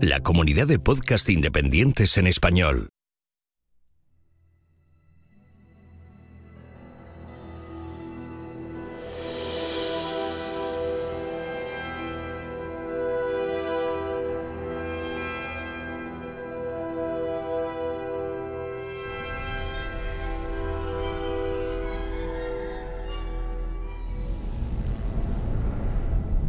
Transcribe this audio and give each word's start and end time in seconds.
La 0.00 0.20
comunidad 0.20 0.68
de 0.68 0.78
podcast 0.78 1.28
independientes 1.28 2.18
en 2.18 2.28
español. 2.28 2.88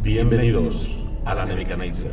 Bienvenidos 0.04 1.04
a 1.24 1.34
la 1.34 1.46
Nebuchadnezzar, 1.46 2.12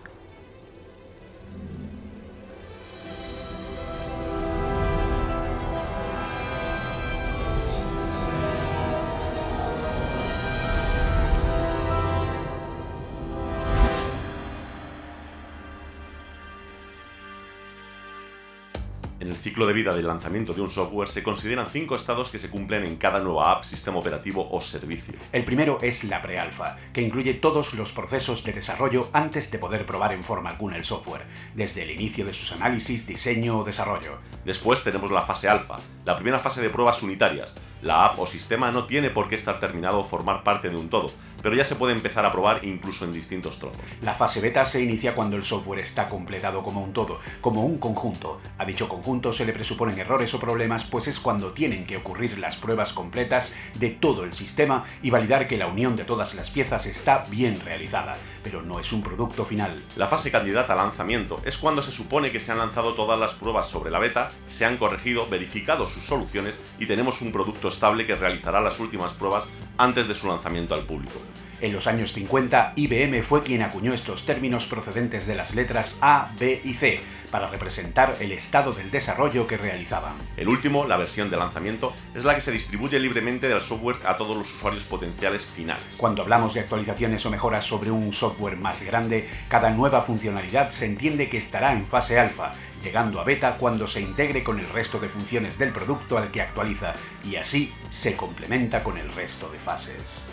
Ciclo 19.41 19.65
de 19.65 19.73
vida 19.73 19.95
del 19.95 20.07
lanzamiento 20.07 20.53
de 20.53 20.61
un 20.61 20.69
software 20.69 21.09
se 21.09 21.23
consideran 21.23 21.67
cinco 21.71 21.95
estados 21.95 22.29
que 22.29 22.39
se 22.39 22.49
cumplen 22.49 22.85
en 22.85 22.95
cada 22.95 23.19
nueva 23.19 23.51
app, 23.51 23.63
sistema 23.63 23.97
operativo 23.97 24.47
o 24.51 24.61
servicio. 24.61 25.15
El 25.31 25.43
primero 25.43 25.79
es 25.81 26.03
la 26.03 26.21
prealfa, 26.21 26.77
que 26.93 27.01
incluye 27.01 27.33
todos 27.33 27.73
los 27.73 27.91
procesos 27.91 28.43
de 28.43 28.53
desarrollo 28.53 29.09
antes 29.13 29.51
de 29.51 29.59
poder 29.59 29.85
probar 29.85 30.13
en 30.13 30.23
forma 30.23 30.51
alguna 30.51 30.77
el 30.77 30.85
software, 30.85 31.25
desde 31.55 31.83
el 31.83 31.91
inicio 31.91 32.25
de 32.25 32.33
sus 32.33 32.51
análisis, 32.51 33.07
diseño 33.07 33.59
o 33.59 33.63
desarrollo. 33.63 34.19
Después 34.45 34.83
tenemos 34.83 35.11
la 35.11 35.23
fase 35.23 35.49
alfa, 35.49 35.79
la 36.05 36.15
primera 36.15 36.39
fase 36.39 36.61
de 36.61 36.69
pruebas 36.69 37.01
unitarias. 37.01 37.55
La 37.81 38.05
app 38.05 38.19
o 38.19 38.27
sistema 38.27 38.71
no 38.71 38.85
tiene 38.85 39.09
por 39.09 39.27
qué 39.27 39.35
estar 39.35 39.59
terminado 39.59 40.01
o 40.01 40.05
formar 40.05 40.43
parte 40.43 40.69
de 40.69 40.75
un 40.75 40.87
todo, 40.87 41.09
pero 41.41 41.55
ya 41.55 41.65
se 41.65 41.75
puede 41.75 41.93
empezar 41.93 42.25
a 42.27 42.31
probar 42.31 42.63
incluso 42.63 43.05
en 43.05 43.11
distintos 43.11 43.57
trozos. 43.57 43.81
La 44.03 44.13
fase 44.13 44.39
beta 44.39 44.65
se 44.65 44.83
inicia 44.83 45.15
cuando 45.15 45.35
el 45.35 45.43
software 45.43 45.79
está 45.79 46.07
completado 46.07 46.61
como 46.61 46.83
un 46.83 46.93
todo, 46.93 47.19
como 47.41 47.65
un 47.65 47.79
conjunto. 47.79 48.39
A 48.59 48.65
dicho 48.65 48.87
conjunto 48.87 49.33
se 49.33 49.45
le 49.45 49.53
presuponen 49.53 49.97
errores 49.97 50.31
o 50.35 50.39
problemas, 50.39 50.83
pues 50.83 51.07
es 51.07 51.19
cuando 51.19 51.53
tienen 51.53 51.87
que 51.87 51.97
ocurrir 51.97 52.37
las 52.37 52.55
pruebas 52.55 52.93
completas 52.93 53.57
de 53.79 53.89
todo 53.89 54.25
el 54.25 54.33
sistema 54.33 54.83
y 55.01 55.09
validar 55.09 55.47
que 55.47 55.57
la 55.57 55.65
unión 55.65 55.95
de 55.95 56.05
todas 56.05 56.35
las 56.35 56.51
piezas 56.51 56.85
está 56.85 57.25
bien 57.29 57.59
realizada, 57.61 58.15
pero 58.43 58.61
no 58.61 58.79
es 58.79 58.93
un 58.93 59.01
producto 59.01 59.43
final. 59.43 59.83
La 59.95 60.07
fase 60.07 60.29
candidata 60.29 60.73
a 60.73 60.75
lanzamiento 60.75 61.41
es 61.45 61.57
cuando 61.57 61.81
se 61.81 61.91
supone 61.91 62.31
que 62.31 62.39
se 62.39 62.51
han 62.51 62.59
lanzado 62.59 62.93
todas 62.93 63.19
las 63.19 63.33
pruebas 63.33 63.67
sobre 63.67 63.89
la 63.89 63.97
beta, 63.97 64.29
se 64.49 64.65
han 64.65 64.77
corregido, 64.77 65.27
verificado 65.27 65.89
sus 65.89 66.03
soluciones 66.03 66.59
y 66.77 66.85
tenemos 66.85 67.21
un 67.21 67.31
producto 67.31 67.70
estable 67.71 68.05
que 68.05 68.15
realizará 68.15 68.61
las 68.61 68.79
últimas 68.79 69.13
pruebas 69.13 69.45
antes 69.77 70.07
de 70.07 70.15
su 70.15 70.27
lanzamiento 70.27 70.75
al 70.75 70.83
público. 70.83 71.19
En 71.61 71.73
los 71.73 71.85
años 71.85 72.13
50, 72.13 72.73
IBM 72.75 73.21
fue 73.21 73.43
quien 73.43 73.61
acuñó 73.61 73.93
estos 73.93 74.25
términos 74.25 74.65
procedentes 74.65 75.27
de 75.27 75.35
las 75.35 75.53
letras 75.53 75.99
A, 76.01 76.31
B 76.39 76.59
y 76.63 76.73
C 76.73 76.99
para 77.29 77.47
representar 77.47 78.17
el 78.19 78.31
estado 78.31 78.73
del 78.73 78.89
desarrollo 78.89 79.45
que 79.45 79.57
realizaban. 79.57 80.15
El 80.37 80.49
último, 80.49 80.87
la 80.87 80.97
versión 80.97 81.29
de 81.29 81.37
lanzamiento, 81.37 81.93
es 82.15 82.23
la 82.23 82.33
que 82.33 82.41
se 82.41 82.51
distribuye 82.51 82.99
libremente 82.99 83.47
del 83.47 83.61
software 83.61 83.97
a 84.05 84.17
todos 84.17 84.35
los 84.35 84.51
usuarios 84.55 84.83
potenciales 84.85 85.45
finales. 85.45 85.83
Cuando 85.97 86.23
hablamos 86.23 86.55
de 86.55 86.61
actualizaciones 86.61 87.23
o 87.27 87.29
mejoras 87.29 87.63
sobre 87.63 87.91
un 87.91 88.11
software 88.11 88.57
más 88.57 88.81
grande, 88.81 89.29
cada 89.47 89.69
nueva 89.69 90.01
funcionalidad 90.01 90.71
se 90.71 90.87
entiende 90.87 91.29
que 91.29 91.37
estará 91.37 91.73
en 91.73 91.85
fase 91.85 92.17
alfa, 92.19 92.53
llegando 92.83 93.21
a 93.21 93.23
beta 93.23 93.57
cuando 93.57 93.85
se 93.85 94.01
integre 94.01 94.43
con 94.43 94.59
el 94.59 94.67
resto 94.67 94.99
de 94.99 95.09
funciones 95.09 95.59
del 95.59 95.71
producto 95.71 96.17
al 96.17 96.31
que 96.31 96.41
actualiza, 96.41 96.95
y 97.23 97.35
así 97.35 97.71
se 97.91 98.15
complementa 98.15 98.83
con 98.83 98.97
el 98.97 99.09
resto 99.13 99.47
de 99.49 99.59
fases. 99.59 100.25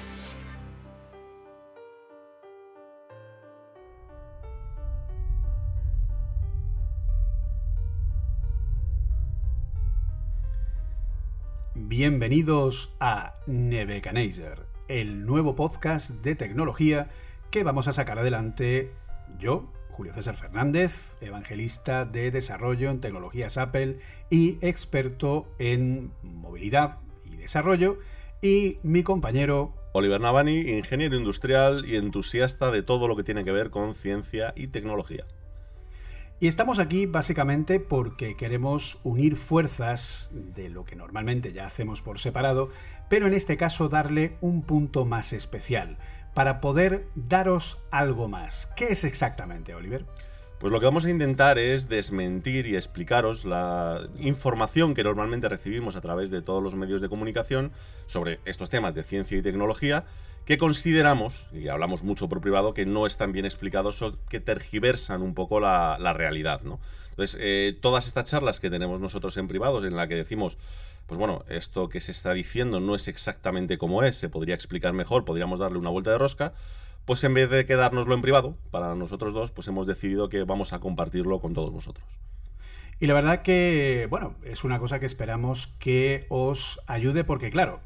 Bienvenidos 11.88 12.94
a 13.00 13.32
Nebuchadnezzar, 13.46 14.66
el 14.88 15.24
nuevo 15.24 15.56
podcast 15.56 16.10
de 16.10 16.34
tecnología 16.34 17.08
que 17.50 17.64
vamos 17.64 17.88
a 17.88 17.94
sacar 17.94 18.18
adelante 18.18 18.92
yo, 19.38 19.72
Julio 19.88 20.12
César 20.12 20.36
Fernández, 20.36 21.16
evangelista 21.22 22.04
de 22.04 22.30
desarrollo 22.30 22.90
en 22.90 23.00
tecnologías 23.00 23.56
Apple 23.56 24.00
y 24.28 24.58
experto 24.60 25.48
en 25.58 26.12
movilidad 26.22 26.98
y 27.24 27.36
desarrollo, 27.36 28.00
y 28.42 28.76
mi 28.82 29.02
compañero 29.02 29.72
Oliver 29.92 30.20
Navani, 30.20 30.58
ingeniero 30.58 31.16
industrial 31.16 31.86
y 31.88 31.96
entusiasta 31.96 32.70
de 32.70 32.82
todo 32.82 33.08
lo 33.08 33.16
que 33.16 33.24
tiene 33.24 33.44
que 33.44 33.52
ver 33.52 33.70
con 33.70 33.94
ciencia 33.94 34.52
y 34.54 34.66
tecnología. 34.66 35.24
Y 36.40 36.46
estamos 36.46 36.78
aquí 36.78 37.06
básicamente 37.06 37.80
porque 37.80 38.36
queremos 38.36 39.00
unir 39.02 39.34
fuerzas 39.34 40.30
de 40.32 40.68
lo 40.68 40.84
que 40.84 40.94
normalmente 40.94 41.52
ya 41.52 41.66
hacemos 41.66 42.00
por 42.00 42.20
separado, 42.20 42.70
pero 43.08 43.26
en 43.26 43.34
este 43.34 43.56
caso 43.56 43.88
darle 43.88 44.36
un 44.40 44.62
punto 44.62 45.04
más 45.04 45.32
especial, 45.32 45.96
para 46.34 46.60
poder 46.60 47.08
daros 47.16 47.82
algo 47.90 48.28
más. 48.28 48.68
¿Qué 48.76 48.92
es 48.92 49.02
exactamente, 49.02 49.74
Oliver? 49.74 50.06
Pues 50.60 50.72
lo 50.72 50.78
que 50.78 50.86
vamos 50.86 51.06
a 51.06 51.10
intentar 51.10 51.58
es 51.58 51.88
desmentir 51.88 52.66
y 52.66 52.76
explicaros 52.76 53.44
la 53.44 54.08
información 54.18 54.94
que 54.94 55.02
normalmente 55.02 55.48
recibimos 55.48 55.96
a 55.96 56.00
través 56.00 56.30
de 56.30 56.42
todos 56.42 56.62
los 56.62 56.76
medios 56.76 57.00
de 57.00 57.08
comunicación 57.08 57.72
sobre 58.06 58.38
estos 58.44 58.70
temas 58.70 58.94
de 58.94 59.02
ciencia 59.02 59.36
y 59.36 59.42
tecnología 59.42 60.04
que 60.48 60.56
consideramos, 60.56 61.46
y 61.52 61.68
hablamos 61.68 62.02
mucho 62.02 62.26
por 62.30 62.40
privado, 62.40 62.72
que 62.72 62.86
no 62.86 63.06
están 63.06 63.32
bien 63.32 63.44
explicados 63.44 64.00
o 64.00 64.16
que 64.30 64.40
tergiversan 64.40 65.20
un 65.20 65.34
poco 65.34 65.60
la, 65.60 65.98
realidad, 66.14 66.62
¿no? 66.62 66.80
Entonces, 67.10 67.38
eh, 67.38 67.76
todas 67.78 68.06
estas 68.06 68.24
charlas 68.24 68.58
que 68.58 68.70
tenemos 68.70 68.98
nosotros 68.98 69.36
en 69.36 69.46
privados, 69.46 69.84
en 69.84 69.94
la 69.94 70.08
que 70.08 70.14
decimos, 70.14 70.56
pues 71.06 71.18
bueno, 71.18 71.44
esto 71.50 71.90
que 71.90 72.00
se 72.00 72.12
está 72.12 72.32
diciendo 72.32 72.80
no 72.80 72.94
es 72.94 73.08
exactamente 73.08 73.76
como 73.76 74.02
es, 74.02 74.14
se 74.16 74.30
podría 74.30 74.54
explicar 74.54 74.94
mejor, 74.94 75.26
podríamos 75.26 75.60
darle 75.60 75.76
una 75.76 75.90
vuelta 75.90 76.12
de 76.12 76.18
rosca, 76.18 76.54
pues 77.04 77.22
en 77.24 77.34
vez 77.34 77.50
de 77.50 77.66
quedárnoslo 77.66 78.14
en 78.14 78.22
privado, 78.22 78.56
para 78.70 78.94
nosotros 78.94 79.34
dos, 79.34 79.50
pues 79.50 79.68
hemos 79.68 79.86
decidido 79.86 80.30
que 80.30 80.44
vamos 80.44 80.72
a 80.72 80.80
compartirlo 80.80 81.40
con 81.40 81.52
todos 81.52 81.70
vosotros. 81.70 82.06
Y 83.00 83.06
la 83.06 83.12
verdad 83.12 83.42
que, 83.42 84.06
bueno, 84.08 84.34
es 84.44 84.64
una 84.64 84.78
cosa 84.78 84.98
que 84.98 85.04
esperamos 85.04 85.66
que 85.78 86.24
os 86.30 86.80
ayude 86.86 87.22
porque, 87.22 87.50
claro, 87.50 87.80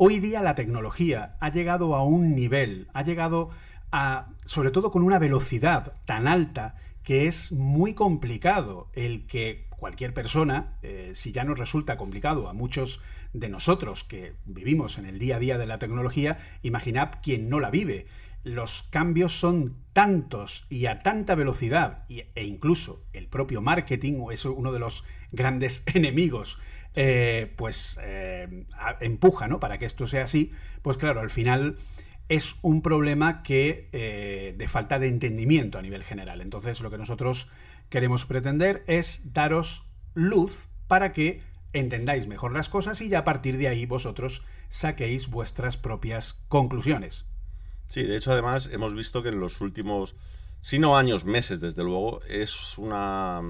Hoy 0.00 0.20
día 0.20 0.42
la 0.42 0.54
tecnología 0.54 1.34
ha 1.40 1.50
llegado 1.50 1.96
a 1.96 2.04
un 2.04 2.36
nivel, 2.36 2.86
ha 2.94 3.02
llegado 3.02 3.50
a, 3.90 4.28
sobre 4.44 4.70
todo 4.70 4.92
con 4.92 5.02
una 5.02 5.18
velocidad 5.18 5.94
tan 6.04 6.28
alta 6.28 6.76
que 7.02 7.26
es 7.26 7.50
muy 7.50 7.94
complicado 7.94 8.90
el 8.92 9.26
que 9.26 9.66
cualquier 9.70 10.14
persona, 10.14 10.78
eh, 10.82 11.10
si 11.16 11.32
ya 11.32 11.42
nos 11.42 11.58
resulta 11.58 11.96
complicado 11.96 12.48
a 12.48 12.52
muchos 12.52 13.02
de 13.32 13.48
nosotros 13.48 14.04
que 14.04 14.34
vivimos 14.46 14.98
en 14.98 15.06
el 15.06 15.18
día 15.18 15.34
a 15.34 15.40
día 15.40 15.58
de 15.58 15.66
la 15.66 15.80
tecnología, 15.80 16.38
imaginad 16.62 17.14
quien 17.20 17.48
no 17.48 17.58
la 17.58 17.70
vive. 17.70 18.06
los 18.44 18.82
cambios 18.82 19.32
son 19.38 19.74
tantos 19.92 20.68
y 20.70 20.86
a 20.86 21.00
tanta 21.00 21.34
velocidad, 21.34 22.04
e 22.08 22.44
incluso 22.44 23.04
el 23.12 23.26
propio 23.26 23.60
marketing, 23.60 24.22
es 24.30 24.44
uno 24.44 24.72
de 24.72 24.78
los 24.78 25.04
grandes 25.32 25.84
enemigos, 25.92 26.60
eh, 26.94 27.52
pues 27.56 27.98
eh, 28.02 28.66
empuja 29.00 29.48
¿no? 29.48 29.60
para 29.60 29.78
que 29.78 29.86
esto 29.86 30.06
sea 30.06 30.24
así, 30.24 30.52
pues 30.82 30.96
claro, 30.96 31.20
al 31.20 31.30
final 31.30 31.76
es 32.28 32.56
un 32.62 32.82
problema 32.82 33.42
que 33.42 33.88
eh, 33.92 34.54
de 34.56 34.68
falta 34.68 34.98
de 34.98 35.08
entendimiento 35.08 35.78
a 35.78 35.82
nivel 35.82 36.04
general. 36.04 36.40
Entonces 36.40 36.80
lo 36.80 36.90
que 36.90 36.98
nosotros 36.98 37.50
queremos 37.88 38.26
pretender 38.26 38.84
es 38.86 39.32
daros 39.32 39.90
luz 40.14 40.68
para 40.88 41.12
que 41.12 41.42
entendáis 41.72 42.26
mejor 42.26 42.52
las 42.52 42.68
cosas 42.68 43.00
y 43.00 43.08
ya 43.08 43.20
a 43.20 43.24
partir 43.24 43.56
de 43.58 43.68
ahí 43.68 43.86
vosotros 43.86 44.44
saquéis 44.68 45.28
vuestras 45.28 45.76
propias 45.76 46.44
conclusiones. 46.48 47.26
Sí, 47.88 48.02
de 48.02 48.16
hecho 48.16 48.32
además 48.32 48.68
hemos 48.72 48.94
visto 48.94 49.22
que 49.22 49.30
en 49.30 49.40
los 49.40 49.60
últimos, 49.60 50.16
si 50.60 50.78
no 50.78 50.96
años, 50.96 51.24
meses 51.24 51.60
desde 51.60 51.82
luego, 51.82 52.22
es 52.28 52.76
una 52.76 53.40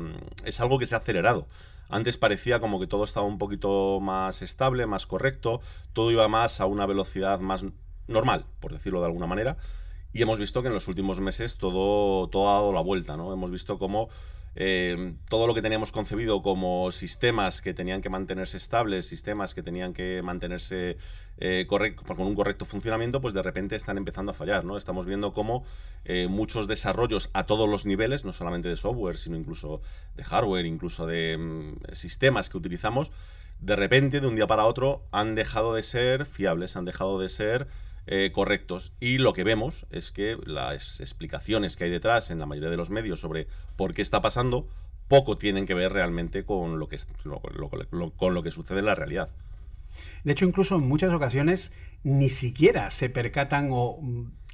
es 0.45 0.61
algo 0.61 0.79
que 0.79 0.87
se 0.87 0.95
ha 0.95 0.99
acelerado. 0.99 1.49
Antes 1.89 2.17
parecía 2.17 2.61
como 2.61 2.79
que 2.79 2.87
todo 2.87 3.05
estaba 3.05 3.27
un 3.27 3.39
poquito 3.39 3.99
más 4.01 4.43
estable, 4.43 4.87
más 4.87 5.07
correcto, 5.07 5.61
todo 5.93 6.11
iba 6.11 6.29
más 6.29 6.61
a 6.61 6.67
una 6.67 6.87
velocidad 6.87 7.41
más 7.41 7.65
normal, 8.07 8.45
por 8.61 8.73
decirlo 8.73 9.01
de 9.01 9.07
alguna 9.07 9.27
manera. 9.27 9.57
Y 10.13 10.23
hemos 10.23 10.39
visto 10.39 10.63
que 10.63 10.69
en 10.69 10.75
los 10.75 10.89
últimos 10.89 11.21
meses 11.21 11.57
todo, 11.57 12.29
todo 12.29 12.51
ha 12.51 12.55
dado 12.55 12.73
la 12.73 12.81
vuelta, 12.81 13.17
¿no? 13.17 13.33
Hemos 13.33 13.51
visto 13.51 13.79
cómo 13.79 14.09
eh, 14.61 15.15
todo 15.29 15.47
lo 15.47 15.55
que 15.55 15.63
teníamos 15.63 15.93
concebido 15.93 16.43
como 16.43 16.91
sistemas 16.91 17.63
que 17.63 17.75
tenían 17.75 18.03
que 18.03 18.09
mantenerse 18.09 18.57
estables, 18.57 19.07
sistemas 19.07 19.55
que 19.55 19.63
tenían 19.63 19.95
que 19.95 20.21
mantenerse 20.21 20.97
eh, 21.37 21.69
con 21.69 22.21
un 22.27 22.35
correcto 22.35 22.65
funcionamiento, 22.65 23.21
pues 23.21 23.35
de 23.35 23.43
repente 23.45 23.77
están 23.77 23.99
empezando 23.99 24.33
a 24.33 24.35
fallar, 24.35 24.65
¿no? 24.65 24.77
Estamos 24.77 25.07
viendo 25.07 25.33
cómo 25.33 25.65
eh, 26.05 26.27
muchos 26.27 26.67
desarrollos 26.67 27.31
a 27.35 27.47
todos 27.47 27.69
los 27.69 27.87
niveles, 27.87 28.25
no 28.25 28.33
solamente 28.33 28.69
de 28.69 28.75
software, 28.75 29.17
sino 29.17 29.37
incluso 29.37 29.81
de 30.17 30.25
hardware, 30.25 30.67
incluso 30.67 31.07
de 31.07 31.39
mm, 31.39 31.95
sistemas 31.95 32.49
que 32.49 32.57
utilizamos, 32.57 33.13
de 33.61 33.77
repente, 33.77 34.21
de 34.21 34.27
un 34.27 34.35
día 34.35 34.49
para 34.49 34.65
otro, 34.65 35.05
han 35.13 35.37
dejado 35.37 35.73
de 35.73 35.85
ser 35.85 36.27
fiables, 36.27 36.75
han 36.75 36.85
dejado 36.85 37.21
de 37.21 37.29
ser 37.29 37.69
eh, 38.11 38.33
correctos. 38.33 38.95
Y 39.01 39.19
lo 39.19 39.35
que 39.35 39.45
vemos 39.45 39.85
es 39.91 40.13
que 40.13 40.39
las 40.47 40.99
explicaciones 41.01 41.77
que 41.77 41.85
hay 41.85 41.91
detrás 41.91 42.31
en 42.31 42.39
la 42.39 42.47
mayoría 42.47 42.71
de 42.71 42.79
los 42.79 42.89
medios 42.89 43.21
sobre 43.21 43.49
por 43.77 43.93
qué 43.93 44.01
está 44.01 44.23
pasando 44.23 44.67
poco 45.09 45.37
tienen 45.37 45.67
que 45.67 45.75
ver 45.75 45.93
realmente 45.93 46.45
con 46.45 46.79
lo 46.79 46.89
que, 46.89 46.99
con 48.17 48.35
lo 48.35 48.43
que 48.43 48.51
sucede 48.51 48.79
en 48.79 48.87
la 48.87 48.95
realidad. 48.95 49.29
De 50.25 50.33
hecho, 50.33 50.47
incluso 50.47 50.77
en 50.77 50.89
muchas 50.89 51.13
ocasiones 51.13 51.75
ni 52.03 52.31
siquiera 52.31 52.89
se 52.89 53.11
percatan 53.11 53.69
o 53.73 54.01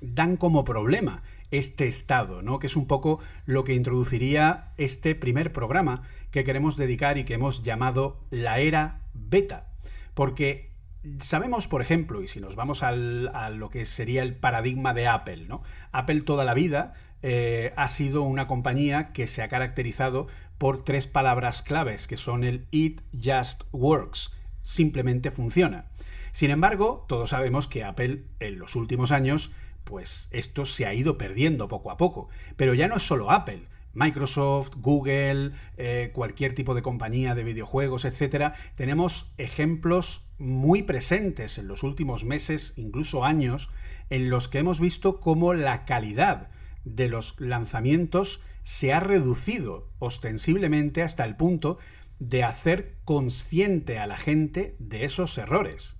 dan 0.00 0.36
como 0.36 0.64
problema 0.64 1.22
este 1.52 1.86
estado, 1.86 2.42
¿no? 2.42 2.58
Que 2.58 2.66
es 2.66 2.74
un 2.74 2.88
poco 2.88 3.20
lo 3.46 3.62
que 3.62 3.74
introduciría 3.74 4.72
este 4.78 5.14
primer 5.14 5.52
programa 5.52 6.02
que 6.32 6.42
queremos 6.42 6.76
dedicar 6.76 7.18
y 7.18 7.24
que 7.24 7.34
hemos 7.34 7.62
llamado 7.62 8.18
la 8.30 8.58
era 8.58 9.02
beta. 9.12 9.68
Porque 10.14 10.73
Sabemos, 11.20 11.68
por 11.68 11.82
ejemplo, 11.82 12.22
y 12.22 12.28
si 12.28 12.40
nos 12.40 12.56
vamos 12.56 12.82
a 12.82 12.92
lo 12.92 13.70
que 13.70 13.84
sería 13.84 14.22
el 14.22 14.34
paradigma 14.34 14.94
de 14.94 15.06
Apple, 15.06 15.46
¿no? 15.46 15.62
Apple 15.92 16.22
toda 16.22 16.44
la 16.44 16.54
vida 16.54 16.94
eh, 17.22 17.72
ha 17.76 17.88
sido 17.88 18.22
una 18.22 18.46
compañía 18.46 19.12
que 19.12 19.26
se 19.26 19.42
ha 19.42 19.48
caracterizado 19.48 20.28
por 20.58 20.84
tres 20.84 21.06
palabras 21.06 21.62
claves, 21.62 22.06
que 22.06 22.16
son 22.16 22.44
el 22.44 22.66
It 22.70 23.00
Just 23.12 23.64
Works, 23.72 24.32
simplemente 24.62 25.30
funciona. 25.30 25.86
Sin 26.32 26.50
embargo, 26.50 27.04
todos 27.08 27.30
sabemos 27.30 27.68
que 27.68 27.84
Apple 27.84 28.24
en 28.40 28.58
los 28.58 28.74
últimos 28.74 29.12
años, 29.12 29.52
pues 29.84 30.28
esto 30.32 30.66
se 30.66 30.86
ha 30.86 30.94
ido 30.94 31.16
perdiendo 31.18 31.68
poco 31.68 31.90
a 31.90 31.96
poco. 31.96 32.28
Pero 32.56 32.74
ya 32.74 32.88
no 32.88 32.96
es 32.96 33.02
solo 33.02 33.30
Apple. 33.30 33.68
Microsoft, 33.94 34.72
Google, 34.76 35.52
eh, 35.76 36.10
cualquier 36.12 36.54
tipo 36.54 36.74
de 36.74 36.82
compañía 36.82 37.34
de 37.34 37.44
videojuegos, 37.44 38.04
etcétera, 38.04 38.54
tenemos 38.76 39.32
ejemplos 39.38 40.30
muy 40.38 40.82
presentes 40.82 41.58
en 41.58 41.68
los 41.68 41.82
últimos 41.82 42.24
meses, 42.24 42.74
incluso 42.76 43.24
años, 43.24 43.70
en 44.10 44.30
los 44.30 44.48
que 44.48 44.58
hemos 44.58 44.80
visto 44.80 45.20
cómo 45.20 45.54
la 45.54 45.84
calidad 45.84 46.50
de 46.84 47.08
los 47.08 47.40
lanzamientos 47.40 48.42
se 48.62 48.92
ha 48.92 49.00
reducido 49.00 49.88
ostensiblemente 49.98 51.02
hasta 51.02 51.24
el 51.24 51.36
punto 51.36 51.78
de 52.18 52.42
hacer 52.42 52.96
consciente 53.04 53.98
a 53.98 54.06
la 54.06 54.16
gente 54.16 54.76
de 54.78 55.04
esos 55.04 55.36
errores. 55.38 55.96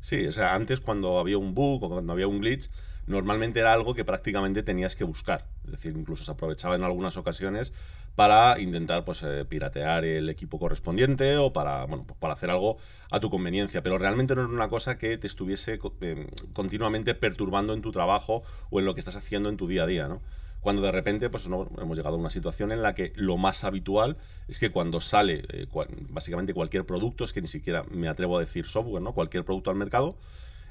Sí, 0.00 0.26
o 0.26 0.32
sea, 0.32 0.54
antes 0.54 0.80
cuando 0.80 1.18
había 1.18 1.38
un 1.38 1.54
bug 1.54 1.82
o 1.84 1.88
cuando 1.88 2.12
había 2.12 2.28
un 2.28 2.40
glitch, 2.40 2.70
normalmente 3.06 3.60
era 3.60 3.72
algo 3.72 3.94
que 3.94 4.04
prácticamente 4.04 4.62
tenías 4.62 4.96
que 4.96 5.04
buscar. 5.04 5.48
Es 5.66 5.72
decir, 5.72 5.94
incluso 5.96 6.24
se 6.24 6.30
aprovechaba 6.30 6.76
en 6.76 6.82
algunas 6.82 7.16
ocasiones 7.16 7.72
para 8.16 8.58
intentar 8.58 9.04
pues, 9.04 9.22
eh, 9.22 9.44
piratear 9.46 10.04
el 10.04 10.30
equipo 10.30 10.58
correspondiente 10.58 11.36
o 11.36 11.52
para, 11.52 11.84
bueno, 11.84 12.04
pues, 12.06 12.18
para 12.18 12.32
hacer 12.32 12.50
algo 12.50 12.78
a 13.10 13.20
tu 13.20 13.28
conveniencia. 13.28 13.82
Pero 13.82 13.98
realmente 13.98 14.34
no 14.34 14.40
era 14.40 14.50
una 14.50 14.68
cosa 14.68 14.96
que 14.96 15.18
te 15.18 15.26
estuviese 15.26 15.78
eh, 16.00 16.26
continuamente 16.54 17.14
perturbando 17.14 17.74
en 17.74 17.82
tu 17.82 17.92
trabajo 17.92 18.42
o 18.70 18.80
en 18.80 18.86
lo 18.86 18.94
que 18.94 19.00
estás 19.00 19.16
haciendo 19.16 19.50
en 19.50 19.58
tu 19.58 19.68
día 19.68 19.84
a 19.84 19.86
día, 19.86 20.08
¿no? 20.08 20.22
Cuando 20.62 20.82
de 20.82 20.90
repente 20.90 21.28
pues, 21.28 21.46
hemos 21.46 21.96
llegado 21.96 22.16
a 22.16 22.18
una 22.18 22.30
situación 22.30 22.72
en 22.72 22.82
la 22.82 22.94
que 22.94 23.12
lo 23.14 23.36
más 23.36 23.62
habitual 23.62 24.16
es 24.48 24.58
que 24.58 24.70
cuando 24.70 25.00
sale 25.00 25.44
eh, 25.50 25.66
básicamente 26.08 26.54
cualquier 26.54 26.86
producto, 26.86 27.22
es 27.22 27.34
que 27.34 27.42
ni 27.42 27.48
siquiera 27.48 27.84
me 27.90 28.08
atrevo 28.08 28.38
a 28.38 28.40
decir 28.40 28.64
software, 28.64 29.02
¿no? 29.02 29.12
Cualquier 29.12 29.44
producto 29.44 29.70
al 29.70 29.76
mercado, 29.76 30.16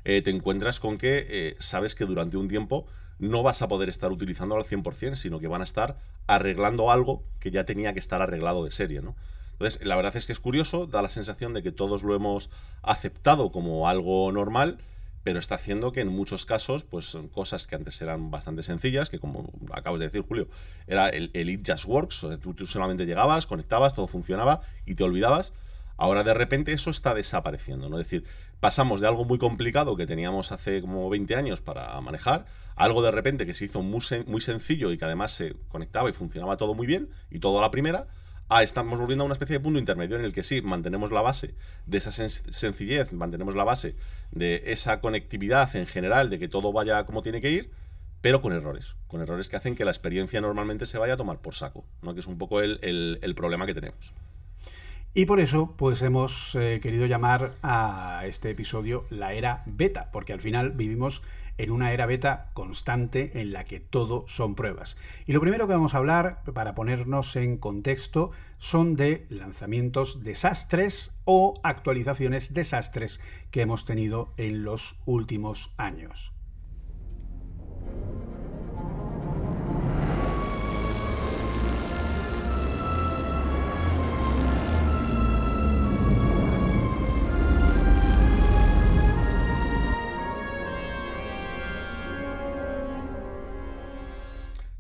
te 0.03 0.29
encuentras 0.29 0.79
con 0.79 0.99
que 0.99 1.55
sabes 1.57 1.95
que 1.95 2.05
durante 2.05 2.37
un 2.37 2.47
tiempo 2.47 2.85
no 3.19 3.43
vas 3.43 3.61
a 3.61 3.67
poder 3.67 3.89
estar 3.89 4.11
utilizando 4.11 4.55
al 4.55 4.63
100%, 4.63 5.15
sino 5.15 5.39
que 5.39 5.47
van 5.47 5.61
a 5.61 5.63
estar 5.65 5.97
arreglando 6.27 6.91
algo 6.91 7.23
que 7.39 7.51
ya 7.51 7.65
tenía 7.65 7.93
que 7.93 7.99
estar 7.99 8.21
arreglado 8.21 8.63
de 8.63 8.71
serie, 8.71 9.01
¿no? 9.01 9.15
Entonces, 9.53 9.85
la 9.85 9.95
verdad 9.95 10.15
es 10.17 10.25
que 10.25 10.33
es 10.33 10.39
curioso, 10.39 10.85
da 10.85 11.01
la 11.01 11.07
sensación 11.07 11.53
de 11.53 11.63
que 11.63 11.71
todos 11.71 12.03
lo 12.03 12.13
hemos 12.13 12.49
aceptado 12.81 13.51
como 13.53 13.87
algo 13.87 14.29
normal, 14.33 14.79
pero 15.23 15.39
está 15.39 15.55
haciendo 15.55 15.93
que 15.93 16.01
en 16.01 16.09
muchos 16.09 16.45
casos, 16.45 16.83
pues 16.83 17.17
cosas 17.33 17.65
que 17.65 17.75
antes 17.75 18.01
eran 18.01 18.31
bastante 18.31 18.63
sencillas, 18.63 19.09
que 19.09 19.17
como 19.17 19.49
acabas 19.71 19.99
de 19.99 20.07
decir, 20.07 20.21
Julio, 20.27 20.49
era 20.87 21.07
el, 21.07 21.31
el 21.33 21.49
It 21.49 21.65
Just 21.65 21.85
Works, 21.85 22.27
tú, 22.41 22.53
tú 22.53 22.67
solamente 22.67 23.05
llegabas, 23.05 23.47
conectabas, 23.47 23.95
todo 23.95 24.07
funcionaba 24.07 24.61
y 24.85 24.95
te 24.95 25.03
olvidabas. 25.03 25.53
Ahora 25.97 26.23
de 26.23 26.33
repente 26.33 26.73
eso 26.73 26.89
está 26.89 27.13
desapareciendo, 27.13 27.89
¿no? 27.89 27.97
Es 27.97 28.05
decir, 28.07 28.25
pasamos 28.59 29.01
de 29.01 29.07
algo 29.07 29.25
muy 29.25 29.37
complicado 29.37 29.95
que 29.95 30.07
teníamos 30.07 30.51
hace 30.51 30.81
como 30.81 31.09
20 31.09 31.35
años 31.35 31.61
para 31.61 31.99
manejar, 32.01 32.45
algo 32.75 33.01
de 33.01 33.11
repente 33.11 33.45
que 33.45 33.53
se 33.53 33.65
hizo 33.65 33.81
muy, 33.81 34.01
muy 34.27 34.41
sencillo 34.41 34.91
y 34.91 34.97
que 34.97 35.05
además 35.05 35.31
se 35.31 35.55
conectaba 35.69 36.09
y 36.09 36.13
funcionaba 36.13 36.57
todo 36.57 36.73
muy 36.73 36.87
bien 36.87 37.09
y 37.29 37.39
todo 37.39 37.59
a 37.59 37.61
la 37.61 37.71
primera, 37.71 38.07
a 38.47 38.63
estamos 38.63 38.99
volviendo 38.99 39.23
a 39.23 39.25
una 39.25 39.33
especie 39.33 39.55
de 39.55 39.59
punto 39.59 39.79
intermedio 39.79 40.17
en 40.17 40.25
el 40.25 40.33
que 40.33 40.43
sí, 40.43 40.61
mantenemos 40.61 41.11
la 41.11 41.21
base 41.21 41.55
de 41.85 41.97
esa 41.97 42.11
sencillez, 42.11 43.11
mantenemos 43.13 43.55
la 43.55 43.63
base 43.63 43.95
de 44.31 44.63
esa 44.67 44.99
conectividad 44.99 45.75
en 45.75 45.87
general, 45.87 46.29
de 46.29 46.37
que 46.37 46.47
todo 46.47 46.71
vaya 46.71 47.05
como 47.05 47.23
tiene 47.23 47.41
que 47.41 47.51
ir, 47.51 47.71
pero 48.21 48.41
con 48.41 48.53
errores, 48.53 48.95
con 49.07 49.21
errores 49.21 49.49
que 49.49 49.55
hacen 49.55 49.75
que 49.75 49.85
la 49.85 49.91
experiencia 49.91 50.41
normalmente 50.41 50.85
se 50.85 50.97
vaya 50.97 51.13
a 51.13 51.17
tomar 51.17 51.39
por 51.39 51.55
saco, 51.55 51.85
¿no? 52.01 52.13
que 52.13 52.19
es 52.19 52.27
un 52.27 52.37
poco 52.37 52.61
el 52.61 53.33
problema 53.35 53.65
que 53.65 53.73
tenemos. 53.73 54.13
Y 55.17 55.27
por 55.27 55.39
eso, 55.39 55.73
pues 55.77 56.01
hemos 56.01 56.55
eh, 56.55 56.81
querido 56.83 57.05
llamar 57.05 57.55
a 57.63 58.23
este 58.25 58.49
episodio 58.49 59.05
la 59.09 59.31
era 59.31 59.63
beta, 59.65 60.11
porque 60.11 60.33
al 60.33 60.41
final 60.41 60.71
vivimos 60.71 61.23
en 61.57 61.71
una 61.71 61.93
era 61.93 62.05
beta 62.05 62.49
constante 62.53 63.39
en 63.39 63.53
la 63.53 63.63
que 63.63 63.79
todo 63.79 64.25
son 64.27 64.55
pruebas. 64.55 64.97
Y 65.25 65.31
lo 65.31 65.39
primero 65.39 65.67
que 65.67 65.73
vamos 65.73 65.93
a 65.93 65.99
hablar, 65.99 66.43
para 66.53 66.75
ponernos 66.75 67.37
en 67.37 67.55
contexto, 67.55 68.31
son 68.57 68.97
de 68.97 69.25
lanzamientos 69.29 70.21
desastres 70.21 71.17
o 71.23 71.53
actualizaciones 71.63 72.53
desastres 72.53 73.21
que 73.51 73.61
hemos 73.61 73.85
tenido 73.85 74.33
en 74.35 74.65
los 74.65 74.99
últimos 75.05 75.73
años. 75.77 76.34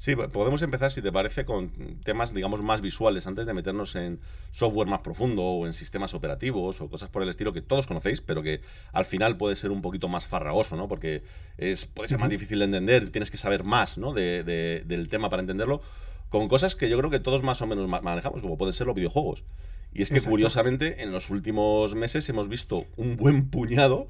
Sí, 0.05 0.15
podemos 0.15 0.61
empezar, 0.61 0.91
si 0.91 1.01
te 1.01 1.11
parece, 1.11 1.45
con 1.45 1.71
temas, 2.03 2.31
digamos, 2.31 2.61
más 2.61 2.79
visuales, 2.79 3.25
antes 3.25 3.47
de 3.47 3.55
meternos 3.55 3.95
en 3.95 4.19
software 4.51 4.87
más 4.87 4.99
profundo 4.99 5.41
o 5.41 5.65
en 5.65 5.73
sistemas 5.73 6.13
operativos 6.13 6.79
o 6.79 6.87
cosas 6.91 7.09
por 7.09 7.23
el 7.23 7.29
estilo 7.29 7.53
que 7.53 7.63
todos 7.63 7.87
conocéis, 7.87 8.21
pero 8.21 8.43
que 8.43 8.61
al 8.93 9.05
final 9.05 9.35
puede 9.35 9.55
ser 9.55 9.71
un 9.71 9.81
poquito 9.81 10.07
más 10.07 10.27
farragoso, 10.27 10.75
¿no? 10.75 10.87
Porque 10.87 11.23
es, 11.57 11.87
puede 11.87 12.07
ser 12.07 12.19
más 12.19 12.29
difícil 12.29 12.59
de 12.59 12.65
entender, 12.65 13.09
tienes 13.09 13.31
que 13.31 13.37
saber 13.37 13.63
más, 13.63 13.97
¿no? 13.97 14.13
del 14.13 15.07
tema 15.09 15.31
para 15.31 15.41
entenderlo, 15.41 15.81
con 16.29 16.49
cosas 16.49 16.75
que 16.75 16.87
yo 16.87 16.99
creo 16.99 17.09
que 17.09 17.19
todos 17.19 17.41
más 17.41 17.63
o 17.63 17.65
menos 17.65 17.89
manejamos, 17.89 18.43
como 18.43 18.59
pueden 18.59 18.73
ser 18.73 18.85
los 18.85 18.95
videojuegos. 18.95 19.43
Y 19.95 20.01
es 20.01 20.09
que 20.09 20.19
curiosamente 20.19 21.03
en 21.03 21.13
los 21.13 21.29
últimos 21.29 21.95
meses 21.95 22.27
hemos 22.27 22.49
visto 22.49 22.85
un 22.97 23.15
buen 23.15 23.49
puñado. 23.49 24.09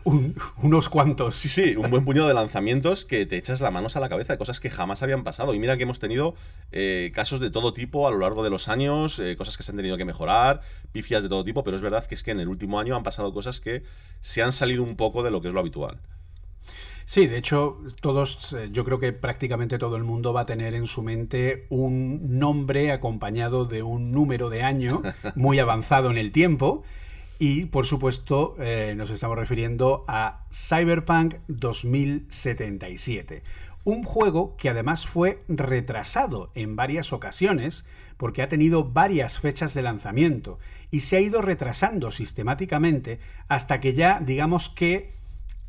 unos 0.58 0.90
cuantos. 0.90 1.36
Sí, 1.36 1.48
sí, 1.48 1.76
un 1.76 1.92
buen 1.92 2.04
puñado 2.04 2.28
de 2.28 2.34
lanzamientos 2.34 3.06
que 3.06 3.28
te 3.28 3.38
echas 3.38 3.62
las 3.62 3.72
manos 3.72 3.96
a 3.96 4.00
la 4.00 4.10
cabeza 4.10 4.34
de 4.34 4.40
cosas 4.40 4.60
que 4.60 4.72
jamás 4.72 5.04
habían 5.04 5.24
pasado. 5.24 5.54
Y 5.54 5.60
mira 5.60 5.78
que 5.78 5.84
hemos 5.84 6.00
tenido 6.00 6.34
eh, 6.72 7.12
casos 7.14 7.40
de 7.40 7.52
todo 7.52 7.72
tipo 7.72 8.08
a 8.08 8.12
lo 8.12 8.18
largo 8.18 8.44
de 8.44 8.50
los 8.50 8.68
años, 8.68 9.20
eh, 9.20 9.36
cosas 9.38 9.58
que 9.58 9.64
se 9.64 9.74
han 9.74 9.78
tenido 9.78 9.96
que 9.96 10.06
mejorar, 10.06 10.62
pifias 10.92 11.22
de 11.22 11.30
todo 11.30 11.44
tipo, 11.44 11.64
pero 11.64 11.78
es 11.78 11.84
verdad 11.84 12.04
que 12.08 12.16
es 12.16 12.24
que 12.24 12.32
en 12.32 12.40
el 12.40 12.48
último 12.48 12.80
año 12.80 12.96
han 12.96 13.04
pasado 13.04 13.32
cosas 13.32 13.62
que 13.62 13.84
se 14.22 14.42
han 14.42 14.54
salido 14.54 14.82
un 14.82 14.96
poco 14.96 15.22
de 15.22 15.30
lo 15.30 15.40
que 15.40 15.50
es 15.50 15.54
lo 15.54 15.60
habitual. 15.60 16.00
Sí, 17.06 17.28
de 17.28 17.38
hecho, 17.38 17.78
todos, 18.02 18.54
eh, 18.54 18.70
yo 18.72 18.84
creo 18.84 19.00
que 19.00 19.14
prácticamente 19.14 19.78
todo 19.78 19.96
el 19.96 20.04
mundo 20.04 20.34
va 20.34 20.42
a 20.42 20.46
tener 20.48 20.74
en 20.74 20.88
su 20.88 21.04
mente 21.04 21.68
un 21.70 22.40
nombre 22.40 22.92
acompañado 22.92 23.66
de 23.66 23.84
un 23.84 24.12
número 24.12 24.50
de 24.50 24.64
año 24.64 25.04
muy 25.36 25.60
avanzado 25.60 26.10
en 26.10 26.18
el 26.18 26.32
tiempo. 26.32 26.84
Y 27.38 27.66
por 27.66 27.86
supuesto, 27.86 28.56
eh, 28.60 28.96
nos 28.98 29.12
estamos 29.12 29.38
refiriendo 29.38 30.04
a 30.08 30.46
Cyberpunk 30.52 31.36
2077. 31.48 33.44
Un 33.84 34.04
juego 34.04 34.56
que 34.58 34.70
además 34.70 35.06
fue 35.06 35.38
retrasado 35.48 36.52
en 36.56 36.76
varias 36.76 37.14
ocasiones 37.14 37.86
porque 38.18 38.42
ha 38.42 38.48
tenido 38.48 38.84
varias 38.84 39.40
fechas 39.40 39.76
de 39.76 39.84
lanzamiento 39.84 40.58
y 40.90 41.02
se 41.02 41.18
ha 41.18 41.22
ido 41.22 41.42
retrasando 41.42 42.10
sistemáticamente 42.10 43.20
hasta 43.48 43.80
que 43.80 43.94
ya 43.94 44.22
digamos 44.26 44.70
que 44.70 45.15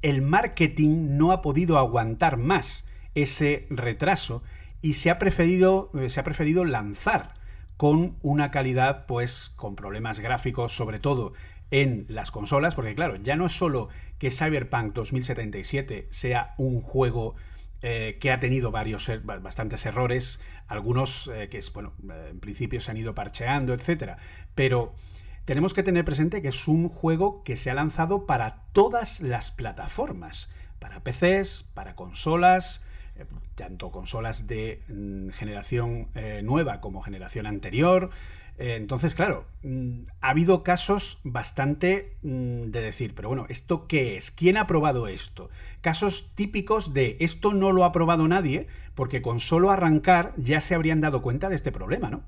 el 0.03 0.23
marketing 0.23 1.17
no 1.17 1.33
ha 1.33 1.43
podido 1.43 1.79
aguantar 1.79 2.37
más 2.37 2.89
ese 3.15 3.67
retraso 3.71 4.43
y 4.83 4.95
se 4.95 5.11
ha 5.11 5.19
preferido, 5.19 5.91
eh, 5.99 6.09
se 6.11 6.21
ha 6.21 6.25
preferido 6.25 6.65
lanzar 6.65 7.35
con 7.77 8.17
una 8.23 8.51
calidad, 8.51 9.07
pues, 9.07 9.53
con 9.57 9.77
problemas 9.77 10.21
gráficos, 10.21 10.73
sobre 10.73 10.99
todo 10.99 11.33
en 11.71 12.07
las 12.09 12.31
consolas, 12.31 12.75
porque 12.75 12.95
claro, 12.95 13.17
ya 13.17 13.37
no 13.37 13.47
es 13.47 13.53
solo 13.53 13.89
que 14.19 14.31
Cyberpunk 14.31 14.95
2077 14.95 16.07
sea 16.11 16.55
un 16.59 16.81
juego 16.81 17.35
eh, 17.83 18.19
que 18.21 18.31
ha 18.31 18.41
tenido 18.41 18.71
varios 18.71 19.09
er, 19.09 19.21
bastantes 19.21 19.85
errores, 19.85 20.41
algunos 20.67 21.29
eh, 21.29 21.49
que 21.49 21.61
bueno, 21.75 21.93
en 22.31 22.41
principio 22.41 22.81
se 22.81 22.91
han 22.91 22.97
ido 22.97 23.15
parcheando, 23.15 23.75
etcétera, 23.75 24.17
pero 24.55 24.95
tenemos 25.47 25.75
que 25.75 25.85
tener 25.85 26.05
presente 26.05 26.43
que 26.43 26.49
es 26.49 26.69
un 26.69 26.89
juego 26.89 27.43
que 27.45 27.57
se 27.57 27.71
ha 27.71 27.75
lanzado 27.75 28.27
para 28.27 28.65
todas 28.73 29.21
las 29.21 29.53
plataformas, 29.53 30.53
para 30.81 31.05
PCs, 31.05 31.71
para 31.73 31.95
consolas, 31.95 32.85
eh, 33.15 33.25
tanto 33.55 33.93
consolas 33.93 34.49
de 34.49 34.83
mm, 34.89 35.31
generación 35.31 36.09
eh, 36.17 36.41
nueva 36.43 36.81
como 36.81 37.01
generación 37.01 37.47
anterior. 37.47 38.11
Eh, 38.59 38.75
entonces, 38.75 39.15
claro, 39.15 39.47
mm, 39.63 40.07
ha 40.21 40.31
habido 40.31 40.65
casos 40.65 41.21
bastante 41.23 42.17
mm, 42.23 42.71
de 42.73 42.81
decir, 42.81 43.15
pero 43.15 43.29
bueno, 43.29 43.47
¿esto 43.49 43.87
qué 43.87 44.17
es? 44.17 44.33
¿Quién 44.33 44.57
ha 44.57 44.67
probado 44.67 45.07
esto? 45.07 45.49
Casos 45.81 46.33
típicos 46.35 46.93
de 46.93 47.19
esto 47.21 47.55
no 47.55 47.71
lo 47.71 47.85
ha 47.85 47.93
probado 47.93 48.27
nadie, 48.27 48.67
porque 48.97 49.23
con 49.23 49.39
solo 49.39 49.71
arrancar 49.71 50.35
ya 50.39 50.61
se 50.61 50.75
habrían 50.75 51.01
dado 51.01 51.23
cuenta 51.23 51.49
de 51.49 51.55
este 51.55 51.71
problema, 51.71 52.11
¿no? 52.11 52.25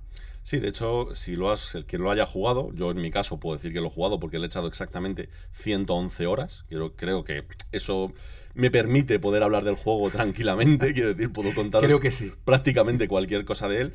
Sí, 0.48 0.60
de 0.60 0.68
hecho, 0.68 1.14
si 1.14 1.36
lo 1.36 1.50
has, 1.50 1.74
el 1.74 1.84
que 1.84 1.98
lo 1.98 2.10
haya 2.10 2.24
jugado, 2.24 2.70
yo 2.72 2.90
en 2.90 3.02
mi 3.02 3.10
caso 3.10 3.38
puedo 3.38 3.54
decir 3.54 3.70
que 3.70 3.82
lo 3.82 3.88
he 3.88 3.90
jugado 3.90 4.18
porque 4.18 4.38
le 4.38 4.44
he 4.44 4.46
echado 4.46 4.66
exactamente 4.66 5.28
111 5.52 6.26
horas. 6.26 6.64
Yo 6.70 6.96
creo 6.96 7.22
que 7.22 7.44
eso 7.70 8.14
me 8.54 8.70
permite 8.70 9.18
poder 9.18 9.42
hablar 9.42 9.64
del 9.64 9.74
juego 9.74 10.08
tranquilamente. 10.10 10.90
Quiero 10.94 11.12
decir, 11.12 11.30
puedo 11.34 11.54
contar 11.54 11.84
sí. 12.10 12.32
prácticamente 12.46 13.08
cualquier 13.08 13.44
cosa 13.44 13.68
de 13.68 13.82
él. 13.82 13.92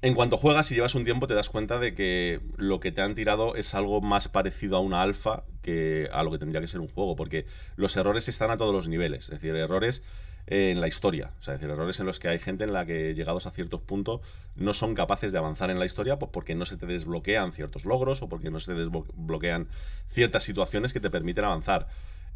En 0.00 0.14
cuanto 0.14 0.36
juegas 0.36 0.70
y 0.70 0.76
llevas 0.76 0.94
un 0.94 1.02
tiempo, 1.02 1.26
te 1.26 1.34
das 1.34 1.50
cuenta 1.50 1.80
de 1.80 1.96
que 1.96 2.42
lo 2.56 2.78
que 2.78 2.92
te 2.92 3.00
han 3.00 3.16
tirado 3.16 3.56
es 3.56 3.74
algo 3.74 4.00
más 4.00 4.28
parecido 4.28 4.76
a 4.76 4.80
una 4.80 5.02
alfa 5.02 5.42
que 5.62 6.08
a 6.12 6.22
lo 6.22 6.30
que 6.30 6.38
tendría 6.38 6.60
que 6.60 6.68
ser 6.68 6.78
un 6.78 6.86
juego, 6.86 7.16
porque 7.16 7.44
los 7.74 7.96
errores 7.96 8.28
están 8.28 8.52
a 8.52 8.56
todos 8.56 8.72
los 8.72 8.86
niveles. 8.86 9.24
Es 9.24 9.30
decir, 9.30 9.56
errores 9.56 10.04
en 10.50 10.80
la 10.80 10.88
historia. 10.88 11.30
O 11.38 11.42
sea, 11.42 11.54
decir, 11.54 11.68
errores 11.68 12.00
en 12.00 12.06
los 12.06 12.18
que 12.18 12.28
hay 12.28 12.38
gente 12.38 12.64
en 12.64 12.72
la 12.72 12.86
que, 12.86 13.14
llegados 13.14 13.46
a 13.46 13.50
ciertos 13.50 13.82
puntos, 13.82 14.20
no 14.56 14.72
son 14.72 14.94
capaces 14.94 15.30
de 15.30 15.38
avanzar 15.38 15.70
en 15.70 15.78
la 15.78 15.86
historia 15.86 16.18
pues 16.18 16.30
porque 16.32 16.54
no 16.54 16.64
se 16.64 16.76
te 16.76 16.86
desbloquean 16.86 17.52
ciertos 17.52 17.84
logros 17.84 18.22
o 18.22 18.28
porque 18.28 18.50
no 18.50 18.58
se 18.58 18.72
te 18.72 18.78
desbloquean 18.78 19.68
ciertas 20.08 20.42
situaciones 20.42 20.92
que 20.92 21.00
te 21.00 21.10
permiten 21.10 21.44
avanzar. 21.44 21.88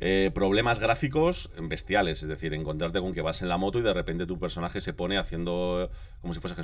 Eh, 0.05 0.33
problemas 0.35 0.81
gráficos 0.81 1.49
bestiales, 1.57 2.25
es 2.25 2.29
decir, 2.29 2.53
encontrarte 2.55 2.99
con 2.99 3.15
que 3.15 3.23
vas 3.23 3.41
en 3.41 3.49
la 3.49 3.57
moto 3.57 3.79
y 3.79 3.83
de 3.83 3.95
repente 3.95 4.27
tu 4.27 4.37
personaje 4.37 4.81
se 4.81 4.93
pone 4.93 5.17
haciendo 5.17 5.93
como 6.21 6.35
si 6.35 6.41
fuese 6.41 6.57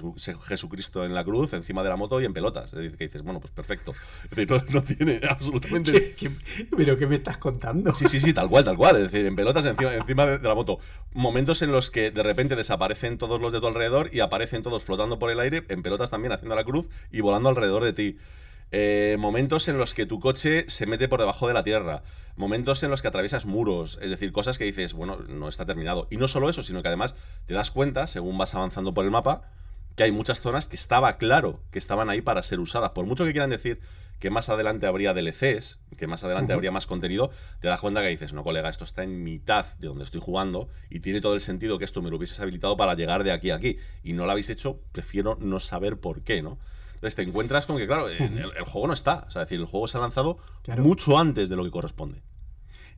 Jesucristo 0.43 1.05
en 1.05 1.15
la 1.15 1.23
cruz 1.23 1.53
encima 1.53 1.85
de 1.85 1.89
la 1.89 1.95
moto 1.95 2.21
y 2.21 2.25
en 2.25 2.33
pelotas. 2.33 2.73
Es 2.73 2.81
decir, 2.81 2.97
que 2.97 3.05
dices, 3.05 3.23
bueno, 3.23 3.39
pues 3.39 3.53
perfecto. 3.53 3.95
Es 4.25 4.31
decir, 4.31 4.51
no, 4.71 4.83
tiene 4.83 5.21
absolutamente. 5.31 6.17
pero 6.77 6.99
qué 6.99 7.07
me 7.07 7.15
estás 7.15 7.39
contando? 7.39 7.95
Sí, 7.95 8.09
sí, 8.09 8.19
sí, 8.19 8.33
tal 8.33 8.49
cual, 8.49 8.65
tal 8.65 8.77
cual. 8.77 8.97
Es 8.97 9.13
decir, 9.13 9.25
en 9.25 9.37
pelotas 9.37 9.65
encima, 9.67 10.27
de, 10.27 10.41
la 10.41 10.57
moto. 10.57 10.81
Momentos 11.15 11.63
en 11.63 11.71
los 11.71 11.93
que 11.93 12.11
de 12.11 12.25
repente 12.25 12.57
desaparecen 12.57 13.19
todos 13.19 13.41
los 13.41 13.53
de 13.53 13.61
tu 13.61 13.69
alrededor 13.69 14.13
y 14.13 14.19
aparecen 14.19 14.65
todos 14.65 14.83
flotando 14.83 15.21
por 15.21 15.31
el 15.31 15.39
aire, 15.39 15.63
en 15.69 15.85
pelotas 15.85 16.11
también 16.11 16.33
haciendo 16.33 16.57
la 16.57 16.65
cruz 16.65 16.89
y 17.13 17.21
volando 17.21 17.51
alrededor 17.51 17.85
de 17.85 17.93
ti. 17.93 18.19
Eh, 18.71 19.17
momentos 19.19 19.69
en 19.69 19.79
los 19.79 19.95
que 19.95 20.05
tu 20.05 20.21
coche 20.21 20.69
se 20.69 20.87
mete 20.87 21.09
por 21.09 21.21
debajo 21.21 21.49
de 21.49 21.55
la 21.55 21.65
tierra, 21.65 22.03
momentos 22.37 22.83
en 22.83 22.91
los 22.91 23.01
que 23.01 23.09
atraviesas 23.09 23.47
muros, 23.47 23.99
es 24.03 24.11
decir, 24.11 24.31
cosas 24.33 24.59
que 24.59 24.65
dices, 24.65 24.93
bueno, 24.93 25.19
no 25.29 25.49
está 25.49 25.65
terminado. 25.65 26.07
Y 26.11 26.17
no 26.19 26.29
solo 26.29 26.51
eso, 26.51 26.63
sino 26.63 26.83
que 26.83 26.89
además 26.89 27.15
te 27.47 27.55
das 27.55 27.71
cuenta, 27.71 28.07
según 28.07 28.37
vas 28.37 28.55
avanzando 28.55 28.93
por 28.93 29.05
el 29.05 29.11
mapa, 29.11 29.51
que 29.97 30.05
hay 30.05 30.13
muchas 30.13 30.41
zonas 30.41 30.69
que 30.69 30.77
estaba 30.77 31.17
claro 31.17 31.61
que 31.71 31.79
estaban 31.79 32.11
ahí 32.11 32.21
para 32.21 32.43
ser 32.43 32.61
usadas. 32.61 32.91
Por 32.91 33.07
mucho 33.07 33.25
que 33.25 33.33
quieran 33.33 33.51
decir 33.51 33.81
que 34.19 34.31
más 34.31 34.49
adelante 34.49 34.87
habría 34.87 35.15
DLCs, 35.15 35.79
que 35.97 36.07
más 36.07 36.25
adelante 36.25 36.53
habría 36.53 36.71
más 36.71 36.87
contenido, 36.87 37.31
te 37.61 37.69
das 37.69 37.81
cuenta 37.81 38.03
que 38.03 38.09
dices, 38.09 38.33
no, 38.33 38.43
colega, 38.43 38.69
esto 38.69 38.85
está 38.85 39.03
en 39.03 39.23
mitad 39.23 39.67
de 39.79 39.89
donde 39.89 40.05
estoy 40.05 40.21
jugando 40.21 40.69
y 40.91 41.01
tiene 41.01 41.21
todo 41.21 41.35
el 41.35 41.41
sentido 41.41 41.79
que 41.79 41.85
esto 41.85 42.03
me 42.03 42.11
lo 42.11 42.17
hubieses 42.17 42.41
habilitado 42.41 42.77
para 42.77 42.95
llegar 42.95 43.25
de 43.25 43.33
aquí 43.33 43.51
a 43.51 43.57
aquí. 43.57 43.79
Y 44.03 44.13
no 44.13 44.27
lo 44.27 44.33
habéis 44.33 44.51
hecho, 44.51 44.81
prefiero 44.93 45.37
no 45.41 45.61
saber 45.61 45.99
por 45.99 46.23
qué, 46.23 46.43
¿no? 46.43 46.59
Entonces 46.99 47.15
te 47.15 47.23
encuentras 47.23 47.67
con 47.67 47.77
que, 47.77 47.87
claro, 47.87 48.09
el, 48.09 48.51
juego 48.65 48.89
no 48.89 48.93
está. 48.93 49.25
O 49.29 49.31
sea, 49.31 49.43
es 49.43 49.49
decir, 49.49 49.61
el 49.61 49.67
juego 49.67 49.87
se 49.87 49.99
ha 49.99 50.01
lanzado 50.01 50.39
mucho 50.79 51.17
antes 51.17 51.49
de 51.49 51.55
lo 51.55 51.63
que 51.63 51.71
corresponde. 51.71 52.23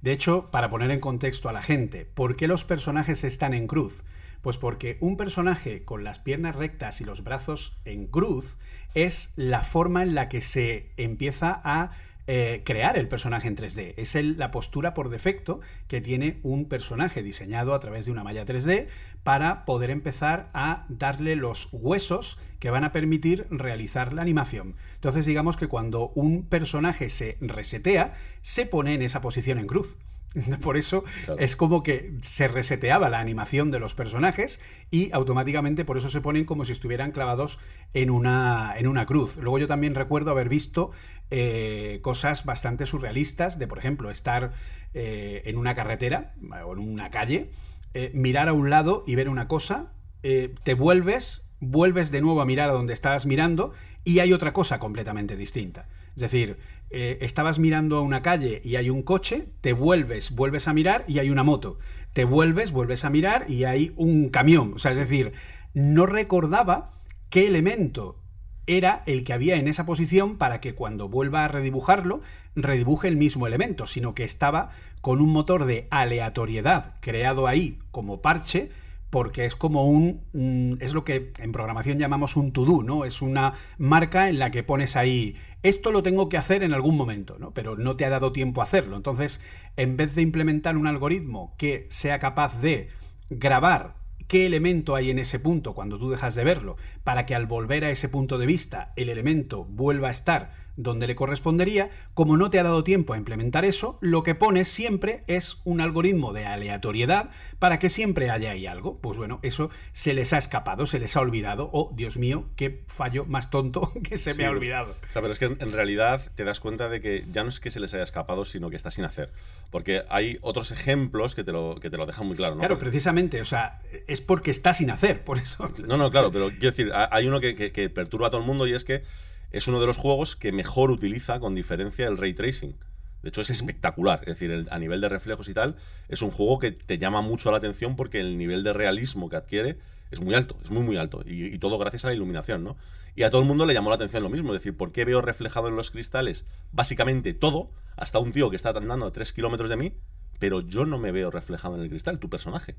De 0.01 0.13
hecho, 0.13 0.51
para 0.51 0.71
poner 0.71 0.91
en 0.91 1.01
contexto 1.01 1.51
a 1.51 1.53
la 1.53 1.63
gente, 1.63 2.07
¿por 2.07 2.37
qué 2.37 2.49
los 2.49 2.65
personajes 2.65 3.25
están 3.25 3.53
en 3.53 3.67
cruz? 3.67 4.05
Pues 4.41 4.57
porque 4.57 4.97
un 5.01 5.19
personaje 5.19 5.85
con 5.85 6.03
las 6.03 6.19
piernas 6.19 6.57
rectas 6.57 7.03
y 7.03 7.05
los 7.05 7.23
brazos 7.23 7.79
en 7.85 8.07
cruz 8.07 8.57
es 8.95 9.35
la 9.37 9.63
forma 9.65 10.03
en 10.03 10.15
la 10.15 10.31
que 10.31 10.41
se 10.41 10.93
empieza 10.97 11.61
a 11.63 11.91
eh, 12.33 12.63
crear 12.65 12.97
el 12.97 13.09
personaje 13.09 13.49
en 13.49 13.57
3D. 13.57 13.95
Es 13.97 14.15
la 14.15 14.53
postura 14.53 14.95
por 14.95 15.09
defecto 15.09 15.61
que 15.89 16.01
tiene 16.01 16.39
un 16.45 16.69
personaje 16.69 17.23
diseñado 17.25 17.75
a 17.75 17.81
través 17.81 18.07
de 18.07 18.13
una 18.13 18.23
malla 18.23 18.47
3D 18.47 18.87
para 19.23 19.65
poder 19.65 19.91
empezar 19.91 20.51
a 20.55 20.87
darle 20.89 21.37
los 21.37 21.69
huesos 21.73 22.39
que 22.59 22.71
van 22.71 22.85
a 22.85 22.93
permitir 22.93 23.47
realizar 23.51 24.13
la 24.13 24.23
animación. 24.23 24.77
Entonces 24.95 25.27
digamos 25.27 25.57
que 25.57 25.69
cuando 25.69 26.09
un 26.15 26.45
personaje 26.45 27.09
se 27.09 27.37
resetea, 27.41 28.15
se 28.43 28.67
pone 28.67 28.95
en 28.95 29.03
esa 29.03 29.21
posición 29.21 29.59
en 29.59 29.67
cruz. 29.67 29.97
Por 30.63 30.77
eso 30.77 31.05
es 31.39 31.57
como 31.57 31.83
que 31.83 32.15
se 32.23 32.47
reseteaba 32.47 33.09
la 33.09 33.19
animación 33.19 33.71
de 33.71 33.81
los 33.81 33.95
personajes 33.95 34.61
y 34.91 35.11
automáticamente 35.13 35.85
por 35.85 35.99
eso 35.99 36.09
se 36.09 36.21
ponen 36.21 36.45
como 36.45 36.65
si 36.65 36.71
estuvieran 36.71 37.11
clavados 37.11 37.59
en 37.95 38.11
una, 38.11 38.75
en 38.77 38.87
una 38.87 39.07
cruz. 39.07 39.39
Luego 39.39 39.59
yo 39.59 39.67
también 39.67 39.97
recuerdo 39.97 40.31
haber 40.31 40.49
visto 40.49 40.93
eh, 41.33 41.99
cosas 42.03 42.45
bastante 42.45 42.87
surrealistas 42.87 43.59
de, 43.59 43.67
por 43.67 43.79
ejemplo, 43.79 44.09
estar 44.09 44.53
eh, 44.95 45.43
en 45.47 45.57
una 45.57 45.75
carretera 45.75 46.35
o 46.65 46.73
en 46.75 46.79
una 46.79 47.11
calle, 47.11 47.51
eh, 47.95 48.11
mirar 48.15 48.49
a 48.49 48.53
un 48.53 48.71
lado 48.71 49.05
y 49.07 49.15
ver 49.15 49.29
una 49.29 49.49
cosa, 49.49 49.93
te 50.23 50.75
vuelves, 50.75 51.51
vuelves 51.61 52.11
de 52.11 52.21
nuevo 52.21 52.43
a 52.43 52.45
mirar 52.45 52.69
a 52.69 52.73
donde 52.73 52.93
estabas 52.93 53.25
mirando 53.25 53.73
y 54.05 54.19
hay 54.19 54.33
otra 54.33 54.53
cosa 54.53 54.79
completamente 54.79 55.37
distinta. 55.37 55.89
Es 56.15 56.23
decir, 56.23 56.59
eh, 56.91 57.19
estabas 57.21 57.59
mirando 57.59 57.97
a 57.97 58.03
una 58.03 58.23
calle 58.23 58.61
y 58.65 58.77
hay 58.77 58.91
un 58.91 59.03
coche, 59.03 59.47
te 59.61 59.73
vuelves, 59.73 60.35
vuelves 60.35 60.69
a 60.69 60.73
mirar 60.73 61.05
y 61.07 61.19
hay 61.19 61.31
una 61.31 61.45
moto. 61.45 61.79
Te 62.13 62.25
vuelves, 62.25 62.73
vuelves 62.73 63.05
a 63.05 63.11
mirar 63.11 63.47
y 63.49 63.65
hay 63.65 63.93
un 63.97 64.29
camión. 64.31 64.73
O 64.75 64.79
sea, 64.79 64.91
es 64.91 64.97
decir, 64.97 65.33
no 65.73 66.07
recordaba 66.07 66.93
qué 67.29 67.47
elemento 67.47 68.21
era 68.67 69.03
el 69.07 69.25
que 69.25 69.33
había 69.33 69.57
en 69.57 69.69
esa 69.69 69.87
posición 69.87 70.37
para 70.37 70.61
que 70.61 70.75
cuando 70.75 71.09
vuelva 71.09 71.45
a 71.45 71.49
redibujarlo, 71.49 72.21
redibuje 72.55 73.09
el 73.09 73.17
mismo 73.17 73.47
elemento, 73.47 73.87
sino 73.87 74.15
que 74.15 74.25
estaba 74.25 74.71
con 75.01 75.21
un 75.21 75.31
motor 75.31 75.65
de 75.65 75.87
aleatoriedad 75.91 76.95
creado 77.01 77.47
ahí 77.47 77.79
como 77.91 78.21
parche 78.21 78.71
porque 79.11 79.45
es 79.45 79.57
como 79.57 79.87
un... 79.87 80.23
Mm, 80.33 80.75
es 80.81 80.95
lo 80.95 81.05
que 81.05 81.33
en 81.39 81.53
programación 81.53 81.99
llamamos 81.99 82.37
un 82.37 82.53
to-do, 82.53 82.83
¿no? 82.83 83.05
Es 83.05 83.23
una 83.23 83.55
marca 83.77 84.29
en 84.29 84.39
la 84.39 84.51
que 84.53 84.63
pones 84.63 84.97
ahí, 84.97 85.37
esto 85.63 85.91
lo 85.91 86.03
tengo 86.03 86.29
que 86.29 86.39
hacer 86.39 86.63
en 86.63 86.73
algún 86.73 86.97
momento, 86.97 87.37
¿no? 87.39 87.53
Pero 87.53 87.77
no 87.77 87.97
te 87.97 88.05
ha 88.05 88.11
dado 88.11 88.33
tiempo 88.33 88.61
a 88.61 88.65
hacerlo. 88.65 88.97
Entonces, 88.97 89.45
en 89.77 89.97
vez 89.97 90.15
de 90.15 90.23
implementar 90.23 90.77
un 90.77 90.87
algoritmo 90.87 91.55
que 91.59 91.87
sea 91.91 92.19
capaz 92.19 92.61
de 92.61 92.89
grabar 93.29 94.00
qué 94.31 94.47
elemento 94.47 94.95
hay 94.95 95.11
en 95.11 95.19
ese 95.19 95.41
punto 95.41 95.75
cuando 95.75 95.99
tú 95.99 96.09
dejas 96.09 96.37
de 96.37 96.45
verlo, 96.45 96.77
para 97.03 97.27
que 97.27 97.35
al 97.35 97.47
volver 97.47 97.85
a 97.85 97.91
ese 97.91 98.09
punto 98.09 98.39
de 98.39 98.47
vista 98.47 98.93
el 98.95 99.09
elemento 99.09 99.65
vuelva 99.65 100.07
a 100.07 100.13
estar 100.13 100.53
donde 100.77 101.07
le 101.07 101.17
correspondería, 101.17 101.91
como 102.15 102.37
no 102.37 102.51
te 102.51 102.59
ha 102.59 102.63
dado 102.63 102.85
tiempo 102.85 103.15
a 103.15 103.19
implementar 103.19 103.65
eso, 103.65 103.99
lo 104.01 104.23
que 104.23 104.35
pones 104.35 104.69
siempre 104.69 105.21
es 105.27 105.61
un 105.65 105.81
algoritmo 105.81 106.33
de 106.33 106.47
aleatoriedad 106.47 107.31
para 107.59 107.79
que 107.79 107.89
siempre 107.89 108.31
haya 108.31 108.53
ahí 108.53 108.67
algo. 108.67 108.99
Pues 108.99 109.19
bueno, 109.19 109.41
eso 109.43 109.71
se 109.93 110.15
les 110.15 110.33
ha 110.33 110.39
escapado, 110.39 110.87
se 110.87 110.99
les 110.99 111.17
ha 111.17 111.21
olvidado. 111.21 111.71
Oh, 111.73 111.93
Dios 111.95 112.17
mío, 112.17 112.47
qué 112.57 112.85
fallo 112.87 113.25
más 113.25 113.51
tonto 113.51 113.93
que 114.09 114.17
se 114.17 114.35
me 114.35 114.47
ha 114.47 114.51
olvidado. 114.51 114.97
O 115.09 115.13
sea, 115.13 115.23
pero 115.23 115.33
es 115.33 115.39
que 115.39 115.47
en 115.47 115.73
realidad 115.73 116.31
te 116.35 116.45
das 116.45 116.61
cuenta 116.61 116.89
de 116.89 117.01
que 117.01 117.27
ya 117.31 117.43
no 117.43 117.49
es 117.49 117.61
que 117.61 117.71
se 117.71 117.81
les 117.81 117.93
haya 117.95 118.05
escapado, 118.05 118.45
sino 118.45 118.71
que 118.71 118.77
está 118.77 118.91
sin 118.91 119.05
hacer. 119.05 119.33
Porque 119.71 120.03
hay 120.09 120.39
otros 120.41 120.73
ejemplos 120.73 121.35
que 121.35 121.45
te 121.45 121.53
lo, 121.53 121.77
que 121.77 121.91
te 121.91 121.97
lo 121.97 122.07
dejan 122.07 122.27
muy 122.27 122.37
claro. 122.37 122.55
¿no? 122.55 122.61
Claro, 122.61 122.79
precisamente, 122.79 123.41
o 123.41 123.45
sea, 123.45 123.81
es 124.07 124.21
porque 124.21 124.51
está 124.51 124.75
sin 124.75 124.91
hacer, 124.91 125.23
por 125.25 125.39
eso. 125.39 125.71
No, 125.87 125.97
no, 125.97 126.11
claro, 126.11 126.33
pero 126.33 126.51
quiero 126.51 126.71
decir, 126.71 126.91
hay 126.93 127.27
uno 127.27 127.41
que, 127.41 127.73
que 127.73 127.91
perturba 127.91 128.29
a 128.29 128.31
todo 128.31 128.41
el 128.41 128.47
mundo 128.47 128.67
y 128.67 128.73
es 128.73 128.85
que 128.85 129.03
es 129.51 129.69
uno 129.69 129.81
de 129.81 129.87
los 129.87 129.97
juegos 129.97 130.37
que 130.37 130.53
mejor 130.53 130.91
utiliza 130.91 131.41
con 131.41 131.55
diferencia 131.55 132.07
el 132.07 132.19
ray 132.19 132.35
tracing. 132.35 132.77
De 133.23 133.29
hecho, 133.29 133.43
es 133.43 133.51
espectacular. 133.51 134.21
Es 134.21 134.39
decir, 134.39 134.67
a 134.71 134.79
nivel 134.79 135.01
de 135.01 135.09
reflejos 135.09 135.49
y 135.49 135.55
tal, 135.55 135.77
es 136.09 136.23
un 136.23 136.31
juego 136.31 136.59
que 136.59 136.73
te 136.73 136.99
llama 136.99 137.21
mucho 137.21 137.51
la 137.51 137.59
atención 137.59 137.97
porque 137.97 138.21
el 138.21 138.39
nivel 138.39 138.65
de 138.65 138.73
realismo 138.73 139.29
que 139.29 139.37
adquiere 139.37 139.79
es 140.11 140.21
muy 140.21 140.35
alto, 140.35 140.57
es 140.63 140.71
muy, 140.71 140.83
muy 140.83 140.97
alto. 140.97 141.23
Y, 141.27 141.59
todo 141.59 141.79
gracias 141.79 142.05
a 142.05 142.09
la 142.09 142.15
iluminación, 142.15 142.65
¿no? 142.65 142.77
Y 143.15 143.25
a 143.25 143.31
todo 143.31 143.43
el 143.43 143.47
mundo 143.47 143.67
le 143.67 143.75
llamó 143.75 143.91
la 143.91 143.97
atención 143.97 144.23
lo 144.23 144.31
mismo. 144.31 144.55
Es 144.55 144.61
decir, 144.61 144.77
¿por 144.77 144.93
qué 144.93 145.05
veo 145.05 145.21
reflejado 145.21 145.69
en 145.69 145.77
los 145.77 145.91
cristales 145.91 146.47
básicamente 146.73 147.35
todo? 147.35 147.71
Hasta 147.97 148.19
un 148.19 148.33
tío 148.33 148.51
que 148.51 148.57
está 148.57 148.71
andando 148.71 149.07
a 149.07 149.13
3 149.13 149.33
kilómetros 149.33 149.69
de 149.69 149.77
mí, 149.77 149.93
pero 150.39 150.61
yo 150.61 150.87
no 150.87 150.99
me 150.99 151.13
veo 151.13 151.31
reflejado 151.31 151.77
en 151.77 151.83
el 151.83 151.91
cristal, 151.91 152.19
tu 152.19 152.31
personaje. 152.31 152.77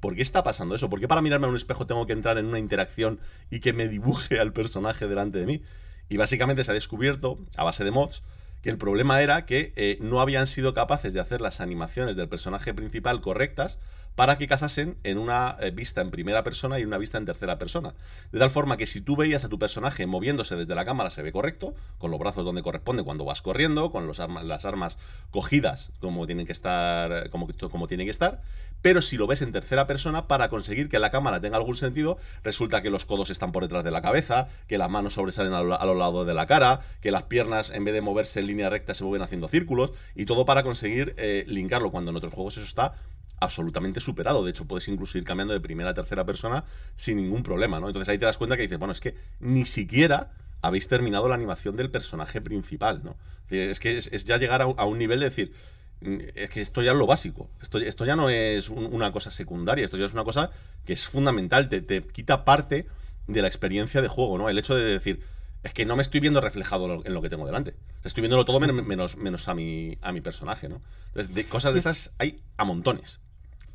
¿Por 0.00 0.14
qué 0.14 0.22
está 0.22 0.42
pasando 0.42 0.74
eso? 0.74 0.90
¿Por 0.90 1.00
qué 1.00 1.08
para 1.08 1.22
mirarme 1.22 1.46
a 1.46 1.50
un 1.50 1.56
espejo 1.56 1.86
tengo 1.86 2.06
que 2.06 2.12
entrar 2.12 2.38
en 2.38 2.46
una 2.46 2.58
interacción 2.58 3.20
y 3.50 3.60
que 3.60 3.72
me 3.72 3.88
dibuje 3.88 4.38
al 4.38 4.52
personaje 4.52 5.08
delante 5.08 5.38
de 5.38 5.46
mí? 5.46 5.62
Y 6.08 6.16
básicamente 6.16 6.64
se 6.64 6.70
ha 6.70 6.74
descubierto, 6.74 7.38
a 7.56 7.64
base 7.64 7.84
de 7.84 7.90
mods, 7.90 8.22
que 8.62 8.70
el 8.70 8.78
problema 8.78 9.20
era 9.20 9.44
que 9.44 9.72
eh, 9.76 9.98
no 10.00 10.20
habían 10.20 10.46
sido 10.46 10.72
capaces 10.72 11.12
de 11.12 11.20
hacer 11.20 11.40
las 11.40 11.60
animaciones 11.60 12.16
del 12.16 12.28
personaje 12.28 12.72
principal 12.72 13.20
correctas 13.20 13.78
para 14.14 14.38
que 14.38 14.46
casasen 14.46 14.96
en 15.02 15.18
una 15.18 15.56
eh, 15.60 15.70
vista 15.70 16.00
en 16.00 16.10
primera 16.10 16.44
persona 16.44 16.78
y 16.78 16.84
una 16.84 16.98
vista 16.98 17.18
en 17.18 17.24
tercera 17.24 17.58
persona. 17.58 17.94
De 18.32 18.38
tal 18.38 18.50
forma 18.50 18.76
que 18.76 18.86
si 18.86 19.00
tú 19.00 19.16
veías 19.16 19.44
a 19.44 19.48
tu 19.48 19.58
personaje 19.58 20.06
moviéndose 20.06 20.56
desde 20.56 20.74
la 20.74 20.84
cámara 20.84 21.10
se 21.10 21.22
ve 21.22 21.32
correcto, 21.32 21.74
con 21.98 22.10
los 22.10 22.20
brazos 22.20 22.44
donde 22.44 22.62
corresponde 22.62 23.02
cuando 23.02 23.24
vas 23.24 23.42
corriendo, 23.42 23.90
con 23.90 24.06
las 24.06 24.64
armas 24.64 24.98
cogidas 25.30 25.92
como 26.00 26.26
tienen 26.26 26.46
que 26.46 26.52
estar, 26.52 27.30
como, 27.30 27.48
como 27.70 27.88
tienen 27.88 28.06
que 28.06 28.10
estar, 28.10 28.40
pero 28.84 29.00
si 29.00 29.16
lo 29.16 29.26
ves 29.26 29.40
en 29.40 29.50
tercera 29.50 29.86
persona, 29.86 30.28
para 30.28 30.50
conseguir 30.50 30.90
que 30.90 30.98
la 30.98 31.10
cámara 31.10 31.40
tenga 31.40 31.56
algún 31.56 31.74
sentido, 31.74 32.18
resulta 32.42 32.82
que 32.82 32.90
los 32.90 33.06
codos 33.06 33.30
están 33.30 33.50
por 33.50 33.62
detrás 33.62 33.82
de 33.82 33.90
la 33.90 34.02
cabeza, 34.02 34.48
que 34.68 34.76
las 34.76 34.90
manos 34.90 35.14
sobresalen 35.14 35.54
a, 35.54 35.62
los 35.62 35.96
lados 35.96 36.26
de 36.26 36.34
la 36.34 36.46
cara, 36.46 36.80
que 37.00 37.10
las 37.10 37.22
piernas 37.22 37.70
en 37.70 37.86
vez 37.86 37.94
de 37.94 38.02
moverse 38.02 38.40
en 38.40 38.46
línea 38.46 38.68
recta 38.68 38.92
se 38.92 39.02
mueven 39.02 39.22
haciendo 39.22 39.48
círculos, 39.48 39.92
y 40.14 40.26
todo 40.26 40.44
para 40.44 40.62
conseguir 40.62 41.14
eh, 41.16 41.44
linkarlo, 41.48 41.90
cuando 41.90 42.10
en 42.10 42.18
otros 42.18 42.34
juegos 42.34 42.58
eso 42.58 42.66
está 42.66 42.92
absolutamente 43.40 44.00
superado. 44.00 44.44
De 44.44 44.50
hecho, 44.50 44.66
puedes 44.66 44.88
incluso 44.88 45.18
ir 45.18 45.24
cambiando 45.24 45.54
de 45.54 45.60
primera 45.60 45.90
a 45.90 45.94
tercera 45.94 46.24
persona 46.24 46.64
sin 46.96 47.16
ningún 47.16 47.42
problema, 47.42 47.80
¿no? 47.80 47.88
Entonces 47.88 48.08
ahí 48.08 48.18
te 48.18 48.24
das 48.24 48.38
cuenta 48.38 48.56
que 48.56 48.62
dices, 48.62 48.78
bueno, 48.78 48.92
es 48.92 49.00
que 49.00 49.16
ni 49.40 49.64
siquiera 49.66 50.32
habéis 50.62 50.88
terminado 50.88 51.28
la 51.28 51.34
animación 51.34 51.76
del 51.76 51.90
personaje 51.90 52.40
principal, 52.40 53.02
¿no? 53.04 53.16
Es 53.50 53.80
que 53.80 53.98
es, 53.98 54.24
ya 54.24 54.38
llegar 54.38 54.62
a, 54.62 54.84
un 54.84 54.98
nivel 54.98 55.20
de 55.20 55.26
decir, 55.26 55.52
mm, 56.00 56.16
es 56.34 56.50
que 56.50 56.60
esto 56.60 56.82
ya 56.82 56.92
es 56.92 56.96
lo 56.96 57.06
básico. 57.06 57.50
Esto, 57.60 57.78
esto 57.78 58.04
ya 58.04 58.16
no 58.16 58.30
es 58.30 58.70
una 58.70 59.12
cosa 59.12 59.30
secundaria, 59.30 59.84
esto 59.84 59.96
ya 59.96 60.06
es 60.06 60.12
una 60.12 60.24
cosa 60.24 60.50
que 60.86 60.94
es 60.94 61.06
fundamental, 61.06 61.68
te, 61.68 61.82
te, 61.82 62.02
quita 62.02 62.44
parte 62.44 62.86
de 63.26 63.42
la 63.42 63.48
experiencia 63.48 64.00
de 64.02 64.08
juego, 64.08 64.38
¿no? 64.38 64.48
El 64.48 64.58
hecho 64.58 64.74
de 64.74 64.84
decir, 64.84 65.20
es 65.64 65.72
que 65.72 65.86
no 65.86 65.96
me 65.96 66.02
estoy 66.02 66.20
viendo 66.20 66.40
reflejado 66.40 67.02
en 67.04 67.14
lo 67.14 67.22
que 67.22 67.30
tengo 67.30 67.46
delante. 67.46 67.74
Estoy 68.04 68.20
viéndolo 68.20 68.44
todo 68.44 68.60
menos, 68.60 69.16
menos, 69.16 69.48
a, 69.48 69.54
mi, 69.54 69.96
a 70.02 70.12
mi 70.12 70.20
personaje, 70.20 70.68
¿no? 70.68 70.82
Entonces, 71.08 71.34
de 71.34 71.44
cosas 71.46 71.72
de 71.72 71.78
esas 71.78 72.12
hay 72.18 72.42
a 72.58 72.64
montones. 72.64 73.20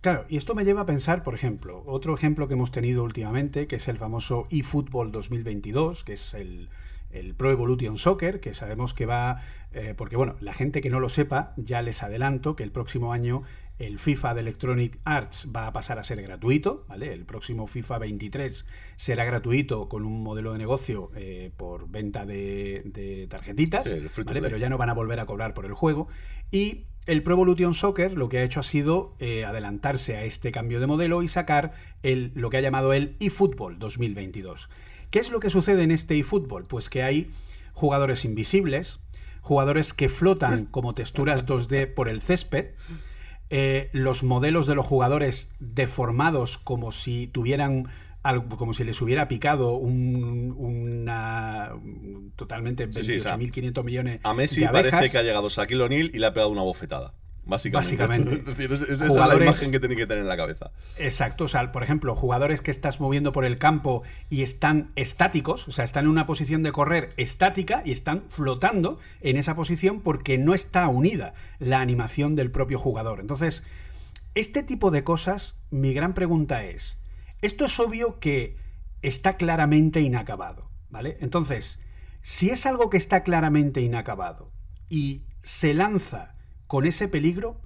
Claro, 0.01 0.25
y 0.29 0.37
esto 0.37 0.55
me 0.55 0.63
lleva 0.63 0.81
a 0.81 0.85
pensar, 0.85 1.23
por 1.23 1.35
ejemplo, 1.35 1.83
otro 1.85 2.15
ejemplo 2.15 2.47
que 2.47 2.53
hemos 2.53 2.71
tenido 2.71 3.03
últimamente, 3.03 3.67
que 3.67 3.75
es 3.75 3.87
el 3.89 3.97
famoso 3.97 4.47
eFootball 4.49 5.11
2022, 5.11 6.05
que 6.05 6.13
es 6.13 6.33
el, 6.33 6.69
Pro 7.35 7.51
Evolution 7.51 7.97
Soccer, 7.97 8.39
que 8.39 8.53
sabemos 8.53 8.93
que 8.93 9.05
va, 9.05 9.41
eh, 9.73 9.93
porque 9.97 10.15
bueno, 10.15 10.35
la 10.39 10.53
gente 10.53 10.79
que 10.79 10.89
no 10.89 11.01
lo 11.01 11.09
sepa, 11.09 11.53
ya 11.57 11.81
les 11.81 12.01
adelanto 12.01 12.55
que 12.55 12.63
el 12.63 12.71
próximo 12.71 13.11
año 13.11 13.43
el 13.79 13.97
FIFA 13.97 14.33
de 14.33 14.41
Electronic 14.41 14.99
Arts 15.05 15.47
va 15.55 15.65
a 15.65 15.73
pasar 15.73 15.99
a 15.99 16.03
ser 16.03 16.21
gratuito, 16.21 16.85
¿vale? 16.89 17.13
El 17.13 17.25
próximo 17.25 17.65
FIFA 17.65 17.99
23 17.99 18.67
será 18.97 19.23
gratuito 19.23 19.87
con 19.87 20.03
un 20.05 20.21
modelo 20.21 20.51
de 20.51 20.59
negocio 20.59 21.11
eh, 21.15 21.51
por 21.55 21.89
venta 21.89 22.25
de, 22.25 23.25
tarjetitas, 23.29 23.89
¿vale? 24.25 24.41
Pero 24.41 24.57
ya 24.57 24.69
no 24.69 24.77
van 24.77 24.89
a 24.89 24.93
volver 24.93 25.21
a 25.21 25.25
cobrar 25.25 25.53
por 25.53 25.65
el 25.65 25.73
juego. 25.73 26.09
Y 26.51 26.87
el 27.05 27.23
Pro 27.23 27.35
Evolution 27.35 27.73
Soccer 27.73 28.11
lo 28.11 28.27
que 28.27 28.39
ha 28.39 28.43
hecho 28.43 28.59
ha 28.59 28.63
sido 28.63 29.15
eh, 29.19 29.45
adelantarse 29.45 30.17
a 30.17 30.25
este 30.25 30.51
cambio 30.51 30.81
de 30.81 30.87
modelo 30.87 31.23
y 31.23 31.29
sacar 31.29 31.71
el, 32.03 32.33
lo 32.35 32.49
que 32.49 32.57
ha 32.57 32.61
llamado 32.61 32.91
el 32.91 33.15
eFootball 33.21 33.79
2022. 33.79 34.69
¿Qué 35.09 35.19
es 35.19 35.31
lo 35.31 35.39
que 35.39 35.49
sucede 35.49 35.83
en 35.83 35.91
este 35.91 36.19
eFootball? 36.19 36.65
Pues 36.65 36.89
que 36.89 37.01
hay 37.01 37.31
jugadores 37.73 38.25
invisibles, 38.25 38.99
jugadores 39.41 39.93
que 39.93 40.09
flotan 40.09 40.65
como 40.65 40.93
texturas 40.93 41.45
2D 41.45 41.93
por 41.93 42.09
el 42.09 42.19
césped, 42.19 42.73
eh, 43.49 43.89
los 43.93 44.23
modelos 44.23 44.67
de 44.67 44.75
los 44.75 44.85
jugadores 44.85 45.55
deformados 45.59 46.57
como 46.57 46.91
si 46.91 47.27
tuvieran 47.27 47.87
como 48.57 48.73
si 48.73 48.83
les 48.83 49.01
hubiera 49.01 49.27
picado 49.27 49.73
un, 49.73 50.53
una 50.57 51.71
totalmente 52.35 52.89
28.500 52.89 53.83
millones 53.83 54.19
a 54.23 54.33
Messi 54.33 54.65
parece 54.65 55.09
que 55.09 55.17
ha 55.17 55.23
llegado 55.23 55.47
Shaquille 55.49 55.81
O'Neal 55.81 56.11
y 56.13 56.19
le 56.19 56.27
ha 56.27 56.33
pegado 56.33 56.49
una 56.49 56.61
bofetada 56.61 57.13
Básicamente. 57.49 58.43
es, 58.63 58.81
esa 58.81 59.05
es 59.05 59.13
la 59.13 59.35
imagen 59.35 59.71
que 59.71 59.79
tiene 59.79 59.95
que 59.95 60.07
tener 60.07 60.21
en 60.21 60.27
la 60.27 60.37
cabeza. 60.37 60.71
Exacto. 60.97 61.45
O 61.45 61.47
sea, 61.47 61.71
por 61.71 61.83
ejemplo, 61.83 62.15
jugadores 62.15 62.61
que 62.61 62.71
estás 62.71 62.99
moviendo 62.99 63.31
por 63.31 63.45
el 63.45 63.57
campo 63.57 64.03
y 64.29 64.43
están 64.43 64.91
estáticos, 64.95 65.67
o 65.67 65.71
sea, 65.71 65.85
están 65.85 66.05
en 66.05 66.11
una 66.11 66.25
posición 66.25 66.63
de 66.63 66.71
correr 66.71 67.09
estática 67.17 67.81
y 67.83 67.91
están 67.91 68.23
flotando 68.29 68.99
en 69.21 69.37
esa 69.37 69.55
posición 69.55 70.01
porque 70.01 70.37
no 70.37 70.53
está 70.53 70.87
unida 70.87 71.33
la 71.59 71.81
animación 71.81 72.35
del 72.35 72.51
propio 72.51 72.79
jugador. 72.79 73.19
Entonces, 73.19 73.65
este 74.35 74.63
tipo 74.63 74.91
de 74.91 75.03
cosas, 75.03 75.59
mi 75.71 75.93
gran 75.93 76.13
pregunta 76.13 76.63
es, 76.63 77.03
esto 77.41 77.65
es 77.65 77.79
obvio 77.79 78.19
que 78.19 78.57
está 79.01 79.37
claramente 79.37 80.01
inacabado, 80.01 80.69
¿vale? 80.89 81.17
Entonces, 81.21 81.81
si 82.21 82.49
es 82.49 82.65
algo 82.65 82.89
que 82.89 82.97
está 82.97 83.23
claramente 83.23 83.81
inacabado 83.81 84.51
y 84.89 85.23
se 85.41 85.73
lanza 85.73 86.35
con 86.69 86.85
ese 86.85 87.07
peligro 87.07 87.59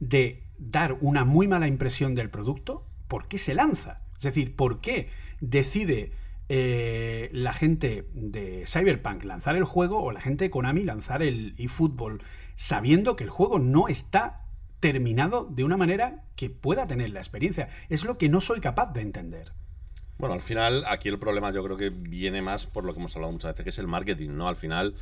de 0.00 0.42
dar 0.58 0.96
una 1.00 1.24
muy 1.24 1.46
mala 1.46 1.68
impresión 1.68 2.16
del 2.16 2.28
producto, 2.28 2.84
¿por 3.06 3.28
qué 3.28 3.38
se 3.38 3.54
lanza? 3.54 4.02
Es 4.16 4.24
decir, 4.24 4.56
¿por 4.56 4.80
qué 4.80 5.10
decide 5.40 6.10
eh, 6.48 7.30
la 7.32 7.52
gente 7.52 8.08
de 8.14 8.64
Cyberpunk 8.66 9.22
lanzar 9.22 9.54
el 9.54 9.62
juego 9.62 10.02
o 10.02 10.10
la 10.10 10.20
gente 10.20 10.46
de 10.46 10.50
Konami 10.50 10.82
lanzar 10.82 11.22
el 11.22 11.54
eFootball 11.56 12.20
sabiendo 12.56 13.14
que 13.14 13.22
el 13.22 13.30
juego 13.30 13.60
no 13.60 13.86
está 13.86 14.40
terminado 14.80 15.44
de 15.48 15.62
una 15.62 15.76
manera 15.76 16.24
que 16.34 16.50
pueda 16.50 16.88
tener 16.88 17.10
la 17.10 17.20
experiencia? 17.20 17.68
Es 17.88 18.04
lo 18.04 18.18
que 18.18 18.28
no 18.28 18.40
soy 18.40 18.60
capaz 18.60 18.92
de 18.92 19.02
entender. 19.02 19.52
Bueno, 20.18 20.34
al 20.34 20.40
final 20.40 20.84
aquí 20.88 21.08
el 21.08 21.20
problema 21.20 21.52
yo 21.52 21.62
creo 21.62 21.76
que 21.76 21.90
viene 21.90 22.42
más 22.42 22.66
por 22.66 22.84
lo 22.84 22.92
que 22.92 22.98
hemos 22.98 23.14
hablado 23.14 23.32
muchas 23.32 23.52
veces, 23.52 23.62
que 23.62 23.70
es 23.70 23.78
el 23.78 23.86
marketing, 23.86 24.30
¿no? 24.30 24.48
Al 24.48 24.56
final 24.56 24.96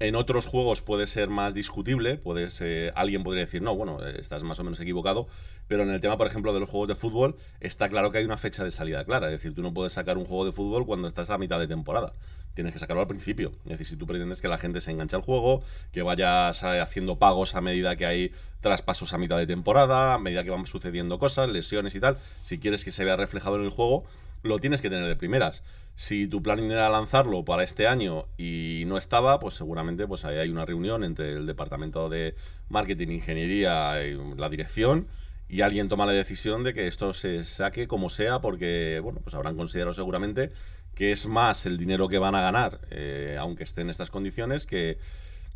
en 0.00 0.14
otros 0.14 0.46
juegos 0.46 0.82
puede 0.82 1.06
ser 1.06 1.28
más 1.28 1.54
discutible, 1.54 2.18
puedes, 2.18 2.62
alguien 2.94 3.24
podría 3.24 3.44
decir, 3.44 3.62
no, 3.62 3.74
bueno, 3.74 4.04
estás 4.06 4.42
más 4.44 4.58
o 4.60 4.64
menos 4.64 4.78
equivocado, 4.80 5.26
pero 5.68 5.82
en 5.82 5.90
el 5.90 6.00
tema, 6.00 6.16
por 6.16 6.26
ejemplo, 6.26 6.52
de 6.54 6.60
los 6.60 6.68
juegos 6.68 6.88
de 6.88 6.94
fútbol, 6.94 7.36
está 7.60 7.88
claro 7.88 8.10
que 8.10 8.18
hay 8.18 8.24
una 8.24 8.36
fecha 8.36 8.64
de 8.64 8.70
salida 8.70 9.04
clara. 9.04 9.26
Es 9.26 9.32
decir, 9.32 9.54
tú 9.54 9.62
no 9.62 9.74
puedes 9.74 9.92
sacar 9.92 10.16
un 10.16 10.24
juego 10.24 10.46
de 10.46 10.52
fútbol 10.52 10.86
cuando 10.86 11.06
estás 11.06 11.30
a 11.30 11.38
mitad 11.38 11.60
de 11.60 11.68
temporada. 11.68 12.14
Tienes 12.54 12.72
que 12.72 12.78
sacarlo 12.78 13.02
al 13.02 13.06
principio. 13.06 13.52
Es 13.64 13.72
decir, 13.72 13.86
si 13.86 13.96
tú 13.96 14.06
pretendes 14.06 14.40
que 14.40 14.48
la 14.48 14.58
gente 14.58 14.80
se 14.80 14.90
enganche 14.90 15.14
al 15.14 15.22
juego, 15.22 15.62
que 15.92 16.02
vayas 16.02 16.62
eh, 16.62 16.80
haciendo 16.80 17.16
pagos 17.16 17.54
a 17.54 17.60
medida 17.60 17.96
que 17.96 18.06
hay 18.06 18.32
traspasos 18.60 19.12
a 19.12 19.18
mitad 19.18 19.36
de 19.36 19.46
temporada, 19.46 20.14
a 20.14 20.18
medida 20.18 20.42
que 20.42 20.50
van 20.50 20.66
sucediendo 20.66 21.18
cosas, 21.18 21.48
lesiones 21.50 21.94
y 21.94 22.00
tal, 22.00 22.18
si 22.42 22.58
quieres 22.58 22.84
que 22.84 22.90
se 22.90 23.04
vea 23.04 23.16
reflejado 23.16 23.56
en 23.56 23.64
el 23.64 23.70
juego, 23.70 24.04
lo 24.42 24.58
tienes 24.58 24.80
que 24.80 24.90
tener 24.90 25.06
de 25.06 25.16
primeras. 25.16 25.64
Si 25.94 26.28
tu 26.28 26.42
plan 26.42 26.58
era 26.70 26.88
lanzarlo 26.90 27.44
para 27.44 27.64
este 27.64 27.88
año 27.88 28.26
y 28.36 28.84
no 28.86 28.98
estaba, 28.98 29.40
pues 29.40 29.54
seguramente 29.54 30.06
pues 30.06 30.24
ahí 30.24 30.38
hay 30.38 30.48
una 30.48 30.64
reunión 30.64 31.02
entre 31.02 31.32
el 31.32 31.46
departamento 31.46 32.08
de 32.08 32.34
marketing, 32.68 33.08
ingeniería 33.08 34.04
y 34.04 34.16
la 34.36 34.48
dirección 34.48 35.08
y 35.48 35.62
alguien 35.62 35.88
toma 35.88 36.06
la 36.06 36.12
decisión 36.12 36.62
de 36.62 36.74
que 36.74 36.86
esto 36.86 37.14
se 37.14 37.42
saque 37.42 37.88
como 37.88 38.10
sea 38.10 38.40
porque, 38.40 39.00
bueno, 39.02 39.20
pues 39.22 39.34
habrán 39.34 39.56
considerado 39.56 39.94
seguramente 39.94 40.52
que 40.94 41.12
es 41.12 41.26
más 41.26 41.64
el 41.64 41.78
dinero 41.78 42.08
que 42.08 42.18
van 42.18 42.34
a 42.34 42.40
ganar, 42.40 42.80
eh, 42.90 43.36
aunque 43.38 43.64
esté 43.64 43.82
en 43.82 43.90
estas 43.90 44.10
condiciones, 44.10 44.66
que 44.66 44.98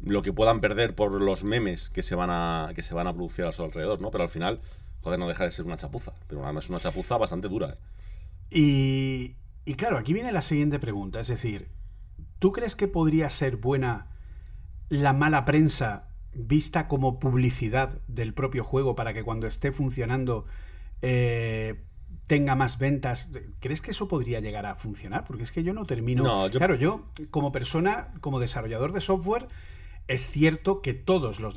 lo 0.01 0.23
que 0.23 0.33
puedan 0.33 0.61
perder 0.61 0.95
por 0.95 1.12
los 1.21 1.45
memes 1.45 1.90
que 1.90 2.03
se 2.03 2.14
van 2.14 2.31
a, 2.31 2.71
que 2.75 2.83
se 2.83 2.95
van 2.95 3.07
a 3.07 3.12
producir 3.12 3.45
a 3.45 3.53
su 3.53 3.62
alrededor, 3.64 4.01
¿no? 4.01 4.11
Pero 4.11 4.25
al 4.25 4.31
final, 4.31 4.61
joder, 5.03 5.18
no 5.18 5.29
deja 5.29 5.45
de 5.45 5.51
ser 5.51 5.64
una 5.64 5.77
chapuza, 5.77 6.12
pero 6.29 6.45
además 6.45 6.64
es 6.64 6.71
una 6.71 6.81
chapuza 6.81 7.16
bastante 7.16 7.49
dura. 7.49 7.71
¿eh? 7.71 7.77
Y, 8.55 9.37
y 9.65 9.75
claro, 9.75 9.99
aquí 9.99 10.12
viene 10.12 10.33
la 10.33 10.43
siguiente 10.43 10.79
pregunta, 10.79 11.21
es 11.21 11.29
decir, 11.29 11.71
¿tú 12.38 12.53
crees 12.53 12.77
que 12.77 12.88
podría 12.88 13.31
ser 13.31 13.57
buena 13.57 14.09
la 14.88 15.12
mala 15.12 15.45
prensa 15.45 16.09
vista 16.35 16.88
como 16.88 17.19
publicidad 17.19 18.01
del 18.09 18.35
propio 18.35 18.65
juego 18.65 18.95
para 18.95 19.15
que 19.15 19.23
cuando 19.23 19.47
esté 19.47 19.73
funcionando 19.73 20.47
eh, 21.03 21.83
tenga 22.27 22.55
más 22.55 22.79
ventas. 22.79 23.31
¿Crees 23.61 23.81
que 23.81 23.91
eso 23.91 24.09
podría 24.09 24.41
llegar 24.41 24.65
a 24.67 24.75
funcionar? 24.77 25.25
Porque 25.25 25.43
es 25.43 25.53
que 25.53 25.62
yo 25.62 25.75
no 25.75 25.85
termino. 25.85 26.23
No, 26.23 26.47
yo- 26.49 26.59
Claro, 26.59 26.75
yo, 26.75 27.07
como 27.31 27.53
persona, 27.53 28.12
como 28.21 28.38
desarrollador 28.41 28.93
de 28.93 29.01
software, 29.01 29.49
es 30.09 30.31
cierto 30.31 30.81
que 30.83 30.95
todos 30.95 31.41
los 31.41 31.55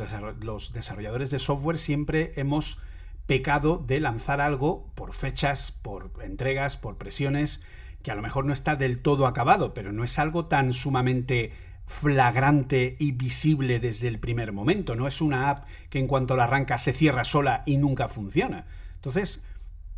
desarrolladores 0.74 1.32
de 1.32 1.40
software 1.40 1.78
siempre 1.78 2.34
hemos 2.36 2.80
pecado 3.26 3.84
de 3.86 4.00
lanzar 4.00 4.42
algo 4.42 4.92
por 4.96 5.14
fechas, 5.14 5.72
por 5.72 6.12
entregas, 6.22 6.78
por 6.78 6.98
presiones, 6.98 7.64
que 8.04 8.12
a 8.12 8.16
lo 8.16 8.22
mejor 8.22 8.46
no 8.46 8.54
está 8.54 8.76
del 8.76 9.00
todo 9.00 9.26
acabado, 9.26 9.74
pero 9.74 9.92
no 9.92 10.04
es 10.04 10.20
algo 10.20 10.46
tan 10.46 10.74
sumamente 10.74 11.54
flagrante 11.88 12.96
y 13.00 13.12
visible 13.12 13.80
desde 13.80 14.08
el 14.08 14.20
primer 14.20 14.52
momento. 14.52 14.96
No 14.96 15.08
es 15.08 15.22
una 15.22 15.50
app 15.50 15.68
que 15.90 16.00
en 16.00 16.08
cuanto 16.08 16.36
la 16.36 16.46
arranca 16.46 16.78
se 16.78 16.94
cierra 16.94 17.24
sola 17.24 17.64
y 17.66 17.78
nunca 17.78 18.08
funciona. 18.08 18.66
Entonces, 18.96 19.46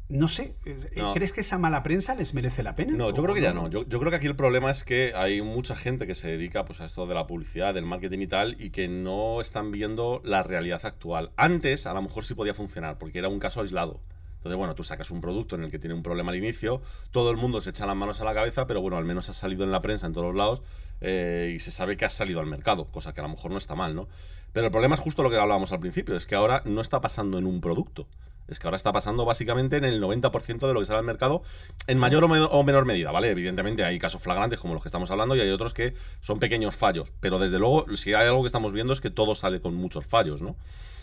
no 0.09 0.27
sé, 0.29 0.55
eh, 0.65 0.77
No. 0.95 1.13
¿crees 1.13 1.33
que 1.33 1.41
esa 1.41 1.57
mala 1.57 1.83
prensa 1.83 2.15
les 2.15 2.33
merece 2.33 2.63
la 2.63 2.75
pena? 2.75 2.93
No, 2.93 3.13
yo 3.13 3.21
¿O 3.21 3.25
creo 3.25 3.35
que 3.35 3.41
ya 3.41 3.53
no. 3.53 3.69
Yo, 3.69 3.85
yo 3.85 3.99
creo 3.99 4.09
que 4.09 4.17
aquí 4.17 4.27
el 4.27 4.35
problema 4.35 4.71
es 4.71 4.83
que 4.85 5.13
hay 5.13 5.41
mucha 5.41 5.75
gente 5.75 6.07
que 6.07 6.15
se 6.15 6.29
dedica 6.29 6.63
pues, 6.65 6.79
a 6.79 6.85
esto 6.85 7.05
de 7.07 7.13
la 7.13 7.27
publicidad, 7.27 7.73
del 7.73 7.85
marketing 7.85 8.19
y 8.19 8.27
tal, 8.27 8.55
y 8.59 8.69
que 8.69 8.87
no 8.87 9.41
están 9.41 9.71
viendo 9.71 10.21
la 10.23 10.43
realidad 10.43 10.85
actual. 10.85 11.31
Antes, 11.35 11.87
a 11.87 11.93
lo 11.93 12.01
mejor 12.01 12.23
sí 12.23 12.35
podía 12.35 12.53
funcionar, 12.53 12.97
porque 12.97 13.19
era 13.19 13.27
un 13.27 13.39
caso 13.39 13.61
aislado. 13.61 13.99
Entonces, 14.37 14.57
bueno, 14.57 14.75
tú 14.75 14.83
sacas 14.83 15.11
un 15.11 15.19
producto 15.19 15.55
en 15.55 15.63
el 15.63 15.71
que 15.71 15.79
tiene 15.79 15.93
un 15.93 16.03
problema 16.03 16.31
al 16.31 16.37
inicio, 16.37 16.81
todo 17.11 17.31
el 17.31 17.37
mundo 17.37 17.59
se 17.59 17.71
echa 17.71 17.85
las 17.85 17.97
manos 17.97 18.21
a 18.21 18.23
la 18.23 18.33
cabeza, 18.33 18.65
pero 18.65 18.79
bueno, 18.81 18.95
al 18.95 19.03
menos 19.03 19.27
ha 19.29 19.33
salido 19.33 19.65
en 19.65 19.71
la 19.71 19.81
prensa 19.81 20.07
en 20.07 20.13
todos 20.13 20.27
los 20.27 20.35
lados 20.35 20.61
eh, 21.01 21.51
y 21.53 21.59
se 21.59 21.71
sabe 21.71 21.97
que 21.97 22.05
ha 22.05 22.09
salido 22.09 22.39
al 22.39 22.45
mercado, 22.45 22.85
cosa 22.85 23.13
que 23.13 23.19
a 23.19 23.23
lo 23.23 23.29
mejor 23.29 23.51
no 23.51 23.57
está 23.57 23.75
mal, 23.75 23.93
¿no? 23.93 24.07
Pero 24.53 24.67
el 24.67 24.71
problema 24.71 24.95
es 24.95 25.01
justo 25.01 25.21
lo 25.21 25.29
que 25.29 25.35
hablábamos 25.35 25.73
al 25.73 25.79
principio, 25.79 26.15
es 26.15 26.27
que 26.27 26.35
ahora 26.35 26.61
no 26.65 26.79
está 26.79 27.01
pasando 27.01 27.37
en 27.37 27.45
un 27.45 27.59
producto. 27.59 28.07
Es 28.47 28.59
que 28.59 28.67
ahora 28.67 28.77
está 28.77 28.93
pasando 28.93 29.25
básicamente 29.25 29.77
en 29.77 29.83
el 29.85 30.01
90% 30.01 30.67
de 30.67 30.73
lo 30.73 30.79
que 30.79 30.85
sale 30.85 30.99
al 30.99 31.05
mercado, 31.05 31.43
en 31.87 31.97
mayor 31.97 32.23
o, 32.23 32.27
me- 32.27 32.39
o 32.39 32.63
menor 32.63 32.85
medida, 32.85 33.11
¿vale? 33.11 33.29
Evidentemente 33.29 33.83
hay 33.83 33.99
casos 33.99 34.21
flagrantes 34.21 34.59
como 34.59 34.73
los 34.73 34.81
que 34.83 34.87
estamos 34.89 35.11
hablando 35.11 35.35
y 35.35 35.41
hay 35.41 35.49
otros 35.49 35.73
que 35.73 35.93
son 36.21 36.39
pequeños 36.39 36.75
fallos. 36.75 37.11
Pero 37.19 37.39
desde 37.39 37.59
luego, 37.59 37.85
si 37.97 38.13
hay 38.13 38.27
algo 38.27 38.41
que 38.43 38.47
estamos 38.47 38.71
viendo 38.73 38.93
es 38.93 39.01
que 39.01 39.09
todo 39.09 39.35
sale 39.35 39.59
con 39.61 39.73
muchos 39.75 40.05
fallos, 40.05 40.41
¿no? 40.41 40.55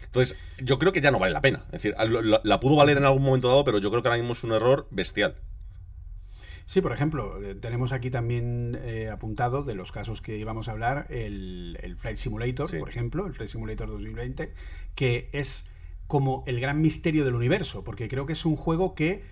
Entonces, 0.05 0.39
yo 0.63 0.79
creo 0.79 0.93
que 0.93 1.01
ya 1.01 1.11
no 1.11 1.19
vale 1.19 1.33
la 1.33 1.41
pena. 1.41 1.65
Es 1.73 1.83
decir, 1.83 1.95
la 1.99 2.61
pudo 2.61 2.77
valer 2.77 2.97
en 2.99 3.05
algún 3.05 3.23
momento 3.23 3.49
dado, 3.49 3.65
pero 3.65 3.79
yo 3.79 3.91
creo 3.91 4.01
que 4.01 4.09
ahora 4.09 4.19
mismo 4.19 4.33
es 4.33 4.45
un 4.45 4.53
error 4.53 4.87
bestial. 4.91 5.35
Sí, 6.67 6.81
por 6.81 6.93
ejemplo, 6.93 7.43
eh, 7.43 7.55
tenemos 7.57 7.93
aquí 7.93 8.11
también 8.11 8.79
eh, 8.85 9.11
apuntado 9.13 9.65
de 9.65 9.75
los 9.75 9.93
casos 9.93 10.23
que 10.23 10.39
íbamos 10.39 10.69
a 10.69 10.73
hablar 10.73 11.07
el, 11.11 11.79
el 11.83 11.97
Flight 11.97 12.17
Simulator, 12.17 12.69
Sí. 12.69 12.79
por 12.79 12.89
ejemplo, 12.89 13.27
el 13.27 13.35
Flight 13.35 13.51
Simulator 13.51 13.89
2020, 13.89 14.55
que 14.95 15.29
es 15.33 15.69
como 16.07 16.45
el 16.47 16.61
gran 16.61 16.81
misterio 16.81 17.25
del 17.25 17.35
universo, 17.35 17.85
porque 17.85 18.09
creo 18.09 18.27
que 18.27 18.35
es 18.35 18.45
un 18.45 18.57
juego 18.57 18.95
que, 18.95 19.23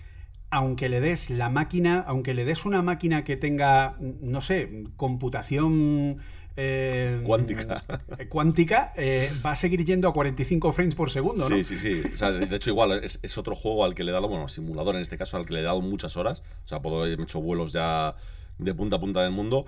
aunque 0.51 0.89
le 0.89 1.01
des 1.01 1.31
la 1.31 1.49
máquina, 1.51 2.01
aunque 2.07 2.35
le 2.35 2.45
des 2.45 2.65
una 2.65 2.83
máquina 2.83 3.25
que 3.25 3.37
tenga, 3.37 3.97
no 4.01 4.41
sé, 4.41 4.85
computación... 4.97 6.19
eh, 6.57 7.21
Cuántica. 7.25 7.85
eh, 8.19 8.29
cuántica, 8.29 8.93
eh, 8.97 9.31
va 9.45 9.53
a 9.53 9.57
seguir 9.57 9.85
yendo 9.85 10.09
a 10.09 10.13
45 10.13 10.73
frames 10.73 10.95
por 10.95 11.11
segundo, 11.11 11.49
¿no? 11.49 11.57
Sí, 11.57 11.65
sí, 11.65 11.79
sí. 11.79 12.03
O 12.13 12.17
sea, 12.17 12.31
de, 12.33 12.47
de 12.47 12.57
hecho, 12.57 12.71
igual 12.71 12.93
es, 13.05 13.19
es 13.23 13.39
otro 13.39 13.55
juego 13.57 13.85
al 13.85 13.95
que 13.95 14.05
le 14.05 14.11
he 14.11 14.15
dado, 14.15 14.29
bueno, 14.29 14.49
simulador 14.49 14.97
en 14.97 15.03
este 15.03 15.17
caso, 15.17 15.37
al 15.37 15.47
que 15.47 15.55
le 15.55 15.61
he 15.61 15.63
dado 15.63 15.81
muchas 15.81 16.17
horas. 16.17 16.43
O 16.65 16.69
sea, 16.69 16.81
puedo, 16.83 17.07
he 17.07 17.15
hecho 17.15 17.41
vuelos 17.41 17.73
ya 17.73 18.17
de 18.59 18.75
punta 18.75 18.97
a 18.97 19.01
punta 19.01 19.23
del 19.23 19.33
mundo. 19.33 19.65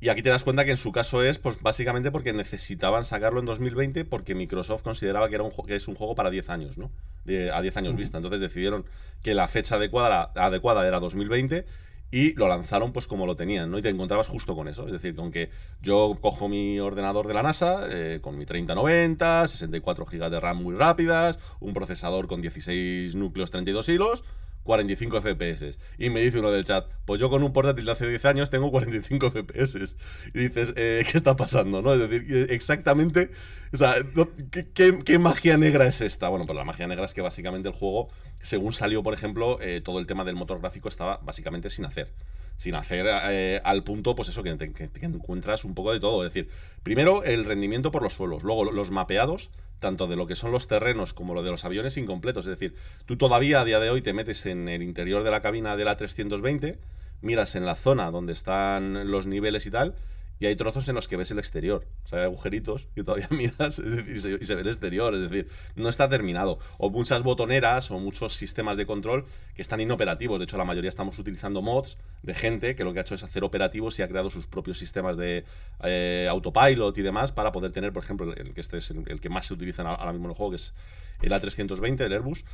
Y 0.00 0.10
aquí 0.10 0.22
te 0.22 0.30
das 0.30 0.44
cuenta 0.44 0.64
que 0.64 0.70
en 0.70 0.76
su 0.76 0.92
caso 0.92 1.24
es, 1.24 1.38
pues 1.38 1.60
básicamente 1.60 2.10
porque 2.12 2.32
necesitaban 2.32 3.04
sacarlo 3.04 3.40
en 3.40 3.46
2020 3.46 4.04
porque 4.04 4.34
Microsoft 4.34 4.82
consideraba 4.82 5.28
que, 5.28 5.34
era 5.34 5.44
un, 5.44 5.50
que 5.66 5.74
es 5.74 5.88
un 5.88 5.96
juego 5.96 6.14
para 6.14 6.30
10 6.30 6.50
años, 6.50 6.78
¿no? 6.78 6.90
De- 7.24 7.50
a 7.50 7.60
10 7.60 7.76
años 7.76 7.96
vista. 7.96 8.18
Entonces 8.18 8.40
decidieron 8.40 8.84
que 9.22 9.34
la 9.34 9.48
fecha 9.48 9.74
adecuada, 9.74 10.30
adecuada 10.36 10.86
era 10.86 11.00
2020 11.00 11.64
y 12.10 12.32
lo 12.34 12.48
lanzaron 12.48 12.92
pues 12.92 13.06
como 13.06 13.26
lo 13.26 13.34
tenían, 13.36 13.70
¿no? 13.70 13.78
Y 13.78 13.82
te 13.82 13.88
encontrabas 13.88 14.28
justo 14.28 14.54
con 14.54 14.68
eso. 14.68 14.86
Es 14.86 14.92
decir, 14.92 15.14
con 15.16 15.32
que 15.32 15.50
yo 15.82 16.16
cojo 16.20 16.48
mi 16.48 16.78
ordenador 16.78 17.26
de 17.26 17.34
la 17.34 17.42
NASA 17.42 17.86
eh, 17.90 18.20
con 18.22 18.38
mi 18.38 18.46
3090, 18.46 19.48
64 19.48 20.06
GB 20.06 20.30
de 20.30 20.40
RAM 20.40 20.62
muy 20.62 20.74
rápidas, 20.76 21.38
un 21.60 21.74
procesador 21.74 22.28
con 22.28 22.40
16 22.40 23.14
núcleos, 23.16 23.50
32 23.50 23.88
hilos, 23.88 24.24
45 24.68 25.22
FPS. 25.22 25.78
Y 25.96 26.10
me 26.10 26.20
dice 26.20 26.38
uno 26.40 26.50
del 26.50 26.64
chat, 26.66 26.86
pues 27.06 27.18
yo 27.18 27.30
con 27.30 27.42
un 27.42 27.54
portátil 27.54 27.86
de 27.86 27.92
hace 27.92 28.06
10 28.06 28.22
años 28.26 28.50
tengo 28.50 28.70
45 28.70 29.30
FPS. 29.30 29.96
Y 30.34 30.38
dices, 30.38 30.74
eh, 30.76 31.02
¿qué 31.10 31.16
está 31.16 31.36
pasando? 31.36 31.80
¿no? 31.80 31.94
Es 31.94 32.00
decir, 32.00 32.26
eh, 32.30 32.46
exactamente, 32.50 33.30
o 33.72 33.76
sea, 33.78 33.96
no- 34.14 34.28
¿qué, 34.50 34.68
qué, 34.74 34.98
qué 35.04 35.18
magia 35.18 35.56
negra 35.56 35.86
es 35.86 36.02
esta? 36.02 36.28
Bueno, 36.28 36.44
pues 36.44 36.56
la 36.56 36.64
magia 36.64 36.86
negra 36.86 37.06
es 37.06 37.14
que 37.14 37.22
básicamente 37.22 37.68
el 37.68 37.74
juego, 37.74 38.10
según 38.42 38.74
salió, 38.74 39.02
por 39.02 39.14
ejemplo, 39.14 39.58
eh, 39.62 39.80
todo 39.80 39.98
el 40.00 40.06
tema 40.06 40.24
del 40.24 40.36
motor 40.36 40.60
gráfico 40.60 40.88
estaba 40.88 41.16
básicamente 41.22 41.70
sin 41.70 41.86
hacer 41.86 42.12
sin 42.58 42.74
hacer 42.74 43.06
eh, 43.08 43.60
al 43.64 43.84
punto, 43.84 44.14
pues 44.14 44.28
eso, 44.28 44.42
que, 44.42 44.56
que 44.58 45.06
encuentras 45.06 45.64
un 45.64 45.74
poco 45.74 45.92
de 45.92 46.00
todo. 46.00 46.26
Es 46.26 46.34
decir, 46.34 46.50
primero 46.82 47.22
el 47.24 47.44
rendimiento 47.44 47.90
por 47.90 48.02
los 48.02 48.14
suelos, 48.14 48.42
luego 48.42 48.64
los 48.64 48.90
mapeados, 48.90 49.50
tanto 49.78 50.08
de 50.08 50.16
lo 50.16 50.26
que 50.26 50.34
son 50.34 50.50
los 50.50 50.66
terrenos 50.66 51.14
como 51.14 51.34
lo 51.34 51.44
de 51.44 51.52
los 51.52 51.64
aviones 51.64 51.96
incompletos. 51.96 52.46
Es 52.46 52.58
decir, 52.58 52.74
tú 53.06 53.16
todavía 53.16 53.60
a 53.60 53.64
día 53.64 53.78
de 53.78 53.90
hoy 53.90 54.02
te 54.02 54.12
metes 54.12 54.44
en 54.44 54.68
el 54.68 54.82
interior 54.82 55.22
de 55.22 55.30
la 55.30 55.40
cabina 55.40 55.76
de 55.76 55.84
la 55.84 55.96
320, 55.96 56.78
miras 57.22 57.54
en 57.54 57.64
la 57.64 57.76
zona 57.76 58.10
donde 58.10 58.32
están 58.32 59.08
los 59.10 59.26
niveles 59.26 59.64
y 59.66 59.70
tal, 59.70 59.94
y 60.40 60.46
hay 60.46 60.56
trozos 60.56 60.88
en 60.88 60.94
los 60.94 61.08
que 61.08 61.16
ves 61.16 61.30
el 61.30 61.38
exterior. 61.38 61.86
O 62.04 62.08
sea, 62.08 62.20
hay 62.20 62.24
agujeritos 62.26 62.88
y 62.96 63.02
todavía 63.02 63.28
miras 63.30 63.78
y, 63.78 64.20
se, 64.20 64.54
ve 64.54 64.60
el 64.60 64.68
exterior. 64.68 65.14
Es 65.14 65.22
decir, 65.22 65.48
no 65.76 65.88
está 65.88 66.08
terminado. 66.08 66.58
O 66.78 66.90
muchas 66.90 67.22
botoneras 67.22 67.90
o 67.90 67.98
muchos 67.98 68.34
sistemas 68.34 68.76
de 68.76 68.86
control 68.86 69.26
que 69.54 69.62
están 69.62 69.80
inoperativos. 69.80 70.38
De 70.38 70.44
hecho, 70.44 70.56
la 70.56 70.64
mayoría 70.64 70.88
estamos 70.88 71.18
utilizando 71.18 71.62
mods 71.62 71.98
de 72.22 72.34
gente 72.34 72.76
que 72.76 72.84
lo 72.84 72.92
que 72.92 73.00
ha 73.00 73.02
hecho 73.02 73.14
es 73.14 73.24
hacer 73.24 73.44
operativos 73.44 73.98
y 73.98 74.02
ha 74.02 74.08
creado 74.08 74.30
sus 74.30 74.46
propios 74.46 74.78
sistemas 74.78 75.16
de 75.16 75.44
eh, 75.82 76.26
autopilot 76.30 76.96
y 76.98 77.02
demás 77.02 77.32
para 77.32 77.52
poder 77.52 77.72
tener, 77.72 77.92
por 77.92 78.02
ejemplo, 78.02 78.32
el 78.32 78.54
que 78.54 78.60
este 78.60 78.78
es 78.78 78.90
el, 78.90 79.04
el 79.06 79.20
que 79.20 79.28
más 79.28 79.46
se 79.46 79.54
utiliza 79.54 79.82
ahora 79.82 80.12
mismo 80.12 80.26
en 80.26 80.30
el 80.30 80.36
juego, 80.36 80.50
que 80.50 80.56
es 80.56 80.74
el 81.22 81.32
A320, 81.32 82.00
el 82.00 82.12
Airbus. 82.12 82.44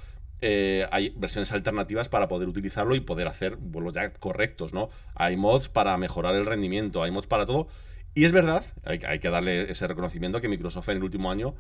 Eh, 0.41 0.87
hay 0.91 1.11
versiones 1.17 1.53
alternativas 1.53 2.09
para 2.09 2.29
poder 2.29 2.49
utilizarlo 2.49 2.95
y 2.95 3.01
poder 3.01 3.29
hacer 3.29 3.57
vuelos 3.57 3.95
ya 3.95 4.13
correctos, 4.13 4.73
¿no? 4.73 4.91
Hay 5.15 5.37
mods 5.37 5.69
para 5.69 5.97
mejorar 5.97 6.35
el 6.35 6.47
rendimiento, 6.47 7.03
hay 7.03 7.11
mods 7.11 7.27
para 7.27 7.47
todo. 7.47 7.69
Y 8.15 8.25
es 8.25 8.33
verdad, 8.33 8.65
hay, 8.85 9.19
que 9.19 9.31
darle 9.31 9.71
ese 9.71 9.87
reconocimiento 9.87 10.41
que 10.41 10.49
Microsoft 10.49 10.89
en 10.91 10.99
el 10.99 11.05
último 11.05 11.31
año 11.31 11.55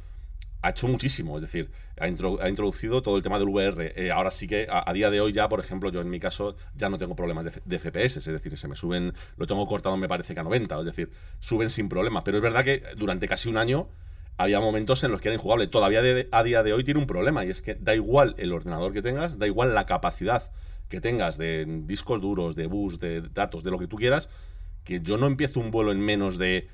ha 0.62 0.70
hecho 0.70 0.88
muchísimo, 0.88 1.37
es 1.37 1.42
decir, 1.42 1.70
ha, 1.98 2.08
intro, 2.08 2.38
ha 2.40 2.48
introducido 2.48 3.02
todo 3.02 3.16
el 3.16 3.22
tema 3.22 3.38
del 3.38 3.48
VR. 3.48 3.92
Eh, 3.96 4.10
ahora 4.10 4.30
sí 4.30 4.46
que 4.46 4.66
a, 4.70 4.88
a, 4.88 4.92
día 4.92 5.10
de 5.10 5.20
hoy 5.20 5.32
ya, 5.32 5.48
por 5.48 5.60
ejemplo, 5.60 5.90
yo 5.90 6.00
en 6.00 6.08
mi 6.08 6.20
caso 6.20 6.56
ya 6.74 6.88
no 6.88 6.96
tengo 6.96 7.16
problemas 7.16 7.44
de, 7.44 7.52
de, 7.64 7.78
FPS, 7.78 8.18
es 8.18 8.24
decir, 8.24 8.56
se 8.56 8.68
me 8.68 8.76
suben, 8.76 9.12
lo 9.37 9.46
tengo 9.46 9.66
cortado 9.66 9.96
me 9.96 10.08
parece 10.08 10.32
que 10.32 10.40
a 10.40 10.42
90, 10.42 10.78
es 10.78 10.84
decir, 10.87 11.10
suben 11.40 11.70
sin 11.70 11.88
problema. 11.88 12.24
Pero 12.24 12.38
es 12.38 12.42
verdad 12.42 12.64
que 12.64 12.82
durante 12.96 13.28
casi 13.28 13.48
un 13.48 13.58
año 13.58 13.88
había 14.37 14.61
momentos 14.61 15.05
en 15.05 15.12
los 15.12 15.20
que 15.20 15.29
era 15.29 15.37
injugable. 15.37 15.66
Todavía 15.66 16.01
a 16.31 16.42
día 16.42 16.62
de 16.62 16.73
hoy 16.73 16.85
tiene 16.85 17.01
un 17.01 17.07
problema 17.07 17.44
y 17.44 17.51
es 17.51 17.62
que 17.62 17.75
da 17.75 17.94
igual 17.94 18.35
el 18.38 18.53
ordenador 18.53 18.92
que 18.92 19.03
tengas, 19.03 19.38
da 19.38 19.47
igual 19.47 19.75
la 19.75 19.85
capacidad 19.85 20.51
que 20.88 21.01
tengas 21.01 21.38
de 21.38 21.64
discos 21.87 22.20
duros, 22.20 22.57
de 22.57 22.66
bus, 22.66 22.99
de 23.01 23.23
datos, 23.23 23.64
de 23.64 23.70
lo 23.70 23.79
que 23.79 23.87
tú 23.87 23.97
quieras, 23.97 24.29
que 24.85 25.01
yo 25.01 25.16
no 25.16 25.27
empiezo 25.27 25.61
un 25.61 25.70
vuelo 25.70 25.92
en 25.92 26.01
menos 26.01 26.38
de 26.38 26.68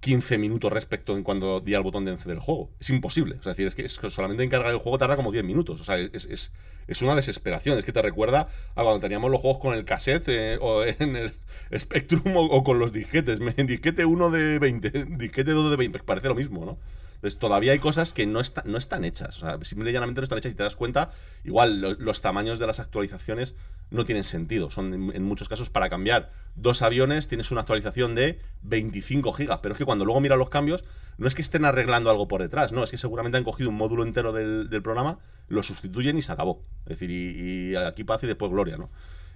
15 0.00 0.38
minutos 0.38 0.72
respecto 0.72 1.16
en 1.16 1.24
cuando 1.24 1.60
di 1.60 1.74
al 1.74 1.82
botón 1.82 2.04
de 2.04 2.12
encender 2.12 2.36
el 2.36 2.42
juego. 2.42 2.70
Es 2.78 2.88
imposible. 2.90 3.36
O 3.40 3.42
sea, 3.42 3.52
es 3.52 3.58
decir, 3.58 3.74
que, 3.74 3.88
solamente 3.88 4.44
encargar 4.44 4.70
el 4.70 4.78
juego 4.78 4.96
tarda 4.96 5.16
como 5.16 5.32
10 5.32 5.44
minutos. 5.44 5.80
O 5.80 5.84
sea, 5.84 5.98
es, 5.98 6.52
es, 6.86 7.02
una 7.02 7.16
desesperación. 7.16 7.78
Es 7.78 7.84
que 7.84 7.92
te 7.92 8.00
recuerda 8.00 8.48
a 8.74 8.82
cuando 8.82 9.00
teníamos 9.00 9.30
los 9.30 9.40
juegos 9.40 9.60
con 9.60 9.74
el 9.74 9.84
cassette 9.84 10.28
eh, 10.28 10.58
o 10.60 10.84
en 10.84 11.16
el 11.16 11.34
Spectrum 11.76 12.36
o, 12.36 12.62
con 12.62 12.78
los 12.78 12.92
disquetes. 12.92 13.40
Disquete 13.66 14.04
1 14.04 14.30
de 14.30 14.58
20, 14.60 14.90
disquete 15.16 15.50
2 15.50 15.70
de 15.70 15.76
20. 15.76 15.98
Parece 16.00 16.28
lo 16.28 16.36
mismo, 16.36 16.64
¿no? 16.64 16.78
Entonces 17.18 17.40
todavía 17.40 17.72
hay 17.72 17.80
cosas 17.80 18.12
que 18.12 18.26
no, 18.26 18.40
no 18.64 18.78
están 18.78 19.04
hechas. 19.04 19.36
O 19.38 19.40
sea, 19.40 19.58
simple 19.62 19.90
y 19.90 19.92
llanamente 19.92 20.20
no 20.20 20.22
están 20.22 20.38
hechas 20.38 20.52
y 20.52 20.54
te 20.54 20.62
das 20.62 20.76
cuenta, 20.76 21.10
igual 21.42 21.80
lo, 21.80 21.94
los 21.94 22.22
tamaños 22.22 22.60
de 22.60 22.66
las 22.68 22.78
actualizaciones 22.78 23.56
no 23.90 24.04
tienen 24.04 24.22
sentido. 24.22 24.70
Son 24.70 24.92
en, 24.94 25.22
muchos 25.24 25.48
casos 25.48 25.68
para 25.68 25.90
cambiar 25.90 26.30
dos 26.54 26.80
aviones 26.82 27.26
tienes 27.26 27.50
una 27.50 27.62
actualización 27.62 28.14
de 28.14 28.38
25 28.62 29.32
gigas. 29.32 29.58
Pero 29.62 29.72
es 29.72 29.78
que 29.78 29.84
cuando 29.84 30.04
luego 30.04 30.20
miras 30.20 30.38
los 30.38 30.48
cambios, 30.48 30.84
no 31.16 31.26
es 31.26 31.34
que 31.34 31.42
estén 31.42 31.64
arreglando 31.64 32.08
algo 32.08 32.28
por 32.28 32.40
detrás, 32.40 32.72
no, 32.72 32.84
es 32.84 32.92
que 32.92 32.98
seguramente 32.98 33.36
han 33.36 33.44
cogido 33.44 33.70
un 33.70 33.76
módulo 33.76 34.04
entero 34.04 34.32
del, 34.32 34.82
programa, 34.82 35.18
lo 35.48 35.64
sustituyen 35.64 36.16
y 36.18 36.22
se 36.22 36.30
acabó. 36.30 36.62
Es 36.86 37.00
decir, 37.00 37.10
y, 37.10 37.74
aquí 37.74 38.04
paz 38.04 38.22
y 38.22 38.28
después 38.28 38.52
gloria, 38.52 38.76
¿no? 38.76 38.90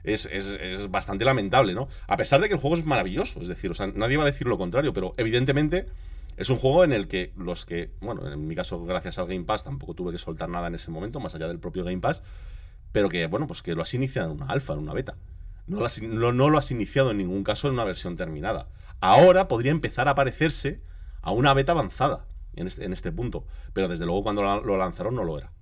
Es, 0.04 0.26
es, 0.26 0.46
es, 0.46 0.90
bastante 0.90 1.24
lamentable, 1.24 1.74
¿no? 1.74 1.88
A 2.06 2.16
pesar 2.16 2.40
de 2.40 2.48
que 2.48 2.54
el 2.54 2.60
juego 2.60 2.76
es 2.76 2.84
maravilloso, 2.84 3.40
es 3.40 3.48
decir, 3.48 3.70
o 3.70 3.74
sea, 3.74 3.88
nadie 3.88 4.16
va 4.16 4.24
a 4.24 4.26
decir 4.26 4.48
lo 4.48 4.58
contrario, 4.58 4.92
pero 4.92 5.12
evidentemente 5.16 5.86
es 6.36 6.50
un 6.50 6.56
juego 6.56 6.84
en 6.84 6.92
el 6.92 7.08
que 7.08 7.32
los 7.36 7.66
que, 7.66 7.90
bueno, 8.00 8.30
en 8.30 8.46
mi 8.46 8.54
caso, 8.54 8.84
gracias 8.84 9.18
al 9.18 9.26
Game 9.26 9.44
Pass, 9.44 9.64
tampoco 9.64 9.94
tuve 9.94 10.12
que 10.12 10.18
soltar 10.18 10.48
nada 10.48 10.68
en 10.68 10.74
ese 10.74 10.90
momento, 10.90 11.20
más 11.20 11.34
allá 11.34 11.48
del 11.48 11.58
propio 11.58 11.84
Game 11.84 12.00
Pass, 12.00 12.22
pero 12.92 13.08
que, 13.08 13.26
bueno, 13.26 13.46
pues 13.46 13.62
que 13.62 13.74
lo 13.74 13.82
has 13.82 13.94
iniciado 13.94 14.32
en 14.32 14.42
una 14.42 14.46
alfa, 14.46 14.72
en 14.74 14.80
una 14.80 14.92
beta. 14.92 15.16
No 15.66 15.78
lo, 15.78 15.86
has, 16.58 16.70
iniciado 16.70 17.12
en 17.12 17.18
ningún 17.18 17.44
caso 17.44 17.68
en 17.68 17.74
una 17.74 17.84
versión 17.84 18.16
terminada. 18.16 18.68
Ahora 19.00 19.48
podría 19.48 19.70
empezar 19.70 20.08
a 20.08 20.14
parecerse 20.14 20.80
a 21.22 21.30
una 21.30 21.54
beta 21.54 21.72
avanzada 21.72 22.26
en 22.54 22.66
este, 22.66 22.84
este 22.92 23.12
punto. 23.12 23.46
Pero 23.72 23.88
desde 23.88 24.04
luego 24.04 24.22
cuando 24.22 24.42
lo 24.42 24.76
lanzaron 24.76 25.14
no 25.14 25.24
lo 25.24 25.38
era. 25.38 25.52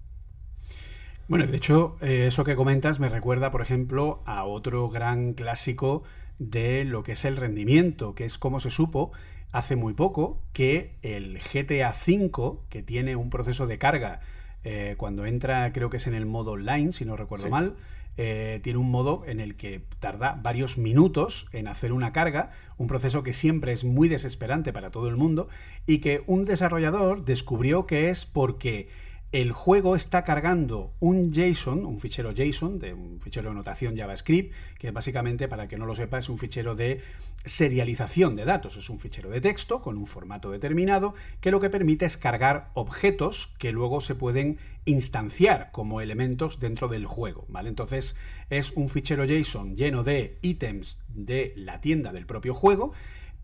Bueno, 1.28 1.46
de 1.46 1.56
hecho, 1.56 1.96
eh, 2.00 2.26
eso 2.26 2.44
que 2.44 2.56
comentas 2.56 2.98
me 2.98 3.08
recuerda, 3.08 3.52
por 3.52 3.62
ejemplo, 3.62 4.20
a 4.26 4.44
otro 4.44 4.88
gran 4.88 5.34
clásico 5.34 6.02
de 6.40 6.84
lo 6.84 7.04
que 7.04 7.12
es 7.12 7.24
el 7.24 7.36
rendimiento, 7.36 8.14
que 8.16 8.24
es 8.24 8.36
como 8.36 8.58
se 8.58 8.70
supo 8.70 9.12
hace 9.52 9.76
muy 9.76 9.94
poco 9.94 10.40
que 10.52 10.92
el 11.02 11.38
GTA 11.38 11.90
V, 11.90 12.58
que 12.68 12.82
tiene 12.82 13.16
un 13.16 13.30
proceso 13.30 13.66
de 13.66 13.78
carga 13.78 14.20
eh, 14.62 14.94
cuando 14.98 15.26
entra, 15.26 15.72
creo 15.72 15.90
que 15.90 15.96
es 15.96 16.06
en 16.06 16.14
el 16.14 16.26
modo 16.26 16.52
online, 16.52 16.92
si 16.92 17.04
no 17.04 17.16
recuerdo 17.16 17.48
mal, 17.48 17.76
eh, 18.16 18.60
tiene 18.62 18.78
un 18.78 18.90
modo 18.90 19.22
en 19.26 19.40
el 19.40 19.56
que 19.56 19.82
tarda 19.98 20.38
varios 20.42 20.76
minutos 20.76 21.48
en 21.52 21.68
hacer 21.68 21.92
una 21.92 22.12
carga, 22.12 22.50
un 22.76 22.86
proceso 22.86 23.22
que 23.22 23.32
siempre 23.32 23.72
es 23.72 23.84
muy 23.84 24.08
desesperante 24.08 24.72
para 24.72 24.90
todo 24.90 25.08
el 25.08 25.16
mundo 25.16 25.48
y 25.86 25.98
que 25.98 26.22
un 26.26 26.44
desarrollador 26.44 27.24
descubrió 27.24 27.86
que 27.86 28.10
es 28.10 28.26
porque 28.26 28.88
el 29.32 29.52
juego 29.52 29.94
está 29.94 30.24
cargando 30.24 30.92
un 30.98 31.32
JSON, 31.32 31.84
un 31.84 32.00
fichero 32.00 32.32
JSON, 32.32 32.80
de 32.80 32.94
un 32.94 33.20
fichero 33.20 33.50
de 33.50 33.54
notación 33.54 33.96
JavaScript, 33.96 34.52
que 34.78 34.90
básicamente, 34.90 35.46
para 35.46 35.68
que 35.68 35.78
no 35.78 35.86
lo 35.86 35.94
sepa, 35.94 36.18
es 36.18 36.28
un 36.28 36.38
fichero 36.38 36.74
de 36.74 37.00
serialización 37.44 38.34
de 38.34 38.44
datos. 38.44 38.76
Es 38.76 38.90
un 38.90 38.98
fichero 38.98 39.30
de 39.30 39.40
texto 39.40 39.82
con 39.82 39.96
un 39.98 40.08
formato 40.08 40.50
determinado 40.50 41.14
que 41.40 41.52
lo 41.52 41.60
que 41.60 41.70
permite 41.70 42.06
es 42.06 42.16
cargar 42.16 42.70
objetos 42.74 43.54
que 43.58 43.70
luego 43.70 44.00
se 44.00 44.16
pueden 44.16 44.58
instanciar 44.84 45.70
como 45.70 46.00
elementos 46.00 46.58
dentro 46.58 46.88
del 46.88 47.06
juego. 47.06 47.46
¿vale? 47.48 47.68
Entonces 47.68 48.16
es 48.50 48.72
un 48.72 48.88
fichero 48.88 49.24
JSON 49.24 49.76
lleno 49.76 50.02
de 50.02 50.38
ítems 50.42 51.04
de 51.08 51.52
la 51.56 51.80
tienda 51.80 52.12
del 52.12 52.26
propio 52.26 52.52
juego, 52.52 52.92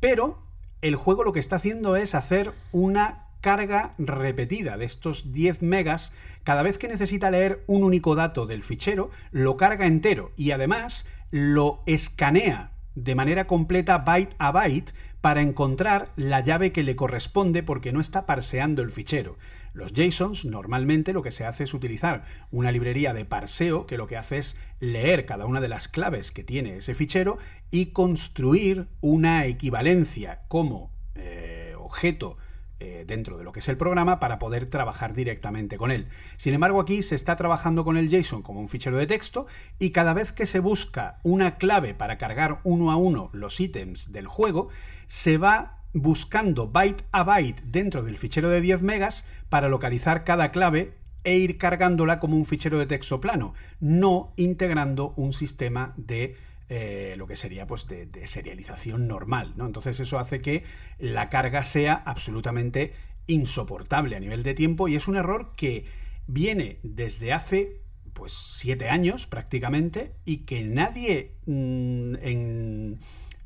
pero 0.01 0.43
el 0.83 0.97
juego 0.97 1.23
lo 1.23 1.33
que 1.33 1.41
está 1.41 1.57
haciendo 1.57 1.97
es 1.97 2.15
hacer 2.15 2.53
una 2.73 3.26
carga 3.47 3.95
repetida 3.97 4.77
de 4.77 4.87
estos 4.87 5.33
10 5.33 5.63
megas, 5.63 6.13
cada 6.43 6.65
vez 6.65 6.79
que 6.79 6.89
necesita 6.89 7.31
leer 7.31 7.63
un 7.69 7.85
único 7.85 8.17
dato 8.17 8.45
del 8.45 8.65
fichero, 8.65 9.13
lo 9.31 9.57
carga 9.57 9.87
entero 9.87 10.33
y 10.37 10.51
además 10.51 11.09
lo 11.31 11.85
escanea 11.87 12.73
de 12.97 13.15
manera 13.15 13.47
completa 13.47 13.99
byte 13.99 14.35
a 14.39 14.51
byte 14.51 14.95
para 15.21 15.43
encontrar 15.43 16.11
la 16.17 16.41
llave 16.41 16.73
que 16.73 16.83
le 16.83 16.97
corresponde 16.97 17.63
porque 17.63 17.93
no 17.93 18.01
está 18.01 18.27
parseando 18.27 18.83
el 18.83 18.91
fichero. 18.91 19.37
Los 19.75 19.93
JSONs 19.93 20.45
normalmente 20.45 21.13
lo 21.13 21.23
que 21.23 21.31
se 21.31 21.47
hace 21.47 21.63
es 21.63 21.73
utilizar 21.73 22.25
una 22.51 22.73
librería 22.73 23.15
de 23.15 23.27
parseo 23.27 23.87
que 23.87 23.97
lo 23.97 24.09
que 24.09 24.17
hace 24.17 24.39
es 24.39 24.61
leer 24.81 25.25
cada 25.25 25.47
una 25.47 25.61
de 25.61 25.69
las 25.69 25.87
claves 25.87 26.33
que 26.33 26.43
tiene 26.43 26.79
ese 26.79 26.97
fichero 26.97 27.39
y 27.71 27.93
construir 27.93 28.89
una 29.01 29.47
equivalencia 29.47 30.41
como 30.49 30.91
eh, 31.15 31.75
objeto 31.79 32.39
eh, 32.79 33.05
dentro 33.07 33.39
de 33.39 33.45
lo 33.45 33.53
que 33.53 33.61
es 33.61 33.69
el 33.69 33.77
programa 33.77 34.21
para 34.21 34.39
poder 34.39 34.67
trabajar 34.67 35.15
directamente 35.15 35.79
con 35.79 35.91
él. 35.91 36.09
Sin 36.37 36.53
embargo, 36.53 36.81
aquí 36.81 37.03
se 37.03 37.15
está 37.15 37.35
trabajando 37.35 37.85
con 37.85 37.97
el 37.97 38.09
JSON 38.11 38.43
como 38.43 38.61
un 38.61 38.69
fichero 38.69 38.99
de 38.99 39.07
texto 39.07 39.47
y 39.79 39.91
cada 39.91 40.13
vez 40.13 40.33
que 40.33 40.45
se 40.45 40.61
busca 40.61 41.19
una 41.23 41.57
clave 41.57 41.95
para 41.95 42.19
cargar 42.19 42.61
uno 42.65 42.91
a 42.91 42.97
uno 42.97 43.31
los 43.33 43.61
ítems 43.61 44.13
del 44.13 44.27
juego, 44.27 44.69
se 45.07 45.39
va 45.39 45.79
buscando 45.95 46.69
byte 46.69 47.05
a 47.13 47.25
byte 47.25 47.63
dentro 47.65 48.03
del 48.03 48.19
fichero 48.19 48.51
de 48.51 48.61
10 48.61 48.83
megas 48.83 49.27
para 49.49 49.71
localizar 49.71 50.25
cada 50.25 50.51
clave 50.51 50.95
e 51.25 51.39
ir 51.39 51.59
cargándola 51.59 52.21
como 52.21 52.37
un 52.37 52.45
fichero 52.45 52.79
de 52.79 52.87
texto 52.87 53.21
plano, 53.21 53.55
no 53.81 54.33
integrando 54.37 55.15
un 55.17 55.33
sistema 55.33 55.95
de 55.97 56.37
eh, 56.69 57.15
lo 57.17 57.27
que 57.27 57.37
sería 57.37 57.67
pues 57.67 57.87
de, 57.87 58.09
serialización 58.27 59.07
normal, 59.07 59.55
¿no? 59.57 59.67
Entonces 59.67 60.01
eso 60.01 60.19
hace 60.19 60.41
que 60.41 60.65
la 60.99 61.29
carga 61.29 61.63
sea 61.63 61.95
absolutamente 61.95 62.93
insoportable 63.27 64.17
a 64.17 64.21
nivel 64.21 64.43
de 64.43 64.55
tiempo 64.55 64.89
y 64.89 64.97
es 64.97 65.09
un 65.09 65.17
error 65.17 65.53
que 65.57 65.87
viene 66.27 66.79
desde 66.83 67.33
hace 67.33 67.81
pues 68.13 68.33
siete 68.33 68.89
años 68.89 69.27
prácticamente 69.27 70.15
y 70.25 70.39
que 70.39 70.65
nadie 70.65 71.37
mm, 71.47 72.17
en, 72.17 72.99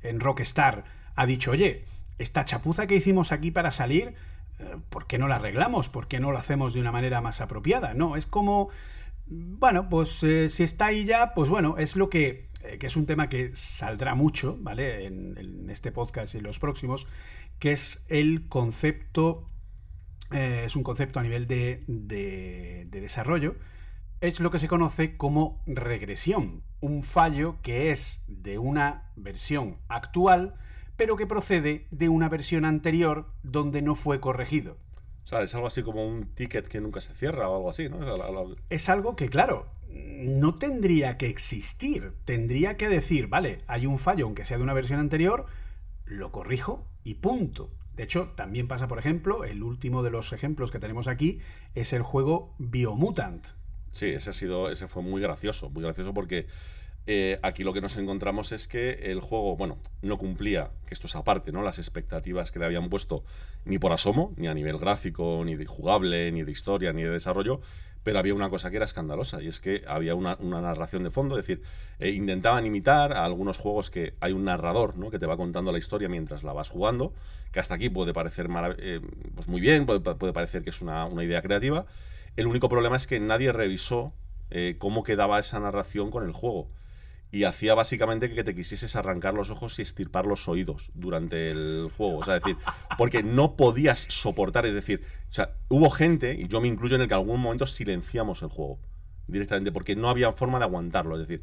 en 0.03 0.21
Rockstar 0.21 0.85
ha 1.15 1.27
dicho, 1.27 1.51
oye, 1.51 1.85
esta 2.19 2.45
chapuza 2.45 2.87
que 2.87 2.95
hicimos 2.95 3.33
aquí 3.33 3.51
para 3.51 3.71
salir, 3.71 4.15
eh, 4.59 4.77
¿por 4.89 5.07
qué 5.07 5.19
no 5.19 5.29
la 5.29 5.37
arreglamos? 5.37 5.89
¿Por 5.89 6.07
qué 6.07 6.21
no 6.21 6.31
lo 6.31 6.39
hacemos 6.39 6.75
de 6.75 6.81
una 6.81 6.93
manera 6.93 7.21
más 7.21 7.41
apropiada? 7.41 7.95
No, 7.95 8.17
es 8.17 8.27
como, 8.27 8.69
bueno, 9.27 9.89
pues 9.89 10.23
eh, 10.23 10.49
si 10.49 10.63
está 10.63 10.87
ahí 10.87 11.05
ya, 11.05 11.35
pues 11.35 11.49
bueno, 11.49 11.77
es 11.79 11.97
lo 11.97 12.09
que 12.11 12.50
eh, 12.63 12.79
que 12.79 12.87
es 12.87 12.97
un 12.97 13.07
tema 13.07 13.29
que 13.29 13.53
saldrá 13.55 14.15
mucho, 14.15 14.59
¿vale? 14.61 15.07
En, 15.07 15.69
este 15.71 15.93
podcast 15.93 16.35
y 16.35 16.41
los 16.41 16.59
próximos, 16.59 17.07
que 17.59 17.73
es 17.73 18.05
el 18.09 18.49
concepto, 18.49 19.49
eh, 20.33 20.63
es 20.67 20.77
un 20.77 20.83
concepto 20.83 21.21
a 21.21 21.23
nivel 21.23 21.47
de, 21.47 21.85
de, 21.87 22.87
desarrollo, 22.91 23.55
es 24.21 24.41
lo 24.41 24.51
que 24.51 24.59
se 24.59 24.69
conoce 24.69 25.17
como 25.17 25.63
regresión, 25.67 26.63
un 26.81 27.03
fallo 27.03 27.57
que 27.63 27.91
es 27.93 28.25
de 28.27 28.59
una 28.59 29.11
versión 29.17 29.79
actual, 29.89 30.55
pero 30.97 31.17
que 31.17 31.27
procede 31.27 31.87
de 31.91 32.09
una 32.09 32.29
versión 32.29 32.65
anterior 32.65 33.33
donde 33.43 33.81
no 33.81 33.95
fue 33.95 34.21
corregido. 34.21 34.77
O 35.25 35.27
sea, 35.27 35.43
es 35.43 35.55
algo 35.55 35.67
así 35.67 35.83
como 35.83 36.07
un 36.07 36.35
ticket 36.35 36.67
que 36.67 36.81
nunca 36.81 37.01
se 37.01 37.15
cierra 37.15 37.49
o 37.49 37.57
algo 37.57 37.71
así, 37.71 37.89
¿no? 37.89 37.99
Es 38.69 38.89
algo 38.89 39.17
que, 39.17 39.29
claro, 39.29 39.69
no 39.89 40.57
tendría 40.57 41.17
que 41.17 41.29
existir. 41.29 42.13
Tendría 42.25 42.77
que 42.77 42.89
decir, 42.89 43.29
vale, 43.29 43.61
hay 43.67 43.87
un 43.87 43.99
fallo, 43.99 44.25
aunque 44.25 44.45
sea 44.45 44.57
de 44.57 44.63
una 44.63 44.75
versión 44.75 44.99
anterior, 44.99 45.47
lo 46.05 46.33
corrijo 46.33 46.87
y 47.05 47.15
punto. 47.15 47.71
De 47.95 48.05
hecho, 48.05 48.33
también 48.35 48.67
pasa, 48.67 48.89
por 48.89 48.99
ejemplo, 48.99 49.45
el 49.45 49.63
último 49.63 50.03
de 50.03 50.11
los 50.11 50.33
ejemplos 50.33 50.71
que 50.71 50.79
tenemos 50.79 51.07
aquí 51.07 51.41
es 51.75 51.93
el 51.93 52.03
juego 52.03 52.55
Biomutant. 52.59 53.49
Sí, 53.93 54.07
ese 54.07 54.31
ha 54.31 54.33
sido, 54.33 54.71
ese 54.71 54.89
fue 54.89 55.03
muy 55.03 55.21
gracioso, 55.21 55.69
muy 55.69 55.83
gracioso 55.83 56.15
porque 56.15 56.47
eh, 57.07 57.39
aquí 57.43 57.65
lo 57.65 57.73
que 57.73 57.81
nos 57.81 57.97
encontramos 57.97 58.53
es 58.53 58.69
que 58.69 58.91
el 59.11 59.21
juego, 59.21 59.57
bueno, 59.57 59.79
no 60.03 60.19
cumplía, 60.19 60.71
que 60.87 60.95
esto 60.95 61.07
es 61.07 61.17
aparte, 61.17 61.53
¿no? 61.53 61.63
Las 61.63 61.79
expectativas 61.79 62.53
que 62.53 62.59
le 62.59 62.67
habían 62.67 62.89
puesto 62.89 63.25
ni 63.65 63.79
por 63.79 63.93
asomo, 63.93 64.33
ni 64.37 64.49
a 64.49 64.55
nivel 64.55 64.79
gráfico, 64.79 65.43
ni 65.45 65.57
de 65.57 65.67
jugable, 65.67 66.31
ni 66.33 66.43
de 66.43 66.53
historia, 66.53 66.93
ni 66.93 67.03
de 67.03 67.11
desarrollo 67.11 67.61
pero 68.03 68.19
había 68.19 68.35
una 68.35 68.49
cosa 68.49 68.71
que 68.71 68.77
era 68.77 68.85
escandalosa 68.85 69.43
y 69.43 69.49
es 69.49 69.61
que 69.61 69.83
había 69.87 70.15
una, 70.15 70.37
narración 70.41 71.03
de 71.03 71.11
fondo, 71.11 71.39
es 71.39 71.47
decir, 71.47 71.63
eh, 71.99 72.11
intentaban 72.11 72.65
imitar 72.65 73.13
a 73.13 73.25
algunos 73.25 73.59
juegos 73.59 73.91
que 73.91 74.15
hay 74.21 74.33
un 74.33 74.45
narrador 74.45 74.97
¿no? 74.97 75.11
que 75.11 75.19
te 75.19 75.27
va 75.27 75.37
contando 75.37 75.71
la 75.71 75.79
historia 75.79 76.09
mientras 76.09 76.43
la 76.43 76.53
vas 76.53 76.71
jugando, 76.71 77.13
que 77.53 77.61
hasta 77.61 77.75
aquí 77.75 77.91
puede 77.91 78.15
parecer 78.15 78.49
eh, 78.79 79.01
pues 79.35 79.49
muy 79.49 79.61
bien, 79.61 79.85
puede, 79.87 80.01
parecer 80.33 80.63
que 80.63 80.71
es 80.71 80.81
una, 80.81 81.09
idea 81.23 81.43
creativa. 81.43 81.87
El 82.37 82.47
único 82.47 82.69
problema 82.69 82.97
es 82.97 83.07
que 83.07 83.21
nadie 83.21 83.53
revisó 83.53 84.13
cómo 84.79 85.05
quedaba 85.05 85.39
esa 85.39 85.61
narración 85.61 86.11
con 86.11 86.25
el 86.25 86.33
juego 86.33 86.69
y 87.33 87.45
hacía 87.45 87.75
básicamente 87.75 88.33
que 88.33 88.45
te 88.45 88.55
quisieses 88.55 88.97
arrancar 88.97 89.35
los 89.35 89.51
ojos 89.51 89.79
y 89.79 89.83
estirpar 89.83 90.27
los 90.27 90.49
oídos 90.49 90.91
durante 90.95 91.51
el 91.51 91.91
juego. 91.97 92.19
O 92.19 92.25
sea, 92.25 92.35
decir, 92.35 92.57
porque 92.99 93.23
no 93.23 93.57
podías 93.57 94.07
soportar, 94.09 94.67
es 94.67 94.75
decir, 94.75 95.03
o 95.31 95.33
sea, 95.33 95.55
hubo 95.69 95.91
gente, 95.91 96.35
y 96.35 96.49
yo 96.49 96.61
me 96.61 96.69
incluyo 96.69 96.97
en 96.97 97.03
el 97.03 97.09
que 97.09 97.15
en 97.15 97.21
algún 97.21 97.41
momento 97.41 97.67
silenciamos 97.67 98.43
el 98.43 98.49
juego 98.49 98.81
directamente, 99.29 99.71
porque 99.71 99.95
no 99.95 100.09
había 100.09 100.33
forma 100.33 100.59
de 100.59 100.65
aguantarlo. 100.65 101.15
Es 101.15 101.29
decir, 101.29 101.43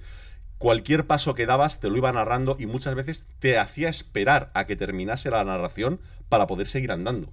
cualquier 0.58 1.08
paso 1.08 1.34
que 1.34 1.46
dabas 1.46 1.80
te 1.80 1.90
lo 1.90 1.98
iba 1.98 2.12
narrando 2.12 2.58
y 2.60 2.66
muchas 2.66 2.96
veces 2.96 3.28
te 3.40 3.58
hacía 3.58 3.90
esperar 3.90 4.52
a 4.54 4.66
que 4.66 4.76
terminase 4.76 5.30
la 5.30 5.44
narración 5.44 6.02
para 6.28 6.48
poder 6.48 6.68
seguir 6.68 6.92
andando. 6.92 7.32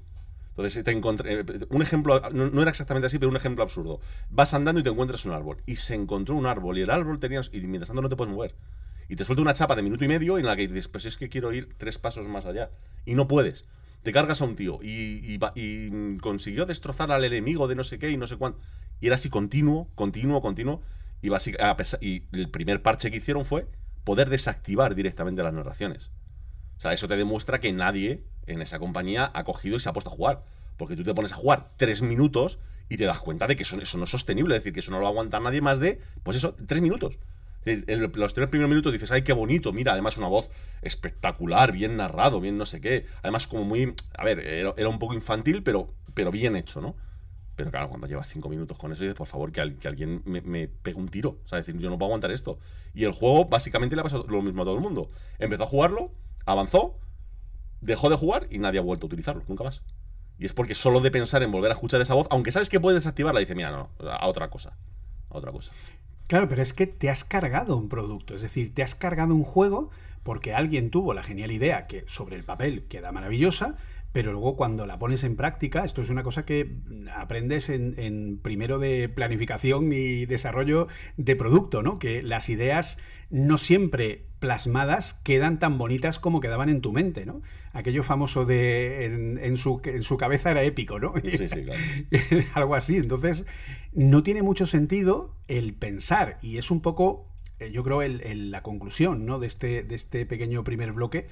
Entonces 0.56 0.84
te. 0.84 0.92
Eh, 0.92 1.66
un 1.68 1.82
ejemplo, 1.82 2.20
no, 2.30 2.60
era 2.62 2.70
exactamente 2.70 3.06
así, 3.06 3.18
pero 3.18 3.28
un 3.28 3.36
ejemplo 3.36 3.64
absurdo. 3.64 4.00
Vas 4.30 4.54
andando 4.54 4.80
y 4.80 4.84
te 4.84 4.90
encuentras 4.90 5.24
un 5.24 5.32
árbol. 5.32 5.58
Y 5.66 5.76
se 5.76 5.94
encontró 5.94 6.36
un 6.36 6.46
árbol 6.46 6.78
y 6.78 6.82
el 6.82 6.90
árbol 6.90 7.18
tenías. 7.18 7.50
Y 7.52 7.60
mientras 7.66 7.88
tanto 7.88 8.02
no 8.02 8.08
te 8.08 8.16
puedes 8.16 8.32
mover. 8.32 8.54
Y 9.08 9.16
te 9.16 9.24
suelta 9.24 9.42
una 9.42 9.52
chapa 9.52 9.74
de 9.74 9.82
minuto 9.82 10.04
y 10.04 10.08
medio 10.08 10.38
en 10.38 10.46
la 10.46 10.56
que 10.56 10.68
dices, 10.68 10.88
pues 10.88 11.04
es 11.06 11.16
que 11.16 11.28
quiero 11.28 11.52
ir 11.52 11.74
tres 11.76 11.98
pasos 11.98 12.28
más 12.28 12.46
allá. 12.46 12.70
Y 13.04 13.14
no 13.14 13.26
puedes. 13.26 13.66
Te 14.02 14.12
cargas 14.12 14.42
a 14.42 14.44
un 14.44 14.54
tío 14.54 14.80
y, 14.82 15.38
y, 15.56 16.18
consiguió 16.18 16.66
destrozar 16.66 17.10
al 17.10 17.24
enemigo 17.24 17.66
de 17.68 17.74
no 17.74 17.84
sé 17.84 17.98
qué 17.98 18.10
y 18.10 18.16
no 18.16 18.26
sé 18.26 18.36
cuánto. 18.36 18.60
Y 19.00 19.06
era 19.06 19.16
así 19.16 19.30
continuo, 19.30 19.88
continuo, 19.94 20.40
continuo. 20.40 20.82
Y, 21.22 21.30
y 22.00 22.22
el 22.32 22.50
primer 22.50 22.82
parche 22.82 23.10
que 23.10 23.16
hicieron 23.16 23.44
fue 23.44 23.66
poder 24.04 24.28
desactivar 24.28 24.94
directamente 24.94 25.42
las 25.42 25.54
narraciones. 25.54 26.10
O 26.78 26.80
sea, 26.80 26.92
eso 26.92 27.08
te 27.08 27.16
demuestra 27.16 27.60
que 27.60 27.72
nadie 27.72 28.24
en 28.46 28.62
esa 28.62 28.78
compañía 28.78 29.30
ha 29.32 29.44
cogido 29.44 29.76
y 29.76 29.80
se 29.80 29.88
ha 29.88 29.92
puesto 29.92 30.10
a 30.10 30.14
jugar. 30.14 30.42
Porque 30.76 30.96
tú 30.96 31.04
te 31.04 31.14
pones 31.14 31.32
a 31.32 31.36
jugar 31.36 31.70
tres 31.76 32.02
minutos 32.02 32.58
y 32.88 32.96
te 32.96 33.04
das 33.04 33.20
cuenta 33.20 33.46
de 33.46 33.56
que 33.56 33.62
eso, 33.62 33.76
no 33.76 34.04
es 34.04 34.10
sostenible, 34.10 34.54
es 34.54 34.60
decir, 34.60 34.72
que 34.72 34.80
eso 34.80 34.90
no 34.90 35.00
lo 35.00 35.06
aguanta 35.06 35.40
nadie 35.40 35.60
más 35.60 35.80
de, 35.80 36.00
pues 36.22 36.36
eso, 36.36 36.54
tres 36.66 36.82
minutos. 36.82 37.18
Los 37.64 38.34
tres 38.34 38.48
primeros 38.48 38.68
minutos 38.68 38.92
dices, 38.92 39.10
ay, 39.10 39.22
qué 39.22 39.32
bonito, 39.32 39.72
mira, 39.72 39.92
además 39.92 40.18
una 40.18 40.28
voz 40.28 40.50
espectacular, 40.82 41.72
bien 41.72 41.96
narrado, 41.96 42.40
bien 42.40 42.58
no 42.58 42.66
sé 42.66 42.80
qué. 42.80 43.06
Además, 43.22 43.46
como 43.46 43.64
muy, 43.64 43.94
a 44.16 44.24
ver, 44.24 44.40
era, 44.40 44.88
un 44.88 44.98
poco 44.98 45.14
infantil, 45.14 45.62
pero, 45.62 45.94
pero 46.12 46.30
bien 46.30 46.56
hecho, 46.56 46.82
¿no? 46.82 46.94
Pero 47.56 47.70
claro, 47.70 47.88
cuando 47.88 48.06
llevas 48.06 48.28
cinco 48.28 48.50
minutos 48.50 48.76
con 48.76 48.92
eso, 48.92 49.04
dices, 49.04 49.16
por 49.16 49.28
favor, 49.28 49.50
que, 49.50 49.60
alguien 49.60 50.22
me, 50.26 50.42
me, 50.42 50.68
pegue 50.68 50.98
un 50.98 51.08
tiro. 51.08 51.38
O 51.44 51.48
sea, 51.48 51.58
decir, 51.58 51.78
yo 51.78 51.88
no 51.88 51.96
puedo 51.96 52.08
aguantar 52.08 52.32
esto. 52.32 52.58
Y 52.94 53.04
el 53.04 53.12
juego 53.12 53.46
básicamente 53.46 53.94
le 53.94 54.00
ha 54.00 54.02
pasado 54.02 54.26
lo 54.28 54.42
mismo 54.42 54.62
a 54.62 54.64
todo 54.64 54.74
el 54.74 54.80
mundo. 54.80 55.08
Empezó 55.38 55.62
a 55.62 55.66
jugarlo, 55.66 56.10
avanzó, 56.46 56.98
dejó 57.80 58.10
de 58.10 58.16
jugar 58.16 58.46
y 58.50 58.58
nadie 58.58 58.78
ha 58.78 58.82
vuelto 58.82 59.06
a 59.06 59.08
utilizarlo, 59.08 59.42
nunca 59.48 59.64
más. 59.64 59.82
Y 60.38 60.46
es 60.46 60.52
porque 60.52 60.74
solo 60.74 61.00
de 61.00 61.10
pensar 61.10 61.42
en 61.42 61.52
volver 61.52 61.70
a 61.70 61.74
escuchar 61.74 62.00
esa 62.00 62.14
voz, 62.14 62.26
aunque 62.30 62.50
sabes 62.50 62.68
que 62.68 62.80
puedes 62.80 63.02
desactivarla, 63.02 63.40
dice, 63.40 63.54
mira, 63.54 63.70
no, 63.70 63.90
a 64.10 64.26
otra 64.26 64.50
cosa. 64.50 64.76
A 65.30 65.36
otra 65.36 65.52
cosa. 65.52 65.72
Claro, 66.26 66.48
pero 66.48 66.62
es 66.62 66.72
que 66.72 66.86
te 66.86 67.10
has 67.10 67.24
cargado 67.24 67.76
un 67.76 67.88
producto, 67.88 68.34
es 68.34 68.42
decir, 68.42 68.74
te 68.74 68.82
has 68.82 68.94
cargado 68.94 69.34
un 69.34 69.44
juego 69.44 69.90
porque 70.22 70.54
alguien 70.54 70.90
tuvo 70.90 71.12
la 71.12 71.22
genial 71.22 71.50
idea 71.50 71.86
que 71.86 72.04
sobre 72.08 72.36
el 72.36 72.44
papel 72.44 72.86
queda 72.88 73.12
maravillosa, 73.12 73.76
pero 74.14 74.30
luego 74.30 74.54
cuando 74.54 74.86
la 74.86 75.00
pones 75.00 75.24
en 75.24 75.34
práctica, 75.34 75.82
esto 75.82 76.00
es 76.00 76.08
una 76.08 76.22
cosa 76.22 76.46
que 76.46 76.76
aprendes 77.16 77.68
en, 77.68 78.38
primero 78.40 78.78
de 78.78 79.08
planificación 79.08 79.92
y 79.92 80.24
desarrollo 80.24 80.86
de 81.16 81.34
producto, 81.34 81.82
¿no? 81.82 81.98
Que 81.98 82.22
las 82.22 82.48
ideas 82.48 82.98
no 83.30 83.58
siempre 83.58 84.26
plasmadas 84.38 85.14
quedan 85.24 85.58
tan 85.58 85.78
bonitas 85.78 86.20
como 86.20 86.40
quedaban 86.40 86.68
en 86.68 86.80
tu 86.80 86.92
mente, 86.92 87.26
¿no? 87.26 87.42
Aquello 87.72 88.04
famoso 88.04 88.44
de 88.44 89.04
en, 89.04 89.56
su, 89.56 89.82
en 89.84 90.04
su, 90.04 90.16
cabeza 90.16 90.52
era 90.52 90.62
épico, 90.62 91.00
¿no? 91.00 91.12
Sí, 91.20 91.48
sí, 91.48 91.64
claro. 91.64 91.80
Algo 92.54 92.76
así. 92.76 92.98
Entonces, 92.98 93.44
no 93.94 94.22
tiene 94.22 94.44
mucho 94.44 94.64
sentido 94.64 95.34
el 95.48 95.74
pensar 95.74 96.38
y 96.40 96.58
es 96.58 96.70
un 96.70 96.82
poco, 96.82 97.26
eh, 97.58 97.72
yo 97.72 97.82
creo, 97.82 98.00
la 98.00 98.62
conclusión, 98.62 99.26
¿no? 99.26 99.40
De 99.40 99.48
este, 99.48 99.82
de 99.82 99.96
este 99.96 100.24
pequeño 100.24 100.62
primer 100.62 100.92
bloque. 100.92 101.26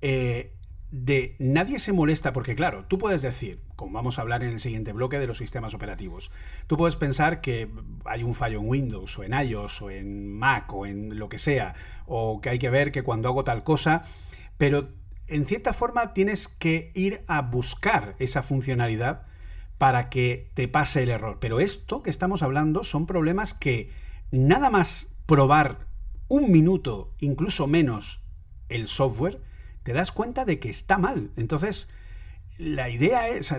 Eh, 0.00 0.52
de 0.90 1.36
nadie 1.38 1.78
se 1.78 1.92
molesta 1.92 2.32
porque 2.32 2.56
claro, 2.56 2.84
tú 2.86 2.98
puedes 2.98 3.22
decir, 3.22 3.60
como 3.76 3.92
vamos 3.92 4.18
a 4.18 4.22
hablar 4.22 4.42
en 4.42 4.50
el 4.50 4.60
siguiente 4.60 4.92
bloque 4.92 5.18
de 5.18 5.26
los 5.26 5.38
sistemas 5.38 5.74
operativos, 5.74 6.32
tú 6.66 6.76
puedes 6.76 6.96
pensar 6.96 7.40
que 7.40 7.68
hay 8.04 8.22
un 8.22 8.34
fallo 8.34 8.60
en 8.60 8.68
Windows 8.68 9.18
o 9.18 9.24
en 9.24 9.32
iOS 9.32 9.82
o 9.82 9.90
en 9.90 10.32
Mac 10.32 10.72
o 10.72 10.86
en 10.86 11.18
lo 11.18 11.28
que 11.28 11.38
sea, 11.38 11.74
o 12.06 12.40
que 12.40 12.50
hay 12.50 12.58
que 12.58 12.70
ver 12.70 12.90
que 12.90 13.02
cuando 13.02 13.28
hago 13.28 13.44
tal 13.44 13.62
cosa, 13.62 14.02
pero 14.58 14.88
en 15.28 15.46
cierta 15.46 15.72
forma 15.72 16.12
tienes 16.12 16.48
que 16.48 16.90
ir 16.94 17.22
a 17.28 17.42
buscar 17.42 18.16
esa 18.18 18.42
funcionalidad 18.42 19.26
para 19.78 20.10
que 20.10 20.50
te 20.54 20.68
pase 20.68 21.04
el 21.04 21.10
error. 21.10 21.38
Pero 21.40 21.60
esto 21.60 22.02
que 22.02 22.10
estamos 22.10 22.42
hablando 22.42 22.82
son 22.82 23.06
problemas 23.06 23.54
que 23.54 23.90
nada 24.32 24.70
más 24.70 25.14
probar 25.26 25.86
un 26.28 26.50
minuto, 26.50 27.14
incluso 27.20 27.66
menos, 27.66 28.22
el 28.68 28.88
software, 28.88 29.40
te 29.82 29.92
das 29.92 30.12
cuenta 30.12 30.44
de 30.44 30.58
que 30.58 30.70
está 30.70 30.98
mal. 30.98 31.30
Entonces, 31.36 31.90
la 32.58 32.90
idea 32.90 33.28
es, 33.28 33.54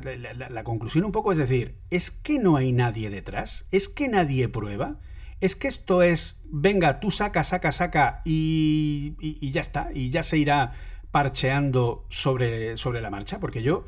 la, 0.49 0.63
conclusión 0.63 1.05
un 1.05 1.11
poco 1.11 1.31
es 1.31 1.37
decir, 1.37 1.75
¿es 1.89 2.11
que 2.11 2.39
no 2.39 2.57
hay 2.57 2.71
nadie 2.71 3.09
detrás? 3.09 3.67
¿Es 3.71 3.89
que 3.89 4.07
nadie 4.07 4.47
prueba? 4.47 4.99
¿Es 5.39 5.55
que 5.55 5.67
esto 5.67 6.03
es, 6.03 6.43
venga, 6.45 6.99
tú 6.99 7.09
saca, 7.09 7.43
saca, 7.43 7.71
saca 7.71 8.21
y, 8.25 9.15
y, 9.19 9.49
ya 9.51 9.61
está? 9.61 9.89
Y 9.91 10.11
ya 10.11 10.21
se 10.21 10.37
irá 10.37 10.73
parcheando 11.09 12.05
sobre, 12.09 12.77
sobre 12.77 13.01
la 13.01 13.09
marcha. 13.09 13.39
Porque 13.39 13.63
yo 13.63 13.85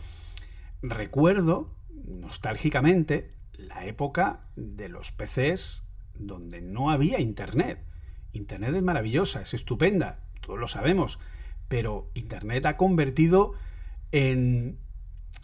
recuerdo, 0.81 1.75
nostálgicamente, 2.05 3.35
la 3.53 3.85
época 3.85 4.47
de 4.55 4.89
los 4.89 5.11
PCs 5.11 5.87
donde 6.15 6.61
no 6.61 6.89
había 6.89 7.19
Internet. 7.19 7.83
Internet 8.31 8.73
es 8.75 8.81
maravillosa, 8.81 9.41
es 9.41 9.53
estupenda, 9.53 10.21
todos 10.41 10.59
lo 10.59 10.67
sabemos 10.67 11.19
pero 11.67 12.09
Internet 12.13 12.65
ha 12.65 12.77
convertido 12.77 13.53
en... 14.11 14.77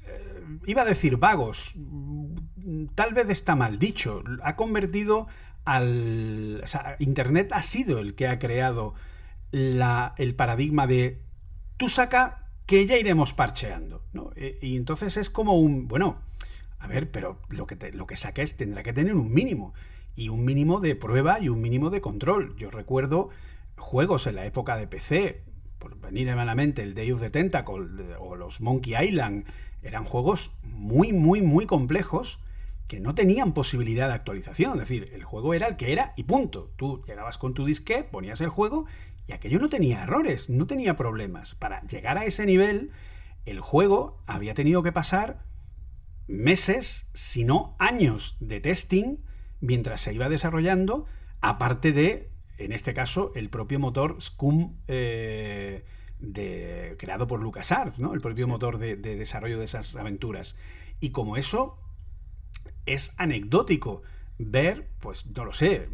Eh, 0.06 0.60
iba 0.68 0.84
a 0.84 0.86
decir 0.86 1.18
vagos, 1.18 1.76
tal 2.96 3.14
vez 3.14 3.30
está 3.30 3.56
mal 3.56 3.80
dicho, 3.80 4.24
ha 4.44 4.56
convertido 4.56 5.28
al... 5.66 6.62
O 6.64 6.68
sea, 6.68 6.96
Internet 7.00 7.52
ha 7.54 7.62
sido 7.62 8.00
el 8.00 8.16
que 8.16 8.28
ha 8.28 8.40
creado 8.40 8.94
la, 9.52 10.14
el 10.18 10.36
paradigma 10.36 10.88
de 10.88 11.22
tú 11.78 11.90
saca 11.90 12.50
que 12.66 12.86
ya 12.86 12.98
iremos 12.98 13.34
parcheando. 13.34 14.04
¿no? 14.14 14.32
E, 14.36 14.60
y 14.62 14.76
entonces 14.76 15.18
es 15.18 15.30
como 15.30 15.60
un, 15.60 15.88
bueno, 15.88 16.20
a 16.78 16.88
ver, 16.88 17.10
pero 17.10 17.40
lo 17.50 17.66
que, 17.66 17.92
lo 17.92 18.06
que 18.06 18.16
saques 18.16 18.58
tendrá 18.58 18.84
que 18.84 18.94
tener 18.94 19.16
un 19.16 19.34
mínimo. 19.34 19.74
Y 20.16 20.30
un 20.30 20.44
mínimo 20.44 20.80
de 20.80 20.96
prueba 20.96 21.40
y 21.40 21.50
un 21.50 21.62
mínimo 21.62 21.90
de 21.90 22.02
control. 22.02 22.56
Yo 22.58 22.70
recuerdo 22.70 23.30
juegos 23.78 24.28
en 24.28 24.36
la 24.36 24.46
época 24.46 24.76
de 24.76 24.88
PC, 24.88 25.44
por 25.80 26.00
venir 26.00 26.30
a 26.30 26.46
la 26.46 26.56
mente 26.56 26.84
el 26.84 26.94
Day 26.94 27.12
of 27.12 27.22
the 27.22 27.30
Tentacle 27.30 28.16
o 28.20 28.36
los 28.36 28.62
Monkey 28.62 28.94
Island, 28.96 29.46
eran 29.82 30.04
juegos 30.04 30.58
muy, 30.64 31.14
muy, 31.14 31.42
muy 31.42 31.66
complejos 31.66 32.44
que 32.88 33.00
no 33.00 33.16
tenían 33.16 33.54
posibilidad 33.54 34.08
de 34.08 34.16
actualización. 34.16 34.74
Es 34.74 34.90
decir, 34.90 35.10
el 35.14 35.24
juego 35.24 35.54
era 35.54 35.68
el 35.68 35.78
que 35.78 35.92
era 35.92 36.14
y 36.18 36.24
punto. 36.24 36.72
Tú 36.76 37.04
llegabas 37.08 37.38
con 37.38 37.54
tu 37.54 37.66
disque, 37.66 38.04
ponías 38.04 38.42
el 38.42 38.50
juego 38.50 38.86
y 39.28 39.32
aquello 39.32 39.60
no 39.60 39.70
tenía 39.70 40.04
errores, 40.04 40.50
no 40.50 40.68
tenía 40.68 40.96
problemas. 40.96 41.56
Para 41.56 41.82
llegar 41.84 42.18
a 42.18 42.26
ese 42.26 42.46
nivel, 42.46 42.92
el 43.46 43.60
juego 43.60 44.24
había 44.26 44.56
tenido 44.56 44.84
que 44.84 44.92
pasar 44.92 45.46
meses, 46.28 47.10
si 47.14 47.44
no 47.44 47.76
años 47.80 48.38
de 48.40 48.60
testing 48.60 49.18
mientras 49.62 50.02
se 50.02 50.14
iba 50.14 50.30
desarrollando, 50.30 51.06
aparte 51.42 51.92
de 51.92 52.32
en 52.60 52.74
este 52.74 52.94
caso, 52.94 53.32
el 53.36 53.50
propio 53.50 53.80
motor 53.80 54.22
Scum 54.22 54.76
eh, 54.88 55.86
de, 56.20 56.96
creado 57.00 57.26
por 57.26 57.42
LucasArts, 57.42 58.00
¿no? 58.00 58.14
el 58.14 58.22
propio 58.22 58.48
motor 58.48 58.78
de, 58.78 58.96
desarrollo 58.98 59.58
de 59.58 59.64
esas 59.64 59.96
aventuras. 59.96 60.58
Y 61.00 61.12
como 61.12 61.38
eso 61.38 61.78
es 62.86 63.14
anecdótico 63.18 64.04
ver, 64.38 64.88
pues 65.00 65.26
no 65.26 65.46
lo 65.46 65.54
sé, 65.54 65.74
eh, 65.76 65.90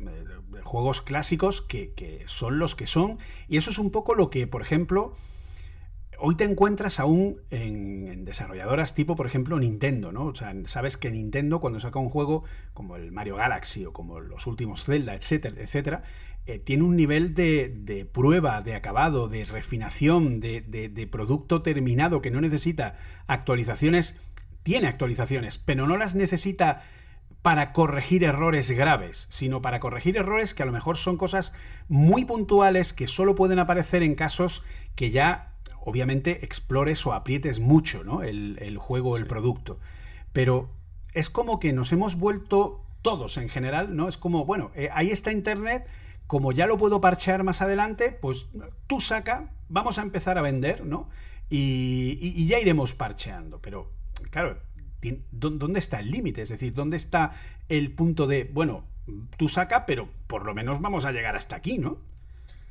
juegos 0.64 1.02
clásicos 1.02 1.62
que, 1.62 1.94
que 1.94 2.24
son 2.28 2.58
los 2.58 2.76
que 2.76 2.88
son. 2.88 3.20
Y 3.48 3.58
eso 3.58 3.70
es 3.70 3.78
un 3.78 3.92
poco 3.92 4.16
lo 4.16 4.32
que, 4.32 4.48
por 4.48 4.64
ejemplo, 4.64 5.16
hoy 6.20 6.36
te 6.36 6.44
encuentras 6.44 7.00
aún 7.00 7.42
en, 7.50 8.26
desarrolladoras 8.26 8.96
tipo, 8.96 9.16
por 9.16 9.28
ejemplo, 9.28 9.60
Nintendo, 9.60 10.12
¿no? 10.12 10.26
O 10.26 10.36
sea, 10.36 10.54
sabes 10.66 10.98
que 10.98 11.12
Nintendo 11.12 11.60
cuando 11.60 11.80
saca 11.80 12.00
un 12.00 12.10
juego 12.10 12.44
como 12.74 12.96
el 12.96 13.12
Mario 13.12 13.36
Galaxy 13.36 13.86
o 13.86 13.94
como 13.94 14.20
los 14.20 14.48
últimos 14.48 14.86
Zelda, 14.86 15.14
etcétera, 15.14 15.62
etcétera, 15.62 16.04
eh, 16.48 16.60
tiene 16.60 16.84
un 16.84 16.96
nivel 16.96 17.34
de, 17.34 18.08
prueba, 18.12 18.62
de 18.62 18.76
acabado, 18.76 19.28
de 19.28 19.46
refinación, 19.46 20.40
de, 20.40 20.62
de, 20.62 21.08
producto 21.08 21.62
terminado 21.62 22.22
que 22.22 22.32
no 22.32 22.42
necesita 22.42 22.98
actualizaciones. 23.28 24.20
Tiene 24.64 24.88
actualizaciones, 24.88 25.58
pero 25.58 25.88
no 25.88 25.98
las 25.98 26.16
necesita 26.16 26.84
para 27.42 27.74
corregir 27.74 28.24
errores 28.24 28.72
graves, 28.72 29.28
sino 29.30 29.62
para 29.62 29.80
corregir 29.80 30.18
errores 30.18 30.54
que 30.54 30.64
a 30.64 30.66
lo 30.66 30.72
mejor 30.72 30.98
son 30.98 31.18
cosas 31.18 31.54
muy 31.88 32.26
puntuales 32.26 32.92
que 32.92 33.06
solo 33.06 33.36
pueden 33.36 33.60
aparecer 33.60 34.02
en 34.02 34.16
casos 34.16 34.64
que 34.96 35.12
ya 35.12 35.54
obviamente 35.86 36.44
explores 36.44 37.06
o 37.06 37.14
aprietes 37.14 37.60
mucho 37.60 38.04
¿no? 38.04 38.24
el, 38.24 38.78
juego 38.80 39.12
o 39.12 39.18
el 39.18 39.28
producto. 39.28 39.80
Pero 40.34 40.70
es 41.14 41.30
como 41.30 41.60
que 41.60 41.72
nos 41.72 41.92
hemos 41.92 42.18
vuelto 42.18 42.84
todos 43.02 43.38
en 43.38 43.50
general, 43.50 43.96
¿no? 43.96 44.08
Es 44.08 44.18
como, 44.18 44.46
bueno, 44.46 44.72
eh, 44.74 44.90
ahí 44.92 45.12
está 45.12 45.32
Internet, 45.32 45.86
como 46.28 46.52
ya 46.52 46.68
lo 46.68 46.78
puedo 46.78 47.02
parchear 47.02 47.44
más 47.44 47.62
adelante, 47.62 48.12
pues 48.12 48.48
tú 48.88 49.00
saca, 49.02 49.52
vamos 49.70 50.00
a 50.00 50.02
empezar 50.02 50.38
a 50.38 50.42
vender, 50.42 50.86
¿no? 50.86 51.10
Y, 51.50 52.46
ya 52.48 52.60
iremos 52.60 52.94
parcheando. 52.94 53.60
Pero, 53.62 53.92
claro, 54.32 54.60
¿dónde 55.32 55.80
está 55.80 56.00
el 56.00 56.12
límite? 56.12 56.42
Es 56.42 56.50
decir, 56.50 56.74
¿dónde 56.74 56.98
está 56.98 57.32
el 57.70 57.94
punto 57.94 58.28
de, 58.28 58.50
bueno, 58.52 58.86
tú 59.38 59.48
saca, 59.48 59.86
pero 59.86 60.10
por 60.28 60.46
lo 60.46 60.54
menos 60.54 60.82
vamos 60.82 61.06
a 61.06 61.12
llegar 61.12 61.36
hasta 61.36 61.56
aquí, 61.56 61.78
¿no? 61.78 62.00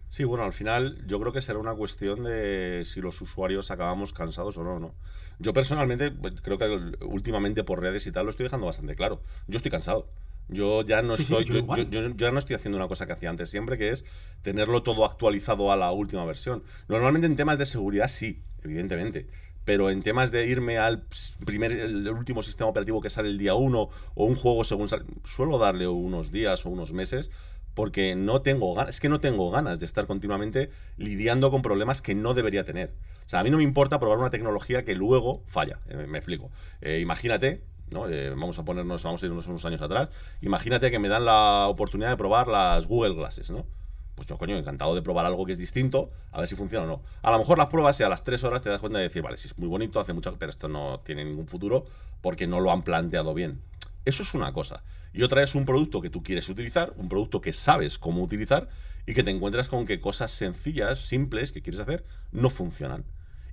Sí, 0.09 0.25
bueno, 0.25 0.45
al 0.45 0.53
final 0.53 1.05
yo 1.07 1.19
creo 1.21 1.33
que 1.33 1.41
será 1.41 1.59
una 1.59 1.75
cuestión 1.75 2.25
de 2.25 2.83
si 2.85 3.01
los 3.01 3.21
usuarios 3.21 3.71
acabamos 3.71 4.13
cansados 4.13 4.57
o 4.59 4.65
no, 4.65 4.79
¿no? 4.79 4.95
Yo 5.39 5.53
personalmente 5.53 6.11
pues, 6.13 6.41
creo 6.41 6.59
que 6.59 7.05
últimamente 7.05 7.65
por 7.65 7.81
redes 7.81 8.07
y 8.07 8.13
tal 8.13 8.27
lo 8.27 8.31
estoy 8.31 8.45
dejando 8.45 8.67
bastante 8.67 8.95
claro. 8.95 9.21
Yo 9.49 9.57
estoy 9.57 9.71
cansado. 9.71 10.09
Yo 10.49 10.83
ya 10.83 11.03
no 11.03 11.15
estoy, 11.15 11.45
yo, 11.45 12.09
ya 12.17 12.31
no 12.31 12.39
estoy 12.39 12.57
haciendo 12.57 12.77
una 12.77 12.89
cosa 12.89 13.07
que 13.07 13.13
hacía 13.13 13.31
antes 13.31 13.49
siempre, 13.49 13.79
que 13.79 13.91
es 13.91 14.05
tenerlo 14.43 14.83
todo 14.83 15.05
actualizado 15.05 15.73
a 15.73 15.77
la 15.77 15.91
última 15.93 16.25
versión. 16.25 16.63
Normalmente 16.89 17.27
en 17.27 17.37
temas 17.37 17.59
de 17.59 17.67
seguridad 17.67 18.09
sí, 18.09 18.43
evidentemente. 18.63 19.27
Pero 19.65 19.89
en 19.89 20.03
temas 20.03 20.31
de 20.31 20.47
irme 20.47 20.77
al 20.77 21.05
primer, 21.47 21.73
el 21.73 22.09
último 22.11 22.43
sistema 22.43 22.69
operativo 22.69 23.01
que 23.01 23.09
sale 23.09 23.31
el 23.31 23.39
día 23.39 23.55
1 23.55 23.89
o 24.15 24.25
un 24.25 24.35
juego 24.35 24.63
según 24.65 24.89
sale, 24.89 25.05
suelo 25.25 25.57
darle 25.57 25.89
unos 25.89 26.31
días 26.31 26.67
o 26.67 26.69
unos 26.69 26.93
meses 26.93 27.31
porque 27.75 28.15
no 28.15 28.43
tengo 28.43 28.75
ganas, 28.75 28.95
es 28.95 29.01
que 29.01 29.09
no 29.09 29.21
tengo 29.21 29.51
ganas 29.51 29.81
de 29.81 29.87
estar 29.87 30.07
continuamente 30.07 30.71
lidiando 30.97 31.51
con 31.51 31.63
problemas 31.63 32.03
que 32.03 32.15
no 32.15 32.35
debería 32.35 32.65
tener. 32.65 32.93
O 33.27 33.29
sea, 33.29 33.41
a 33.41 33.45
mí 33.45 33.51
no 33.51 33.59
me 33.59 33.65
importa 33.65 33.99
probar 33.99 34.19
una 34.19 34.31
tecnología 34.31 34.85
que 34.85 34.95
luego 34.95 35.43
falla. 35.47 35.81
Eh, 35.89 36.07
me 36.09 36.19
explico. 36.19 36.51
Eh, 36.81 37.01
imagínate, 37.01 37.63
¿no? 37.91 38.09
Eh, 38.09 38.31
vamos 38.31 38.59
a 38.59 38.65
ponernos, 38.65 39.03
vamos 39.03 39.23
a 39.23 39.27
irnos 39.27 39.47
unos 39.47 39.65
años 39.65 39.83
atrás. 39.83 40.11
Imagínate 40.41 40.91
que 40.91 40.99
me 40.99 41.09
dan 41.09 41.25
la 41.25 41.67
oportunidad 41.69 42.11
de 42.11 42.17
probar 42.17 42.49
las 42.49 42.87
Google 42.87 43.15
Glasses, 43.15 43.51
¿no? 43.51 43.67
Pues 44.15 44.29
yo, 44.29 44.39
coño, 44.39 44.57
encantado 44.57 44.95
de 44.95 45.03
probar 45.03 45.27
algo 45.27 45.45
que 45.45 45.53
es 45.53 45.59
distinto, 45.59 46.11
a 46.31 46.39
ver 46.39 46.49
si 46.49 46.55
funciona 46.55 46.85
o 46.85 46.89
no. 46.89 47.03
A 47.23 47.33
lo 47.33 47.39
mejor 47.39 47.59
las 47.59 47.67
pruebas 47.67 47.99
y 47.99 48.05
a 48.05 48.09
las 48.09 48.23
tres 48.23 48.45
horas 48.45 48.63
te 48.63 48.69
das 48.69 48.81
cuenta 48.81 48.99
de 48.99 49.05
decir, 49.05 49.23
vale, 49.23 49.37
si 49.37 49.49
es 49.49 49.59
muy 49.59 49.67
bonito, 49.67 49.99
hace 49.99 50.13
mucho, 50.13 50.37
pero 50.39 50.51
esto 50.51 50.69
no 50.69 51.01
tiene 51.01 51.25
ningún 51.25 51.49
futuro 51.49 51.87
porque 52.21 52.47
no 52.47 52.61
lo 52.61 52.71
han 52.71 52.83
planteado 52.83 53.35
bien. 53.35 53.61
Eso 54.05 54.23
es 54.23 54.35
una 54.35 54.53
cosa. 54.53 54.85
Y 55.13 55.23
otra 55.23 55.43
es 55.43 55.55
un 55.55 55.65
producto 55.65 56.01
que 56.01 56.11
tú 56.11 56.23
quieres 56.23 56.49
utilizar, 56.49 56.93
un 56.97 57.09
producto 57.09 57.41
que 57.41 57.53
sabes 57.53 57.99
cómo 57.99 58.23
utilizar 58.23 58.69
y 59.07 59.15
que 59.15 59.23
te 59.25 59.31
encuentras 59.31 59.69
con 59.69 59.85
que 59.85 60.01
cosas 60.01 60.31
sencillas, 60.31 60.99
simples 60.99 61.53
que 61.53 61.63
quieres 61.63 61.81
hacer, 61.81 62.05
no 62.31 62.51
funcionan. 62.51 63.05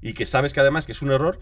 y 0.02 0.14
que 0.14 0.26
sabes 0.26 0.52
que 0.54 0.60
además 0.60 0.86
que 0.86 0.92
es 0.94 1.02
un 1.02 1.12
error. 1.12 1.40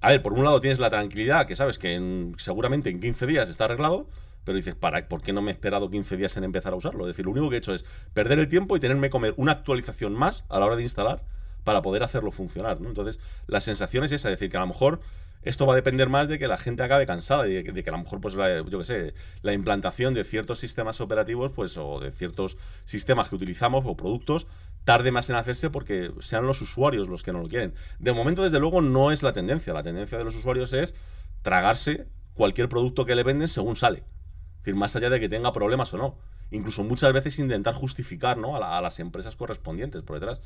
A 0.00 0.10
ver, 0.10 0.22
por 0.22 0.32
un 0.32 0.44
lado 0.44 0.60
tienes 0.60 0.80
la 0.80 0.90
tranquilidad, 0.90 1.46
que 1.46 1.54
sabes 1.56 1.78
que 1.78 1.94
en- 1.94 2.34
seguramente 2.38 2.90
en 2.90 3.00
15 3.00 3.26
días 3.26 3.48
está 3.48 3.64
arreglado, 3.66 4.08
pero 4.44 4.56
dices, 4.56 4.74
¿para, 4.74 5.08
¿por 5.08 5.22
qué 5.22 5.32
no 5.32 5.42
me 5.42 5.52
he 5.52 5.54
esperado 5.54 5.88
15 5.90 6.16
días 6.16 6.36
en 6.36 6.42
empezar 6.44 6.72
a 6.72 6.76
usarlo? 6.76 7.04
Es 7.04 7.08
decir, 7.14 7.24
lo 7.24 7.30
único 7.30 7.48
que 7.48 7.56
he 7.56 7.58
hecho 7.58 7.74
es 7.74 7.84
perder 8.12 8.40
el 8.40 8.48
tiempo 8.48 8.76
y 8.76 8.80
tenerme 8.80 9.10
comer 9.10 9.34
una 9.36 9.52
actualización 9.52 10.14
más 10.14 10.44
a 10.48 10.58
la 10.58 10.66
hora 10.66 10.76
de 10.76 10.82
instalar 10.82 11.22
para 11.62 11.82
poder 11.82 12.02
hacerlo 12.02 12.32
funcionar. 12.32 12.80
¿no? 12.80 12.88
Entonces, 12.88 13.20
la 13.46 13.60
sensación 13.60 14.02
es 14.02 14.10
esa, 14.10 14.28
es 14.28 14.32
decir, 14.40 14.50
que 14.50 14.56
a 14.56 14.60
lo 14.60 14.66
mejor 14.66 15.00
esto 15.42 15.66
va 15.66 15.74
a 15.74 15.76
depender 15.76 16.08
más 16.08 16.28
de 16.28 16.38
que 16.40 16.48
la 16.48 16.58
gente 16.58 16.82
acabe 16.82 17.06
cansada 17.06 17.46
y 17.46 17.52
de, 17.54 17.62
que- 17.64 17.72
de 17.72 17.82
que 17.84 17.90
a 17.90 17.92
lo 17.92 17.98
mejor, 17.98 18.20
pues, 18.20 18.34
la, 18.34 18.62
yo 18.68 18.78
qué 18.78 18.84
sé, 18.84 19.14
la 19.42 19.52
implantación 19.52 20.12
de 20.14 20.24
ciertos 20.24 20.58
sistemas 20.58 21.00
operativos, 21.00 21.52
pues, 21.52 21.76
o 21.76 22.00
de 22.00 22.10
ciertos 22.10 22.56
sistemas 22.84 23.28
que 23.28 23.36
utilizamos 23.36 23.84
o 23.86 23.96
productos, 23.96 24.48
tarde 24.84 25.12
más 25.12 25.30
en 25.30 25.36
hacerse 25.36 25.70
porque 25.70 26.10
sean 26.20 26.46
los 26.46 26.60
usuarios 26.60 27.08
los 27.08 27.22
que 27.22 27.32
no 27.32 27.40
lo 27.40 27.48
quieren. 27.48 27.74
De 27.98 28.12
momento, 28.12 28.42
desde 28.42 28.58
luego, 28.60 28.80
no 28.82 29.10
es 29.12 29.22
la 29.22 29.32
tendencia. 29.32 29.72
La 29.72 29.82
tendencia 29.82 30.18
de 30.18 30.24
los 30.24 30.34
usuarios 30.34 30.72
es 30.72 30.94
tragarse 31.42 32.06
cualquier 32.34 32.68
producto 32.68 33.04
que 33.04 33.14
le 33.14 33.22
venden 33.22 33.48
según 33.48 33.76
sale. 33.76 33.98
Es 33.98 34.58
decir, 34.64 34.74
más 34.74 34.94
allá 34.96 35.10
de 35.10 35.20
que 35.20 35.28
tenga 35.28 35.52
problemas 35.52 35.92
o 35.94 35.98
no. 35.98 36.18
Incluso 36.50 36.84
muchas 36.84 37.12
veces 37.12 37.38
intentar 37.38 37.74
justificar 37.74 38.36
¿no? 38.38 38.56
a, 38.56 38.60
la- 38.60 38.78
a 38.78 38.82
las 38.82 38.98
empresas 39.00 39.36
correspondientes 39.36 40.02
por 40.02 40.18
detrás. 40.20 40.40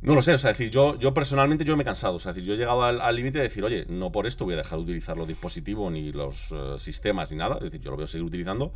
No 0.00 0.16
lo 0.16 0.22
sé, 0.22 0.34
o 0.34 0.38
sea, 0.38 0.50
decir, 0.50 0.68
yo, 0.70 0.98
yo 0.98 1.14
personalmente 1.14 1.64
yo 1.64 1.76
me 1.76 1.82
he 1.82 1.86
cansado, 1.86 2.16
o 2.16 2.18
sea, 2.18 2.32
decir, 2.32 2.46
yo 2.48 2.54
he 2.54 2.56
llegado 2.56 2.82
al 2.82 3.00
al 3.00 3.14
límite 3.14 3.38
de 3.38 3.44
decir, 3.44 3.62
oye, 3.62 3.86
no 3.88 4.10
por 4.10 4.26
esto 4.26 4.44
voy 4.44 4.54
a 4.54 4.56
dejar 4.56 4.78
de 4.78 4.82
utilizar 4.84 5.16
los 5.16 5.28
dispositivos 5.28 5.92
ni 5.92 6.10
los 6.10 6.50
eh, 6.50 6.74
sistemas 6.78 7.30
ni 7.30 7.36
nada, 7.36 7.54
es 7.58 7.62
decir, 7.66 7.80
yo 7.80 7.90
lo 7.90 7.96
voy 7.96 8.04
a 8.04 8.08
seguir 8.08 8.24
utilizando, 8.26 8.72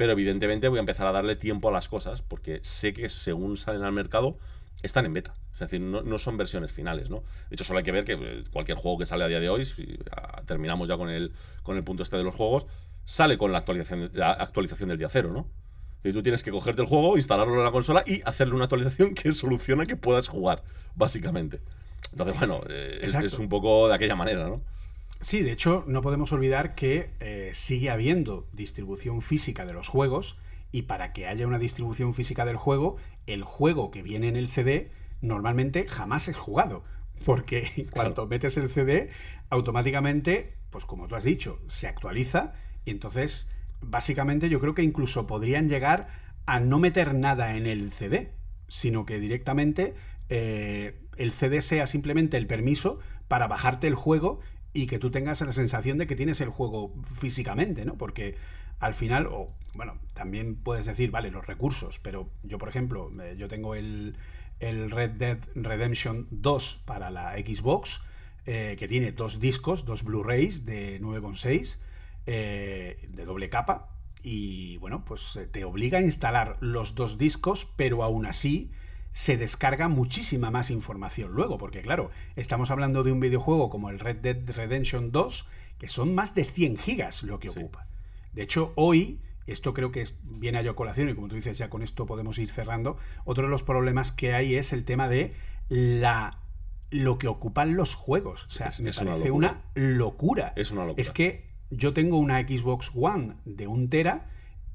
pero 0.00 0.12
evidentemente 0.12 0.66
voy 0.68 0.78
a 0.78 0.80
empezar 0.80 1.06
a 1.06 1.12
darle 1.12 1.36
tiempo 1.36 1.68
a 1.68 1.72
las 1.72 1.90
cosas 1.90 2.22
porque 2.22 2.60
sé 2.62 2.94
que 2.94 3.10
según 3.10 3.58
salen 3.58 3.82
al 3.82 3.92
mercado 3.92 4.38
están 4.82 5.04
en 5.04 5.12
beta, 5.12 5.34
es 5.52 5.58
decir, 5.58 5.78
no, 5.78 6.00
no 6.00 6.16
son 6.16 6.38
versiones 6.38 6.72
finales, 6.72 7.10
¿no? 7.10 7.16
De 7.50 7.56
hecho, 7.56 7.64
solo 7.64 7.80
hay 7.80 7.84
que 7.84 7.92
ver 7.92 8.06
que 8.06 8.14
eh, 8.14 8.44
cualquier 8.50 8.78
juego 8.78 8.96
que 8.96 9.04
sale 9.04 9.24
a 9.24 9.28
día 9.28 9.40
de 9.40 9.50
hoy, 9.50 9.66
si 9.66 9.98
terminamos 10.46 10.88
ya 10.88 10.96
con 10.96 11.10
el, 11.10 11.34
con 11.62 11.76
el 11.76 11.84
punto 11.84 12.02
este 12.02 12.16
de 12.16 12.24
los 12.24 12.34
juegos, 12.34 12.64
sale 13.04 13.36
con 13.36 13.52
la 13.52 13.58
actualización, 13.58 14.10
la 14.14 14.32
actualización 14.32 14.88
del 14.88 14.96
día 14.96 15.10
cero, 15.10 15.32
¿no? 15.34 15.46
Y 16.02 16.14
tú 16.14 16.22
tienes 16.22 16.42
que 16.42 16.50
cogerte 16.50 16.80
el 16.80 16.88
juego, 16.88 17.18
instalarlo 17.18 17.54
en 17.56 17.64
la 17.64 17.70
consola 17.70 18.02
y 18.06 18.22
hacerle 18.24 18.54
una 18.54 18.64
actualización 18.64 19.14
que 19.14 19.32
solucione 19.32 19.86
que 19.86 19.96
puedas 19.96 20.28
jugar, 20.28 20.62
básicamente. 20.94 21.60
Entonces, 22.10 22.38
bueno, 22.38 22.62
eh, 22.70 23.00
es, 23.02 23.14
es 23.16 23.34
un 23.34 23.50
poco 23.50 23.86
de 23.88 23.96
aquella 23.96 24.16
manera, 24.16 24.48
¿no? 24.48 24.62
Sí, 25.20 25.42
de 25.42 25.52
hecho, 25.52 25.84
no 25.86 26.00
podemos 26.00 26.32
olvidar 26.32 26.74
que 26.74 27.10
eh, 27.20 27.50
sigue 27.52 27.90
habiendo 27.90 28.48
distribución 28.52 29.20
física 29.20 29.66
de 29.66 29.74
los 29.74 29.88
juegos 29.88 30.38
y 30.72 30.82
para 30.82 31.12
que 31.12 31.26
haya 31.26 31.46
una 31.46 31.58
distribución 31.58 32.14
física 32.14 32.46
del 32.46 32.56
juego, 32.56 32.96
el 33.26 33.42
juego 33.44 33.90
que 33.90 34.02
viene 34.02 34.28
en 34.28 34.36
el 34.36 34.48
CD 34.48 34.90
normalmente 35.20 35.86
jamás 35.86 36.28
es 36.28 36.36
jugado. 36.36 36.84
Porque 37.26 37.70
en 37.76 37.86
cuanto 37.86 38.26
metes 38.26 38.56
el 38.56 38.70
CD, 38.70 39.10
automáticamente, 39.50 40.54
pues 40.70 40.86
como 40.86 41.06
tú 41.06 41.16
has 41.16 41.24
dicho, 41.24 41.60
se 41.66 41.86
actualiza 41.86 42.54
y 42.86 42.90
entonces, 42.90 43.52
básicamente 43.82 44.48
yo 44.48 44.58
creo 44.58 44.74
que 44.74 44.82
incluso 44.82 45.26
podrían 45.26 45.68
llegar 45.68 46.08
a 46.46 46.60
no 46.60 46.78
meter 46.78 47.14
nada 47.14 47.56
en 47.58 47.66
el 47.66 47.92
CD, 47.92 48.32
sino 48.68 49.04
que 49.04 49.18
directamente 49.18 49.94
eh, 50.30 50.98
el 51.18 51.32
CD 51.32 51.60
sea 51.60 51.86
simplemente 51.86 52.38
el 52.38 52.46
permiso 52.46 53.00
para 53.28 53.48
bajarte 53.48 53.86
el 53.86 53.94
juego 53.94 54.40
y 54.72 54.86
que 54.86 54.98
tú 54.98 55.10
tengas 55.10 55.40
la 55.40 55.52
sensación 55.52 55.98
de 55.98 56.06
que 56.06 56.16
tienes 56.16 56.40
el 56.40 56.50
juego 56.50 56.94
físicamente, 57.12 57.84
¿no? 57.84 57.96
Porque 57.96 58.36
al 58.78 58.94
final, 58.94 59.26
o 59.26 59.54
bueno, 59.74 59.98
también 60.14 60.56
puedes 60.56 60.86
decir, 60.86 61.10
vale, 61.10 61.30
los 61.30 61.46
recursos, 61.46 61.98
pero 61.98 62.28
yo, 62.42 62.58
por 62.58 62.68
ejemplo, 62.68 63.10
eh, 63.22 63.36
yo 63.38 63.48
tengo 63.48 63.74
el, 63.74 64.16
el 64.60 64.90
Red 64.90 65.12
Dead 65.12 65.38
Redemption 65.54 66.28
2 66.30 66.82
para 66.86 67.10
la 67.10 67.32
Xbox, 67.32 68.02
eh, 68.46 68.76
que 68.78 68.88
tiene 68.88 69.12
dos 69.12 69.40
discos, 69.40 69.84
dos 69.84 70.02
Blu-rays 70.02 70.64
de 70.64 71.00
9,6, 71.00 71.78
eh, 72.26 73.08
de 73.08 73.24
doble 73.24 73.48
capa, 73.50 73.90
y 74.22 74.76
bueno, 74.78 75.04
pues 75.04 75.36
eh, 75.36 75.46
te 75.46 75.64
obliga 75.64 75.98
a 75.98 76.02
instalar 76.02 76.56
los 76.60 76.94
dos 76.94 77.18
discos, 77.18 77.66
pero 77.76 78.02
aún 78.02 78.26
así 78.26 78.70
se 79.12 79.36
descarga 79.36 79.88
muchísima 79.88 80.50
más 80.50 80.70
información 80.70 81.32
luego, 81.32 81.58
porque 81.58 81.82
claro, 81.82 82.10
estamos 82.36 82.70
hablando 82.70 83.02
de 83.02 83.12
un 83.12 83.20
videojuego 83.20 83.68
como 83.70 83.90
el 83.90 83.98
Red 83.98 84.16
Dead 84.18 84.38
Redemption 84.56 85.10
2, 85.12 85.46
que 85.78 85.88
son 85.88 86.14
más 86.14 86.34
de 86.34 86.44
100 86.44 86.78
gigas 86.78 87.22
lo 87.22 87.38
que 87.40 87.48
Sí. 87.50 87.58
ocupa. 87.58 87.86
De 88.32 88.42
hecho, 88.42 88.72
hoy, 88.76 89.18
esto 89.46 89.74
creo 89.74 89.90
que 89.90 90.00
es, 90.02 90.18
viene 90.22 90.58
a 90.58 90.62
yo 90.62 90.76
colación, 90.76 91.08
y 91.08 91.14
como 91.14 91.26
tú 91.28 91.34
dices, 91.34 91.58
ya 91.58 91.68
con 91.70 91.82
esto 91.82 92.06
podemos 92.06 92.38
ir 92.38 92.50
cerrando, 92.50 92.98
otro 93.24 93.44
de 93.44 93.50
los 93.50 93.62
problemas 93.64 94.12
que 94.12 94.32
hay 94.34 94.54
es 94.54 94.72
el 94.72 94.84
tema 94.84 95.08
de 95.08 95.34
la 95.68 96.38
lo 96.92 97.18
que 97.18 97.28
ocupan 97.28 97.76
los 97.76 97.94
juegos. 97.94 98.46
O 98.46 98.50
sea, 98.50 98.66
Es- 98.68 98.80
me 98.80 98.90
es 98.90 98.98
una 98.98 99.10
parece 99.12 99.28
locura. 99.28 99.62
una 99.74 99.88
locura. 99.88 100.52
Es 100.56 100.70
una 100.72 100.84
locura. 100.84 101.00
Es 101.02 101.10
que 101.12 101.48
yo 101.70 101.92
tengo 101.94 102.18
una 102.18 102.40
Xbox 102.40 102.90
One 102.94 103.34
de 103.44 103.66
un 103.68 103.88
tera 103.88 104.26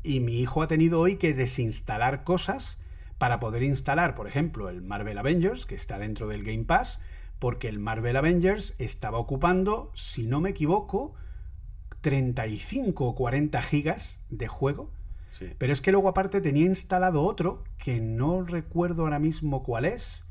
y 0.01 0.21
mi 0.21 0.39
hijo 0.39 0.61
ha 0.61 0.67
tenido 0.69 1.01
hoy 1.01 1.17
que 1.17 1.33
desinstalar 1.33 2.23
cosas 2.23 2.81
para 3.17 3.39
poder 3.39 3.63
instalar, 3.63 4.15
por 4.15 4.27
ejemplo, 4.27 4.69
el 4.69 4.81
Marvel 4.81 5.17
Avengers, 5.17 5.65
que 5.65 5.75
está 5.75 5.97
dentro 5.97 6.27
del 6.27 6.43
Game 6.43 6.65
Pass, 6.65 7.01
porque 7.39 7.67
el 7.69 7.79
Marvel 7.79 8.15
Avengers 8.17 8.75
estaba 8.79 9.17
ocupando, 9.17 9.91
si 9.93 10.23
no 10.27 10.41
me 10.41 10.49
equivoco, 10.51 11.13
35 12.01 13.05
o 13.05 13.15
40 13.15 13.61
gigas 13.61 14.21
de 14.29 14.47
juego. 14.47 14.91
Sí. 15.31 15.47
Pero 15.57 15.73
es 15.73 15.81
que 15.81 15.91
luego 15.91 16.07
aparte 16.07 16.39
tenía 16.41 16.65
instalado 16.65 17.23
otro, 17.23 17.63
que 17.77 17.99
no 17.99 18.43
recuerdo 18.43 19.03
ahora 19.03 19.19
mismo 19.19 19.63
cuál 19.63 19.85
es, 19.85 20.25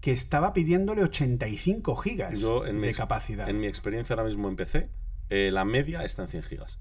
que 0.00 0.10
estaba 0.10 0.52
pidiéndole 0.52 1.02
85 1.04 1.94
gigas 1.96 2.40
Yo, 2.40 2.66
en 2.66 2.76
mi, 2.76 2.82
de 2.82 2.88
ex- 2.88 2.98
capacidad. 2.98 3.48
en 3.48 3.60
mi 3.60 3.66
experiencia 3.68 4.14
ahora 4.14 4.26
mismo 4.26 4.48
en 4.48 4.56
PC, 4.56 4.88
eh, 5.30 5.50
la 5.52 5.64
media 5.64 6.04
está 6.04 6.22
en 6.22 6.28
100 6.28 6.42
gigas. 6.42 6.80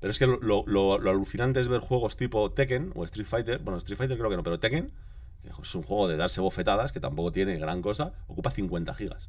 Pero 0.00 0.10
es 0.12 0.18
que 0.18 0.26
lo, 0.26 0.38
lo- 0.40 0.64
lo- 0.66 0.98
lo 0.98 1.10
alucinante 1.10 1.60
es 1.60 1.68
ver 1.68 1.80
juegos 1.80 2.16
tipo 2.16 2.52
Tekken 2.52 2.92
o 2.94 3.04
Street 3.04 3.26
Fighter. 3.26 3.58
Bueno, 3.60 3.78
Street 3.78 3.96
Fighter 3.98 4.16
creo 4.16 4.30
que 4.30 4.36
no, 4.36 4.42
pero 4.44 4.60
Tekken, 4.60 4.92
que 5.42 5.48
es 5.62 5.74
un 5.74 5.82
juego 5.82 6.06
de 6.08 6.16
darse 6.16 6.40
bofetadas, 6.40 6.92
que 6.92 7.00
tampoco 7.00 7.32
tiene 7.32 7.58
gran 7.58 7.82
cosa, 7.82 8.12
ocupa 8.28 8.50
50 8.50 8.94
gigas. 8.94 9.28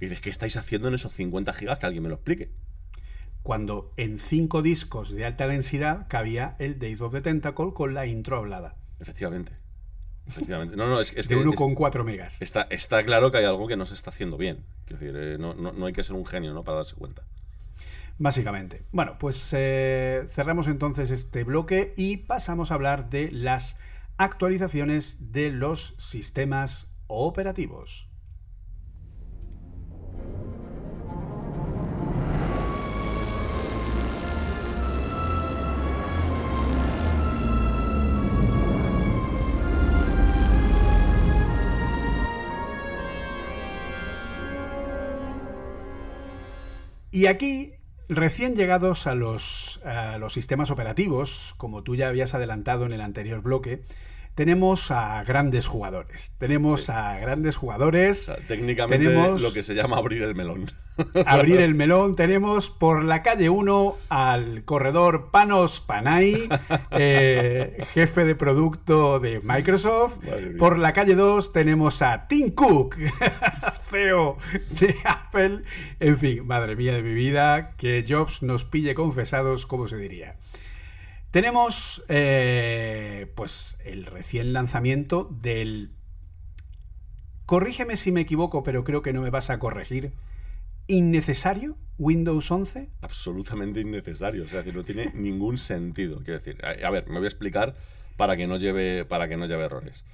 Y 0.00 0.06
dices, 0.06 0.20
¿qué 0.20 0.28
estáis 0.30 0.56
haciendo 0.56 0.88
en 0.88 0.94
esos 0.94 1.12
50 1.14 1.52
gigas? 1.54 1.78
Que 1.78 1.86
alguien 1.86 2.02
me 2.02 2.08
lo 2.10 2.16
explique. 2.16 2.50
Cuando 3.42 3.92
en 3.96 4.18
cinco 4.18 4.62
discos 4.62 5.10
de 5.10 5.24
alta 5.26 5.46
densidad 5.46 6.06
cabía 6.08 6.56
el 6.58 6.78
Days 6.78 7.00
of 7.02 7.12
the 7.12 7.20
Tentacle 7.20 7.72
con 7.74 7.92
la 7.94 8.06
intro 8.06 8.38
hablada. 8.38 8.74
Efectivamente. 9.00 9.52
Efectivamente. 10.26 10.76
No, 10.76 10.88
no, 10.88 11.00
es, 11.00 11.12
es 11.14 11.28
de 11.28 11.34
que 11.36 11.40
es- 11.42 11.46
1,4 11.46 12.04
megas. 12.04 12.40
está, 12.40 12.62
está 12.70 13.04
claro 13.04 13.30
que 13.30 13.38
hay 13.38 13.44
algo 13.44 13.66
que 13.68 13.76
no 13.76 13.84
se 13.86 13.94
está 13.94 14.10
haciendo 14.10 14.38
bien. 14.38 14.64
Quiero 14.86 15.00
decir, 15.00 15.16
eh, 15.18 15.36
no, 15.38 15.54
no- 15.54 15.72
no 15.72 15.86
hay 15.86 15.92
que 15.92 16.02
ser 16.02 16.16
un 16.16 16.24
genio 16.24 16.54
¿no? 16.54 16.64
para 16.64 16.78
darse 16.78 16.94
cuenta. 16.96 17.22
Básicamente. 18.18 18.86
Bueno, 18.92 19.16
pues 19.18 19.52
eh, 19.56 20.24
cerramos 20.28 20.68
entonces 20.68 21.10
este 21.10 21.44
bloque 21.44 21.94
y 21.96 22.18
pasamos 22.18 22.70
a 22.70 22.74
hablar 22.74 23.10
de 23.10 23.30
las 23.30 23.78
actualizaciones 24.16 25.32
de 25.32 25.50
los 25.50 25.96
sistemas 25.98 26.96
operativos. 27.08 28.10
Y 47.10 47.26
aquí, 47.26 47.74
recién 48.08 48.56
llegados 48.56 49.06
a 49.06 49.14
los, 49.14 49.80
a 49.84 50.18
los 50.18 50.32
sistemas 50.32 50.70
operativos, 50.70 51.54
como 51.56 51.82
tú 51.82 51.96
ya 51.96 52.08
habías 52.08 52.34
adelantado 52.34 52.86
en 52.86 52.92
el 52.92 53.00
anterior 53.00 53.42
bloque, 53.42 53.82
tenemos 54.34 54.90
a 54.90 55.22
grandes 55.24 55.66
jugadores. 55.68 56.32
Tenemos 56.38 56.84
Sí. 56.86 56.92
a 56.92 57.18
grandes 57.20 57.56
jugadores. 57.56 58.28
O 58.28 58.34
sea, 58.36 58.46
técnicamente 58.48 59.06
Tenemos- 59.06 59.40
lo 59.42 59.52
que 59.52 59.62
se 59.62 59.74
llama 59.74 59.96
abrir 59.96 60.22
el 60.22 60.34
melón. 60.34 60.70
abrir 61.26 61.60
el 61.60 61.74
melón. 61.74 62.14
Tenemos 62.16 62.70
por 62.70 63.04
la 63.04 63.22
calle 63.22 63.48
1 63.50 63.96
al 64.08 64.64
corredor 64.64 65.30
Panos 65.30 65.80
Panay, 65.80 66.48
eh, 66.90 67.84
jefe 67.94 68.24
de 68.24 68.34
producto 68.34 69.18
de 69.20 69.40
Microsoft. 69.42 70.18
Por 70.58 70.78
la 70.78 70.92
calle 70.92 71.14
2 71.14 71.52
tenemos 71.52 72.02
a 72.02 72.26
Tim 72.28 72.50
Cook, 72.50 72.96
CEO 73.90 74.38
de 74.80 74.94
Apple. 75.04 75.62
En 76.00 76.16
fin, 76.18 76.46
madre 76.46 76.76
mía 76.76 76.92
de 76.94 77.02
mi 77.02 77.14
vida, 77.14 77.72
que 77.76 78.04
Jobs 78.08 78.42
nos 78.42 78.64
pille 78.64 78.94
confesados, 78.94 79.66
como 79.66 79.88
se 79.88 79.96
diría. 79.96 80.36
Tenemos 81.34 82.04
eh, 82.08 83.26
pues 83.34 83.76
el 83.84 84.06
recién 84.06 84.52
lanzamiento 84.52 85.28
del... 85.32 85.90
Corrígeme 87.44 87.96
si 87.96 88.12
me 88.12 88.20
equivoco, 88.20 88.62
pero 88.62 88.84
creo 88.84 89.02
que 89.02 89.12
no 89.12 89.20
me 89.20 89.30
vas 89.30 89.50
a 89.50 89.58
corregir. 89.58 90.12
¿Innecesario 90.86 91.76
Windows 91.98 92.48
11? 92.48 92.88
absolutamente 93.00 93.80
innecesario. 93.80 94.44
O 94.44 94.46
sea, 94.46 94.62
no 94.62 94.84
tiene 94.84 95.10
ningún 95.14 95.58
sentido. 95.58 96.18
Quiero 96.18 96.38
decir, 96.38 96.64
a, 96.64 96.86
a 96.86 96.90
ver, 96.90 97.08
me 97.08 97.16
voy 97.16 97.24
a 97.24 97.30
explicar 97.30 97.74
para 98.16 98.36
que 98.36 98.46
no 98.46 98.56
lleve, 98.56 99.04
para 99.04 99.26
que 99.26 99.36
no 99.36 99.46
lleve 99.46 99.64
errores. 99.64 100.04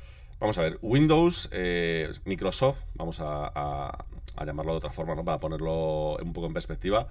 Vamos 0.41 0.57
a 0.57 0.63
ver, 0.63 0.79
Windows, 0.81 1.51
eh, 1.53 2.11
Microsoft, 2.25 2.79
vamos 2.95 3.19
a, 3.21 4.07
llamarlo 4.43 4.73
de 4.73 4.79
otra 4.79 4.91
forma, 4.91 5.15
¿no? 5.15 5.23
Para 5.23 5.39
ponerlo 5.39 6.17
un 6.17 6.33
poco 6.33 6.47
en 6.47 6.55
perspectiva, 6.55 7.09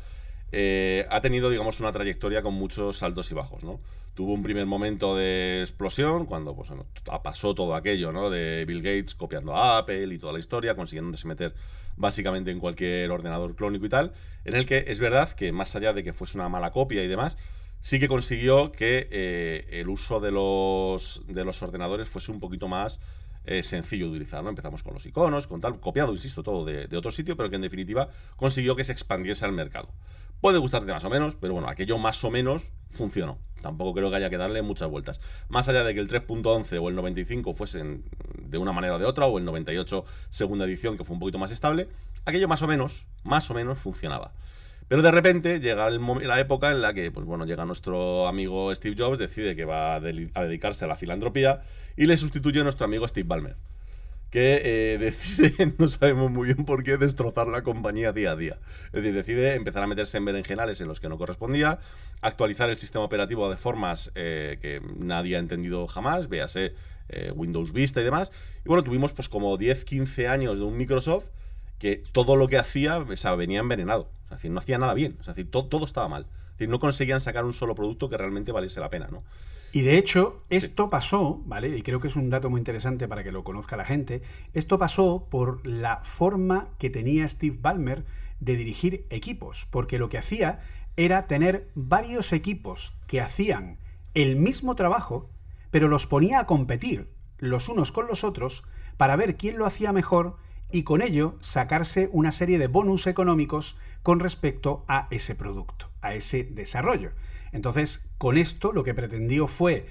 eh, 0.51 1.05
ha 1.09 1.21
tenido, 1.21 1.49
digamos, 1.49 1.79
una 1.79 1.91
trayectoria 1.91 2.41
con 2.41 2.53
muchos 2.53 3.03
altos 3.03 3.31
y 3.31 3.35
bajos. 3.35 3.61
Tuvo 4.13 4.33
un 4.33 4.43
primer 4.43 4.65
momento 4.65 5.15
de 5.15 5.61
explosión 5.61 6.25
cuando 6.25 6.55
pues, 6.55 6.71
pasó 7.23 7.55
todo 7.55 7.75
aquello, 7.75 8.11
¿no? 8.11 8.29
De 8.29 8.65
Bill 8.65 8.81
Gates 8.81 9.15
copiando 9.15 9.55
a 9.55 9.77
Apple 9.77 10.13
y 10.13 10.17
toda 10.17 10.33
la 10.33 10.39
historia, 10.39 10.75
consiguiéndose 10.75 11.27
meter 11.27 11.53
básicamente 11.95 12.51
en 12.51 12.59
cualquier 12.59 13.11
ordenador 13.11 13.55
clónico 13.55 13.85
y 13.85 13.89
tal, 13.89 14.13
en 14.45 14.55
el 14.55 14.65
que 14.65 14.85
es 14.87 14.99
verdad 14.99 15.29
que 15.33 15.51
más 15.51 15.75
allá 15.75 15.93
de 15.93 16.03
que 16.03 16.13
fuese 16.13 16.37
una 16.37 16.49
mala 16.49 16.71
copia 16.71 17.03
y 17.03 17.07
demás, 17.07 17.37
sí 17.81 17.99
que 17.99 18.07
consiguió 18.07 18.71
que 18.71 19.07
eh, 19.11 19.67
el 19.71 19.89
uso 19.89 20.19
de 20.19 20.31
los, 20.31 21.21
de 21.27 21.45
los 21.45 21.61
ordenadores 21.61 22.07
fuese 22.07 22.31
un 22.31 22.39
poquito 22.39 22.67
más 22.67 22.99
eh, 23.45 23.63
sencillo 23.63 24.05
de 24.05 24.11
utilizar. 24.11 24.45
Empezamos 24.45 24.83
con 24.83 24.93
los 24.93 25.05
iconos, 25.05 25.47
con 25.47 25.61
tal, 25.61 25.79
copiado, 25.79 26.13
insisto, 26.13 26.43
todo 26.43 26.65
de, 26.65 26.87
de, 26.87 26.97
otro 26.97 27.11
sitio, 27.11 27.35
pero 27.35 27.49
que 27.49 27.55
en 27.57 27.63
definitiva 27.63 28.09
consiguió 28.35 28.75
que 28.75 28.83
se 28.83 28.91
expandiese 28.91 29.45
al 29.45 29.51
mercado. 29.51 29.89
Puede 30.41 30.57
gustarte 30.57 30.91
más 30.91 31.03
o 31.03 31.09
menos, 31.09 31.35
pero 31.35 31.53
bueno, 31.53 31.67
aquello 31.67 31.97
más 31.97 32.23
o 32.23 32.31
menos 32.31 32.71
funcionó. 32.91 33.39
Tampoco 33.61 33.93
creo 33.93 34.09
que 34.09 34.15
haya 34.15 34.29
que 34.29 34.37
darle 34.37 34.61
muchas 34.61 34.89
vueltas. 34.89 35.19
Más 35.49 35.67
allá 35.67 35.83
de 35.83 35.93
que 35.93 35.99
el 35.99 36.09
3.11 36.09 36.81
o 36.81 36.89
el 36.89 36.95
95 36.95 37.53
fuesen 37.53 38.05
de 38.41 38.57
una 38.57 38.71
manera 38.71 38.95
o 38.95 38.99
de 38.99 39.05
otra, 39.05 39.25
o 39.25 39.37
el 39.37 39.45
98 39.45 40.05
segunda 40.29 40.65
edición, 40.65 40.97
que 40.97 41.03
fue 41.03 41.15
un 41.15 41.19
poquito 41.19 41.37
más 41.37 41.51
estable, 41.51 41.89
aquello 42.25 42.47
más 42.47 42.61
o 42.61 42.67
menos, 42.67 43.05
más 43.23 43.49
o 43.51 43.53
menos 43.53 43.79
funcionaba. 43.79 44.31
Pero 44.87 45.01
de 45.01 45.11
repente 45.11 45.59
llega 45.59 45.89
la 45.89 46.39
época 46.39 46.71
en 46.71 46.81
la 46.81 46.93
que, 46.93 47.11
pues 47.11 47.25
bueno, 47.25 47.45
llega 47.45 47.65
nuestro 47.65 48.27
amigo 48.27 48.73
Steve 48.73 48.95
Jobs, 48.97 49.19
decide 49.19 49.55
que 49.55 49.65
va 49.65 49.95
a, 49.95 49.99
dedicarse 49.99 50.85
a 50.85 50.87
la 50.87 50.95
filantropía 50.95 51.61
y 51.95 52.07
le 52.07 52.17
sustituye 52.17 52.61
a 52.61 52.63
nuestro 52.63 52.85
amigo 52.85 53.07
Steve 53.07 53.27
Ballmer 53.27 53.55
que 54.29 54.61
eh, 54.63 54.97
decide, 54.99 55.73
no 55.77 55.87
sabemos 55.87 56.31
muy 56.31 56.53
bien 56.53 56.65
por 56.65 56.83
qué, 56.83 56.97
destrozar 56.97 57.47
la 57.47 57.63
compañía 57.63 58.13
día 58.13 58.31
a 58.31 58.35
día. 58.35 58.57
Es 58.87 59.03
decir, 59.03 59.13
decide 59.13 59.55
empezar 59.55 59.83
a 59.83 59.87
meterse 59.87 60.17
en 60.17 60.25
berenjenales 60.25 60.81
en 60.81 60.87
los 60.87 60.99
que 60.99 61.09
no 61.09 61.17
correspondía, 61.17 61.79
actualizar 62.21 62.69
el 62.69 62.77
sistema 62.77 63.05
operativo 63.05 63.49
de 63.49 63.57
formas 63.57 64.11
eh, 64.15 64.57
que 64.61 64.81
nadie 64.97 65.35
ha 65.35 65.39
entendido 65.39 65.87
jamás, 65.87 66.29
véase 66.29 66.73
eh, 67.09 67.31
Windows 67.33 67.73
Vista 67.73 68.01
y 68.01 68.03
demás. 68.03 68.31
Y 68.65 68.67
bueno, 68.67 68.83
tuvimos 68.83 69.13
pues 69.13 69.29
como 69.29 69.57
10, 69.57 69.85
15 69.85 70.27
años 70.27 70.57
de 70.57 70.63
un 70.63 70.77
Microsoft 70.77 71.29
que 71.79 72.03
todo 72.11 72.35
lo 72.35 72.47
que 72.47 72.57
hacía 72.57 72.99
venía 72.99 73.61
envenenado. 73.61 74.09
Es 74.25 74.31
decir, 74.31 74.51
no 74.51 74.59
hacía 74.59 74.77
nada 74.77 74.93
bien. 74.93 75.17
Es 75.19 75.27
decir, 75.27 75.49
todo 75.49 75.85
estaba 75.85 76.07
mal. 76.07 76.27
No 76.67 76.79
conseguían 76.79 77.21
sacar 77.21 77.45
un 77.45 77.53
solo 77.53 77.73
producto 77.73 78.09
que 78.09 78.17
realmente 78.17 78.51
valiese 78.51 78.81
la 78.81 78.89
pena, 78.89 79.07
¿no? 79.09 79.23
Y 79.71 79.81
de 79.81 79.97
hecho, 79.97 80.43
esto 80.49 80.89
pasó, 80.89 81.41
¿vale? 81.45 81.77
Y 81.77 81.83
creo 81.83 81.99
que 81.99 82.07
es 82.07 82.15
un 82.15 82.29
dato 82.29 82.49
muy 82.49 82.59
interesante 82.59 83.07
para 83.07 83.23
que 83.23 83.31
lo 83.31 83.43
conozca 83.43 83.77
la 83.77 83.85
gente. 83.85 84.23
Esto 84.53 84.79
pasó 84.79 85.27
por 85.29 85.65
la 85.65 85.97
forma 86.03 86.69
que 86.79 86.89
tenía 86.89 87.27
Steve 87.27 87.57
Ballmer 87.59 88.03
de 88.39 88.55
dirigir 88.55 89.05
equipos, 89.09 89.67
porque 89.69 89.99
lo 89.99 90.09
que 90.09 90.17
hacía 90.17 90.61
era 90.95 91.27
tener 91.27 91.69
varios 91.75 92.33
equipos 92.33 92.93
que 93.07 93.21
hacían 93.21 93.77
el 94.15 94.35
mismo 94.37 94.75
trabajo, 94.75 95.29
pero 95.71 95.87
los 95.87 96.07
ponía 96.07 96.39
a 96.39 96.45
competir 96.45 97.09
los 97.37 97.69
unos 97.69 97.91
con 97.91 98.07
los 98.07 98.23
otros 98.23 98.63
para 98.97 99.15
ver 99.15 99.37
quién 99.37 99.57
lo 99.57 99.65
hacía 99.65 99.93
mejor 99.93 100.37
y 100.71 100.83
con 100.83 101.01
ello 101.01 101.35
sacarse 101.39 102.09
una 102.11 102.31
serie 102.31 102.57
de 102.57 102.67
bonus 102.67 103.07
económicos 103.07 103.77
con 104.03 104.19
respecto 104.19 104.83
a 104.87 105.07
ese 105.09 105.35
producto, 105.35 105.89
a 106.01 106.13
ese 106.13 106.43
desarrollo. 106.43 107.11
Entonces, 107.51 108.13
con 108.17 108.37
esto 108.37 108.71
lo 108.73 108.83
que 108.83 108.93
pretendió 108.93 109.47
fue 109.47 109.87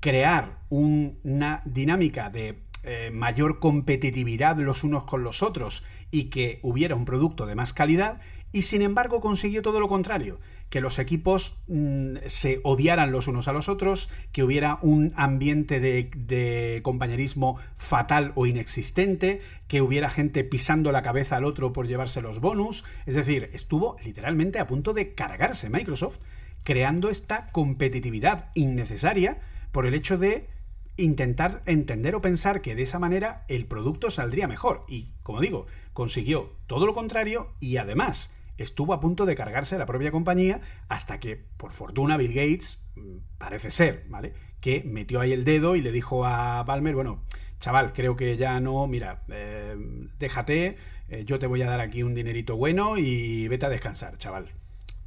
crear 0.00 0.58
una 0.68 1.62
dinámica 1.64 2.30
de 2.30 2.62
eh, 2.82 3.10
mayor 3.10 3.60
competitividad 3.60 4.58
los 4.58 4.84
unos 4.84 5.04
con 5.04 5.24
los 5.24 5.42
otros 5.42 5.84
y 6.10 6.24
que 6.24 6.60
hubiera 6.62 6.94
un 6.94 7.06
producto 7.06 7.46
de 7.46 7.54
más 7.54 7.72
calidad 7.72 8.20
y 8.52 8.62
sin 8.62 8.82
embargo 8.82 9.20
consiguió 9.20 9.62
todo 9.62 9.80
lo 9.80 9.88
contrario, 9.88 10.38
que 10.68 10.80
los 10.80 10.98
equipos 10.98 11.56
mm, 11.66 12.18
se 12.26 12.60
odiaran 12.62 13.10
los 13.10 13.26
unos 13.26 13.48
a 13.48 13.52
los 13.52 13.68
otros, 13.68 14.10
que 14.30 14.44
hubiera 14.44 14.78
un 14.82 15.12
ambiente 15.16 15.80
de, 15.80 16.10
de, 16.14 16.80
compañerismo 16.84 17.58
fatal 17.78 18.32
o 18.36 18.46
inexistente, 18.46 19.40
que 19.66 19.80
hubiera 19.80 20.08
gente 20.08 20.44
pisando 20.44 20.92
la 20.92 21.02
cabeza 21.02 21.36
al 21.36 21.44
otro 21.44 21.72
por 21.72 21.88
llevarse 21.88 22.22
los 22.22 22.40
bonus, 22.40 22.84
es 23.06 23.16
decir, 23.16 23.50
estuvo 23.54 23.96
literalmente 24.04 24.60
a 24.60 24.68
punto 24.68 24.92
de 24.92 25.14
cargarse 25.14 25.68
Microsoft 25.68 26.18
creando 26.64 27.10
esta 27.10 27.50
competitividad 27.52 28.50
innecesaria 28.54 29.38
por 29.70 29.86
el 29.86 29.94
hecho 29.94 30.18
de 30.18 30.48
intentar 30.96 31.62
entender 31.66 32.14
o 32.14 32.20
pensar 32.20 32.62
que 32.62 32.74
de 32.74 32.82
esa 32.82 32.98
manera 32.98 33.44
el 33.48 33.66
producto 33.66 34.10
saldría 34.10 34.48
mejor. 34.48 34.84
Y, 34.88 35.12
como 35.22 35.40
digo, 35.40 35.66
consiguió 35.92 36.52
todo 36.66 36.86
lo 36.86 36.94
contrario 36.94 37.52
y 37.60 37.76
además 37.76 38.34
estuvo 38.56 38.94
a 38.94 39.00
punto 39.00 39.26
de 39.26 39.34
cargarse 39.34 39.78
la 39.78 39.86
propia 39.86 40.12
compañía 40.12 40.60
hasta 40.88 41.18
que, 41.18 41.36
por 41.56 41.72
fortuna, 41.72 42.16
Bill 42.16 42.32
Gates, 42.32 42.86
mm, 42.96 43.16
parece 43.38 43.70
ser, 43.70 44.04
¿vale? 44.08 44.32
Que 44.60 44.82
metió 44.84 45.20
ahí 45.20 45.32
el 45.32 45.44
dedo 45.44 45.76
y 45.76 45.82
le 45.82 45.92
dijo 45.92 46.24
a 46.24 46.64
Palmer, 46.64 46.94
bueno, 46.94 47.24
chaval, 47.58 47.92
creo 47.92 48.16
que 48.16 48.36
ya 48.36 48.60
no, 48.60 48.86
mira, 48.86 49.24
eh, 49.28 49.76
déjate, 50.18 50.76
eh, 51.08 51.24
yo 51.24 51.38
te 51.38 51.46
voy 51.46 51.62
a 51.62 51.66
dar 51.70 51.80
aquí 51.80 52.02
un 52.02 52.14
dinerito 52.14 52.56
bueno 52.56 52.96
y 52.96 53.48
vete 53.48 53.66
a 53.66 53.70
descansar, 53.70 54.16
chaval. 54.18 54.52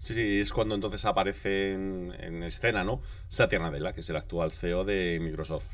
Sí, 0.08 0.14
sí, 0.14 0.40
es 0.40 0.54
cuando 0.54 0.74
entonces 0.74 1.04
aparece 1.04 1.74
en, 1.74 2.42
escena, 2.44 2.86
¿no? 2.86 3.02
Satya 3.28 3.60
Nadella, 3.60 3.92
que 3.92 4.00
es 4.00 4.10
el 4.10 4.16
actual 4.16 4.54
CEO 4.54 4.86
de 4.86 5.20
Microsoft. 5.22 5.66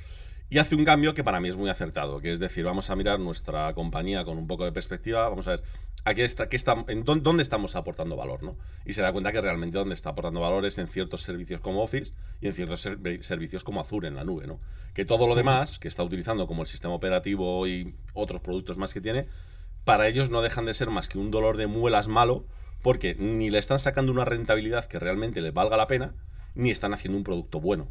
Y 0.50 0.58
hace 0.58 0.74
un 0.74 0.86
cambio 0.86 1.14
que 1.14 1.24
para 1.24 1.40
mí 1.40 1.50
es 1.50 1.56
muy 1.56 1.70
acertado, 1.70 2.20
que 2.20 2.32
es 2.32 2.40
decir, 2.40 2.66
vamos 2.66 2.90
a 2.90 2.96
mirar 2.96 3.20
nuestra 3.20 3.72
compañía 3.76 4.26
con 4.26 4.40
un 4.40 4.48
poco 4.48 4.66
de 4.66 4.72
perspectiva, 4.72 5.30
vamos 5.30 5.48
a 5.48 5.52
ver 5.52 5.64
aquí 6.04 6.24
está, 6.24 6.50
qué 6.50 6.56
está, 6.56 6.84
en 6.88 7.04
dónde 7.04 7.44
estamos 7.44 7.76
aportando 7.76 8.16
valor, 8.16 8.42
¿no? 8.42 8.58
Y 8.86 8.94
se 8.94 9.04
da 9.04 9.12
cuenta 9.12 9.32
que 9.32 9.40
realmente 9.40 9.78
donde 9.78 9.94
está 9.94 10.10
aportando 10.10 10.40
valor 10.40 10.66
es 10.66 10.80
en 10.80 10.88
ciertos 10.88 11.22
servicios 11.22 11.62
como 11.62 11.84
Office 11.84 12.12
y 12.42 12.48
en 12.48 12.54
ciertos 12.54 12.82
servicios 13.22 13.64
como 13.64 13.82
Azure 13.82 14.08
en 14.08 14.16
la 14.16 14.24
nube, 14.24 14.48
¿no? 14.48 14.60
Que 14.96 15.06
todo 15.06 15.28
lo 15.28 15.36
demás 15.36 15.78
que 15.78 15.88
está 15.88 16.02
utilizando 16.02 16.48
como 16.48 16.64
el 16.64 16.68
sistema 16.68 16.96
operativo 16.96 17.68
y 17.68 17.94
otros 18.16 18.42
productos 18.42 18.80
más 18.80 18.96
que 18.96 19.02
tiene, 19.02 19.28
para 19.84 20.08
ellos 20.08 20.32
no 20.32 20.42
dejan 20.42 20.66
de 20.66 20.74
ser 20.74 20.90
más 20.90 21.08
que 21.08 21.20
un 21.20 21.30
dolor 21.30 21.56
de 21.56 21.68
muelas 21.68 22.08
malo 22.08 22.46
porque 22.84 23.16
ni 23.16 23.50
le 23.50 23.58
están 23.58 23.80
sacando 23.80 24.12
una 24.12 24.26
rentabilidad 24.26 24.86
que 24.86 25.00
realmente 25.00 25.42
les 25.42 25.54
valga 25.54 25.78
la 25.78 25.88
pena, 25.88 26.14
ni 26.54 26.70
están 26.70 26.94
haciendo 26.94 27.18
un 27.18 27.24
producto 27.24 27.60
bueno. 27.60 27.90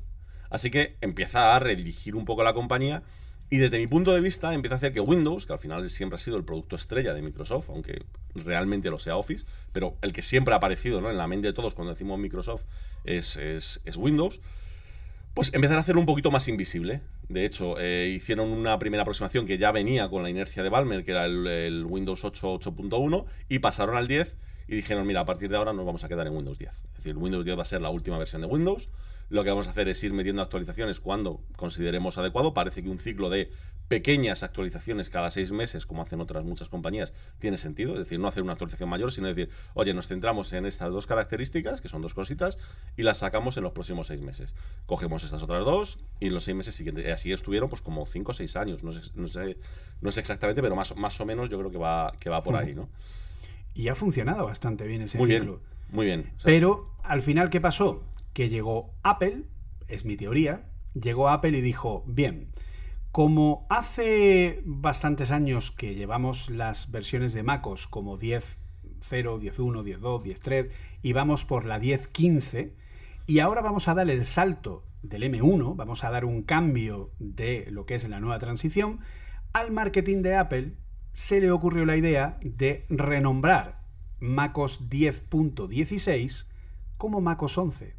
Así 0.51 0.70
que 0.70 0.97
empieza 1.01 1.57
a 1.57 1.59
redirigir 1.59 2.14
un 2.14 2.26
poco 2.26 2.45
la 2.45 2.53
compañía 2.53 3.03
y 3.49 3.57
desde 3.57 3.78
mi 3.78 3.86
punto 3.86 4.12
de 4.14 4.20
vista 4.20 4.53
empieza 4.53 4.76
a 4.76 4.78
hacer 4.78 4.93
que 4.93 5.01
Windows, 5.01 5.47
que 5.47 5.55
al 5.55 5.59
final 5.59 5.88
siempre 5.88 6.16
ha 6.16 6.18
sido 6.18 6.36
el 6.36 6.45
producto 6.45 6.76
estrella 6.76 7.14
de 7.14 7.22
Microsoft, 7.22 7.70
aunque 7.70 8.05
realmente 8.34 8.90
lo 8.90 8.99
sea 8.99 9.16
Office, 9.16 9.47
pero 9.72 9.97
el 10.03 10.12
que 10.12 10.20
siempre 10.20 10.53
ha 10.53 10.59
aparecido 10.59 11.01
¿no? 11.01 11.11
en 11.11 11.16
la 11.16 11.26
mente 11.26 11.49
de 11.49 11.53
todos 11.55 11.74
cuando 11.74 11.95
decimos 11.95 12.18
Microsoft 12.18 12.64
es, 13.05 13.80
Windows, 13.97 14.40
pues 15.32 15.55
empezar 15.55 15.78
a 15.78 15.80
hacerlo 15.80 16.03
un 16.03 16.07
poquito 16.07 16.30
más 16.30 16.49
invisible. 16.49 17.01
De 17.30 17.47
hecho, 17.47 17.80
eh, 17.80 18.12
hicieron 18.14 18.51
una 18.51 18.78
primera 18.78 19.03
aproximación 19.05 19.47
que 19.47 19.57
ya 19.57 19.72
venía 19.72 20.11
con 20.11 20.22
la 20.22 20.28
inercia 20.28 20.62
de 20.62 20.68
Balmer, 20.68 21.03
que 21.03 21.12
era 21.12 21.24
el, 21.24 21.47
el 21.47 21.84
Windows 21.86 22.24
8 22.26 22.59
8.1, 22.61 23.24
y 23.49 23.61
pasaron 23.61 23.97
al 23.97 24.07
10 24.07 24.36
y 24.73 24.77
dijeron, 24.77 25.07
mira, 25.07 25.20
a 25.20 25.27
partir 25.27 25.51
de 25.51 25.57
ahora 25.59 25.75
nos 25.75 25.85
vamos 25.85 26.03
a 26.03 26.09
quedar 26.09 26.27
en 26.27 26.35
Windows 26.35 26.57
10. 26.57 26.70
Es 26.73 26.97
decir, 26.97 27.14
Windows 27.18 27.45
10 27.45 27.59
va 27.59 27.62
a 27.62 27.66
ser 27.66 27.83
la 27.83 27.91
última 27.91 28.16
versión 28.16 28.41
de 28.41 28.49
Windows. 28.49 28.89
Lo 29.29 29.45
que 29.45 29.51
vamos 29.51 29.66
a 29.66 29.70
hacer 29.70 29.87
es 29.91 30.03
ir 30.03 30.14
metiendo 30.14 30.41
actualizaciones 30.41 30.99
cuando 30.99 31.43
consideremos 31.57 32.16
adecuado. 32.16 32.55
Parece 32.55 32.83
que 32.83 32.89
un 32.89 32.99
ciclo 32.99 33.29
de 33.29 33.51
pequeñas 33.89 34.43
actualizaciones 34.43 35.11
cada 35.11 35.31
seis 35.31 35.53
meses, 35.53 35.85
como 35.85 36.01
hacen 36.01 36.23
otras 36.23 36.45
muchas 36.45 36.70
compañías, 36.70 37.12
tiene 37.39 37.59
sentido. 37.59 37.93
Es 37.93 37.99
decir, 37.99 38.18
no 38.18 38.29
hacer 38.29 38.43
una 38.43 38.53
actualización 38.53 38.89
mayor, 38.89 39.12
sino 39.12 39.29
decir, 39.29 39.51
oye, 39.75 39.93
nos 39.93 40.07
centramos 40.09 40.51
en 40.55 40.64
estas 40.64 40.91
dos 40.91 41.07
características, 41.07 41.83
que 41.83 41.89
son 41.91 42.01
dos 42.01 42.14
cositas, 42.14 42.57
y 42.97 43.03
las 43.03 43.18
sacamos 43.18 43.59
en 43.59 43.64
los 43.64 43.73
próximos 43.73 44.07
seis 44.07 44.23
meses. 44.23 44.55
Cogemos 44.87 45.23
estas 45.23 45.43
otras 45.43 45.66
dos 45.66 45.99
y 46.18 46.29
en 46.29 46.35
los 46.35 46.45
seis 46.45 46.57
meses 46.57 46.75
siguientes. 46.75 47.05
Y 47.07 47.11
así 47.11 47.31
estuvieron 47.31 47.68
pues 47.68 47.83
como 47.83 48.07
cinco 48.07 48.31
o 48.31 48.35
seis 48.35 48.57
años. 48.57 48.83
No 48.83 48.93
sé, 48.93 49.03
no 49.16 49.29
sé, 49.29 49.59
no 50.01 50.12
sé 50.12 50.20
exactamente, 50.20 50.62
pero 50.62 50.75
más, 50.75 50.97
más 50.97 51.20
o 51.20 51.27
menos 51.27 51.51
yo 51.51 51.59
creo 51.59 51.70
que 51.70 51.77
va, 51.77 52.14
que 52.18 52.31
va 52.31 52.43
por 52.43 52.57
ahí, 52.57 52.75
¿no? 52.75 52.89
Y 53.75 53.89
ha 53.89 53.95
funcionado 53.95 54.45
bastante 54.45 54.87
bien 54.87 55.03
ese 55.03 55.18
muy 55.18 55.29
ciclo. 55.29 55.59
Bien, 55.59 55.91
muy 55.91 56.07
bien. 56.07 56.33
Pero 56.45 56.95
al 57.03 57.23
final, 57.23 57.51
¿qué 57.51 57.61
pasó? 57.61 58.05
Que 58.33 58.49
llegó 58.49 58.95
Apple, 59.03 59.45
es 59.89 60.05
mi 60.05 60.16
teoría, 60.16 60.68
llegó 60.95 61.29
Apple 61.29 61.57
y 61.57 61.61
dijo, 61.61 62.05
bien, 62.07 62.53
como 63.12 63.66
hace 63.68 64.62
bastantes 64.64 65.31
años 65.31 65.70
que 65.70 65.95
llevamos 65.95 66.49
las 66.49 66.91
versiones 66.91 67.35
de 67.35 67.43
MacOS 67.43 67.87
como 67.87 68.18
10.0, 68.18 68.59
10.1, 69.01 69.83
10.2, 69.83 70.23
10.3 70.23 70.70
y 71.03 71.12
vamos 71.12 71.45
por 71.45 71.66
la 71.66 71.79
10.15 71.79 72.73
y 73.27 73.39
ahora 73.41 73.61
vamos 73.61 73.89
a 73.89 73.95
dar 73.95 74.09
el 74.09 74.25
salto 74.25 74.85
del 75.03 75.25
M1, 75.25 75.77
vamos 75.77 76.05
a 76.05 76.11
dar 76.11 76.25
un 76.25 76.43
cambio 76.43 77.11
de 77.18 77.66
lo 77.70 77.87
que 77.87 77.97
es 77.97 78.09
la 78.09 78.20
nueva 78.20 78.39
transición, 78.39 79.01
al 79.53 79.73
marketing 79.73 80.23
de 80.23 80.37
Apple 80.37 80.73
se 81.13 81.41
le 81.41 81.51
ocurrió 81.51 81.85
la 81.85 81.97
idea 81.97 82.39
de 82.43 82.87
renombrar 82.89 83.83
MacOS 84.21 84.89
10.16 84.89 86.47
como 86.97 87.21
MacOS 87.21 87.59
11. 87.59 87.97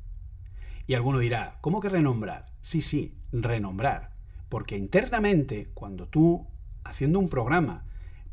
Y 0.88 0.93
alguno 0.93 1.20
dirá, 1.20 1.57
¿cómo 1.61 1.80
que 1.82 1.89
renombrar? 1.89 2.45
Sí, 2.61 2.82
sí, 2.82 3.18
renombrar. 3.32 4.14
porque 4.49 4.78
internamente, 4.78 5.72
cuando 5.74 6.07
tú, 6.07 6.45
haciendo 6.84 7.18
un 7.18 7.28
programa, 7.28 7.86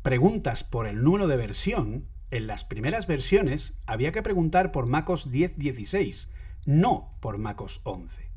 preguntas 0.03 0.63
por 0.63 0.85
el 0.85 1.03
número 1.03 1.25
de 1.25 1.35
versión, 1.35 2.05
en 2.29 2.45
las 2.45 2.63
primeras 2.63 3.07
versiones 3.07 3.75
había 3.87 4.11
que 4.11 4.21
preguntar 4.21 4.71
por 4.71 4.85
MacOS 4.85 5.31
10.16, 5.31 6.29
no 6.65 7.17
por 7.21 7.39
MacOS 7.39 7.81
11. 7.83 8.29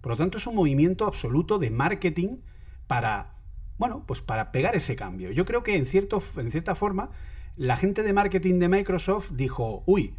Por 0.00 0.12
lo 0.12 0.16
tanto, 0.16 0.38
es 0.38 0.46
un 0.46 0.54
movimiento 0.54 1.06
absoluto 1.06 1.58
de 1.58 1.70
marketing 1.70 2.38
para, 2.86 3.34
bueno, 3.80 4.04
pues 4.06 4.20
para 4.20 4.52
pegar 4.52 4.76
ese 4.76 4.94
cambio. 4.94 5.30
Yo 5.32 5.46
creo 5.46 5.62
que 5.62 5.74
en, 5.74 5.86
cierto, 5.86 6.22
en 6.36 6.50
cierta 6.50 6.74
forma, 6.74 7.12
la 7.56 7.78
gente 7.78 8.02
de 8.02 8.12
marketing 8.12 8.58
de 8.58 8.68
Microsoft 8.68 9.30
dijo, 9.32 9.82
uy, 9.86 10.16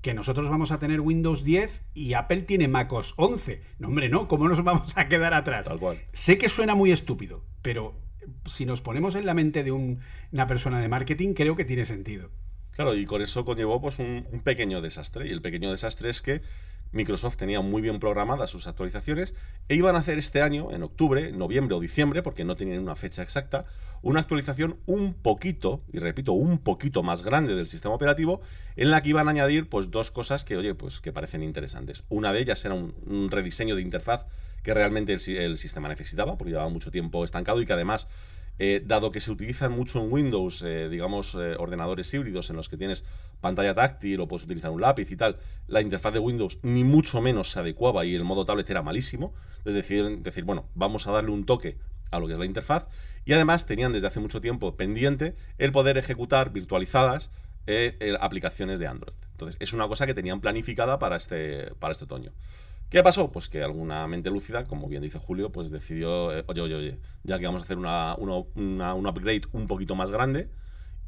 que 0.00 0.14
nosotros 0.14 0.48
vamos 0.48 0.70
a 0.70 0.78
tener 0.78 1.00
Windows 1.00 1.42
10 1.42 1.86
y 1.92 2.14
Apple 2.14 2.42
tiene 2.42 2.68
MacOS 2.68 3.14
11. 3.16 3.62
No, 3.80 3.88
hombre, 3.88 4.08
no, 4.08 4.28
¿cómo 4.28 4.48
nos 4.48 4.62
vamos 4.64 4.96
a 4.96 5.08
quedar 5.08 5.34
atrás? 5.34 5.66
Tal 5.66 5.80
cual. 5.80 5.98
Sé 6.12 6.38
que 6.38 6.48
suena 6.48 6.76
muy 6.76 6.92
estúpido, 6.92 7.42
pero 7.62 7.98
si 8.46 8.64
nos 8.64 8.80
ponemos 8.80 9.16
en 9.16 9.26
la 9.26 9.34
mente 9.34 9.64
de 9.64 9.72
una 9.72 10.46
persona 10.46 10.80
de 10.80 10.86
marketing, 10.86 11.34
creo 11.34 11.56
que 11.56 11.64
tiene 11.64 11.86
sentido. 11.86 12.30
Claro, 12.70 12.94
y 12.94 13.06
con 13.06 13.22
eso 13.22 13.44
conllevó 13.44 13.80
pues 13.80 13.98
un, 13.98 14.24
pequeño 14.44 14.80
desastre. 14.80 15.26
Y 15.26 15.32
el 15.32 15.42
pequeño 15.42 15.72
desastre 15.72 16.10
es 16.10 16.22
que 16.22 16.42
Microsoft 16.92 17.36
tenía 17.36 17.60
muy 17.60 17.82
bien 17.82 18.00
programadas 18.00 18.50
sus 18.50 18.66
actualizaciones 18.66 19.34
e 19.68 19.76
iban 19.76 19.94
a 19.94 20.00
hacer 20.00 20.18
este 20.18 20.42
año, 20.42 20.72
en 20.72 20.82
octubre, 20.82 21.32
noviembre 21.32 21.76
o 21.76 21.80
diciembre, 21.80 22.22
porque 22.22 22.44
no 22.44 22.56
tenían 22.56 22.80
una 22.80 22.96
fecha 22.96 23.22
exacta, 23.22 23.66
una 24.02 24.20
actualización 24.20 24.78
un 24.86 25.14
poquito, 25.14 25.82
y 25.92 25.98
repito, 25.98 26.32
un 26.32 26.58
poquito 26.58 27.02
más 27.02 27.22
grande 27.22 27.54
del 27.54 27.66
sistema 27.66 27.94
operativo, 27.94 28.40
en 28.76 28.90
la 28.90 29.02
que 29.02 29.10
iban 29.10 29.28
a 29.28 29.30
añadir 29.30 29.68
pues 29.68 29.90
dos 29.90 30.10
cosas 30.10 30.44
que, 30.44 30.56
oye, 30.56 30.74
pues 30.74 31.00
que 31.00 31.12
parecen 31.12 31.42
interesantes. 31.42 32.04
Una 32.08 32.32
de 32.32 32.40
ellas 32.40 32.64
era 32.64 32.74
un, 32.74 33.28
rediseño 33.30 33.76
de 33.76 33.82
interfaz 33.82 34.26
que 34.62 34.74
realmente 34.74 35.12
el, 35.12 35.58
sistema 35.58 35.88
necesitaba, 35.88 36.36
porque 36.36 36.50
llevaba 36.50 36.68
mucho 36.68 36.90
tiempo 36.90 37.24
estancado 37.24 37.60
y 37.60 37.66
que 37.66 37.72
además 37.72 38.08
eh, 38.62 38.82
dado 38.84 39.10
que 39.10 39.22
se 39.22 39.30
utilizan 39.30 39.72
mucho 39.72 40.00
en 40.00 40.12
Windows, 40.12 40.60
eh, 40.60 40.90
digamos, 40.90 41.34
eh, 41.34 41.56
ordenadores 41.58 42.12
híbridos 42.12 42.50
en 42.50 42.56
los 42.56 42.68
que 42.68 42.76
tienes 42.76 43.06
pantalla 43.40 43.74
táctil 43.74 44.20
o 44.20 44.28
puedes 44.28 44.44
utilizar 44.44 44.70
un 44.70 44.82
lápiz 44.82 45.10
y 45.10 45.16
tal, 45.16 45.38
la 45.66 45.80
interfaz 45.80 46.12
de 46.12 46.18
Windows 46.18 46.58
ni 46.62 46.84
mucho 46.84 47.22
menos 47.22 47.52
se 47.52 47.58
adecuaba 47.58 48.04
y 48.04 48.14
el 48.14 48.22
modo 48.22 48.44
tablet 48.44 48.68
era 48.68 48.82
malísimo. 48.82 49.32
Es 49.64 49.72
decir, 49.72 50.18
decir, 50.18 50.44
bueno, 50.44 50.66
vamos 50.74 51.06
a 51.06 51.12
darle 51.12 51.30
un 51.30 51.46
toque 51.46 51.78
a 52.10 52.18
lo 52.18 52.26
que 52.26 52.34
es 52.34 52.38
la 52.38 52.44
interfaz 52.44 52.86
y 53.24 53.32
además 53.32 53.64
tenían 53.64 53.94
desde 53.94 54.08
hace 54.08 54.20
mucho 54.20 54.42
tiempo 54.42 54.76
pendiente 54.76 55.34
el 55.56 55.72
poder 55.72 55.96
ejecutar 55.96 56.52
virtualizadas 56.52 57.30
aplicaciones 58.20 58.78
de 58.78 58.88
Android. 58.88 59.14
Entonces, 59.32 59.56
es 59.58 59.72
una 59.72 59.88
cosa 59.88 60.06
que 60.06 60.12
tenían 60.12 60.42
planificada 60.42 60.98
para 60.98 61.16
este, 61.16 61.72
para 61.78 61.92
este 61.92 62.04
otoño. 62.04 62.32
¿Qué 62.90 63.04
pasó? 63.04 63.30
Pues 63.30 63.48
que 63.48 63.62
alguna 63.62 64.04
mente 64.08 64.30
lúcida, 64.30 64.64
como 64.64 64.88
bien 64.88 65.02
dice 65.02 65.20
Julio, 65.20 65.52
pues 65.52 65.70
decidió, 65.70 66.36
eh, 66.36 66.44
oye, 66.48 66.60
oye, 66.60 66.74
oye, 66.74 66.98
ya 67.22 67.38
que 67.38 67.46
vamos 67.46 67.62
a 67.62 67.64
hacer 67.64 67.78
una, 67.78 68.16
un 68.16 69.06
upgrade 69.06 69.42
un 69.52 69.68
poquito 69.68 69.94
más 69.94 70.10
grande 70.10 70.50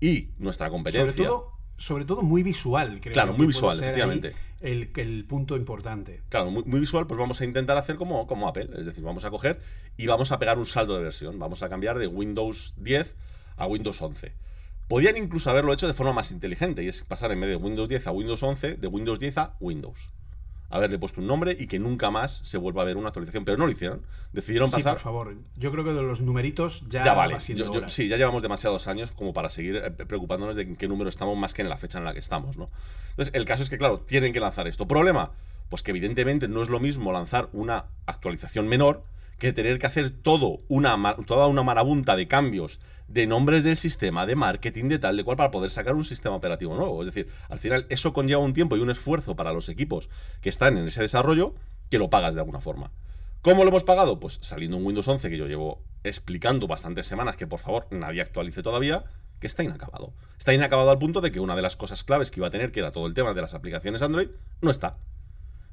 y 0.01 0.31
nuestra 0.39 0.71
competencia... 0.71 1.13
Sobre 1.13 1.27
todo, 1.27 1.53
sobre 1.77 2.05
todo 2.05 2.23
muy 2.23 2.45
visual, 2.45 3.01
creo. 3.01 3.13
Claro, 3.13 3.33
muy 3.33 3.49
visual, 3.49 3.77
efectivamente. 3.77 4.33
El, 4.61 4.93
el, 4.95 5.25
punto 5.25 5.57
importante. 5.57 6.23
Claro, 6.29 6.53
muy, 6.53 6.79
visual, 6.79 7.09
pues 7.09 7.19
vamos 7.19 7.41
a 7.41 7.45
intentar 7.45 7.77
hacer 7.77 7.97
como, 7.97 8.29
como 8.29 8.47
Apple, 8.47 8.71
es 8.79 8.87
decir, 8.87 9.03
vamos 9.03 9.25
a 9.25 9.31
coger 9.31 9.59
y 9.97 10.07
vamos 10.07 10.31
a 10.31 10.39
pegar 10.39 10.59
un 10.59 10.67
saldo 10.67 10.97
de 10.97 11.03
versión, 11.03 11.41
vamos 11.41 11.65
a 11.65 11.69
cambiar 11.69 11.99
de 11.99 12.07
Windows 12.07 12.75
10 12.77 13.17
a 13.57 13.67
Windows 13.67 14.01
11. 14.01 14.33
Podían 14.87 15.17
incluso 15.17 15.51
haberlo 15.51 15.73
hecho 15.73 15.89
de 15.89 15.95
forma 15.95 16.13
más 16.13 16.31
inteligente 16.31 16.85
y 16.85 16.89
es 16.89 17.03
pasar 17.03 17.33
en 17.33 17.41
medio 17.41 17.59
de 17.59 17.65
Windows 17.65 17.89
10 17.89 18.07
a 18.07 18.13
Windows 18.13 18.41
11, 18.41 18.77
de 18.77 18.87
Windows 18.87 19.19
10 19.19 19.39
a 19.39 19.57
Windows 19.59 20.13
haberle 20.73 20.99
puesto 20.99 21.21
un 21.21 21.27
nombre 21.27 21.55
y 21.59 21.67
que 21.67 21.79
nunca 21.79 22.11
más 22.11 22.39
se 22.39 22.57
vuelva 22.57 22.83
a 22.83 22.85
ver 22.85 22.97
una 22.97 23.09
actualización. 23.09 23.45
Pero 23.45 23.59
no 23.59 23.67
lo 23.67 23.73
hicieron. 23.73 24.03
Decidieron 24.33 24.69
sí, 24.69 24.77
pasar. 24.77 24.95
por 24.95 25.03
favor. 25.03 25.37
Yo 25.57 25.71
creo 25.71 25.85
que 25.85 25.93
de 25.93 26.03
los 26.03 26.23
numeritos 26.23 26.89
ya, 26.89 27.03
ya 27.03 27.13
vale. 27.13 27.39
sí, 27.41 27.55
ya 28.09 28.17
llevamos 28.17 28.43
demasiados 28.43 28.89
años 28.89 29.13
como 29.13 29.33
para 29.33 29.51
seguir 29.51 29.77
eh, 29.77 29.91
preocupándonos 29.91 30.57
de 30.57 30.63
en 30.63 30.77
qué 30.77 30.89
número 30.89 31.11
estamos 31.11 31.37
más 31.37 31.53
que 31.53 31.63
en 31.63 31.69
la 31.69 31.77
fecha 31.77 31.99
en 31.99 32.05
la 32.05 32.15
que 32.15 32.19
estamos, 32.19 32.57
¿no? 32.57 32.71
Entonces, 33.11 33.35
el 33.35 33.45
caso 33.45 33.63
es 33.63 33.71
que, 33.71 33.77
claro, 33.77 34.01
tienen 34.01 34.33
que 34.33 34.41
lanzar 34.41 34.67
esto. 34.67 34.89
¿Problema? 34.89 35.33
Pues 35.69 35.83
que 35.83 35.91
evidentemente 35.91 36.49
no 36.49 36.63
es 36.63 36.71
lo 36.71 36.81
mismo 36.81 37.13
lanzar 37.13 37.51
una 37.53 37.85
actualización 38.07 38.67
menor 38.67 39.05
que 39.43 39.53
tener 39.53 39.81
que 39.81 39.89
hacer 39.89 40.11
todo 40.11 40.61
una, 40.69 41.17
toda 41.27 41.49
una 41.49 41.65
marabunta 41.65 42.15
de 42.15 42.29
cambios 42.29 42.79
de 43.09 43.27
nombres 43.27 43.65
del 43.65 43.77
sistema, 43.77 44.25
de 44.25 44.37
marketing, 44.37 44.85
de 44.85 45.01
tal, 45.01 45.17
de 45.17 45.25
cual, 45.25 45.37
para 45.37 45.51
poder 45.51 45.71
sacar 45.71 45.97
un 45.97 46.05
sistema 46.05 46.37
operativo 46.37 46.77
nuevo. 46.77 47.03
Es 47.03 47.07
decir, 47.07 47.29
al 47.49 47.59
final 47.59 47.85
eso 47.89 48.13
conlleva 48.13 48.41
un 48.41 48.55
tiempo 48.55 48.77
y 48.77 48.81
un 48.81 48.89
esfuerzo 48.89 49.35
para 49.35 49.53
los 49.53 49.69
equipos 49.69 50.09
que 50.41 50.49
están 50.49 50.79
en 50.79 50.87
ese 50.87 51.01
desarrollo 51.01 51.57
que 51.91 51.99
lo 51.99 52.09
pagas 52.09 52.37
de 52.37 52.41
alguna 52.41 52.61
forma. 52.61 52.93
¿Cómo 53.43 53.65
lo 53.65 53.71
hemos 53.71 53.83
pagado? 53.83 54.21
Pues 54.21 54.39
saliendo 54.43 54.77
un 54.77 54.87
Windows 54.87 55.09
11 55.09 55.29
que 55.29 55.37
yo 55.37 55.49
llevo 55.49 55.83
explicando 56.05 56.69
bastantes 56.69 57.07
semanas 57.07 57.37
que 57.37 57.49
por 57.49 57.59
favor 57.59 57.89
nadie 57.91 58.21
actualice 58.21 58.63
todavía, 58.63 59.07
que 59.41 59.49
está 59.49 59.65
inacabado. 59.65 60.13
Está 60.39 60.55
inacabado 60.55 60.93
al 60.93 60.99
punto 61.01 61.21
de 61.21 61.33
que 61.33 61.41
una 61.41 61.57
de 61.57 61.63
las 61.63 61.77
cosas 61.77 62.05
claves 62.05 62.31
que 62.31 62.39
iba 62.39 62.47
a 62.47 62.51
tener, 62.51 62.71
que 62.71 62.79
era 62.79 62.93
todo 62.93 63.09
el 63.09 63.15
tema 63.15 63.35
de 63.35 63.41
las 63.41 63.55
aplicaciones 63.55 64.03
Android, 64.03 64.29
no 64.61 64.71
está. 64.71 64.99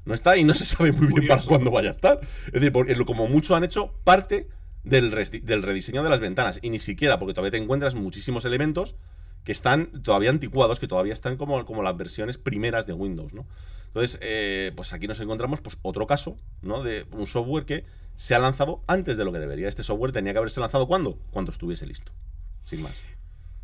No 0.04 0.14
está 0.14 0.36
y 0.36 0.44
no 0.44 0.54
se 0.54 0.64
sabe 0.64 0.92
muy 0.92 1.08
bien 1.08 1.26
para 1.28 1.42
cuándo 1.42 1.70
vaya 1.70 1.88
a 1.88 1.92
estar. 1.92 2.20
Es 2.46 2.52
decir, 2.52 2.72
porque 2.72 2.96
como 3.04 3.28
mucho 3.28 3.54
han 3.54 3.64
hecho 3.64 3.92
parte 4.04 4.48
del, 4.84 5.10
del 5.10 5.62
rediseño 5.62 6.02
de 6.02 6.10
las 6.10 6.20
ventanas. 6.20 6.58
Y 6.62 6.70
ni 6.70 6.78
siquiera, 6.78 7.18
porque 7.18 7.34
todavía 7.34 7.50
te 7.50 7.62
encuentras 7.62 7.94
muchísimos 7.94 8.44
elementos 8.44 8.96
que 9.44 9.52
están 9.52 10.02
todavía 10.02 10.30
anticuados, 10.30 10.80
que 10.80 10.88
todavía 10.88 11.12
están 11.12 11.36
como, 11.36 11.64
como 11.64 11.82
las 11.82 11.96
versiones 11.96 12.38
primeras 12.38 12.86
de 12.86 12.92
Windows, 12.92 13.32
¿no? 13.32 13.46
Entonces, 13.88 14.18
eh, 14.22 14.72
pues 14.76 14.92
aquí 14.92 15.08
nos 15.08 15.18
encontramos 15.20 15.60
pues, 15.60 15.78
otro 15.82 16.06
caso, 16.06 16.36
¿no? 16.62 16.82
De 16.82 17.06
un 17.12 17.26
software 17.26 17.64
que 17.64 17.84
se 18.16 18.34
ha 18.34 18.38
lanzado 18.38 18.82
antes 18.86 19.18
de 19.18 19.24
lo 19.24 19.32
que 19.32 19.38
debería. 19.38 19.68
Este 19.68 19.82
software 19.82 20.12
tenía 20.12 20.32
que 20.32 20.38
haberse 20.38 20.60
lanzado 20.60 20.86
cuando? 20.86 21.18
Cuando 21.30 21.50
estuviese 21.50 21.86
listo. 21.86 22.12
Sin 22.64 22.82
más. 22.82 22.92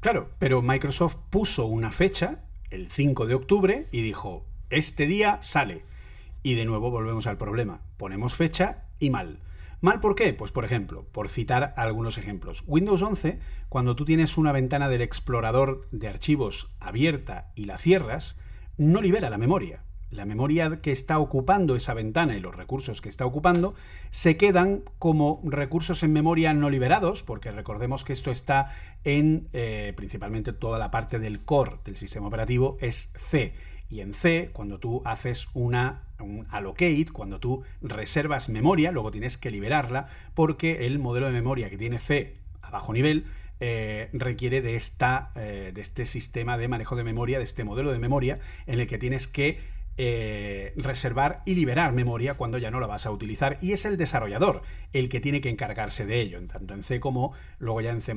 Claro, 0.00 0.30
pero 0.38 0.62
Microsoft 0.62 1.16
puso 1.30 1.66
una 1.66 1.92
fecha, 1.92 2.44
el 2.70 2.88
5 2.90 3.26
de 3.26 3.34
octubre, 3.34 3.88
y 3.92 4.02
dijo, 4.02 4.46
este 4.70 5.06
día 5.06 5.38
sale. 5.42 5.84
Y 6.46 6.54
de 6.54 6.64
nuevo 6.64 6.92
volvemos 6.92 7.26
al 7.26 7.38
problema. 7.38 7.80
Ponemos 7.96 8.36
fecha 8.36 8.84
y 9.00 9.10
mal. 9.10 9.40
¿Mal 9.80 9.98
por 9.98 10.14
qué? 10.14 10.32
Pues 10.32 10.52
por 10.52 10.64
ejemplo, 10.64 11.04
por 11.10 11.28
citar 11.28 11.74
algunos 11.76 12.18
ejemplos. 12.18 12.62
Windows 12.68 13.02
11, 13.02 13.40
cuando 13.68 13.96
tú 13.96 14.04
tienes 14.04 14.38
una 14.38 14.52
ventana 14.52 14.88
del 14.88 15.02
explorador 15.02 15.88
de 15.90 16.06
archivos 16.06 16.72
abierta 16.78 17.50
y 17.56 17.64
la 17.64 17.78
cierras, 17.78 18.38
no 18.76 19.00
libera 19.02 19.28
la 19.28 19.38
memoria. 19.38 19.82
La 20.08 20.24
memoria 20.24 20.80
que 20.82 20.92
está 20.92 21.18
ocupando 21.18 21.74
esa 21.74 21.94
ventana 21.94 22.36
y 22.36 22.40
los 22.40 22.54
recursos 22.54 23.00
que 23.00 23.08
está 23.08 23.26
ocupando 23.26 23.74
se 24.10 24.36
quedan 24.36 24.84
como 25.00 25.40
recursos 25.42 26.04
en 26.04 26.12
memoria 26.12 26.54
no 26.54 26.70
liberados, 26.70 27.24
porque 27.24 27.50
recordemos 27.50 28.04
que 28.04 28.12
esto 28.12 28.30
está 28.30 28.68
en 29.02 29.48
eh, 29.52 29.94
principalmente 29.96 30.52
toda 30.52 30.78
la 30.78 30.92
parte 30.92 31.18
del 31.18 31.44
core 31.44 31.80
del 31.84 31.96
sistema 31.96 32.28
operativo, 32.28 32.76
es 32.80 33.12
C 33.16 33.52
y 33.88 34.00
en 34.00 34.14
C, 34.14 34.50
cuando 34.52 34.78
tú 34.78 35.02
haces 35.04 35.48
una, 35.54 36.02
un 36.18 36.46
allocate, 36.50 37.06
cuando 37.12 37.38
tú 37.38 37.62
reservas 37.82 38.48
memoria, 38.48 38.90
luego 38.90 39.10
tienes 39.10 39.36
que 39.38 39.50
liberarla, 39.50 40.08
porque 40.34 40.86
el 40.86 40.98
modelo 40.98 41.26
de 41.26 41.32
memoria 41.32 41.70
que 41.70 41.78
tiene 41.78 41.98
C 41.98 42.36
a 42.62 42.70
bajo 42.70 42.92
nivel 42.92 43.26
eh, 43.60 44.10
requiere 44.12 44.60
de, 44.60 44.76
esta, 44.76 45.30
eh, 45.36 45.70
de 45.72 45.80
este 45.80 46.04
sistema 46.04 46.58
de 46.58 46.68
manejo 46.68 46.96
de 46.96 47.04
memoria, 47.04 47.38
de 47.38 47.44
este 47.44 47.64
modelo 47.64 47.92
de 47.92 47.98
memoria, 47.98 48.38
en 48.66 48.80
el 48.80 48.88
que 48.88 48.98
tienes 48.98 49.26
que 49.28 49.60
eh, 49.98 50.74
reservar 50.76 51.42
y 51.46 51.54
liberar 51.54 51.92
memoria 51.92 52.34
cuando 52.34 52.58
ya 52.58 52.70
no 52.70 52.80
la 52.80 52.86
vas 52.86 53.06
a 53.06 53.10
utilizar 53.10 53.58
y 53.62 53.72
es 53.72 53.84
el 53.84 53.96
desarrollador 53.96 54.62
el 54.92 55.08
que 55.08 55.20
tiene 55.20 55.40
que 55.40 55.48
encargarse 55.48 56.06
de 56.06 56.20
ello, 56.20 56.44
tanto 56.46 56.74
en 56.74 56.82
C 56.82 57.00
como 57.00 57.32
luego 57.58 57.80
ya 57.80 57.90
en 57.90 58.02
C++, 58.02 58.14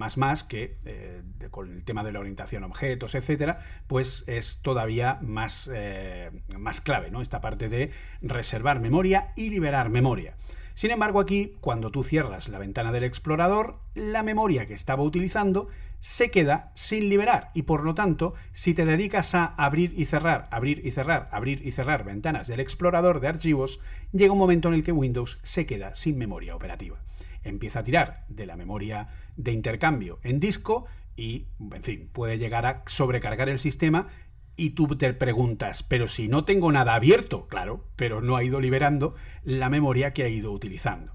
que 0.47 0.77
eh, 0.85 1.21
con 1.51 1.71
el 1.71 1.83
tema 1.83 2.03
de 2.03 2.11
la 2.11 2.19
orientación 2.19 2.63
a 2.63 2.67
objetos, 2.67 3.15
etcétera, 3.15 3.59
pues 3.87 4.23
es 4.27 4.61
todavía 4.61 5.19
más, 5.21 5.69
eh, 5.73 6.31
más 6.57 6.81
clave, 6.81 7.11
¿no? 7.11 7.21
Esta 7.21 7.41
parte 7.41 7.69
de 7.69 7.91
reservar 8.21 8.79
memoria 8.79 9.31
y 9.35 9.49
liberar 9.49 9.89
memoria. 9.89 10.35
Sin 10.79 10.91
embargo, 10.91 11.19
aquí, 11.19 11.57
cuando 11.59 11.91
tú 11.91 12.05
cierras 12.05 12.47
la 12.47 12.57
ventana 12.57 12.93
del 12.93 13.03
explorador, 13.03 13.81
la 13.95 14.23
memoria 14.23 14.65
que 14.65 14.73
estaba 14.73 15.03
utilizando 15.03 15.67
se 15.99 16.31
queda 16.31 16.71
sin 16.73 17.09
liberar 17.09 17.51
y 17.53 17.63
por 17.63 17.83
lo 17.83 17.95
tanto, 17.95 18.33
si 18.53 18.73
te 18.73 18.85
dedicas 18.85 19.35
a 19.35 19.43
abrir 19.43 19.93
y 19.97 20.05
cerrar, 20.05 20.47
abrir 20.51 20.81
y 20.85 20.91
cerrar, 20.91 21.27
abrir 21.33 21.67
y 21.67 21.73
cerrar 21.73 22.05
ventanas 22.05 22.47
del 22.47 22.61
explorador 22.61 23.19
de 23.19 23.27
archivos, 23.27 23.81
llega 24.13 24.31
un 24.31 24.39
momento 24.39 24.69
en 24.69 24.75
el 24.75 24.85
que 24.85 24.93
Windows 24.93 25.41
se 25.43 25.65
queda 25.65 25.95
sin 25.95 26.17
memoria 26.17 26.55
operativa. 26.55 26.97
Empieza 27.43 27.79
a 27.79 27.83
tirar 27.83 28.23
de 28.29 28.45
la 28.45 28.55
memoria 28.55 29.09
de 29.35 29.51
intercambio 29.51 30.19
en 30.23 30.39
disco 30.39 30.85
y, 31.17 31.47
en 31.59 31.83
fin, 31.83 32.09
puede 32.13 32.37
llegar 32.37 32.65
a 32.65 32.83
sobrecargar 32.85 33.49
el 33.49 33.59
sistema 33.59 34.07
y 34.59 34.71
tú 34.71 34.87
te 34.97 35.13
preguntas, 35.13 35.83
pero 35.83 36.07
si 36.07 36.27
no 36.27 36.43
tengo 36.43 36.71
nada 36.71 36.95
abierto, 36.95 37.47
claro, 37.47 37.85
pero 37.95 38.21
no 38.21 38.35
ha 38.35 38.43
ido 38.43 38.59
liberando 38.59 39.15
la 39.43 39.69
memoria 39.69 40.11
que 40.13 40.23
ha 40.23 40.29
ido 40.29 40.51
utilizando. 40.51 41.13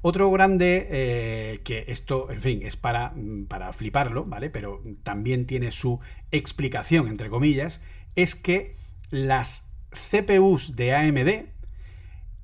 Otro 0.00 0.30
grande, 0.30 0.86
eh, 0.90 1.60
que 1.62 1.84
esto, 1.88 2.30
en 2.30 2.40
fin, 2.40 2.62
es 2.62 2.76
para, 2.76 3.12
para 3.48 3.72
fliparlo, 3.72 4.24
¿vale? 4.24 4.50
Pero 4.50 4.82
también 5.02 5.46
tiene 5.46 5.72
su 5.72 6.00
explicación, 6.30 7.08
entre 7.08 7.28
comillas, 7.28 7.84
es 8.14 8.34
que 8.34 8.76
las 9.10 9.72
CPUs 10.10 10.76
de 10.76 10.94
AMD 10.94 11.46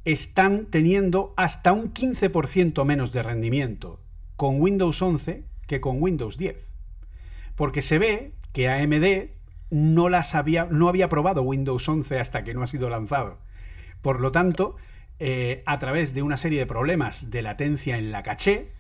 están 0.05 0.67
teniendo 0.67 1.33
hasta 1.37 1.73
un 1.73 1.95
15% 1.95 2.85
menos 2.85 3.13
de 3.13 3.23
rendimiento 3.23 4.01
con 4.37 4.61
Windows 4.61 5.01
11 5.01 5.45
que 5.67 5.81
con 5.81 6.03
Windows 6.03 6.37
10. 6.37 6.75
Porque 7.55 7.81
se 7.81 7.99
ve 7.99 8.33
que 8.53 8.69
AMD 8.69 9.42
no, 9.73 10.11
las 10.11 10.35
había, 10.35 10.67
no 10.67 10.91
había 10.91 11.09
probado 11.09 11.41
Windows 11.41 11.89
11 11.89 12.21
hasta 12.21 12.45
que 12.45 12.53
no 12.53 12.63
ha 12.63 12.67
sido 12.67 12.91
lanzado. 12.91 13.39
Por 14.03 14.21
lo 14.21 14.31
tanto, 14.31 14.77
eh, 15.19 15.63
a 15.65 15.79
través 15.79 16.13
de 16.13 16.21
una 16.21 16.37
serie 16.37 16.59
de 16.59 16.67
problemas 16.67 17.31
de 17.31 17.41
latencia 17.41 17.97
en 17.97 18.13
la 18.13 18.23
caché, 18.23 18.73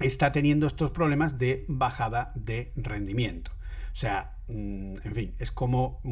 está 0.00 0.30
teniendo 0.30 0.66
estos 0.66 0.90
problemas 0.90 1.38
de 1.38 1.64
bajada 1.66 2.30
de 2.34 2.72
rendimiento. 2.76 3.52
O 3.92 3.96
sea, 3.96 4.36
mm, 4.48 4.96
en 5.02 5.14
fin, 5.14 5.34
es 5.38 5.50
como, 5.50 6.02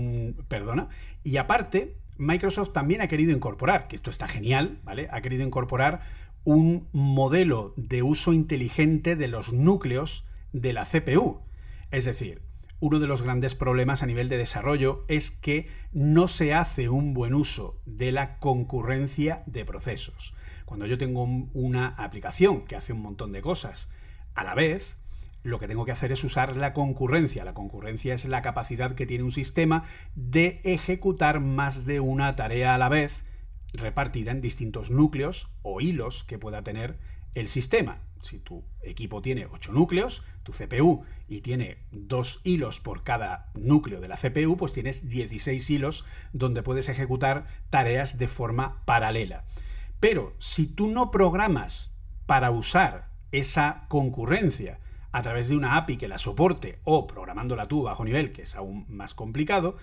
perdona. 0.49 0.89
Y 1.23 1.37
aparte, 1.37 1.99
Microsoft 2.17 2.73
también 2.73 3.03
ha 3.03 3.09
querido 3.09 3.33
incorporar, 3.33 3.87
que 3.87 3.97
esto 3.97 4.11
está 4.11 4.27
genial, 4.29 4.79
¿vale? 4.83 5.09
Ha 5.11 5.21
querido 5.21 5.45
incorporar 5.45 6.01
un 6.45 6.89
modelo 6.93 7.75
de 7.77 8.03
uso 8.03 8.33
inteligente 8.33 9.15
de 9.15 9.29
los 9.29 9.53
núcleos 9.53 10.27
de 10.55 10.73
la 10.73 10.87
CPU. 10.87 11.43
Es 11.91 12.07
decir, 12.07 12.41
uno 12.81 12.99
de 12.99 13.07
los 13.07 13.23
grandes 13.23 13.55
problemas 13.55 14.03
a 14.03 14.07
nivel 14.07 14.29
de 14.29 14.39
desarrollo 14.39 15.05
es 15.07 15.31
que 15.31 15.69
no 15.93 16.29
se 16.29 16.55
hace 16.55 16.89
un 16.89 17.13
buen 17.15 17.35
uso 17.35 17.81
de 17.85 18.11
la 18.11 18.39
concurrencia 18.39 19.43
de 19.47 19.65
procesos. 19.65 20.35
Cuando 20.65 20.87
yo 20.87 20.99
tengo 20.99 21.25
una 21.53 21.89
aplicación 21.89 22.65
que 22.65 22.77
hace 22.77 22.93
un 22.93 23.03
montón 23.03 23.33
de 23.33 23.43
cosas 23.43 23.93
a 24.35 24.45
la 24.45 24.55
vez, 24.55 24.97
lo 25.43 25.59
que 25.59 25.69
tengo 25.69 25.85
que 25.85 25.93
hacer 25.93 26.13
es 26.13 26.25
usar 26.25 26.57
la 26.57 26.73
concurrencia. 26.73 27.45
La 27.45 27.55
concurrencia 27.55 28.15
es 28.15 28.25
la 28.25 28.43
capacidad 28.43 28.95
que 28.95 29.07
tiene 29.07 29.25
un 29.25 29.33
sistema 29.33 29.85
de 30.15 30.61
ejecutar 30.65 31.41
más 31.41 31.87
de 31.87 32.01
una 32.01 32.35
tarea 32.37 32.75
a 32.75 32.79
la 32.79 32.89
vez 32.89 33.25
repartida 33.73 34.33
en 34.33 34.41
distintos 34.41 34.91
núcleos 34.91 35.55
o 35.63 35.81
hilos 35.81 36.25
que 36.25 36.39
pueda 36.39 36.63
tener 36.63 36.99
el 37.35 37.49
sistema. 37.49 38.01
Si 38.21 38.39
tu 38.39 38.65
equipo 38.83 39.23
tiene 39.23 39.47
8 39.47 39.73
núcleos, 39.73 40.23
tu 40.43 40.53
CPU, 40.53 41.05
y 41.29 41.41
tiene 41.41 41.79
dos 41.91 42.41
hilos 42.45 42.81
por 42.81 43.03
cada 43.03 43.51
núcleo 43.55 44.01
de 44.01 44.09
la 44.09 44.17
CPU, 44.17 44.57
pues 44.57 44.73
tienes 44.73 45.09
16 45.09 45.71
hilos 45.71 46.05
donde 46.33 46.63
puedes 46.63 46.89
ejecutar 46.89 47.47
tareas 47.71 48.19
de 48.19 48.29
forma 48.29 48.85
paralela. 48.85 49.45
Pero 50.01 50.35
si 50.39 50.75
tú 50.75 50.89
no 50.89 51.11
programas 51.11 51.95
para 52.27 52.51
usar 52.51 53.11
esa 53.33 53.87
concurrencia 53.89 54.81
a 55.13 55.23
través 55.23 55.49
de 55.49 55.57
una 55.57 55.77
API 55.77 55.97
que 55.97 56.09
la 56.09 56.19
soporte 56.19 56.79
o 56.85 57.07
programándola 57.07 57.67
tú 57.67 57.83
bajo 57.83 58.05
nivel, 58.05 58.33
que 58.33 58.43
es 58.43 58.55
aún 58.57 58.87
más 58.89 59.15
complicado, 59.15 59.77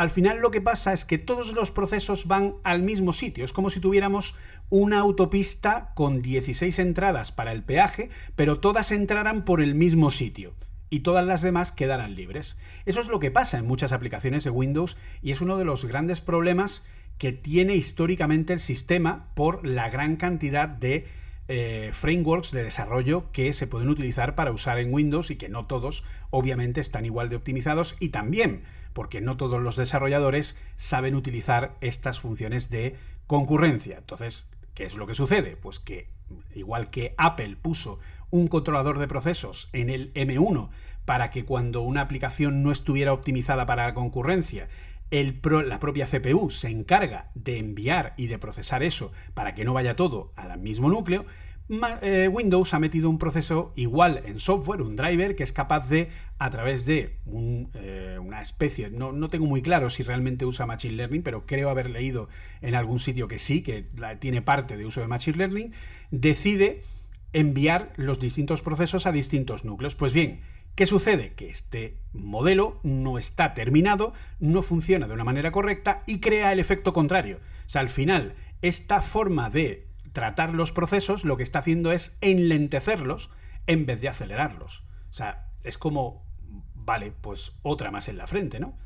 al 0.00 0.08
final 0.08 0.38
lo 0.38 0.50
que 0.50 0.62
pasa 0.62 0.94
es 0.94 1.04
que 1.04 1.18
todos 1.18 1.52
los 1.52 1.70
procesos 1.70 2.26
van 2.26 2.54
al 2.64 2.80
mismo 2.82 3.12
sitio. 3.12 3.44
Es 3.44 3.52
como 3.52 3.68
si 3.68 3.80
tuviéramos 3.80 4.34
una 4.70 4.98
autopista 5.00 5.92
con 5.94 6.22
16 6.22 6.78
entradas 6.78 7.32
para 7.32 7.52
el 7.52 7.62
peaje, 7.62 8.08
pero 8.34 8.60
todas 8.60 8.92
entraran 8.92 9.44
por 9.44 9.60
el 9.60 9.74
mismo 9.74 10.10
sitio 10.10 10.54
y 10.88 11.00
todas 11.00 11.26
las 11.26 11.42
demás 11.42 11.70
quedaran 11.70 12.14
libres. 12.14 12.58
Eso 12.86 13.02
es 13.02 13.08
lo 13.08 13.20
que 13.20 13.30
pasa 13.30 13.58
en 13.58 13.66
muchas 13.66 13.92
aplicaciones 13.92 14.42
de 14.42 14.48
Windows 14.48 14.96
y 15.20 15.32
es 15.32 15.42
uno 15.42 15.58
de 15.58 15.66
los 15.66 15.84
grandes 15.84 16.22
problemas 16.22 16.86
que 17.18 17.32
tiene 17.32 17.76
históricamente 17.76 18.54
el 18.54 18.60
sistema 18.60 19.26
por 19.34 19.66
la 19.66 19.90
gran 19.90 20.16
cantidad 20.16 20.66
de 20.66 21.08
eh, 21.52 21.90
frameworks 21.92 22.52
de 22.52 22.62
desarrollo 22.62 23.32
que 23.32 23.52
se 23.52 23.66
pueden 23.66 23.88
utilizar 23.88 24.36
para 24.36 24.52
usar 24.52 24.78
en 24.78 24.94
Windows 24.94 25.32
y 25.32 25.36
que 25.36 25.48
no 25.48 25.66
todos 25.66 26.04
obviamente 26.30 26.80
están 26.80 27.04
igual 27.04 27.28
de 27.28 27.34
optimizados 27.34 27.96
y 27.98 28.10
también 28.10 28.62
porque 28.92 29.20
no 29.20 29.36
todos 29.36 29.60
los 29.60 29.74
desarrolladores 29.74 30.56
saben 30.76 31.16
utilizar 31.16 31.74
estas 31.80 32.20
funciones 32.20 32.70
de 32.70 32.94
concurrencia. 33.26 33.98
Entonces, 33.98 34.52
¿qué 34.74 34.84
es 34.84 34.94
lo 34.94 35.08
que 35.08 35.14
sucede? 35.14 35.56
Pues 35.56 35.80
que 35.80 36.06
igual 36.54 36.90
que 36.90 37.14
Apple 37.18 37.56
puso 37.60 37.98
un 38.30 38.46
controlador 38.46 39.00
de 39.00 39.08
procesos 39.08 39.70
en 39.72 39.90
el 39.90 40.14
M1 40.14 40.68
para 41.04 41.32
que 41.32 41.44
cuando 41.44 41.80
una 41.80 42.02
aplicación 42.02 42.62
no 42.62 42.70
estuviera 42.70 43.12
optimizada 43.12 43.66
para 43.66 43.86
la 43.86 43.94
concurrencia, 43.94 44.68
la 45.10 45.80
propia 45.80 46.06
CPU 46.06 46.50
se 46.50 46.68
encarga 46.68 47.30
de 47.34 47.58
enviar 47.58 48.14
y 48.16 48.28
de 48.28 48.38
procesar 48.38 48.82
eso 48.82 49.12
para 49.34 49.54
que 49.54 49.64
no 49.64 49.72
vaya 49.72 49.96
todo 49.96 50.32
al 50.36 50.58
mismo 50.58 50.88
núcleo, 50.88 51.26
eh, 52.02 52.28
Windows 52.28 52.74
ha 52.74 52.80
metido 52.80 53.08
un 53.08 53.18
proceso 53.18 53.72
igual 53.76 54.22
en 54.24 54.40
software, 54.40 54.82
un 54.82 54.96
driver, 54.96 55.36
que 55.36 55.44
es 55.44 55.52
capaz 55.52 55.88
de, 55.88 56.08
a 56.38 56.50
través 56.50 56.84
de 56.84 57.18
eh, 57.74 58.18
una 58.20 58.40
especie, 58.40 58.90
no, 58.90 59.12
no, 59.12 59.28
tengo 59.28 59.46
muy 59.46 59.62
claro 59.62 59.88
si 59.88 60.02
realmente 60.02 60.44
usa 60.44 60.66
Machine 60.66 60.94
Learning, 60.94 61.22
pero 61.22 61.46
creo 61.46 61.70
haber 61.70 61.88
leído 61.88 62.28
en 62.60 62.74
algún 62.74 62.98
sitio 62.98 63.28
que 63.28 63.38
sí, 63.38 63.62
que 63.62 63.86
tiene 64.18 64.42
parte 64.42 64.76
de 64.76 64.84
uso 64.84 65.00
de 65.00 65.06
Machine 65.06 65.38
Learning, 65.38 65.72
decide 66.10 66.82
enviar 67.32 67.92
los 67.94 68.18
distintos 68.18 68.62
procesos 68.62 69.06
a 69.06 69.12
distintos 69.12 69.64
núcleos. 69.64 69.94
Pues 69.94 70.12
bien, 70.12 70.40
¿Qué 70.74 70.86
sucede? 70.86 71.34
Que 71.34 71.48
este 71.48 71.98
modelo 72.12 72.80
no 72.82 73.18
está 73.18 73.54
terminado, 73.54 74.12
no 74.38 74.62
funciona 74.62 75.06
de 75.06 75.14
una 75.14 75.24
manera 75.24 75.52
correcta 75.52 76.02
y 76.06 76.20
crea 76.20 76.52
el 76.52 76.60
efecto 76.60 76.92
contrario. 76.92 77.38
O 77.66 77.68
sea, 77.68 77.82
al 77.82 77.90
final, 77.90 78.34
esta 78.62 79.02
forma 79.02 79.50
de 79.50 79.86
tratar 80.12 80.54
los 80.54 80.72
procesos 80.72 81.24
lo 81.24 81.36
que 81.36 81.42
está 81.42 81.60
haciendo 81.60 81.92
es 81.92 82.18
enlentecerlos 82.20 83.30
en 83.66 83.86
vez 83.86 84.00
de 84.00 84.08
acelerarlos. 84.08 84.84
O 85.10 85.12
sea, 85.12 85.48
es 85.62 85.78
como, 85.78 86.24
vale, 86.74 87.12
pues 87.20 87.58
otra 87.62 87.90
más 87.90 88.08
en 88.08 88.18
la 88.18 88.26
frente, 88.26 88.58
¿no? 88.58 88.76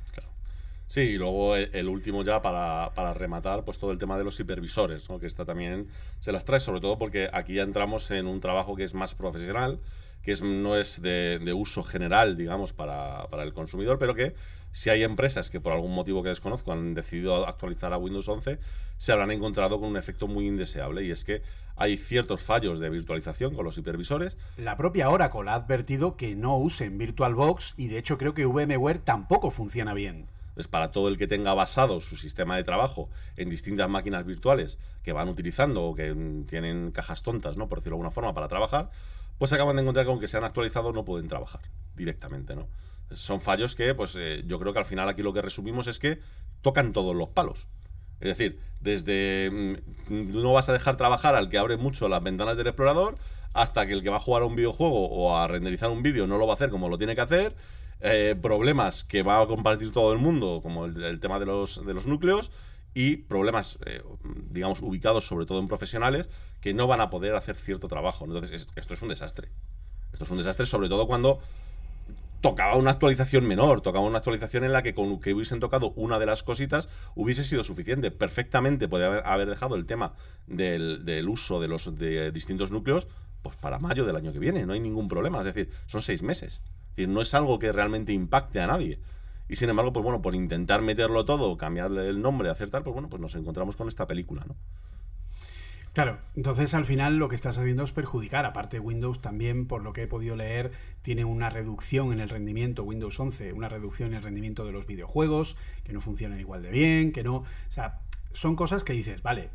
Sí, 0.87 1.01
y 1.01 1.16
luego 1.16 1.57
el, 1.57 1.89
último 1.89 2.22
ya 2.22 2.43
para, 2.43 2.93
para, 2.95 3.14
rematar, 3.14 3.64
pues 3.64 3.78
todo 3.78 3.91
el 3.91 3.99
tema 3.99 4.18
de 4.18 4.24
los 4.24 4.39
hipervisores, 4.39 5.09
¿no? 5.09 5.18
que 5.18 5.26
esta 5.26 5.47
también 5.47 5.89
se 6.20 6.30
las 6.30 6.45
trae, 6.45 6.61
sobre 6.61 6.80
todo 6.80 6.99
porque 6.99 7.30
aquí 7.32 7.55
ya 7.55 7.62
entramos 7.62 8.11
en 8.11 8.26
un 8.26 8.41
trabajo 8.41 8.76
que 8.76 8.85
es 8.85 8.93
más 8.93 9.14
profesional, 9.14 9.80
que 10.25 10.35
no 10.43 10.77
es 10.77 11.03
de, 11.03 11.53
uso 11.55 11.83
general, 11.83 12.37
digamos, 12.37 12.72
para, 12.72 13.29
el 13.43 13.53
consumidor, 13.53 13.99
pero 13.99 14.14
que 14.14 14.35
si 14.72 14.91
hay 14.91 15.05
empresas 15.05 15.51
que 15.51 15.61
por 15.61 15.72
algún 15.72 15.95
motivo 15.95 16.22
que 16.22 16.31
desconozco 16.31 16.72
han 16.72 16.95
decidido 16.95 17.47
actualizar 17.47 17.93
a 17.93 17.99
Windows 17.99 18.29
11, 18.29 18.59
se 18.97 19.12
habrán 19.12 19.31
encontrado 19.31 19.79
con 19.79 19.91
un 19.91 19.97
efecto 19.97 20.27
muy 20.27 20.49
indeseable 20.49 21.05
y 21.05 21.11
es 21.11 21.25
que 21.25 21.43
hay 21.77 21.97
ciertos 21.97 22.41
fallos 22.41 22.81
de 22.81 22.91
virtualización 22.91 23.55
con 23.55 23.64
los 23.64 23.77
hipervisores. 23.79 24.37
La 24.57 24.77
propia 24.77 25.11
Oracle 25.11 25.51
ha 25.51 25.55
advertido 25.55 26.16
que 26.16 26.35
no 26.35 26.57
usen 26.57 26.99
VirtualBox 26.99 27.75
y 27.77 27.89
de 27.89 27.99
hecho 27.99 28.18
creo 28.18 28.35
que 28.35 28.47
VMware 28.47 28.99
tampoco 28.99 29.51
funciona 29.51 29.95
bien. 29.95 30.27
Pues 30.55 30.68
para 30.68 30.93
todo 30.93 31.09
el 31.09 31.18
que 31.18 31.27
tenga 31.27 31.53
basado 31.53 32.01
su 32.01 32.16
sistema 32.16 32.57
de 32.57 32.64
trabajo 32.64 33.11
en 33.37 33.51
distintas 33.51 33.91
máquinas 33.91 34.25
virtuales 34.25 34.79
que 35.03 35.12
van 35.12 35.29
utilizando 35.29 35.85
o 35.85 35.95
que 35.95 36.14
tienen 36.49 36.93
cajas 36.93 37.22
tontas, 37.22 37.57
¿no? 37.57 37.68
por 37.68 37.79
decirlo 37.79 37.97
de 37.97 38.01
alguna 38.03 38.12
forma, 38.12 38.35
para 38.35 38.49
trabajar, 38.49 38.91
pues 39.39 39.53
acaban 39.53 39.76
de 39.76 39.82
encontrar 39.82 40.07
con 40.07 40.20
que 40.20 40.28
se 40.28 40.37
han 40.37 40.45
actualizado 40.45 40.93
no 40.93 41.05
pueden 41.05 41.28
trabajar 41.28 41.62
directamente, 41.95 42.55
¿no? 42.55 42.68
Son 43.12 43.41
fallos 43.41 43.76
que, 43.76 43.95
pues 43.95 44.16
eh, 44.18 44.43
yo 44.47 44.59
creo 44.59 44.72
que 44.72 44.78
al 44.78 44.85
final 44.85 45.09
aquí 45.09 45.22
lo 45.22 45.32
que 45.32 45.43
resumimos 45.43 45.87
es 45.87 45.99
que 45.99 46.20
tocan 46.62 46.93
todos 46.93 47.14
los 47.14 47.28
palos. 47.28 47.68
Es 48.20 48.28
decir, 48.28 48.59
desde 48.80 49.51
mm, 50.09 50.43
no 50.43 50.53
vas 50.53 50.68
a 50.68 50.72
dejar 50.72 50.97
trabajar 50.97 51.35
al 51.35 51.51
que 51.51 51.59
abre 51.59 51.76
mucho 51.76 52.09
las 52.09 52.22
ventanas 52.22 52.57
del 52.57 52.68
explorador, 52.68 53.16
hasta 53.53 53.87
que 53.87 53.93
el 53.93 54.03
que 54.03 54.11
va 54.11 54.16
a 54.16 54.20
jugar 54.20 54.43
a 54.43 54.47
un 54.47 54.57
videojuego 54.57 55.09
o 55.09 55.37
a 55.37 55.47
renderizar 55.47 55.91
un 55.91 56.03
vídeo 56.03 56.26
no 56.26 56.39
lo 56.39 56.47
va 56.47 56.55
a 56.55 56.57
hacer 56.57 56.70
como 56.70 56.89
lo 56.89 56.99
tiene 56.99 57.14
que 57.14 57.20
hacer, 57.20 57.55
eh, 58.01 58.35
problemas 58.41 59.05
que 59.05 59.22
va 59.22 59.41
a 59.41 59.47
compartir 59.47 59.93
todo 59.93 60.12
el 60.12 60.18
mundo, 60.18 60.61
como 60.62 60.87
el, 60.87 61.20
tema 61.20 61.39
de 61.39 61.47
los, 61.47 61.85
de 61.87 61.95
los 61.95 62.07
núcleos, 62.07 62.51
y 62.95 63.16
problemas, 63.16 63.78
eh, 63.86 64.03
digamos, 64.51 64.80
ubicados 64.80 65.26
sobre 65.26 65.47
todo 65.47 65.59
en 65.59 65.68
profesionales 65.68 66.30
que 66.61 66.72
no 66.72 66.86
van 66.86 67.01
a 67.01 67.11
poder 67.11 67.34
hacer 67.34 67.57
cierto 67.57 67.88
trabajo. 67.88 68.24
Entonces, 68.24 68.68
esto 68.74 68.95
es 68.95 69.03
un 69.03 69.09
desastre. 69.09 69.49
Esto 70.12 70.24
es 70.24 70.30
un 70.30 70.38
desastre, 70.38 70.64
sobre 70.64 70.88
todo 70.88 71.07
cuando 71.07 71.40
tocaba 72.40 72.76
una 72.76 72.90
actualización 72.90 73.47
menor, 73.47 73.80
tocaba 73.80 74.05
una 74.05 74.18
actualización 74.18 74.64
en 74.64 74.72
la 74.72 74.82
que 74.82 74.95
con 74.95 75.18
que 75.18 75.32
hubiesen 75.32 75.61
tocado 75.61 75.92
una 75.97 76.18
de 76.18 76.26
las 76.26 76.42
cositas 76.42 76.90
hubiese 77.14 77.42
sido 77.42 77.64
suficiente. 77.64 78.11
Perfectamente 78.11 78.86
podría 78.86 79.20
haber, 79.20 79.49
dejado 79.49 79.76
el 79.76 79.86
tema 79.86 80.12
del, 80.47 81.26
uso 81.28 81.59
de 81.59 81.68
los 81.68 81.99
de 81.99 82.30
distintos 82.32 82.70
núcleos 82.70 83.09
pues 83.42 83.57
para 83.57 83.78
mayo 83.78 84.05
del 84.05 84.16
año 84.16 84.32
que 84.32 84.38
viene, 84.38 84.64
no 84.66 84.72
hay 84.72 84.80
ningún 84.80 85.09
problema. 85.09 85.38
Es 85.38 85.47
decir, 85.47 85.70
son 85.86 86.03
seis 86.03 86.22
meses. 86.22 86.62
Es 86.90 86.97
decir, 86.97 87.09
no 87.09 87.20
es 87.20 87.32
algo 87.34 87.59
que 87.59 87.72
realmente 87.72 88.12
impacte 88.12 88.61
a 88.61 88.66
nadie. 88.66 89.01
Y 89.49 89.57
sin 89.57 89.68
embargo, 89.68 89.92
pues 89.92 90.03
bueno, 90.03 90.22
por 90.22 90.34
intentar 90.34 90.82
meterlo 90.82 91.24
todo, 91.24 91.57
cambiarle 91.57 92.09
el 92.09 92.22
nombre, 92.22 92.51
hacer 92.51 92.70
tal, 92.70 92.82
pues 92.82 92.95
bueno, 92.95 93.09
pues 93.09 93.20
nos 93.20 93.34
encontramos 93.34 93.76
con 93.76 93.88
esta 93.88 94.07
película, 94.07 94.45
¿no? 94.47 94.57
Claro, 95.95 96.18
entonces 96.34 96.74
al 96.74 96.86
final 96.86 97.18
lo 97.18 97.28
que 97.28 97.36
estás 97.36 97.57
haciendo 97.57 97.84
es 97.84 97.92
perjudicar. 97.92 98.47
Aparte, 98.47 98.80
Windows 98.80 99.20
también, 99.22 99.68
por 99.68 99.84
lo 99.84 99.92
que 99.92 100.03
he 100.03 100.07
podido 100.09 100.34
leer, 100.34 100.72
tiene 101.03 101.24
una 101.24 101.51
reducción 101.51 102.12
en 102.12 102.18
el 102.18 102.28
rendimiento, 102.28 102.82
Windows 102.82 103.20
11, 103.20 103.53
una 103.53 103.68
reducción 103.68 104.09
en 104.09 104.16
el 104.16 104.22
rendimiento 104.24 104.66
de 104.66 104.72
los 104.72 104.88
videojuegos, 104.88 105.57
que 105.84 105.92
no 105.92 106.01
funcionan 106.01 106.40
igual 106.40 106.62
de 106.62 106.70
bien, 106.70 107.12
que 107.12 107.22
no. 107.22 107.36
O 107.36 107.47
sea, 107.68 108.01
son 108.32 108.57
cosas 108.57 108.82
que 108.82 108.92
dices, 108.92 109.22
vale, 109.22 109.51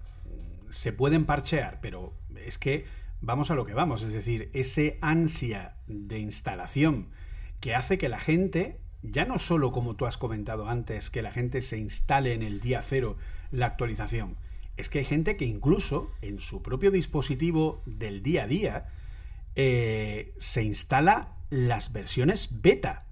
se 0.69 0.93
pueden 0.93 1.25
parchear, 1.25 1.79
pero 1.81 2.13
es 2.45 2.57
que 2.57 2.85
vamos 3.19 3.51
a 3.51 3.55
lo 3.55 3.65
que 3.65 3.73
vamos. 3.73 4.01
Es 4.01 4.13
decir, 4.13 4.49
ese 4.53 4.97
ansia 5.01 5.75
de 5.87 6.19
instalación 6.19 7.09
que 7.59 7.75
hace 7.75 7.97
que 7.97 8.07
la 8.07 8.19
gente 8.19 8.79
ya 9.01 9.25
no 9.25 9.39
solo 9.39 9.71
como 9.71 9.95
tú 9.95 10.05
has 10.05 10.17
comentado 10.17 10.67
antes, 10.67 11.09
que 11.09 11.21
la 11.21 11.31
gente 11.31 11.61
se 11.61 11.77
instale 11.77 12.33
en 12.33 12.43
el 12.43 12.59
día 12.59 12.81
cero 12.81 13.17
la 13.51 13.67
actualización, 13.67 14.35
es 14.77 14.89
que 14.89 14.99
hay 14.99 15.05
gente 15.05 15.35
que 15.35 15.45
incluso 15.45 16.11
en 16.21 16.39
su 16.39 16.61
propio 16.61 16.91
dispositivo 16.91 17.81
del 17.85 18.23
día 18.23 18.43
a 18.43 18.47
día 18.47 18.85
eh, 19.55 20.33
se 20.37 20.63
instala 20.63 21.33
las 21.49 21.91
versiones 21.91 22.61
beta. 22.61 23.05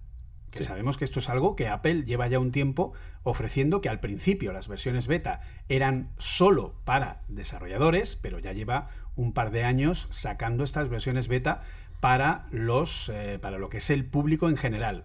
Que 0.51 0.63
sabemos 0.63 0.97
que 0.97 1.05
esto 1.05 1.19
es 1.19 1.29
algo 1.29 1.55
que 1.55 1.67
Apple 1.67 2.03
lleva 2.05 2.27
ya 2.27 2.39
un 2.39 2.51
tiempo 2.51 2.93
ofreciendo 3.23 3.81
que 3.81 3.89
al 3.89 3.99
principio 3.99 4.53
las 4.53 4.69
versiones 4.69 5.07
beta 5.07 5.41
eran 5.67 6.09
solo 6.17 6.73
para 6.85 7.21
desarrolladores, 7.27 8.15
pero 8.15 8.39
ya 8.39 8.53
lleva 8.53 8.89
un 9.17 9.33
par 9.33 9.51
de 9.51 9.65
años 9.65 10.07
sacando 10.09 10.63
estas 10.63 10.89
versiones 10.89 11.27
beta 11.27 11.63
para 11.99 12.47
los 12.51 13.09
eh, 13.09 13.39
para 13.41 13.57
lo 13.57 13.69
que 13.69 13.77
es 13.77 13.89
el 13.89 14.05
público 14.05 14.47
en 14.47 14.55
general. 14.55 15.03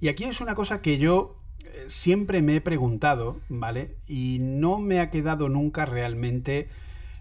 Y 0.00 0.08
aquí 0.08 0.24
es 0.24 0.40
una 0.40 0.54
cosa 0.54 0.80
que 0.80 0.98
yo 0.98 1.40
eh, 1.64 1.84
siempre 1.88 2.42
me 2.42 2.56
he 2.56 2.60
preguntado, 2.60 3.40
¿vale? 3.48 3.96
Y 4.06 4.38
no 4.40 4.78
me 4.78 5.00
ha 5.00 5.10
quedado 5.10 5.48
nunca 5.48 5.84
realmente 5.84 6.68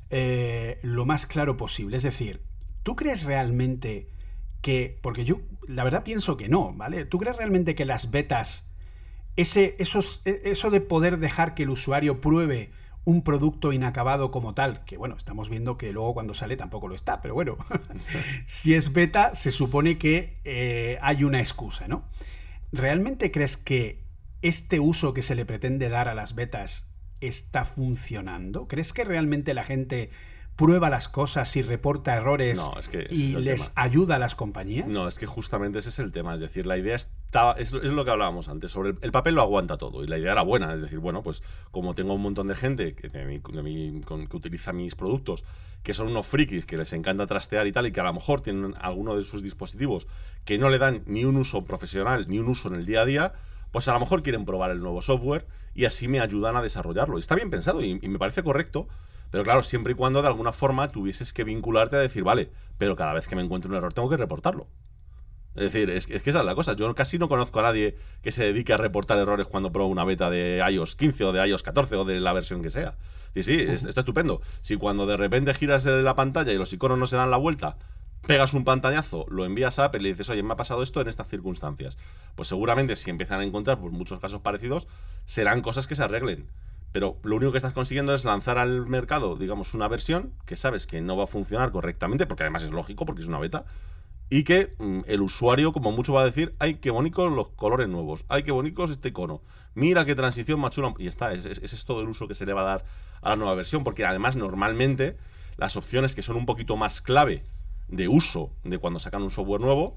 eh, 0.09 0.79
lo 0.83 1.05
más 1.05 1.25
claro 1.25 1.57
posible. 1.57 1.97
Es 1.97 2.03
decir, 2.03 2.41
¿tú 2.83 2.95
crees 2.95 3.23
realmente 3.23 4.09
que, 4.61 4.99
porque 5.01 5.25
yo 5.25 5.41
la 5.67 5.83
verdad 5.83 6.03
pienso 6.03 6.37
que 6.37 6.49
no, 6.49 6.73
¿vale? 6.73 7.05
¿Tú 7.05 7.17
crees 7.17 7.37
realmente 7.37 7.75
que 7.75 7.85
las 7.85 8.11
betas, 8.11 8.69
ese, 9.35 9.75
esos, 9.79 10.21
e, 10.25 10.41
eso 10.45 10.69
de 10.69 10.81
poder 10.81 11.19
dejar 11.19 11.55
que 11.55 11.63
el 11.63 11.69
usuario 11.69 12.21
pruebe 12.21 12.71
un 13.05 13.23
producto 13.23 13.71
inacabado 13.71 14.31
como 14.31 14.53
tal, 14.53 14.83
que 14.83 14.97
bueno, 14.97 15.15
estamos 15.15 15.49
viendo 15.49 15.77
que 15.77 15.93
luego 15.93 16.13
cuando 16.13 16.33
sale 16.33 16.57
tampoco 16.57 16.89
lo 16.89 16.95
está, 16.95 17.21
pero 17.21 17.33
bueno, 17.33 17.55
si 18.45 18.73
es 18.73 18.91
beta, 18.91 19.33
se 19.33 19.51
supone 19.51 19.97
que 19.97 20.39
eh, 20.43 20.99
hay 21.01 21.23
una 21.23 21.39
excusa, 21.39 21.87
¿no? 21.87 22.03
¿Realmente 22.71 23.31
crees 23.31 23.57
que 23.57 24.05
este 24.41 24.79
uso 24.79 25.13
que 25.13 25.21
se 25.21 25.35
le 25.35 25.45
pretende 25.45 25.89
dar 25.89 26.07
a 26.07 26.15
las 26.15 26.35
betas 26.35 26.89
está 27.21 27.65
funcionando? 27.65 28.67
¿Crees 28.67 28.93
que 28.93 29.03
realmente 29.03 29.53
la 29.53 29.63
gente 29.63 30.09
prueba 30.55 30.89
las 30.89 31.07
cosas 31.07 31.55
y 31.55 31.61
reporta 31.61 32.15
errores 32.15 32.59
y 33.11 33.35
les 33.35 33.71
ayuda 33.75 34.15
a 34.15 34.19
las 34.19 34.35
compañías? 34.35 34.87
No, 34.87 35.07
es 35.07 35.19
que 35.19 35.27
justamente 35.27 35.79
ese 35.79 35.89
es 35.89 35.99
el 35.99 36.11
tema. 36.11 36.33
Es 36.33 36.39
decir, 36.39 36.65
la 36.65 36.77
idea 36.77 36.95
estaba, 36.95 37.53
es, 37.53 37.71
lo 37.71 38.03
que 38.03 38.11
hablábamos 38.11 38.49
antes. 38.49 38.71
Sobre 38.71 38.95
el, 39.01 39.11
papel 39.11 39.35
lo 39.35 39.43
aguanta 39.43 39.77
todo 39.77 40.03
y 40.03 40.07
la 40.07 40.17
idea 40.17 40.33
era 40.33 40.41
buena. 40.41 40.73
Es 40.73 40.81
decir, 40.81 40.99
bueno, 40.99 41.23
pues 41.23 41.43
como 41.71 41.95
tengo 41.95 42.15
un 42.15 42.21
montón 42.21 42.47
de 42.47 42.55
gente 42.55 42.95
que, 42.95 43.09
que 43.09 44.35
utiliza 44.35 44.73
mis 44.73 44.95
productos 44.95 45.43
que 45.87 45.93
son 45.93 46.09
unos 46.09 46.27
frikis 46.27 46.65
que 46.65 46.75
les 46.75 46.91
encanta 46.91 47.25
trastear 47.25 47.65
y 47.65 47.71
tal, 47.71 47.87
y 47.87 47.91
que 47.91 48.01
a 48.01 48.03
lo 48.03 48.13
mejor 48.13 48.41
tienen 48.41 48.75
alguno 48.79 49.15
de 49.15 49.23
sus 49.23 49.41
dispositivos 49.41 50.05
que 50.45 50.57
no 50.57 50.69
le 50.69 50.77
dan 50.77 51.01
ni 51.05 51.23
un 51.23 51.37
uso 51.37 51.63
profesional 51.63 52.25
ni 52.27 52.39
un 52.39 52.47
uso 52.47 52.67
en 52.67 52.75
el 52.75 52.85
día 52.85 53.01
a 53.01 53.05
día, 53.05 53.33
pues 53.71 53.87
a 53.87 53.93
lo 53.93 53.99
mejor 53.99 54.21
quieren 54.21 54.45
probar 54.45 54.71
el 54.71 54.81
nuevo 54.81 55.01
software 55.01 55.47
y 55.73 55.85
así 55.85 56.07
me 56.07 56.19
ayudan 56.19 56.55
a 56.57 56.61
desarrollarlo. 56.61 57.17
está 57.17 57.35
bien 57.35 57.49
pensado 57.49 57.81
y 57.81 57.99
me 57.99 58.19
parece 58.19 58.43
correcto 58.43 58.87
pero 59.31 59.43
claro, 59.43 59.63
siempre 59.63 59.93
y 59.93 59.95
cuando 59.95 60.21
de 60.21 60.27
alguna 60.27 60.51
forma 60.51 60.91
tuvieses 60.91 61.33
que 61.33 61.43
vincularte 61.43 61.95
a 61.95 61.99
decir, 61.99 62.23
vale, 62.23 62.49
pero 62.77 62.95
cada 62.95 63.13
vez 63.13 63.27
que 63.27 63.35
me 63.35 63.41
encuentro 63.41 63.69
un 63.69 63.77
error 63.77 63.93
tengo 63.93 64.09
que 64.09 64.17
reportarlo. 64.17 64.67
Es 65.55 65.73
decir, 65.73 65.89
es, 65.89 66.07
que 66.07 66.15
esa 66.15 66.39
es 66.39 66.45
la 66.45 66.55
cosa. 66.55 66.75
Yo 66.75 66.93
casi 66.93 67.17
no 67.17 67.27
conozco 67.27 67.59
a 67.59 67.63
nadie 67.63 67.97
que 68.21 68.31
se 68.31 68.43
dedique 68.43 68.73
a 68.73 68.77
reportar 68.77 69.17
errores 69.17 69.47
cuando 69.47 69.71
prueba 69.71 69.89
una 69.89 70.05
beta 70.05 70.29
de 70.29 70.63
iOS 70.69 70.95
15 70.95 71.23
o 71.25 71.31
de 71.31 71.47
iOS 71.47 71.63
14 71.63 71.95
o 71.95 72.05
de 72.05 72.19
la 72.19 72.31
versión 72.31 72.61
que 72.61 72.69
sea. 72.69 72.95
Sí, 73.33 73.43
sí, 73.43 73.53
está 73.59 74.01
estupendo. 74.01 74.41
Si 74.61 74.77
cuando 74.77 75.05
de 75.05 75.17
repente 75.17 75.53
giras 75.53 75.85
la 75.85 76.15
pantalla 76.15 76.51
y 76.51 76.57
los 76.57 76.73
iconos 76.73 76.97
no 76.97 77.07
se 77.07 77.15
dan 77.15 77.31
la 77.31 77.37
vuelta, 77.37 77.77
pegas 78.25 78.53
un 78.53 78.63
pantallazo, 78.63 79.25
lo 79.29 79.45
envías 79.45 79.79
a 79.79 79.85
Apple 79.85 80.01
y 80.01 80.03
le 80.03 80.09
dices, 80.09 80.29
oye, 80.29 80.43
me 80.43 80.53
ha 80.53 80.57
pasado 80.57 80.83
esto 80.83 81.01
en 81.01 81.07
estas 81.07 81.27
circunstancias. 81.27 81.97
Pues 82.35 82.49
seguramente 82.49 82.95
si 82.95 83.09
empiezan 83.09 83.39
a 83.39 83.43
encontrar 83.43 83.79
pues, 83.79 83.93
muchos 83.93 84.19
casos 84.19 84.41
parecidos, 84.41 84.87
serán 85.25 85.61
cosas 85.61 85.87
que 85.87 85.95
se 85.95 86.03
arreglen. 86.03 86.47
Pero 86.91 87.17
lo 87.23 87.35
único 87.35 87.51
que 87.51 87.57
estás 87.57 87.73
consiguiendo 87.73 88.13
es 88.13 88.25
lanzar 88.25 88.57
al 88.57 88.87
mercado, 88.87 89.35
digamos, 89.35 89.73
una 89.73 89.87
versión 89.87 90.31
que 90.45 90.55
sabes 90.55 90.87
que 90.87 91.01
no 91.01 91.17
va 91.17 91.25
a 91.25 91.27
funcionar 91.27 91.71
correctamente, 91.71 92.25
porque 92.25 92.43
además 92.43 92.63
es 92.63 92.71
lógico, 92.71 93.05
porque 93.05 93.21
es 93.21 93.27
una 93.27 93.39
beta, 93.39 93.65
y 94.29 94.43
que 94.43 94.75
mm, 94.77 95.01
el 95.07 95.21
usuario, 95.21 95.71
como 95.71 95.91
mucho, 95.91 96.13
va 96.13 96.21
a 96.21 96.25
decir, 96.25 96.55
ay, 96.59 96.75
qué 96.75 96.91
bonitos 96.91 97.31
los 97.31 97.49
colores 97.49 97.87
nuevos, 97.87 98.25
ay, 98.27 98.43
qué 98.43 98.51
bonitos 98.51 98.91
este 98.91 99.09
icono, 99.09 99.41
mira 99.73 100.05
qué 100.05 100.15
transición 100.15 100.59
más 100.59 100.77
y 100.99 101.07
está, 101.07 101.33
ese 101.33 101.51
es, 101.63 101.85
todo 101.85 102.01
el 102.01 102.09
uso 102.09 102.27
que 102.27 102.35
se 102.35 102.45
le 102.45 102.53
va 102.53 102.61
a 102.61 102.65
dar 102.65 102.85
a 103.21 103.29
la 103.29 103.35
nueva 103.35 103.55
versión, 103.55 103.83
porque 103.83 104.05
además 104.05 104.35
normalmente 104.35 105.17
las 105.57 105.75
opciones 105.77 106.15
que 106.15 106.21
son 106.21 106.35
un 106.35 106.45
poquito 106.45 106.75
más 106.77 107.01
clave 107.01 107.43
de 107.87 108.07
uso 108.07 108.51
de 108.63 108.77
cuando 108.77 108.99
sacan 108.99 109.23
un 109.23 109.31
software 109.31 109.61
nuevo, 109.61 109.95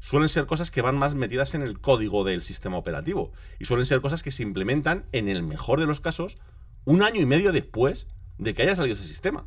suelen 0.00 0.28
ser 0.28 0.46
cosas 0.46 0.70
que 0.70 0.82
van 0.82 0.96
más 0.96 1.14
metidas 1.14 1.54
en 1.54 1.62
el 1.62 1.80
código 1.80 2.24
del 2.24 2.42
sistema 2.42 2.76
operativo. 2.76 3.32
Y 3.58 3.66
suelen 3.66 3.86
ser 3.86 4.00
cosas 4.00 4.22
que 4.22 4.30
se 4.30 4.42
implementan, 4.42 5.04
en 5.12 5.28
el 5.28 5.42
mejor 5.42 5.80
de 5.80 5.86
los 5.86 6.00
casos, 6.00 6.38
un 6.84 7.02
año 7.02 7.20
y 7.20 7.26
medio 7.26 7.52
después 7.52 8.06
de 8.38 8.54
que 8.54 8.62
haya 8.62 8.76
salido 8.76 8.94
ese 8.94 9.04
sistema. 9.04 9.46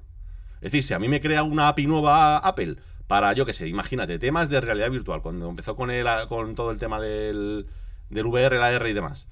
Es 0.55 0.71
decir, 0.71 0.83
si 0.83 0.93
a 0.93 0.99
mí 0.99 1.07
me 1.07 1.21
crea 1.21 1.43
una 1.43 1.67
API 1.67 1.87
nueva 1.87 2.37
Apple 2.37 2.77
para, 3.07 3.33
yo 3.33 3.45
qué 3.45 3.53
sé, 3.53 3.67
imagínate, 3.67 4.19
temas 4.19 4.49
de 4.49 4.61
realidad 4.61 4.91
virtual, 4.91 5.21
cuando 5.21 5.49
empezó 5.49 5.75
con, 5.75 5.91
el, 5.91 6.07
con 6.27 6.55
todo 6.55 6.71
el 6.71 6.79
tema 6.79 6.99
del, 6.99 7.67
del 8.09 8.25
VR, 8.25 8.57
la 8.57 8.71
R 8.71 8.89
y 8.89 8.93
demás, 8.93 9.27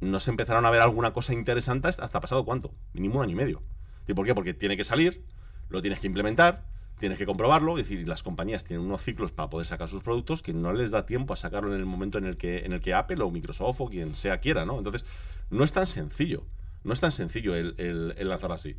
no 0.00 0.20
se 0.20 0.30
empezaron 0.30 0.66
a 0.66 0.70
ver 0.70 0.82
alguna 0.82 1.12
cosa 1.12 1.32
interesante 1.32 1.88
hasta 1.88 2.20
pasado 2.20 2.44
cuánto, 2.44 2.72
mínimo 2.92 3.18
un 3.18 3.24
año 3.24 3.32
y 3.32 3.36
medio. 3.36 3.62
¿Y 4.06 4.14
por 4.14 4.26
qué? 4.26 4.34
Porque 4.34 4.54
tiene 4.54 4.76
que 4.76 4.84
salir, 4.84 5.24
lo 5.68 5.80
tienes 5.82 6.00
que 6.00 6.06
implementar, 6.06 6.64
tienes 6.98 7.18
que 7.18 7.26
comprobarlo, 7.26 7.78
es 7.78 7.88
decir, 7.88 8.06
las 8.08 8.22
compañías 8.22 8.64
tienen 8.64 8.86
unos 8.86 9.02
ciclos 9.02 9.32
para 9.32 9.50
poder 9.50 9.66
sacar 9.66 9.88
sus 9.88 10.02
productos 10.02 10.42
que 10.42 10.52
no 10.52 10.72
les 10.72 10.90
da 10.90 11.06
tiempo 11.06 11.34
a 11.34 11.36
sacarlo 11.36 11.74
en 11.74 11.80
el 11.80 11.86
momento 11.86 12.18
en 12.18 12.24
el 12.24 12.36
que, 12.36 12.58
en 12.60 12.72
el 12.72 12.80
que 12.80 12.94
Apple 12.94 13.22
o 13.22 13.30
Microsoft 13.30 13.80
o 13.80 13.88
quien 13.88 14.14
sea 14.14 14.38
quiera, 14.38 14.64
¿no? 14.64 14.78
Entonces, 14.78 15.04
no 15.50 15.64
es 15.64 15.72
tan 15.72 15.86
sencillo, 15.86 16.44
no 16.84 16.92
es 16.92 17.00
tan 17.00 17.10
sencillo 17.10 17.54
el, 17.54 18.14
lanzar 18.18 18.52
así. 18.52 18.76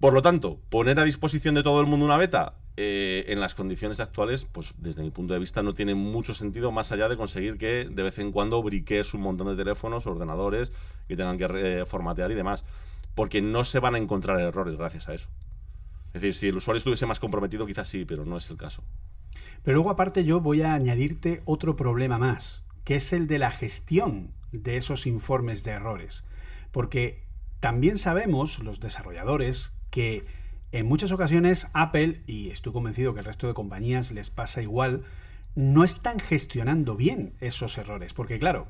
Por 0.00 0.12
lo 0.12 0.22
tanto, 0.22 0.58
poner 0.70 0.98
a 1.00 1.04
disposición 1.04 1.54
de 1.54 1.62
todo 1.62 1.80
el 1.80 1.86
mundo 1.86 2.04
una 2.04 2.16
beta 2.16 2.54
eh, 2.76 3.26
en 3.28 3.40
las 3.40 3.54
condiciones 3.54 4.00
actuales, 4.00 4.46
pues 4.50 4.74
desde 4.78 5.02
mi 5.02 5.10
punto 5.10 5.32
de 5.32 5.40
vista 5.40 5.62
no 5.62 5.74
tiene 5.74 5.94
mucho 5.94 6.34
sentido 6.34 6.72
más 6.72 6.90
allá 6.90 7.08
de 7.08 7.16
conseguir 7.16 7.56
que 7.56 7.88
de 7.88 8.02
vez 8.02 8.18
en 8.18 8.32
cuando 8.32 8.62
briques 8.62 9.14
un 9.14 9.20
montón 9.22 9.46
de 9.46 9.56
teléfonos, 9.56 10.06
ordenadores 10.06 10.72
que 11.06 11.16
tengan 11.16 11.38
que 11.38 11.46
eh, 11.50 11.86
formatear 11.86 12.32
y 12.32 12.34
demás, 12.34 12.64
porque 13.14 13.40
no 13.40 13.62
se 13.62 13.78
van 13.78 13.94
a 13.94 13.98
encontrar 13.98 14.40
errores 14.40 14.76
gracias 14.76 15.08
a 15.08 15.14
eso. 15.14 15.28
Es 16.14 16.22
decir, 16.22 16.34
si 16.34 16.48
el 16.48 16.56
usuario 16.56 16.78
estuviese 16.78 17.06
más 17.06 17.20
comprometido, 17.20 17.66
quizás 17.66 17.88
sí, 17.88 18.04
pero 18.04 18.24
no 18.24 18.36
es 18.36 18.50
el 18.50 18.56
caso. 18.56 18.82
Pero 19.62 19.76
luego 19.76 19.90
aparte 19.90 20.24
yo 20.24 20.40
voy 20.40 20.62
a 20.62 20.74
añadirte 20.74 21.42
otro 21.44 21.76
problema 21.76 22.18
más, 22.18 22.64
que 22.84 22.96
es 22.96 23.12
el 23.12 23.26
de 23.26 23.38
la 23.38 23.50
gestión 23.50 24.32
de 24.52 24.76
esos 24.76 25.06
informes 25.06 25.64
de 25.64 25.72
errores. 25.72 26.24
Porque 26.70 27.24
también 27.60 27.98
sabemos, 27.98 28.58
los 28.60 28.80
desarrolladores, 28.80 29.72
que 29.94 30.24
en 30.72 30.86
muchas 30.86 31.12
ocasiones 31.12 31.68
Apple, 31.72 32.24
y 32.26 32.50
estoy 32.50 32.72
convencido 32.72 33.14
que 33.14 33.20
el 33.20 33.26
resto 33.26 33.46
de 33.46 33.54
compañías 33.54 34.10
les 34.10 34.28
pasa 34.28 34.60
igual, 34.60 35.04
no 35.54 35.84
están 35.84 36.18
gestionando 36.18 36.96
bien 36.96 37.34
esos 37.40 37.78
errores. 37.78 38.12
Porque 38.12 38.40
claro, 38.40 38.66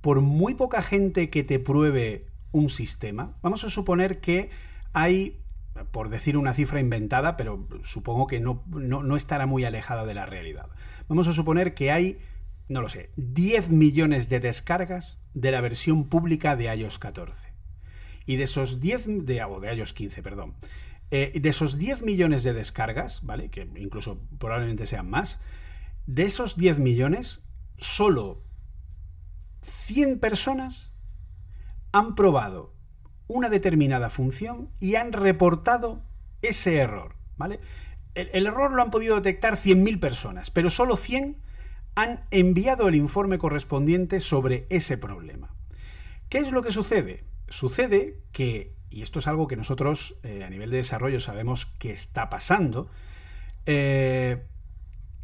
por 0.00 0.22
muy 0.22 0.54
poca 0.54 0.80
gente 0.80 1.28
que 1.28 1.44
te 1.44 1.58
pruebe 1.58 2.28
un 2.50 2.70
sistema, 2.70 3.36
vamos 3.42 3.62
a 3.64 3.68
suponer 3.68 4.22
que 4.22 4.48
hay 4.94 5.38
por 5.90 6.08
decir 6.08 6.38
una 6.38 6.54
cifra 6.54 6.80
inventada, 6.80 7.36
pero 7.36 7.68
supongo 7.82 8.26
que 8.26 8.40
no, 8.40 8.64
no, 8.66 9.14
estará 9.14 9.44
muy 9.44 9.66
alejada 9.66 10.06
de 10.06 10.14
la 10.14 10.24
realidad. 10.24 10.70
Vamos 11.08 11.28
a 11.28 11.34
suponer 11.34 11.74
que 11.74 11.92
hay, 11.92 12.20
no 12.68 12.80
lo 12.80 12.88
sé, 12.88 13.10
10 13.16 13.68
millones 13.68 14.30
de 14.30 14.40
descargas 14.40 15.20
de 15.34 15.50
la 15.50 15.60
versión 15.60 16.08
pública 16.08 16.56
de 16.56 16.74
iOS 16.74 16.98
14. 16.98 17.53
Y 18.26 18.36
de 18.36 18.44
esos 18.44 18.80
10, 18.80 19.26
de, 19.26 19.34
de 19.60 19.74
iOS 19.74 19.92
15, 19.92 20.22
perdón. 20.22 20.54
Eh, 21.10 21.38
de 21.38 21.48
esos 21.48 21.78
10 21.78 22.02
millones 22.02 22.42
de 22.42 22.52
descargas, 22.52 23.24
¿vale? 23.24 23.50
Que 23.50 23.68
incluso 23.76 24.20
probablemente 24.38 24.86
sean 24.86 25.08
más, 25.08 25.40
de 26.06 26.24
esos 26.24 26.56
10 26.56 26.78
millones, 26.80 27.44
solo 27.76 28.42
100 29.60 30.18
personas 30.18 30.92
han 31.92 32.14
probado 32.14 32.74
una 33.26 33.48
determinada 33.48 34.10
función 34.10 34.70
y 34.80 34.96
han 34.96 35.12
reportado 35.12 36.02
ese 36.42 36.76
error, 36.76 37.14
¿vale? 37.36 37.60
El, 38.14 38.46
error 38.46 38.72
lo 38.72 38.82
han 38.82 38.90
podido 38.90 39.16
detectar 39.16 39.56
100.000 39.56 39.98
personas, 39.98 40.50
pero 40.50 40.70
solo 40.70 40.96
100 40.96 41.36
han 41.94 42.24
enviado 42.30 42.88
el 42.88 42.94
informe 42.94 43.38
correspondiente 43.38 44.20
sobre 44.20 44.66
ese 44.68 44.98
problema. 44.98 45.54
¿Qué 46.28 46.38
es 46.38 46.52
lo 46.52 46.62
que 46.62 46.70
sucede? 46.70 47.24
Sucede 47.54 48.18
que, 48.32 48.74
y 48.90 49.02
esto 49.02 49.20
es 49.20 49.28
algo 49.28 49.46
que 49.46 49.54
nosotros 49.54 50.18
eh, 50.24 50.42
a 50.42 50.50
nivel 50.50 50.70
de 50.70 50.78
desarrollo 50.78 51.20
sabemos 51.20 51.66
que 51.66 51.92
está 51.92 52.28
pasando, 52.28 52.90
eh, 53.64 54.42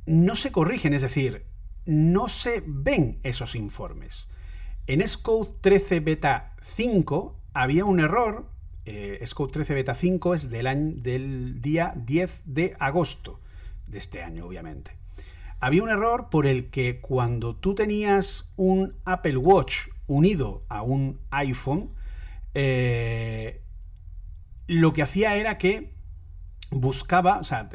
no 0.06 0.36
se 0.36 0.52
corrigen, 0.52 0.94
es 0.94 1.02
decir, 1.02 1.44
no 1.86 2.28
se 2.28 2.62
ven 2.64 3.18
esos 3.24 3.56
informes. 3.56 4.30
En 4.86 5.04
Scode 5.04 5.50
13 5.60 5.98
Beta 5.98 6.54
5 6.62 7.36
había 7.52 7.84
un 7.84 7.98
error, 7.98 8.48
eh, 8.84 9.20
Scout 9.26 9.50
13 9.50 9.74
Beta 9.74 9.94
5 9.94 10.34
es 10.34 10.50
del, 10.50 10.68
año, 10.68 10.94
del 10.98 11.60
día 11.60 11.94
10 11.96 12.44
de 12.46 12.76
agosto 12.78 13.40
de 13.88 13.98
este 13.98 14.22
año, 14.22 14.46
obviamente. 14.46 14.92
Había 15.58 15.82
un 15.82 15.90
error 15.90 16.28
por 16.30 16.46
el 16.46 16.70
que 16.70 17.00
cuando 17.00 17.56
tú 17.56 17.74
tenías 17.74 18.52
un 18.54 18.94
Apple 19.04 19.36
Watch 19.36 19.88
unido 20.06 20.62
a 20.68 20.82
un 20.82 21.18
iPhone, 21.30 21.98
eh, 22.54 23.62
lo 24.66 24.92
que 24.92 25.02
hacía 25.02 25.36
era 25.36 25.58
que 25.58 25.94
buscaba, 26.70 27.38
o 27.38 27.44
sea, 27.44 27.68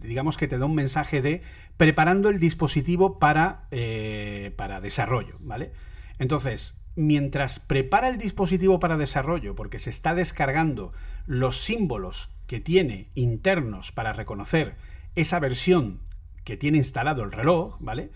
digamos 0.00 0.36
que 0.36 0.48
te 0.48 0.58
da 0.58 0.66
un 0.66 0.74
mensaje 0.74 1.20
de 1.20 1.42
preparando 1.76 2.28
el 2.28 2.40
dispositivo 2.40 3.18
para, 3.18 3.68
eh, 3.70 4.52
para 4.56 4.80
desarrollo, 4.80 5.36
¿vale? 5.40 5.72
Entonces, 6.18 6.84
mientras 6.96 7.60
prepara 7.60 8.08
el 8.08 8.18
dispositivo 8.18 8.80
para 8.80 8.96
desarrollo, 8.96 9.54
porque 9.54 9.78
se 9.78 9.90
está 9.90 10.14
descargando 10.14 10.92
los 11.26 11.58
símbolos 11.58 12.34
que 12.46 12.60
tiene 12.60 13.10
internos 13.14 13.92
para 13.92 14.12
reconocer 14.12 14.76
esa 15.14 15.38
versión 15.38 16.00
que 16.44 16.56
tiene 16.56 16.78
instalado 16.78 17.22
el 17.22 17.30
reloj, 17.30 17.76
¿vale? 17.80 18.10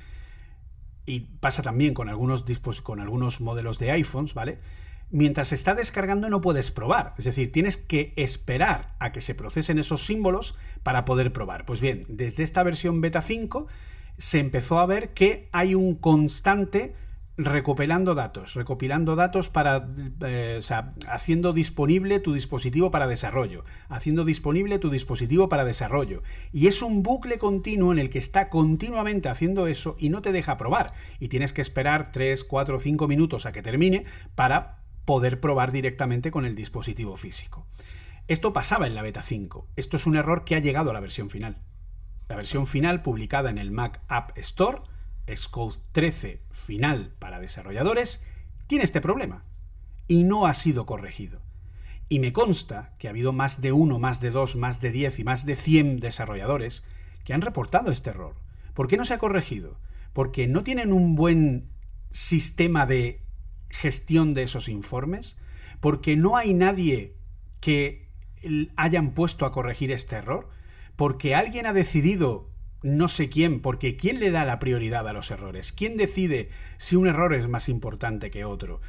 Y 1.06 1.20
pasa 1.20 1.62
también 1.62 1.94
con 1.94 2.08
algunos, 2.08 2.44
con 2.82 3.00
algunos 3.00 3.40
modelos 3.40 3.78
de 3.78 3.92
iPhones, 3.92 4.34
¿vale? 4.34 4.58
Mientras 5.12 5.52
está 5.52 5.74
descargando 5.74 6.30
no 6.30 6.40
puedes 6.40 6.70
probar, 6.70 7.12
es 7.18 7.26
decir, 7.26 7.52
tienes 7.52 7.76
que 7.76 8.14
esperar 8.16 8.94
a 8.98 9.12
que 9.12 9.20
se 9.20 9.34
procesen 9.34 9.78
esos 9.78 10.06
símbolos 10.06 10.56
para 10.82 11.04
poder 11.04 11.34
probar. 11.34 11.66
Pues 11.66 11.82
bien, 11.82 12.06
desde 12.08 12.42
esta 12.42 12.62
versión 12.62 13.02
beta 13.02 13.20
5 13.20 13.66
se 14.16 14.40
empezó 14.40 14.80
a 14.80 14.86
ver 14.86 15.12
que 15.12 15.50
hay 15.52 15.74
un 15.74 15.96
constante 15.96 16.94
recopilando 17.36 18.14
datos, 18.14 18.54
recopilando 18.54 19.14
datos 19.14 19.50
para, 19.50 19.88
eh, 20.20 20.56
o 20.58 20.62
sea, 20.62 20.94
haciendo 21.06 21.52
disponible 21.52 22.18
tu 22.18 22.32
dispositivo 22.32 22.90
para 22.90 23.06
desarrollo, 23.06 23.64
haciendo 23.90 24.24
disponible 24.24 24.78
tu 24.78 24.88
dispositivo 24.88 25.50
para 25.50 25.66
desarrollo. 25.66 26.22
Y 26.52 26.68
es 26.68 26.80
un 26.80 27.02
bucle 27.02 27.36
continuo 27.38 27.92
en 27.92 27.98
el 27.98 28.08
que 28.08 28.18
está 28.18 28.48
continuamente 28.48 29.28
haciendo 29.28 29.66
eso 29.66 29.96
y 29.98 30.08
no 30.08 30.22
te 30.22 30.32
deja 30.32 30.56
probar. 30.56 30.94
Y 31.20 31.28
tienes 31.28 31.52
que 31.52 31.60
esperar 31.62 32.12
3, 32.12 32.44
4, 32.44 32.78
5 32.78 33.08
minutos 33.08 33.44
a 33.44 33.52
que 33.52 33.62
termine 33.62 34.04
para 34.34 34.82
poder 35.05 35.40
probar 35.40 35.72
directamente 35.72 36.30
con 36.30 36.44
el 36.44 36.55
dispositivo 36.55 37.16
físico. 37.16 37.66
Esto 38.28 38.53
pasaba 38.53 38.86
en 38.86 38.94
la 38.94 39.03
beta 39.03 39.22
5. 39.22 39.66
Esto 39.76 39.96
es 39.96 40.07
un 40.07 40.16
error 40.16 40.44
que 40.44 40.55
ha 40.55 40.61
llegado 40.61 40.90
a 40.90 40.94
la 40.94 41.00
versión 41.00 41.28
final. 41.28 41.59
La 42.28 42.36
versión 42.36 42.66
final 42.66 43.03
publicada 43.03 43.50
en 43.50 43.59
el 43.59 43.70
Mac 43.70 44.00
App 44.09 44.36
Store 44.38 44.82
Xcode 45.26 45.76
13 45.92 46.40
final 46.50 47.14
para 47.18 47.40
desarrolladores 47.40 48.24
tiene 48.66 48.84
este 48.84 49.00
problema 49.00 49.44
y 50.09 50.24
no 50.24 50.46
ha 50.46 50.55
sido 50.55 50.86
corregido. 50.86 51.40
Y 52.09 52.18
me 52.18 52.32
consta 52.32 52.94
que 52.98 53.09
ha 53.09 53.11
habido 53.11 53.32
más 53.32 53.61
de 53.61 53.72
uno, 53.72 53.98
más 53.98 54.20
de 54.20 54.30
dos, 54.30 54.57
más 54.57 54.80
de 54.80 54.90
diez 54.90 55.18
y 55.18 55.24
más 55.24 55.46
de 55.46 55.57
cien 55.57 55.98
desarrolladores 55.98 56.84
que 57.24 57.32
han 57.32 57.40
reportado 57.40 57.90
este 57.90 58.11
error. 58.11 58.34
¿Por 58.74 58.88
qué 58.88 58.96
no 58.96 59.05
se 59.05 59.14
ha 59.14 59.18
corregido? 59.18 59.78
Porque 60.12 60.46
no 60.46 60.62
tienen 60.62 60.92
un 60.92 61.14
buen 61.14 61.70
sistema 62.11 62.84
de 62.86 63.21
gestión 63.72 64.34
de 64.34 64.44
esos 64.44 64.68
informes, 64.68 65.36
porque 65.80 66.16
no 66.16 66.36
hay 66.36 66.54
nadie 66.54 67.16
que 67.60 68.08
hayan 68.76 69.14
puesto 69.14 69.46
a 69.46 69.52
corregir 69.52 69.90
este 69.90 70.16
error, 70.16 70.48
porque 70.94 71.34
alguien 71.34 71.66
ha 71.66 71.72
decidido 71.72 72.50
no 72.82 73.08
sé 73.08 73.28
quién, 73.28 73.60
porque 73.60 73.96
¿quién 73.96 74.20
le 74.20 74.30
da 74.30 74.44
la 74.44 74.58
prioridad 74.58 75.08
a 75.08 75.12
los 75.12 75.30
errores? 75.30 75.72
¿Quién 75.72 75.96
decide 75.96 76.50
si 76.78 76.96
un 76.96 77.06
error 77.06 77.34
es 77.34 77.48
más 77.48 77.68
importante 77.68 78.30
que 78.30 78.44
otro? 78.44 78.80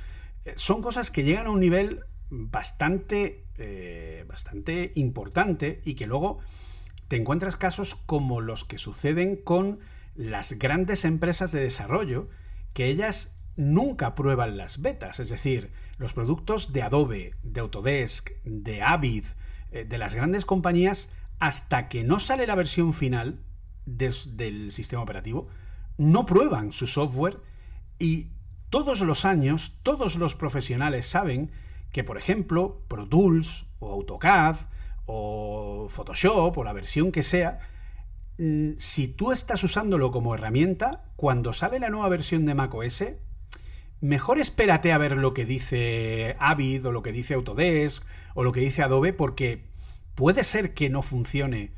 Eh, 0.46 0.54
son 0.56 0.82
cosas 0.82 1.12
que 1.12 1.24
llegan 1.24 1.48
a 1.48 1.52
un 1.52 1.60
nivel 1.60 2.04
bastante, 2.30 3.46
eh, 3.58 4.26
bastante 4.28 4.92
importante 4.96 5.82
y 5.86 5.94
que 5.94 6.08
luego 6.08 6.40
te 7.08 7.18
encuentras 7.18 7.56
casos 7.56 7.94
como 7.96 8.42
los 8.42 8.66
que 8.66 8.80
suceden 8.80 9.36
con 9.36 9.80
las 10.16 10.54
grandes 10.54 11.06
empresas 11.06 11.52
de 11.52 11.62
desarrollo, 11.62 12.30
que 12.74 12.88
ellas 12.88 13.40
nunca 13.56 14.16
prueban 14.16 14.58
las 14.58 14.82
betas, 14.82 15.20
es 15.20 15.30
decir, 15.30 15.72
los 15.98 16.14
productos 16.14 16.74
de 16.74 16.82
Adobe, 16.82 17.36
de 17.44 17.62
Autodesk, 17.62 18.32
de 18.44 18.82
Avid, 18.82 19.26
eh, 19.72 19.86
de 19.86 19.98
las 19.98 20.16
grandes 20.16 20.46
compañías, 20.46 21.12
hasta 21.40 21.90
que 21.90 22.04
no 22.04 22.20
sale 22.20 22.48
la 22.48 22.56
versión 22.56 22.94
final, 22.94 23.40
del 23.86 24.72
sistema 24.72 25.04
operativo, 25.04 25.48
no 25.98 26.26
prueban 26.26 26.72
su 26.72 26.88
software 26.88 27.40
y 28.00 28.28
todos 28.70 29.02
los 29.02 29.26
años, 29.26 29.80
todos 29.84 30.16
los 30.16 30.36
profesionales 30.36 31.06
saben 31.06 31.52
que, 31.92 32.04
por 32.04 32.18
ejemplo, 32.18 32.82
Pro 32.88 33.08
Tools 33.08 33.68
o 33.80 33.92
AutoCAD 33.92 34.56
o 35.06 35.88
Photoshop 35.90 36.58
o 36.58 36.64
la 36.64 36.74
versión 36.74 37.12
que 37.12 37.24
sea, 37.24 37.60
mm, 38.40 38.72
si 38.78 39.08
tú 39.08 39.32
estás 39.32 39.64
usándolo 39.64 40.12
como 40.12 40.34
herramienta, 40.34 41.06
cuando 41.16 41.54
sale 41.54 41.80
la 41.80 41.90
nueva 41.90 42.10
versión 42.10 42.46
de 42.46 42.56
macOS, 42.56 43.04
mejor 44.04 44.38
espérate 44.38 44.92
a 44.92 44.98
ver 44.98 45.16
lo 45.16 45.34
que 45.34 45.46
dice 45.46 46.36
Avid 46.38 46.86
o 46.86 46.92
lo 46.92 47.02
que 47.02 47.14
dice 47.14 47.36
Autodesk 47.36 48.06
o 48.36 48.44
lo 48.44 48.52
que 48.52 48.60
dice 48.60 48.84
Adobe 48.84 49.14
porque 49.14 49.64
puede 50.14 50.44
ser 50.44 50.74
que 50.74 50.90
no 50.90 51.02
funcione 51.02 51.72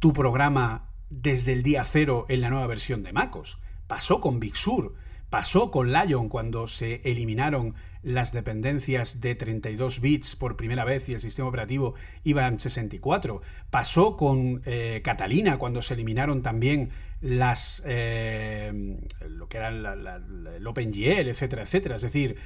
tu 0.00 0.12
programa 0.12 0.90
desde 1.10 1.52
el 1.52 1.62
día 1.62 1.84
cero 1.84 2.26
en 2.28 2.40
la 2.40 2.50
nueva 2.50 2.66
versión 2.66 3.04
de 3.04 3.12
MacOS. 3.12 3.58
Pasó 3.86 4.20
con 4.20 4.40
Big 4.40 4.56
Sur, 4.56 4.96
pasó 5.34 5.72
con 5.72 5.92
Lion 5.92 6.28
cuando 6.28 6.68
se 6.68 7.00
eliminaron 7.02 7.74
las 8.04 8.30
dependencias 8.30 9.20
de 9.20 9.34
32 9.34 10.00
bits 10.00 10.36
por 10.36 10.56
primera 10.56 10.84
vez 10.84 11.08
y 11.08 11.12
el 11.12 11.18
sistema 11.18 11.48
operativo 11.48 11.94
iba 12.22 12.46
en 12.46 12.60
64. 12.60 13.42
Pasó 13.68 14.16
con 14.16 14.62
eh, 14.64 15.00
Catalina 15.02 15.58
cuando 15.58 15.82
se 15.82 15.94
eliminaron 15.94 16.40
también 16.42 16.90
las 17.20 17.82
eh, 17.84 18.96
lo 19.28 19.48
que 19.48 19.56
era 19.56 19.70
el 19.70 20.64
OpenGL, 20.68 21.28
etcétera, 21.28 21.62
etcétera. 21.62 21.96
Es 21.96 22.02
decir, 22.02 22.36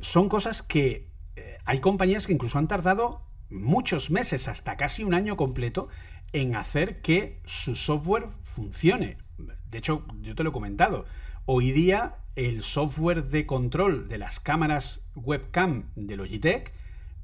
son 0.00 0.28
cosas 0.28 0.64
que 0.64 1.10
eh, 1.36 1.58
hay 1.64 1.78
compañías 1.78 2.26
que 2.26 2.32
incluso 2.32 2.58
han 2.58 2.66
tardado 2.66 3.22
muchos 3.50 4.10
meses, 4.10 4.48
hasta 4.48 4.76
casi 4.76 5.04
un 5.04 5.14
año 5.14 5.36
completo, 5.36 5.90
en 6.32 6.56
hacer 6.56 7.02
que 7.02 7.40
su 7.44 7.76
software 7.76 8.30
funcione. 8.42 9.18
De 9.38 9.78
hecho, 9.78 10.04
yo 10.22 10.34
te 10.34 10.42
lo 10.42 10.50
he 10.50 10.52
comentado. 10.52 11.04
Hoy 11.44 11.70
día 11.70 12.16
el 12.36 12.62
software 12.62 13.24
de 13.24 13.46
control 13.46 14.08
de 14.08 14.18
las 14.18 14.40
cámaras 14.40 15.08
webcam 15.14 15.90
de 15.96 16.16
Logitech 16.16 16.72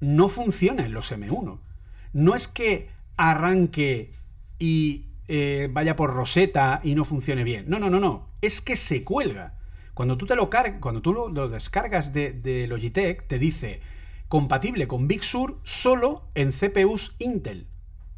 no 0.00 0.28
funciona 0.28 0.86
en 0.86 0.92
los 0.92 1.12
M1. 1.12 1.58
No 2.12 2.34
es 2.34 2.48
que 2.48 2.90
arranque 3.16 4.14
y 4.58 5.06
eh, 5.28 5.68
vaya 5.72 5.96
por 5.96 6.12
roseta 6.12 6.80
y 6.82 6.94
no 6.94 7.04
funcione 7.04 7.44
bien. 7.44 7.64
No, 7.68 7.78
no, 7.78 7.90
no, 7.90 8.00
no. 8.00 8.28
Es 8.40 8.60
que 8.60 8.76
se 8.76 9.04
cuelga. 9.04 9.54
Cuando 9.94 10.16
tú, 10.16 10.26
te 10.26 10.36
lo, 10.36 10.48
cuando 10.80 11.02
tú 11.02 11.12
lo, 11.12 11.48
descargas 11.48 12.12
de, 12.12 12.32
de, 12.32 12.66
Logitech, 12.66 13.26
te 13.26 13.38
dice 13.38 13.80
compatible 14.28 14.86
con 14.86 15.08
Big 15.08 15.24
Sur 15.24 15.58
solo 15.64 16.28
en 16.34 16.52
CPUs 16.52 17.16
Intel 17.18 17.66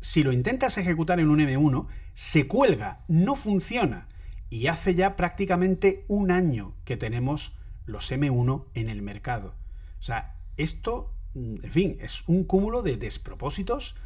si 0.00 0.22
lo 0.22 0.32
intentas 0.32 0.78
ejecutar 0.78 1.20
en 1.20 1.28
un 1.28 1.40
M1, 1.40 1.86
se 2.14 2.48
cuelga, 2.48 3.00
no 3.08 3.34
funciona. 3.34 4.08
Y 4.50 4.66
hace 4.66 4.94
ya 4.94 5.16
prácticamente 5.16 6.04
un 6.08 6.30
año 6.30 6.74
que 6.84 6.96
tenemos 6.96 7.56
los 7.86 8.10
M1 8.12 8.66
en 8.74 8.88
el 8.88 9.00
mercado. 9.00 9.54
O 9.98 10.02
sea, 10.02 10.34
esto, 10.56 11.14
mm, 11.34 11.64
en 11.64 11.70
fin, 11.70 11.98
es 12.00 12.24
un 12.28 12.44
cúmulo 12.44 12.82
de 12.82 12.96
despropósitos 12.96 13.96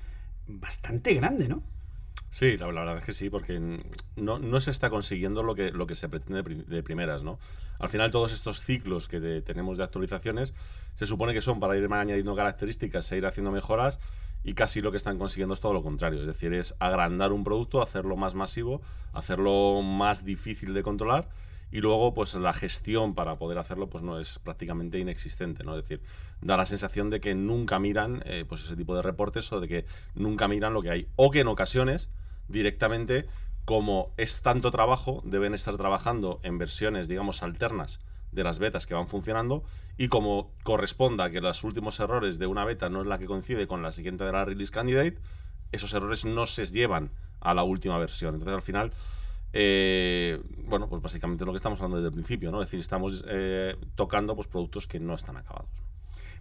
bastante 0.47 1.15
grande, 1.15 1.49
¿no? 1.49 1.63
Sí, 2.31 2.57
la, 2.57 2.67
verdad 2.67 2.97
es 2.99 3.05
que 3.05 3.13
sí, 3.13 3.31
porque 3.31 3.61
no, 4.17 4.61
se 4.61 4.73
está 4.73 4.91
consiguiendo 4.91 5.45
lo 5.45 5.55
que, 5.55 5.71
lo 5.71 5.87
que 5.87 5.95
se 5.95 6.09
pretende 6.09 6.43
de 6.43 6.83
primeras, 6.83 7.23
¿no? 7.23 7.39
Al 7.79 7.89
final 7.89 8.11
todos 8.11 8.33
estos 8.33 8.61
ciclos 8.61 9.07
que 9.07 9.21
tenemos 9.43 9.79
de 9.79 9.85
actualizaciones 9.85 10.53
se 10.97 11.07
supone 11.07 11.33
que 11.33 11.41
son 11.41 11.61
para 11.61 11.77
ir 11.77 11.87
añadiendo 11.93 12.35
características 12.35 13.11
e 13.13 13.19
ir 13.19 13.27
haciendo 13.27 13.53
mejoras 13.53 14.01
y 14.45 14.55
casi 14.55 14.83
lo 14.83 14.91
que 14.91 14.99
están 14.99 15.19
consiguiendo 15.19 15.55
es 15.55 15.61
todo 15.61 15.73
lo 15.73 15.83
contrario, 15.83 16.21
es 16.21 16.27
decir, 16.27 16.53
es 16.53 16.77
agrandar 16.79 17.33
un 17.33 17.43
producto, 17.43 17.83
hacerlo 17.83 18.17
más 18.17 18.35
masivo, 18.35 18.83
hacerlo 19.13 19.81
más 19.83 20.25
difícil 20.25 20.75
de 20.75 20.83
controlar 20.83 21.29
y 21.73 21.81
luego 21.81 22.15
pues 22.15 22.35
la 22.35 22.53
gestión 22.53 23.15
para 23.15 23.37
poder 23.37 23.59
hacerlo 23.59 23.89
pues 23.89 24.05
no 24.05 24.21
es 24.21 24.39
prácticamente 24.39 24.99
inexistente, 24.99 25.65
¿no? 25.65 25.77
Es 25.77 25.89
decir, 25.89 26.03
da 26.41 26.57
la 26.57 26.67
sensación 26.67 27.11
de 27.11 27.21
que 27.21 27.35
nunca 27.35 27.79
miran 27.79 28.23
eh, 28.27 28.45
pues 28.47 28.63
ese 28.63 28.77
tipo 28.77 28.95
de 28.95 29.03
reportes 29.03 29.51
o 29.53 29.61
de 29.61 29.67
que 29.67 29.87
nunca 30.15 30.47
miran 30.47 30.75
lo 30.75 30.83
que 30.83 30.91
hay 30.91 31.09
o 31.17 31.31
que 31.31 31.41
en 31.41 31.49
ocasiones 31.49 32.11
directamente 32.49 33.27
como 33.65 34.13
es 34.19 34.43
tanto 34.43 34.71
trabajo, 34.71 35.23
deben 35.25 35.55
estar 35.55 35.77
trabajando 35.79 36.39
en 36.43 36.59
versiones, 36.59 37.09
digamos, 37.09 37.43
alternas 37.43 37.99
de 38.35 38.45
las 38.45 38.59
betas 38.59 38.87
que 38.87 38.95
van 38.95 39.09
funcionando 39.09 39.65
y 39.97 40.09
como 40.09 40.51
corresponda 40.63 41.31
que 41.31 41.41
los 41.41 41.63
últimos 41.65 41.99
errores 42.01 42.39
de 42.39 42.47
una 42.47 42.65
beta 42.65 42.89
no 42.89 43.03
es 43.03 43.07
la 43.07 43.19
que 43.19 43.27
coincide 43.27 43.67
con 43.67 43.83
la 43.83 43.93
siguiente 43.93 44.25
de 44.25 44.33
la 44.33 44.45
release 44.45 44.73
candidate, 44.73 45.19
esos 45.73 45.93
errores 45.95 46.25
no 46.25 46.47
se 46.47 46.67
llevan 46.67 47.11
a 47.41 47.55
la 47.55 47.63
última 47.63 47.99
versión. 47.99 48.35
Entonces 48.35 48.55
al 48.55 48.63
final, 48.63 48.93
eh, 49.53 50.41
bueno, 50.67 50.89
pues 50.89 51.01
básicamente 51.01 51.45
lo 51.45 51.53
que 51.53 51.57
estamos 51.57 51.81
hablando 51.81 51.99
desde 51.99 52.09
el 52.09 52.15
principio, 52.15 52.51
¿no? 52.51 52.61
Es 52.61 52.69
decir, 52.69 52.81
estamos 52.81 53.25
eh, 53.29 53.77
tocando 53.95 54.35
pues, 54.35 54.49
productos 54.49 54.89
que 54.89 54.99
no 54.99 55.15
están 55.15 55.37
acabados. 55.37 55.71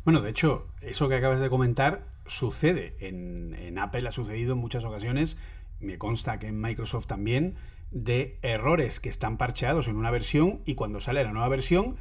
Bueno, 0.04 0.22
de 0.22 0.32
hecho, 0.32 0.68
eso 0.82 1.08
que 1.08 1.16
acabas 1.16 1.40
de 1.40 1.50
comentar 1.50 2.06
sucede. 2.26 2.96
En, 3.00 3.56
en 3.56 3.78
Apple 3.78 4.08
ha 4.08 4.12
sucedido 4.12 4.54
en 4.54 4.60
muchas 4.60 4.84
ocasiones, 4.84 5.38
me 5.80 5.98
consta 5.98 6.40
que 6.40 6.48
en 6.48 6.60
Microsoft 6.60 7.08
también, 7.08 7.56
de 7.94 8.40
errores 8.42 9.00
que 9.00 9.10
están 9.10 9.38
parcheados 9.38 9.88
en 9.88 9.96
una 9.96 10.12
versión 10.12 10.62
y 10.66 10.76
cuando 10.76 11.00
sale 11.00 11.24
la 11.24 11.32
nueva 11.32 11.48
versión 11.48 11.98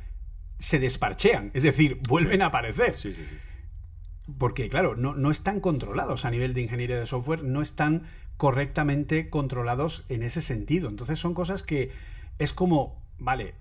se 0.58 0.78
desparchean, 0.78 1.50
es 1.54 1.62
decir, 1.62 2.00
vuelven 2.08 2.42
a 2.42 2.46
aparecer. 2.46 2.96
porque 4.38 4.68
claro, 4.68 4.96
no, 4.96 5.14
no 5.14 5.30
están 5.30 5.60
controlados 5.60 6.24
a 6.24 6.30
nivel 6.30 6.54
de 6.54 6.62
ingeniería 6.62 6.98
de 6.98 7.06
software, 7.06 7.44
no 7.44 7.60
están 7.62 8.04
correctamente 8.36 9.30
controlados 9.30 10.04
en 10.08 10.22
ese 10.22 10.40
sentido. 10.40 10.88
Entonces 10.88 11.18
son 11.18 11.34
cosas 11.34 11.62
que 11.62 11.90
es 12.38 12.52
como, 12.52 13.00
vale, 13.18 13.54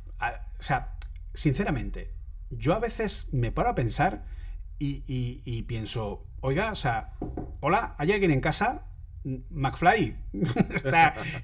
o 0.59 0.63
sea, 0.63 0.95
sinceramente, 1.34 2.11
yo 2.49 2.73
a 2.73 2.79
veces 2.79 3.29
me 3.32 3.51
paro 3.51 3.69
a 3.69 3.75
pensar 3.75 4.25
y, 4.79 5.61
pienso, 5.63 6.25
oiga, 6.39 6.71
o 6.71 6.75
sea, 6.75 7.13
hola, 7.59 7.95
¿hay 7.99 8.11
alguien 8.11 8.32
en 8.32 8.41
casa? 8.41 8.88
McFly. 9.24 10.15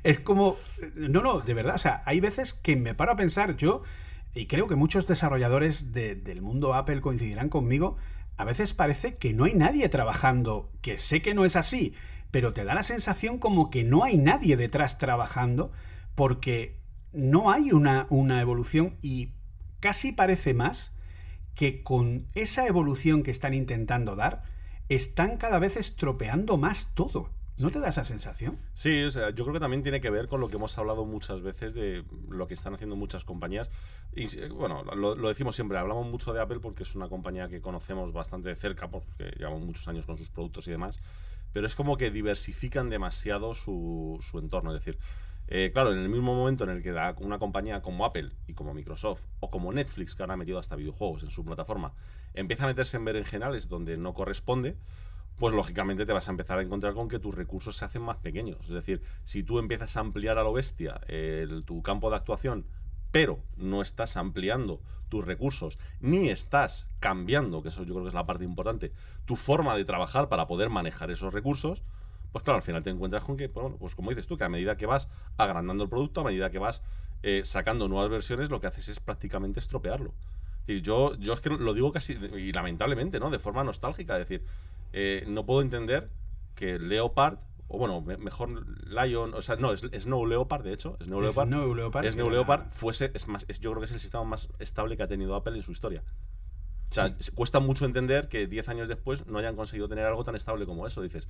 es 0.03 0.19
como, 0.19 0.57
no, 0.95 1.21
no, 1.21 1.39
de 1.41 1.53
verdad, 1.53 1.75
o 1.75 1.80
sea, 1.80 2.03
hay 2.05 2.19
veces 2.19 2.53
que 2.53 2.75
me 2.75 2.95
paro 2.95 3.13
a 3.13 3.15
pensar 3.15 3.55
yo, 3.57 3.84
y 4.34 4.47
creo 4.47 4.67
que 4.67 4.75
muchos 4.75 5.07
desarrolladores 5.07 5.93
del 5.93 6.41
mundo 6.41 6.73
Apple 6.73 7.01
coincidirán 7.01 7.49
conmigo, 7.49 7.97
a 8.38 8.45
veces 8.45 8.73
parece 8.73 9.15
que 9.15 9.34
no 9.34 9.45
hay 9.45 9.55
nadie 9.55 9.89
trabajando, 9.89 10.71
que 10.82 10.97
sé 10.97 11.21
que 11.21 11.34
no 11.34 11.43
es 11.43 11.55
así, 11.55 11.93
pero 12.30 12.53
te 12.53 12.63
da 12.63 12.75
la 12.75 12.84
sensación 12.84 13.39
como 13.39 13.69
que 13.69 13.84
no 13.84 14.03
hay 14.03 14.17
nadie 14.17 14.57
detrás 14.57 14.99
trabajando 14.99 15.71
porque 16.13 16.80
no 17.13 17.51
hay 17.51 17.71
una, 17.71 18.05
una 18.09 18.41
evolución 18.41 18.95
y 19.01 19.32
casi 19.80 20.11
parece 20.11 20.53
más 20.53 20.95
que 21.55 21.82
con 21.82 22.28
esa 22.36 22.67
evolución 22.67 23.23
que 23.23 23.32
están 23.32 23.55
intentando 23.55 24.15
dar, 24.15 24.43
están 24.89 25.38
cada 25.38 25.57
vez 25.57 25.78
estropeando 25.78 26.57
más 26.57 26.93
todo. 26.93 27.32
¿No 27.60 27.72
te 27.72 27.80
da 27.80 27.88
esa 27.88 28.03
sensación? 28.03 28.60
Sí, 28.74 29.03
o 29.03 29.12
sea, 29.12 29.32
yo 29.32 29.43
creo 29.43 29.53
que 29.53 29.60
también 29.60 29.84
tiene 29.84 29.99
que 29.99 30.10
ver 30.10 30.28
con 30.28 30.39
lo 30.39 30.47
que 30.47 30.58
hemos 30.58 30.78
hablado 30.78 31.05
muchas 31.05 31.41
veces 31.41 31.74
de 31.74 32.03
lo 32.30 32.47
que 32.47 32.53
están 32.53 32.74
haciendo 32.74 32.95
muchas 32.95 33.26
compañías. 33.26 33.72
Y 34.16 34.47
bueno, 34.49 34.84
lo, 34.84 35.16
lo, 35.16 35.28
decimos 35.28 35.55
siempre, 35.55 35.78
hablamos 35.78 36.05
mucho 36.05 36.34
de 36.34 36.41
Apple 36.41 36.60
porque 36.60 36.84
es 36.84 36.95
una 36.95 37.10
compañía 37.10 37.47
que 37.49 37.62
conocemos 37.62 38.14
bastante 38.14 38.49
de 38.49 38.55
cerca, 38.55 38.89
porque 38.89 39.32
llevamos 39.38 39.62
muchos 39.62 39.88
años 39.88 40.05
con 40.05 40.18
sus 40.18 40.30
productos 40.30 40.68
y 40.68 40.72
demás 40.72 40.99
pero 41.53 41.66
es 41.66 41.74
como 41.76 41.97
que 41.97 42.12
diversifican 42.12 42.89
demasiado 42.89 43.55
su, 43.55 44.20
entorno. 44.36 44.76
Es 44.76 44.84
decir, 44.84 44.99
eh, 45.47 45.72
claro, 45.74 45.91
en 45.91 45.97
el 45.97 46.08
mismo 46.08 46.36
momento 46.36 46.64
en 46.64 46.70
el 46.70 46.84
que 46.84 46.91
una 47.18 47.39
compañía 47.39 47.82
como 47.82 48.05
Apple 48.05 48.32
y 48.47 48.53
como 48.53 48.76
Microsoft 48.76 49.24
o 49.39 49.49
como 49.49 49.74
Netflix, 49.74 50.16
que 50.16 50.24
ahora 50.24 50.36
ha 50.36 50.38
metido 50.38 50.60
hasta 50.60 50.76
videojuegos 50.76 51.24
en 51.24 51.32
su 51.32 51.43
plataforma, 51.43 51.93
empieza 52.34 52.66
a 52.66 52.68
meterse 52.68 52.97
en 52.97 53.05
berenjenales 53.05 53.70
donde 53.70 53.97
no 53.97 54.14
corresponde, 54.14 54.76
pues 55.38 55.53
lógicamente 55.53 56.05
te 56.05 56.13
vas 56.13 56.27
a 56.27 56.31
empezar 56.31 56.59
a 56.59 56.61
encontrar 56.61 56.93
con 56.93 57.07
que 57.07 57.19
tus 57.19 57.35
recursos 57.35 57.77
se 57.77 57.85
hacen 57.85 58.01
más 58.01 58.17
pequeños. 58.17 58.59
Es 58.61 58.73
decir, 58.73 59.01
si 59.23 59.43
tú 59.43 59.59
empiezas 59.59 59.95
a 59.95 59.99
ampliar 59.99 60.38
a 60.38 60.43
lo 60.43 60.53
bestia 60.53 60.99
tu 61.65 61.81
campo 61.83 62.09
de 62.09 62.15
actuación 62.15 62.65
pero 63.11 63.39
no 63.55 63.81
estás 63.81 64.17
ampliando 64.17 64.81
tus 65.09 65.25
recursos, 65.25 65.79
ni 66.01 66.29
estás 66.29 66.88
cambiando, 66.99 67.63
que 67.63 67.69
eso 67.69 67.83
yo 67.83 67.93
creo 67.93 68.03
que 68.03 68.09
es 68.09 68.13
la 68.13 68.25
parte 68.25 68.43
importante, 68.43 68.91
tu 69.25 69.35
forma 69.35 69.75
de 69.75 69.85
trabajar 69.85 70.27
para 70.29 70.47
poder 70.47 70.69
manejar 70.69 71.11
esos 71.11 71.33
recursos, 71.33 71.81
pues 72.31 72.43
claro, 72.43 72.57
al 72.57 72.63
final 72.63 72.83
te 72.83 72.89
encuentras 72.89 73.23
con 73.23 73.38
que, 73.38 73.47
pues 73.47 73.63
bueno, 73.63 73.77
pues 73.77 73.95
como 73.95 74.09
dices 74.09 74.27
tú, 74.27 74.38
que 74.38 74.43
a 74.43 74.49
medida 74.49 74.75
que 74.75 74.85
vas 74.85 75.07
agrandando 75.38 75.85
el 75.85 75.89
producto, 75.89 76.21
a 76.21 76.25
medida 76.25 76.49
que 76.51 76.59
vas 76.59 76.83
eh, 77.23 77.41
sacando 77.45 77.88
nuevas 77.88 78.09
versiones, 78.11 78.49
lo 78.49 78.59
que 78.59 78.67
haces 78.67 78.89
es 78.89 78.99
prácticamente 78.99 79.59
estropearlo. 79.59 80.13
yo, 80.67 81.15
yo 81.15 81.33
es 81.33 81.39
que 81.39 81.49
lo 81.49 81.73
digo 81.73 81.93
casi, 81.93 82.13
y 82.13 82.51
lamentablemente, 82.51 83.19
¿no? 83.19 83.29
De 83.29 83.39
forma 83.39 83.63
nostálgica, 83.63 84.19
es 84.19 84.27
decir, 84.27 84.45
eh, 84.99 85.25
no 85.27 85.45
puedo 85.45 85.61
entender 85.61 86.09
que 86.55 86.79
Leopard 86.79 87.37
o 87.67 87.77
bueno, 87.77 88.01
mejor 88.01 88.65
Lion, 88.87 89.35
o 89.35 89.41
sea, 89.43 89.57
no, 89.57 89.73
es 89.73 89.81
Snow 89.81 90.25
Leopard, 90.25 90.63
de 90.63 90.73
hecho, 90.73 90.97
Snow 91.03 91.21
Leopard, 91.21 91.47
Snow 91.47 91.75
Leopard, 91.75 92.11
Snow 92.11 92.29
Leopard 92.31 92.71
fuese, 92.71 93.11
es 93.13 93.27
más, 93.27 93.45
yo 93.45 93.71
creo 93.71 93.81
que 93.81 93.85
es 93.85 93.91
el 93.91 93.99
sistema 93.99 94.23
más 94.23 94.49
estable 94.57 94.97
que 94.97 95.03
ha 95.03 95.07
tenido 95.07 95.35
Apple 95.35 95.55
en 95.55 95.61
su 95.61 95.71
historia. 95.71 96.01
O 96.89 96.93
sea, 96.93 97.13
cuesta 97.35 97.59
mucho 97.59 97.85
entender 97.85 98.29
que 98.29 98.47
10 98.47 98.69
años 98.69 98.87
después 98.89 99.27
no 99.27 99.37
hayan 99.37 99.55
conseguido 99.55 99.87
tener 99.87 100.05
algo 100.05 100.23
tan 100.23 100.35
estable 100.35 100.65
como 100.65 100.87
eso. 100.87 101.01
Dices, 101.01 101.27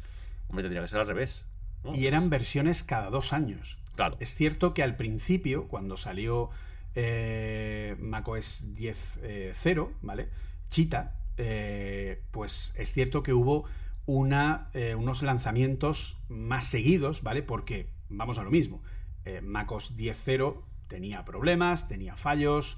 hombre, 0.47 0.63
tendría 0.63 0.83
que 0.83 0.87
ser 0.87 0.99
al 0.99 1.07
revés. 1.07 1.45
Y 1.93 2.05
eran 2.05 2.29
versiones 2.29 2.83
cada 2.83 3.09
dos 3.09 3.33
años. 3.33 3.79
Claro. 3.95 4.15
Es 4.19 4.35
cierto 4.35 4.75
que 4.75 4.83
al 4.83 4.95
principio, 4.95 5.67
cuando 5.67 5.97
salió 5.97 6.51
eh, 6.93 7.95
macOS 7.99 8.67
10.0, 8.75 9.19
eh, 9.23 9.95
¿vale? 10.03 10.29
Cheetah, 10.69 11.15
eh, 11.37 12.23
pues 12.31 12.73
es 12.77 12.91
cierto 12.91 13.23
que 13.23 13.33
hubo 13.33 13.65
eh, 13.65 14.95
unos 14.95 15.21
lanzamientos 15.21 16.21
más 16.29 16.65
seguidos, 16.65 17.23
¿vale? 17.23 17.43
Porque 17.43 17.89
vamos 18.09 18.37
a 18.37 18.43
lo 18.43 18.51
mismo. 18.51 18.81
Eh, 19.25 19.41
MacOS 19.41 19.95
10.0 19.97 20.63
tenía 20.87 21.25
problemas, 21.25 21.87
tenía 21.87 22.15
fallos, 22.15 22.77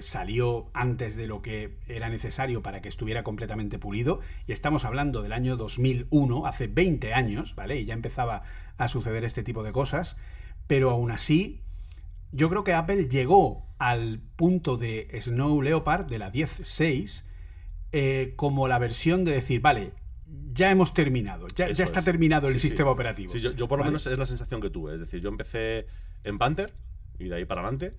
salió 0.00 0.70
antes 0.74 1.16
de 1.16 1.26
lo 1.26 1.40
que 1.40 1.78
era 1.88 2.10
necesario 2.10 2.62
para 2.62 2.82
que 2.82 2.88
estuviera 2.88 3.22
completamente 3.22 3.78
pulido. 3.78 4.20
Y 4.46 4.52
estamos 4.52 4.84
hablando 4.84 5.22
del 5.22 5.32
año 5.32 5.56
2001, 5.56 6.46
hace 6.46 6.66
20 6.66 7.14
años, 7.14 7.54
¿vale? 7.54 7.80
Y 7.80 7.86
ya 7.86 7.94
empezaba 7.94 8.42
a 8.76 8.88
suceder 8.88 9.24
este 9.24 9.42
tipo 9.42 9.62
de 9.62 9.72
cosas. 9.72 10.18
Pero 10.66 10.90
aún 10.90 11.10
así, 11.10 11.62
yo 12.32 12.48
creo 12.50 12.64
que 12.64 12.74
Apple 12.74 13.08
llegó 13.08 13.66
al 13.78 14.20
punto 14.36 14.76
de 14.76 15.08
Snow 15.20 15.62
Leopard, 15.62 16.06
de 16.06 16.18
la 16.18 16.32
10.6, 16.32 17.24
como 18.36 18.68
la 18.68 18.78
versión 18.78 19.24
de 19.24 19.32
decir, 19.32 19.60
vale, 19.60 19.92
ya 20.52 20.70
hemos 20.70 20.94
terminado, 20.94 21.46
ya, 21.48 21.66
está 21.66 22.02
terminado 22.02 22.48
el 22.48 22.58
sistema 22.58 22.90
operativo. 22.90 23.32
Sí, 23.32 23.40
yo, 23.40 23.68
por 23.68 23.78
lo 23.78 23.84
menos 23.84 24.06
es 24.06 24.18
la 24.18 24.26
sensación 24.26 24.60
que 24.60 24.70
tuve. 24.70 24.94
Es 24.94 25.00
decir, 25.00 25.20
yo 25.20 25.28
empecé 25.28 25.86
en 26.22 26.38
Panther 26.38 26.72
y 27.18 27.28
de 27.28 27.36
ahí 27.36 27.44
para 27.44 27.62
adelante. 27.62 27.94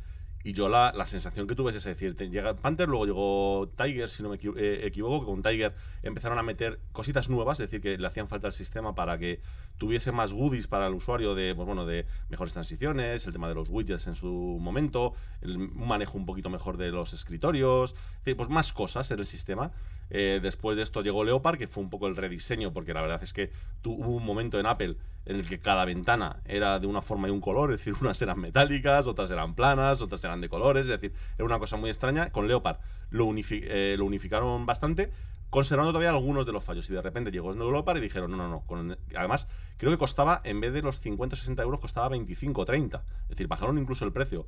Y 0.46 0.54
yo 0.54 0.70
la, 0.70 0.94
sensación 1.08 1.48
que 1.48 1.56
tuve 1.56 1.72
es 1.72 1.78
es 1.78 1.86
decir, 1.86 2.16
llega 2.30 2.54
Panther, 2.54 2.88
luego 2.88 3.06
llegó 3.08 3.70
Tiger, 3.76 4.08
si 4.08 4.22
no 4.22 4.30
me 4.30 4.36
eh, 4.36 4.82
equivoco, 4.84 5.22
que 5.22 5.26
con 5.26 5.42
Tiger 5.42 5.74
empezaron 6.04 6.38
a 6.38 6.44
meter 6.44 6.80
cositas 6.92 7.32
nuevas, 7.32 7.60
es 7.60 7.68
decir, 7.68 7.82
que 7.82 7.98
le 7.98 8.06
hacían 8.06 8.28
falta 8.28 8.46
al 8.46 8.54
sistema 8.54 8.94
para 8.94 9.18
que 9.18 9.42
tuviese 9.80 10.12
más 10.12 10.34
goodies 10.34 10.68
para 10.68 10.86
el 10.86 10.94
usuario 10.94 11.34
de, 11.34 11.56
pues 11.56 11.66
bueno, 11.66 11.88
de 11.88 12.06
mejores 12.30 12.54
transiciones, 12.54 13.26
el 13.26 13.34
tema 13.34 13.50
de 13.50 13.56
los 13.56 13.70
widgets 13.70 14.06
en 14.06 14.14
su 14.14 14.60
momento, 14.62 15.16
el 15.42 15.58
manejo 15.58 16.16
un 16.16 16.28
poquito 16.28 16.52
mejor 16.52 16.78
de 16.78 16.92
los 16.92 17.14
escritorios, 17.14 17.96
pues 18.24 18.48
más 18.48 18.72
cosas 18.72 19.10
en 19.10 19.18
el 19.18 19.26
sistema. 19.26 19.72
Eh, 20.10 20.40
después 20.42 20.78
de 20.78 20.84
esto 20.84 21.02
llegó 21.02 21.24
Leopard, 21.24 21.58
que 21.58 21.68
fue 21.68 21.84
un 21.84 21.90
poco 21.90 22.08
el 22.08 22.16
rediseño, 22.16 22.74
porque 22.74 22.94
la 22.94 23.02
verdad 23.02 23.22
es 23.24 23.34
que 23.34 23.52
hubo 23.84 24.10
un 24.10 24.26
momento 24.26 24.60
en 24.60 24.66
Apple 24.66 24.96
en 25.26 25.38
el 25.38 25.50
que 25.50 25.60
cada 25.60 25.86
ventana 25.86 26.42
era 26.46 26.80
de 26.80 26.88
una 26.88 27.02
forma 27.02 27.28
y 27.28 27.32
un 27.32 27.42
color, 27.42 27.72
es 27.72 27.80
decir, 27.80 27.96
unas 28.02 28.22
eran 28.22 28.40
metálicas, 28.40 29.08
otras 29.08 29.32
eran 29.32 29.56
planas, 29.56 30.02
otras 30.02 30.24
eran 30.24 30.42
de 30.42 30.50
colores, 30.50 30.86
es 30.86 31.00
decir, 31.00 31.14
era 31.36 31.46
una 31.46 31.60
cosa 31.60 31.78
muy 31.78 31.90
extraña. 31.90 32.32
Con 32.32 32.48
Leopard 32.48 32.78
lo, 33.10 33.34
eh, 33.36 33.98
unificaron 34.00 34.66
bastante, 34.66 35.12
conservando 35.50 35.92
todavía 35.92 36.10
algunos 36.10 36.46
de 36.46 36.52
los 36.52 36.64
fallos. 36.64 36.90
Y 36.90 36.94
de 36.94 37.02
repente 37.02 37.32
llegó 37.32 37.52
Snow 37.52 37.72
Leopard 37.72 37.98
y 37.98 38.02
dijeron, 38.02 38.32
no, 38.32 38.38
no, 38.38 38.64
no. 38.70 38.96
además, 39.16 39.48
creo 39.78 39.92
que 39.92 39.98
costaba, 39.98 40.42
en 40.44 40.62
vez 40.62 40.74
de 40.74 40.82
los 40.82 41.00
50 41.00 41.36
60 41.36 41.64
euros, 41.64 41.80
costaba 41.80 42.10
25 42.10 42.62
o 42.62 42.66
30. 42.66 43.04
Es 43.24 43.30
decir, 43.30 43.48
bajaron 43.48 43.78
incluso 43.78 44.06
el 44.06 44.12
precio. 44.12 44.46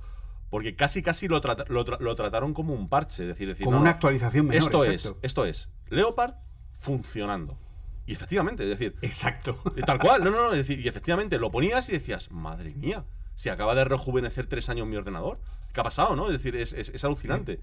Porque 0.50 0.76
casi 0.76 1.02
casi 1.02 1.28
lo, 1.28 1.42
lo, 1.70 2.16
trataron 2.16 2.54
como 2.54 2.74
un 2.74 2.88
parche. 2.88 3.24
Es 3.24 3.28
decir, 3.30 3.48
decir 3.48 3.66
como 3.66 3.80
una 3.80 3.92
actualización 3.92 4.48
menor. 4.48 4.64
Esto 4.64 4.84
es, 4.84 5.14
esto 5.22 5.46
es 5.46 5.70
Leopard 5.90 6.36
funcionando. 6.80 7.58
Y 8.06 8.14
efectivamente, 8.14 8.64
es 8.64 8.70
decir. 8.70 8.96
Exacto. 9.02 9.60
Tal 9.86 10.00
cual, 10.00 10.24
no, 10.24 10.32
no, 10.32 10.38
no. 10.38 10.52
Es 10.52 10.60
decir, 10.60 10.80
y 10.80 10.88
efectivamente 10.88 11.38
lo 11.38 11.52
ponías 11.52 11.90
y 11.90 11.92
decías, 11.92 12.32
madre 12.32 12.74
mía, 12.74 13.04
se 13.36 13.52
acaba 13.52 13.76
de 13.76 13.84
rejuvenecer 13.84 14.48
tres 14.48 14.70
años 14.70 14.88
mi 14.88 14.96
ordenador. 14.96 15.40
¿Qué 15.74 15.82
ha 15.82 15.84
pasado, 15.84 16.16
no? 16.16 16.28
Es 16.28 16.34
decir, 16.34 16.56
es, 16.56 17.04
alucinante. 17.04 17.60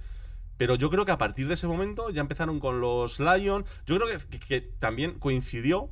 Pero 0.57 0.77
yo 0.77 0.91
creo 0.91 1.05
que 1.05 1.13
a 1.13 1.19
partir 1.19 1.49
de 1.49 1.55
ese 1.55 1.67
momento 1.67 2.11
ya 2.11 2.21
empezaron 2.21 2.61
con 2.61 2.81
los 2.81 3.19
Lion. 3.19 3.65
Yo 3.87 3.97
creo 3.97 4.09
que, 4.47 4.61
también 4.79 5.19
coincidió, 5.19 5.91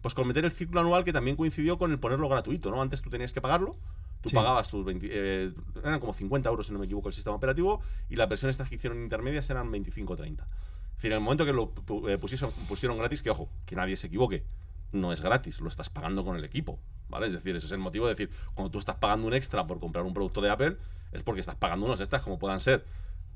pues 0.00 0.14
con 0.14 0.26
meter 0.28 0.44
el 0.44 0.52
ciclo 0.52 0.80
anual, 0.80 1.04
que 1.04 1.12
también 1.12 1.36
coincidió 1.36 1.76
con 1.76 1.90
el 1.90 1.98
ponerlo 1.98 2.28
gratuito, 2.28 2.70
¿no? 2.70 2.80
Antes 2.80 3.02
tú 3.02 3.10
tenías 3.10 3.32
que 3.32 3.40
pagarlo. 3.40 3.76
Tú 4.20 4.30
pagabas 4.30 4.68
tus 4.68 4.84
20, 4.84 5.06
eh, 5.10 5.52
eran 5.82 6.00
como 6.00 6.12
50 6.12 6.48
euros, 6.48 6.66
si 6.66 6.72
no 6.72 6.78
me 6.78 6.86
equivoco, 6.86 7.08
el 7.08 7.14
sistema 7.14 7.36
operativo, 7.36 7.80
y 8.08 8.16
las 8.16 8.28
versiones 8.28 8.54
estas 8.54 8.68
que 8.68 8.74
hicieron 8.74 9.02
intermedias 9.02 9.48
eran 9.50 9.70
25 9.70 10.12
o 10.12 10.16
30. 10.16 10.42
Es 10.42 10.94
decir, 10.96 11.12
en 11.12 11.18
el 11.18 11.22
momento 11.22 11.44
que 11.44 11.52
lo 11.52 11.72
eh, 12.08 12.18
pusieron, 12.18 12.50
pusieron 12.68 12.98
gratis, 12.98 13.22
que 13.22 13.30
ojo, 13.30 13.48
que 13.64 13.76
nadie 13.76 13.96
se 13.96 14.08
equivoque, 14.08 14.44
no 14.90 15.12
es 15.12 15.20
gratis, 15.20 15.60
lo 15.60 15.68
estás 15.68 15.88
pagando 15.90 16.24
con 16.24 16.36
el 16.36 16.44
equipo, 16.44 16.80
¿vale? 17.08 17.28
Es 17.28 17.32
decir, 17.32 17.54
ese 17.54 17.66
es 17.66 17.72
el 17.72 17.78
motivo 17.78 18.06
de 18.06 18.14
decir, 18.14 18.30
cuando 18.54 18.70
tú 18.70 18.78
estás 18.78 18.96
pagando 18.96 19.26
un 19.26 19.34
extra 19.34 19.66
por 19.66 19.78
comprar 19.78 20.04
un 20.04 20.14
producto 20.14 20.40
de 20.40 20.50
Apple, 20.50 20.76
es 21.12 21.22
porque 21.22 21.40
estás 21.40 21.54
pagando 21.54 21.86
unos 21.86 22.00
extras 22.00 22.22
como 22.22 22.38
puedan 22.38 22.58
ser 22.58 22.84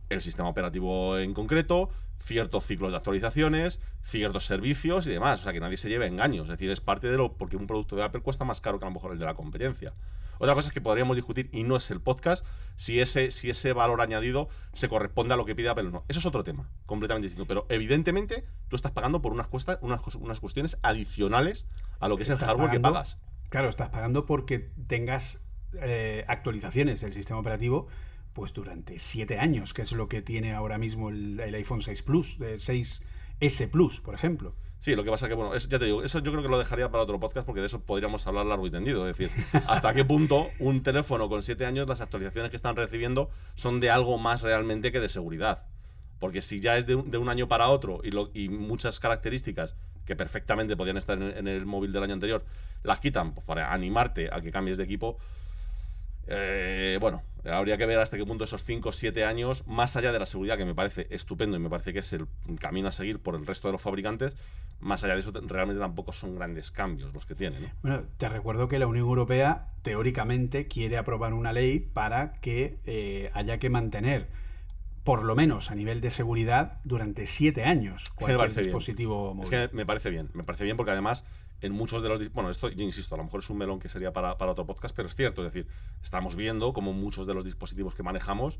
el 0.09 0.21
sistema 0.21 0.49
operativo 0.49 1.19
en 1.19 1.35
concreto, 1.35 1.91
ciertos 2.19 2.67
ciclos 2.67 2.91
de 2.91 2.99
actualizaciones, 2.99 3.81
ciertos 4.03 4.45
servicios 4.47 5.07
y 5.07 5.11
demás. 5.11 5.41
O 5.41 5.43
sea, 5.45 5.53
que 5.53 5.61
nadie 5.61 5.77
se 5.77 5.89
lleve 5.89 6.07
engaños. 6.07 6.45
Es 6.45 6.51
decir, 6.51 6.71
es 6.71 6.81
parte 6.81 7.09
de 7.09 7.17
lo. 7.17 7.33
porque 7.33 7.57
un 7.57 7.67
producto 7.67 7.97
de 7.97 8.05
Apple 8.05 8.21
cuesta 8.21 8.45
más 8.45 8.61
caro 8.61 8.79
que 8.79 8.85
a 8.85 8.89
lo 8.89 8.95
mejor 8.95 9.13
el 9.13 9.19
de 9.19 9.25
la 9.25 9.35
competencia. 9.35 9.93
Otra 10.43 10.57
cosa 10.57 10.71
es 10.71 10.75
que 10.75 10.81
podríamos 10.81 11.15
discutir, 11.15 11.49
y 11.53 11.63
no 11.63 11.77
es 11.77 11.89
el 11.93 12.01
podcast, 12.01 12.45
si 12.75 12.99
ese, 12.99 13.31
si 13.31 13.49
ese 13.49 13.73
valor 13.73 14.01
añadido 14.01 14.49
se 14.73 14.89
corresponde 14.89 15.35
a 15.35 15.37
lo 15.37 15.45
que 15.45 15.55
pide 15.55 15.69
Apple 15.69 15.87
o 15.87 15.91
no. 15.91 16.05
Eso 16.09 16.19
es 16.19 16.27
otro 16.27 16.43
tema, 16.43 16.69
completamente 16.85 17.27
distinto. 17.27 17.47
Pero 17.47 17.65
evidentemente 17.69 18.45
tú 18.67 18.75
estás 18.75 18.91
pagando 18.91 19.23
por 19.23 19.31
unas, 19.31 19.47
cuestas, 19.47 19.79
unas, 19.83 20.01
unas 20.17 20.41
cuestiones 20.41 20.79
adicionales 20.83 21.69
a 22.01 22.09
lo 22.09 22.17
que 22.17 22.25
es 22.25 22.31
el 22.31 22.39
hardware 22.39 22.73
que 22.73 22.81
pagas. 22.81 23.21
Claro, 23.51 23.69
estás 23.69 23.91
pagando 23.91 24.27
porque 24.27 24.59
tengas 24.89 25.45
eh, 25.81 26.25
actualizaciones 26.27 27.01
del 27.03 27.13
sistema 27.13 27.39
operativo 27.39 27.87
pues 28.33 28.53
durante 28.53 28.99
siete 28.99 29.39
años, 29.39 29.73
que 29.73 29.83
es 29.83 29.93
lo 29.93 30.09
que 30.09 30.23
tiene 30.23 30.55
ahora 30.55 30.77
mismo 30.77 31.11
el, 31.11 31.39
iPhone 31.55 31.83
6 31.83 32.03
Plus, 32.03 32.41
de 32.41 32.59
6 32.59 33.07
S 33.39 33.69
Plus, 33.69 34.01
por 34.01 34.17
ejemplo. 34.17 34.57
Sí, 34.83 34.97
lo 34.97 35.05
que 35.05 35.11
pasa 35.13 35.29
que, 35.29 35.35
bueno, 35.35 35.55
es- 35.55 35.69
ya 35.69 35.79
te 35.79 35.85
digo, 35.85 36.03
eso 36.03 36.19
yo 36.19 36.33
creo 36.33 36.43
que 36.43 36.49
lo 36.49 36.59
dejaría 36.59 36.91
para 36.91 37.05
otro 37.05 37.21
podcast 37.21 37.47
porque 37.47 37.61
de 37.61 37.69
eso 37.69 37.83
podríamos 37.83 38.27
hablar 38.27 38.47
largo 38.47 38.67
y 38.67 38.71
tendido. 38.73 39.09
Es 39.09 39.17
decir, 39.17 39.31
hasta 39.69 39.95
qué 39.95 40.05
punto 40.05 40.49
un 40.59 40.83
teléfono 40.83 41.29
con 41.29 41.41
7 41.41 41.65
años, 41.67 41.87
las 41.87 42.01
actualizaciones 42.01 42.51
que 42.51 42.57
están 42.57 42.75
recibiendo 42.75 43.31
son 43.55 43.79
de 43.79 43.91
algo 43.93 44.19
más 44.19 44.43
realmente 44.43 44.91
que 44.91 44.99
de 44.99 45.09
seguridad. 45.09 45.67
Porque 46.19 46.43
si 46.43 46.59
ya 46.59 46.79
es 46.79 46.87
de 46.89 46.97
un, 46.97 47.13
de 47.13 47.19
un 47.19 47.29
año 47.29 47.47
para 47.47 47.69
otro 47.69 48.01
y, 48.03 48.11
lo- 48.11 48.31
y 48.35 48.49
muchas 48.49 48.99
características 48.99 49.77
que 50.05 50.17
perfectamente 50.17 50.77
podían 50.77 50.97
estar 50.97 51.17
en 51.17 51.23
el, 51.29 51.37
en 51.37 51.47
el 51.47 51.65
móvil 51.65 51.93
del 51.93 52.03
año 52.03 52.15
anterior, 52.15 52.45
las 52.83 52.99
quitan 52.99 53.35
pues, 53.35 53.47
para 53.47 53.73
animarte 53.73 54.31
a 54.33 54.41
que 54.41 54.51
cambies 54.51 54.79
de 54.79 54.85
equipo, 54.85 55.17
eh, 56.27 56.99
bueno, 57.01 57.23
habría 57.45 57.77
que 57.77 57.87
ver 57.87 57.99
hasta 57.99 58.17
qué 58.17 58.25
punto 58.25 58.45
esos 58.45 58.63
5 58.65 58.91
o 58.91 58.93
7 58.93 59.25
años, 59.25 59.67
más 59.67 59.97
allá 59.97 60.13
de 60.13 60.19
la 60.19 60.27
seguridad, 60.27 60.57
que 60.57 60.65
me 60.65 60.75
parece 60.75 61.07
estupendo 61.11 61.57
y 61.57 61.61
me 61.61 61.69
parece 61.71 61.93
que 61.93 62.01
es 62.01 62.13
el 62.13 62.27
camino 62.61 62.89
a 62.89 62.93
seguir 62.93 63.19
por 63.21 63.35
el 63.35 63.47
resto 63.47 63.69
de 63.69 63.73
los 63.73 63.83
fabricantes, 63.83 64.35
más 64.81 65.03
allá 65.05 65.15
de 65.15 65.21
eso, 65.21 65.33
te- 65.33 65.41
realmente 65.41 65.81
tampoco 65.81 66.13
son 66.13 66.35
grandes 66.37 66.71
cambios 66.71 67.13
los 67.15 67.27
que 67.27 67.35
tienen. 67.35 67.63
¿no? 67.63 67.69
Bueno, 67.83 68.03
te 68.19 68.29
recuerdo 68.29 68.69
que 68.69 68.79
la 68.79 68.87
Unión 68.87 69.07
Europea 69.07 69.69
teóricamente 69.83 70.67
quiere 70.69 70.97
aprobar 70.99 71.35
una 71.35 71.53
ley 71.53 71.79
para 71.81 72.35
que 72.41 72.79
eh, 72.87 73.31
haya 73.35 73.59
que 73.59 73.71
mantener, 73.71 74.29
por 75.05 75.25
lo 75.25 75.35
menos 75.35 75.71
a 75.71 75.75
nivel 75.75 76.01
de 76.01 76.11
seguridad, 76.11 76.79
durante 76.85 77.27
siete 77.27 77.65
años 77.65 78.11
cualquier 78.11 78.39
parece 78.39 78.61
bien. 78.61 78.71
dispositivo 78.71 79.37
Es 79.43 79.51
que 79.51 79.69
me 79.73 79.85
parece 79.85 80.11
bien, 80.11 80.31
me 80.35 80.45
parece 80.45 80.65
bien 80.65 80.77
porque 80.77 80.93
además 80.93 81.25
en 81.63 81.73
muchos 81.73 82.03
de 82.03 82.09
los... 82.11 82.33
Bueno, 82.33 82.51
esto, 82.51 82.69
yo 82.69 82.83
insisto, 82.85 83.15
a 83.15 83.19
lo 83.19 83.25
mejor 83.25 83.41
es 83.41 83.49
un 83.51 83.57
melón 83.59 83.79
que 83.79 83.89
sería 83.89 84.13
para, 84.13 84.37
para 84.37 84.53
otro 84.53 84.67
podcast, 84.67 84.95
pero 84.95 85.09
es 85.09 85.15
cierto, 85.17 85.47
es 85.47 85.53
decir, 85.53 85.71
estamos 86.03 86.37
viendo 86.37 86.73
como 86.75 86.93
muchos 86.93 87.27
de 87.27 87.33
los 87.35 87.45
dispositivos 87.45 87.95
que 87.95 88.03
manejamos 88.03 88.59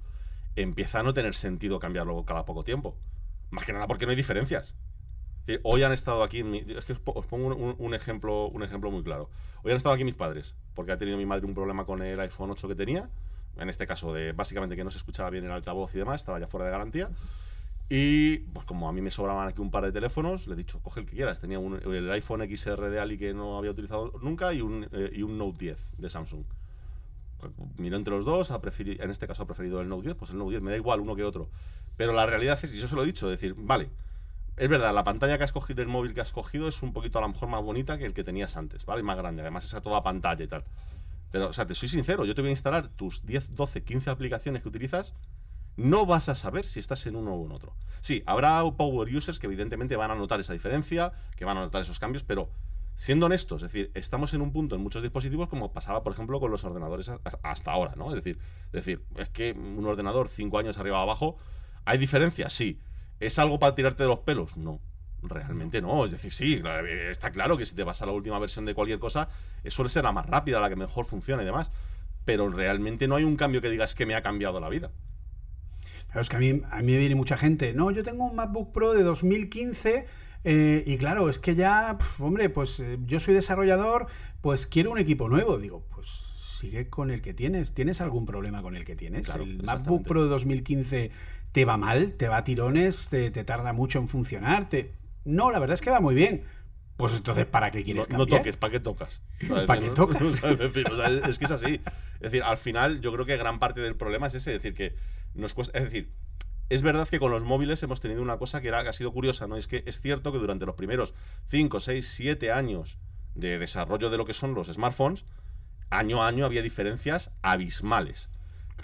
empieza 0.57 1.01
a 1.01 1.03
no 1.03 1.13
tener 1.13 1.35
sentido 1.35 1.79
cambiarlo 1.79 2.25
cada 2.25 2.45
poco 2.45 2.65
tiempo. 2.65 2.97
Más 3.51 3.65
que 3.65 3.73
nada 3.73 3.87
porque 3.87 4.07
no 4.07 4.11
hay 4.11 4.17
diferencias. 4.17 4.75
Hoy 5.65 5.83
han 5.83 5.93
estado 5.93 6.23
aquí, 6.23 6.45
mi- 6.45 6.61
es 6.61 6.85
que 6.85 6.93
os, 6.93 7.01
po- 7.01 7.13
os 7.17 7.27
pongo 7.27 7.49
un 7.57 7.95
ejemplo, 7.95 8.47
un 8.47 8.63
ejemplo 8.63 8.91
muy 8.91 9.03
claro. 9.03 9.29
Hoy 9.65 9.73
han 9.73 9.77
estado 9.77 9.95
aquí 9.95 10.05
mis 10.05 10.15
padres, 10.15 10.55
porque 10.75 10.93
ha 10.93 10.97
tenido 10.99 11.19
mi 11.19 11.27
madre 11.27 11.47
un 11.47 11.55
problema 11.55 11.85
con 11.85 12.01
el 12.03 12.19
iPhone 12.21 12.51
8 12.53 12.69
que 12.69 12.75
tenía, 12.77 13.11
en 13.59 13.69
este 13.69 13.87
caso 13.87 14.15
de 14.15 14.33
básicamente 14.33 14.77
que 14.77 14.85
no 14.85 14.91
se 14.93 14.99
escuchaba 14.99 15.31
bien 15.31 15.45
el 15.45 15.51
altavoz 15.51 15.95
y 15.95 15.99
demás, 15.99 16.21
estaba 16.21 16.39
ya 16.39 16.47
fuera 16.47 16.67
de 16.67 16.71
garantía. 16.73 17.11
Y 17.95 18.39
pues 18.55 18.65
como 18.65 18.89
a 18.89 18.93
mí 18.95 19.03
me 19.03 19.11
sobraban 19.11 19.47
aquí 19.49 19.61
un 19.61 19.71
par 19.71 19.85
de 19.85 19.93
teléfonos, 19.93 20.47
le 20.47 20.55
he 20.55 20.57
dicho, 20.57 20.81
coge 20.81 21.01
el 21.01 21.07
que 21.07 21.15
quieras. 21.15 21.41
Tenía 21.43 21.59
un- 21.59 21.75
el 21.75 22.11
iPhone 22.13 22.41
XR 22.41 22.89
de 22.89 22.99
Ali 22.99 23.19
que 23.19 23.35
no 23.35 23.59
había 23.59 23.71
utilizado 23.71 24.15
nunca 24.23 24.55
y 24.55 24.63
un, 24.63 24.89
eh, 24.93 25.11
y 25.13 25.21
un 25.23 25.37
Note 25.37 25.59
10 25.59 25.79
de 25.99 26.09
Samsung. 26.09 26.43
Pues, 27.39 27.53
Miró 27.77 27.99
entre 27.99 28.15
los 28.15 28.25
dos, 28.25 28.51
ha 28.51 28.63
en 28.79 29.11
este 29.11 29.27
caso 29.27 29.43
ha 29.43 29.47
preferido 29.47 29.83
el 29.83 29.91
Note 29.91 30.05
10, 30.05 30.15
pues 30.17 30.31
el 30.31 30.39
Note 30.39 30.53
10 30.53 30.63
me 30.63 30.71
da 30.71 30.79
igual 30.79 31.01
uno 31.01 31.15
que 31.15 31.23
otro. 31.23 31.51
Pero 31.99 32.15
la 32.15 32.25
realidad 32.25 32.59
es, 32.63 32.73
y 32.73 32.79
yo 32.79 32.89
se 32.89 32.97
lo 32.97 33.03
he 33.03 33.07
dicho, 33.07 33.31
es 33.31 33.39
decir, 33.39 33.55
vale, 33.59 33.91
es 34.57 34.69
verdad, 34.71 34.95
la 34.95 35.05
pantalla 35.05 35.37
que 35.37 35.45
has 35.45 35.53
cogido 35.53 35.77
del 35.81 35.89
móvil 35.89 36.15
que 36.15 36.23
has 36.23 36.33
cogido 36.33 36.69
es 36.69 36.83
un 36.83 36.95
poquito 36.95 37.19
a 37.19 37.21
lo 37.21 37.29
mejor 37.29 37.51
más 37.51 37.63
bonita 37.63 37.99
que 37.99 38.07
el 38.07 38.15
que 38.15 38.25
tenías 38.25 38.57
antes, 38.57 38.87
¿vale? 38.87 39.03
Más 39.03 39.19
grande, 39.19 39.43
además 39.43 39.67
es 39.67 39.75
a 39.75 39.83
toda 39.83 40.03
pantalla 40.03 40.43
y 40.43 40.49
tal. 40.49 40.65
Pero, 41.31 41.49
o 41.49 41.53
sea, 41.53 41.67
te 41.67 41.75
soy 41.75 41.91
sincero, 41.91 42.25
yo 42.25 42.35
te 42.35 42.41
voy 42.41 42.49
a 42.49 42.53
instalar 42.53 42.89
tus 42.89 43.27
10, 43.27 43.55
12, 43.55 43.83
15 43.83 44.09
aplicaciones 44.09 44.63
que 44.63 44.69
utilizas, 44.71 45.15
no 45.77 46.07
vas 46.07 46.29
a 46.29 46.35
saber 46.35 46.65
si 46.65 46.81
estás 46.81 47.07
en 47.07 47.17
uno 47.17 47.35
o 47.35 47.47
en 47.47 47.53
otro. 47.53 47.75
Sí, 48.01 48.23
habrá 48.27 48.63
power 48.77 49.15
users 49.15 49.39
que 49.39 49.47
evidentemente 49.47 49.97
van 49.97 50.11
a 50.11 50.15
notar 50.15 50.41
esa 50.41 50.53
diferencia, 50.53 51.13
que 51.37 51.45
van 51.45 51.57
a 51.57 51.61
notar 51.61 51.83
esos 51.83 51.99
cambios, 51.99 52.25
pero 52.25 52.51
siendo 52.95 53.27
honestos, 53.27 53.63
es 53.63 53.73
decir, 53.73 53.91
estamos 53.95 54.35
en 54.35 54.43
un 54.43 54.53
punto 54.53 54.75
en 54.75 54.83
muchos 54.83 55.03
dispositivos 55.03 55.49
como 55.49 55.73
pasaba, 55.73 56.03
por 56.03 56.13
ejemplo, 56.13 56.39
con 56.41 56.51
los 56.51 56.65
ordenadores 56.65 57.11
hasta 57.43 57.73
ahora, 57.73 57.95
¿no? 57.97 58.11
Es 58.11 58.17
decir, 58.17 58.39
es 58.67 58.73
decir, 58.73 59.05
es 59.17 59.29
que 59.29 59.53
un 59.53 59.85
ordenador 59.87 60.29
cinco 60.29 60.59
años 60.59 60.79
arriba 60.79 60.99
o 60.99 61.03
abajo, 61.03 61.37
¿hay 61.85 61.99
diferencias? 61.99 62.53
Sí. 62.53 62.81
¿Es 63.21 63.39
algo 63.39 63.59
para 63.59 63.75
tirarte 63.75 64.03
de 64.03 64.09
los 64.09 64.21
pelos? 64.21 64.57
No. 64.57 64.81
Realmente 65.23 65.81
no, 65.81 66.05
es 66.05 66.11
decir, 66.11 66.33
sí, 66.33 66.61
eh, 66.65 67.09
está 67.11 67.31
claro 67.31 67.57
que 67.57 67.65
si 67.65 67.77
te 67.77 67.85
vas 67.85 68.03
a 68.03 68.07
la 68.07 68.13
última 68.13 68.41
versión 68.41 68.65
de 68.65 68.75
cualquier 68.75 68.99
cosa, 68.99 69.29
eh, 69.63 69.71
suele 69.71 69.89
ser 69.89 70.03
la 70.03 70.11
más 70.11 70.27
rápida, 70.27 70.59
la 70.59 70.69
que 70.69 70.75
mejor 70.75 71.05
funciona 71.05 71.43
y 71.43 71.47
demás, 71.47 71.71
pero 72.25 72.49
realmente 72.49 73.07
no 73.07 73.15
hay 73.15 73.23
un 73.23 73.37
cambio 73.37 73.63
que 73.63 73.71
digas 73.71 73.95
que 73.95 74.05
me 74.05 74.17
ha 74.17 74.23
cambiado 74.23 74.59
la 74.59 74.69
vida. 74.69 74.91
Claro, 76.13 76.21
es 76.21 76.29
que 76.29 76.37
a 76.37 76.41
mí, 76.41 76.63
a 76.71 76.77
mí 76.83 76.93
me 76.93 76.99
viene 76.99 77.15
mucha 77.15 77.37
gente. 77.37 77.73
No, 77.73 77.91
yo 77.91 78.03
tengo 78.03 78.25
un 78.27 78.37
MacBook 78.37 78.71
Pro 78.73 78.93
de 78.95 79.03
2015 79.03 80.07
eh, 80.45 80.85
y 80.87 80.97
claro, 80.99 81.29
es 81.29 81.39
que 81.39 81.55
ya, 81.55 81.97
pf, 81.99 82.23
hombre, 82.23 82.51
pues 82.51 82.81
eh, 82.81 82.99
yo 83.07 83.19
soy 83.21 83.35
desarrollador, 83.35 84.07
pues 84.41 84.67
quiero 84.67 84.91
un 84.91 84.99
equipo 84.99 85.29
nuevo. 85.29 85.59
Digo, 85.59 85.85
pues 85.95 86.09
sigue 86.61 86.89
con 86.89 87.11
el 87.11 87.23
que 87.23 87.33
tienes. 87.35 87.73
¿Tienes 87.75 88.01
algún 88.01 88.27
problema 88.27 88.61
con 88.63 88.77
el 88.77 88.85
que 88.85 88.95
tienes? 88.97 89.27
Claro, 89.27 89.45
el. 89.45 89.63
MacBook 89.63 90.07
Pro 90.07 90.23
de 90.25 90.29
2015 90.29 91.11
te 91.53 91.65
va 91.65 91.77
mal, 91.77 92.13
te 92.15 92.29
va 92.29 92.39
a 92.39 92.45
tirones, 92.45 93.09
te, 93.09 93.31
te 93.31 93.45
tarda 93.45 93.73
mucho 93.73 93.99
en 93.99 94.09
funcionar. 94.09 94.69
Te... 94.69 94.93
No, 95.25 95.51
la 95.51 95.59
verdad 95.59 95.75
es 95.75 95.81
que 95.81 95.91
va 95.91 96.01
muy 96.01 96.15
bien. 96.15 96.43
Pues 96.97 97.15
entonces, 97.17 97.47
¿para 97.47 97.71
qué 97.71 97.79
No, 97.81 97.85
quieres 97.85 98.11
no 98.11 98.19
cambiar? 98.19 98.41
toques, 98.41 98.57
¿para 98.57 98.71
qué 98.71 98.81
tocas? 98.81 99.23
O 99.45 99.47
sea, 99.47 99.61
es 99.61 99.67
¿Pa' 99.67 99.75
decir, 99.77 99.83
qué 99.83 99.89
no- 99.89 100.07
tocas? 100.07 100.23
es, 100.45 100.59
decir, 100.59 100.87
o 100.91 100.97
sea, 100.97 101.07
es- 101.09 101.25
es 101.25 101.39
que 101.39 101.45
es 101.47 101.51
así. 101.51 101.81
Es 102.17 102.21
decir, 102.21 102.43
al 102.43 102.59
final 102.59 103.01
yo 103.01 103.13
creo 103.13 103.25
que 103.27 103.37
gran 103.37 103.59
parte 103.59 103.81
del 103.81 103.97
problema 103.97 104.27
es 104.27 104.35
ese, 104.35 104.55
es 104.57 104.63
decir, 104.63 104.75
que 104.75 104.95
nos 105.35 105.55
cuesta, 105.55 105.79
es 105.79 105.85
decir, 105.85 106.13
es 106.69 106.83
verdad 106.83 107.09
que 107.09 107.19
con 107.19 107.31
los 107.31 107.43
móviles 107.43 107.83
hemos 107.83 108.01
tenido 108.01 108.23
una 108.23 108.39
cosa 108.39 108.61
que, 108.61 108.69
era, 108.69 108.83
que 108.83 108.89
ha 108.89 108.95
sido 108.95 109.13
curiosa, 109.13 109.47
¿no? 109.47 109.57
Es 109.57 109.67
que 109.67 109.83
es 109.87 110.01
cierto 110.01 110.33
que 110.33 110.39
durante 110.39 110.65
los 110.65 110.75
primeros 110.75 111.15
5, 111.49 111.81
6, 111.81 112.09
7 112.17 112.51
años 112.53 112.99
de 113.35 113.59
desarrollo 113.59 114.11
de 114.11 114.17
lo 114.17 114.25
que 114.25 114.33
son 114.33 114.55
los 114.55 114.69
smartphones, 114.69 115.27
año 115.91 116.23
a 116.23 116.29
año 116.29 116.47
había 116.47 116.63
diferencias 116.63 117.31
abismales. 117.43 118.31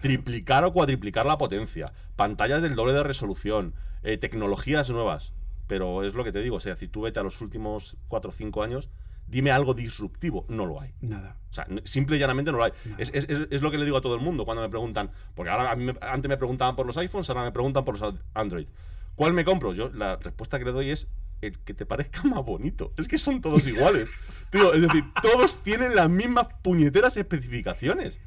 Triplicar 0.00 0.64
o 0.64 0.72
cuadriplicar 0.72 1.26
la 1.26 1.38
potencia, 1.38 1.92
pantallas 2.14 2.62
del 2.62 2.74
doble 2.74 2.92
de 2.92 3.02
resolución, 3.02 3.74
eh, 4.02 4.18
tecnologías 4.18 4.90
nuevas. 4.90 5.32
Pero 5.66 6.04
es 6.04 6.14
lo 6.14 6.24
que 6.24 6.32
te 6.32 6.40
digo, 6.40 6.56
o 6.56 6.60
sea, 6.60 6.76
si 6.76 6.88
tú 6.88 7.02
vete 7.02 7.20
a 7.20 7.22
los 7.22 7.40
últimos 7.40 7.96
4 8.08 8.30
o 8.30 8.32
5 8.32 8.62
años, 8.62 8.90
dime 9.28 9.50
algo 9.50 9.74
disruptivo, 9.74 10.44
no 10.48 10.66
lo 10.66 10.80
hay. 10.80 10.92
Nada. 11.00 11.36
O 11.50 11.54
sea, 11.54 11.66
simple 11.84 12.16
y 12.16 12.18
llanamente 12.20 12.50
no 12.52 12.58
lo 12.58 12.64
hay. 12.64 12.72
Es, 12.98 13.10
es- 13.14 13.28
es- 13.28 13.48
es 13.50 13.62
lo 13.62 13.70
que 13.70 13.78
le 13.78 13.84
digo 13.84 13.96
a 13.96 14.00
todo 14.00 14.14
el 14.14 14.20
mundo 14.20 14.44
cuando 14.44 14.62
me 14.62 14.68
preguntan, 14.68 15.10
porque 15.34 15.50
ahora 15.50 15.70
a 15.70 15.76
mí 15.76 15.84
me- 15.84 15.94
antes 16.00 16.28
me 16.28 16.36
preguntaban 16.36 16.76
por 16.76 16.86
los 16.86 16.96
iPhones, 16.96 17.28
ahora 17.30 17.42
me 17.44 17.52
preguntan 17.52 17.84
por 17.84 17.98
los 18.00 18.14
Android. 18.34 18.66
¿Cuál 19.14 19.32
me 19.32 19.44
compro? 19.44 19.74
Yo 19.74 19.88
la 19.90 20.16
respuesta 20.16 20.58
que 20.58 20.64
le 20.64 20.72
doy 20.72 20.90
es 20.90 21.08
el 21.40 21.58
que 21.60 21.74
te 21.74 21.86
parezca 21.86 22.22
más 22.24 22.44
bonito. 22.44 22.92
Es 22.96 23.08
que 23.08 23.18
son 23.18 23.40
todos 23.40 23.66
iguales. 23.66 24.10
Tío, 24.50 24.72
es 24.72 24.80
decir, 24.82 25.04
todos 25.22 25.58
tienen 25.62 25.94
las 25.94 26.08
mismas 26.08 26.46
puñeteras 26.62 27.16
especificaciones. 27.16 28.18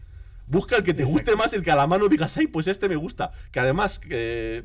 Busca 0.51 0.75
el 0.75 0.83
que 0.83 0.93
te 0.93 1.05
guste 1.05 1.37
más, 1.37 1.53
el 1.53 1.63
que 1.63 1.71
a 1.71 1.77
la 1.77 1.87
mano 1.87 2.09
digas, 2.09 2.35
ay, 2.35 2.47
pues 2.47 2.67
este 2.67 2.89
me 2.89 2.97
gusta. 2.97 3.31
Que 3.53 3.61
además, 3.61 4.01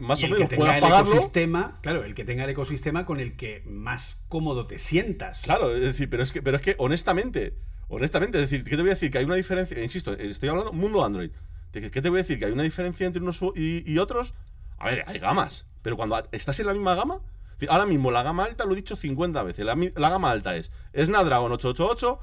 más 0.01 0.21
o 0.21 0.29
menos 0.29 0.49
puedas 0.53 0.81
pagarlo. 0.81 1.13
ecosistema, 1.13 1.79
claro, 1.81 2.03
el 2.03 2.17
que 2.17 2.25
tenga 2.25 2.43
el 2.43 2.51
ecosistema 2.51 3.07
con 3.07 3.21
el 3.21 3.37
que 3.37 3.63
más 3.67 4.25
cómodo 4.29 4.67
te 4.67 4.81
sientas. 4.81 5.43
Claro, 5.43 5.73
es 5.73 5.81
decir, 5.81 6.11
pero 6.11 6.25
es 6.25 6.33
que, 6.33 6.43
pero 6.43 6.57
es 6.57 6.63
que 6.63 6.75
honestamente, 6.79 7.55
honestamente, 7.87 8.39
es 8.39 8.51
decir, 8.51 8.65
¿qué 8.65 8.71
te 8.71 8.83
voy 8.83 8.91
a 8.91 8.95
decir? 8.95 9.13
Que 9.13 9.19
hay 9.19 9.25
una 9.27 9.37
diferencia, 9.37 9.81
insisto, 9.81 10.13
estoy 10.15 10.49
hablando 10.49 10.73
mundo 10.73 11.05
Android. 11.05 11.31
¿Qué 11.71 11.89
te 11.89 12.09
voy 12.09 12.19
a 12.19 12.23
decir? 12.23 12.41
Que 12.41 12.47
hay 12.47 12.53
una 12.53 12.65
diferencia 12.65 13.07
entre 13.07 13.23
unos 13.23 13.41
y, 13.55 13.89
y 13.89 13.99
otros. 13.99 14.35
A 14.79 14.91
ver, 14.91 15.05
hay 15.07 15.21
gamas, 15.21 15.67
pero 15.83 15.97
cuando 15.97 16.21
estás 16.33 16.59
en 16.59 16.67
la 16.67 16.73
misma 16.73 16.97
gama, 16.97 17.21
ahora 17.69 17.87
mismo 17.87 18.11
la 18.11 18.25
gama 18.25 18.45
alta 18.45 18.65
lo 18.65 18.73
he 18.73 18.77
dicho 18.77 18.97
50 18.97 19.41
veces. 19.45 19.65
La, 19.65 19.79
la 19.95 20.11
gama 20.11 20.33
alta 20.33 20.57
es 20.57 20.71
Snapdragon 20.97 21.53
888, 21.53 22.19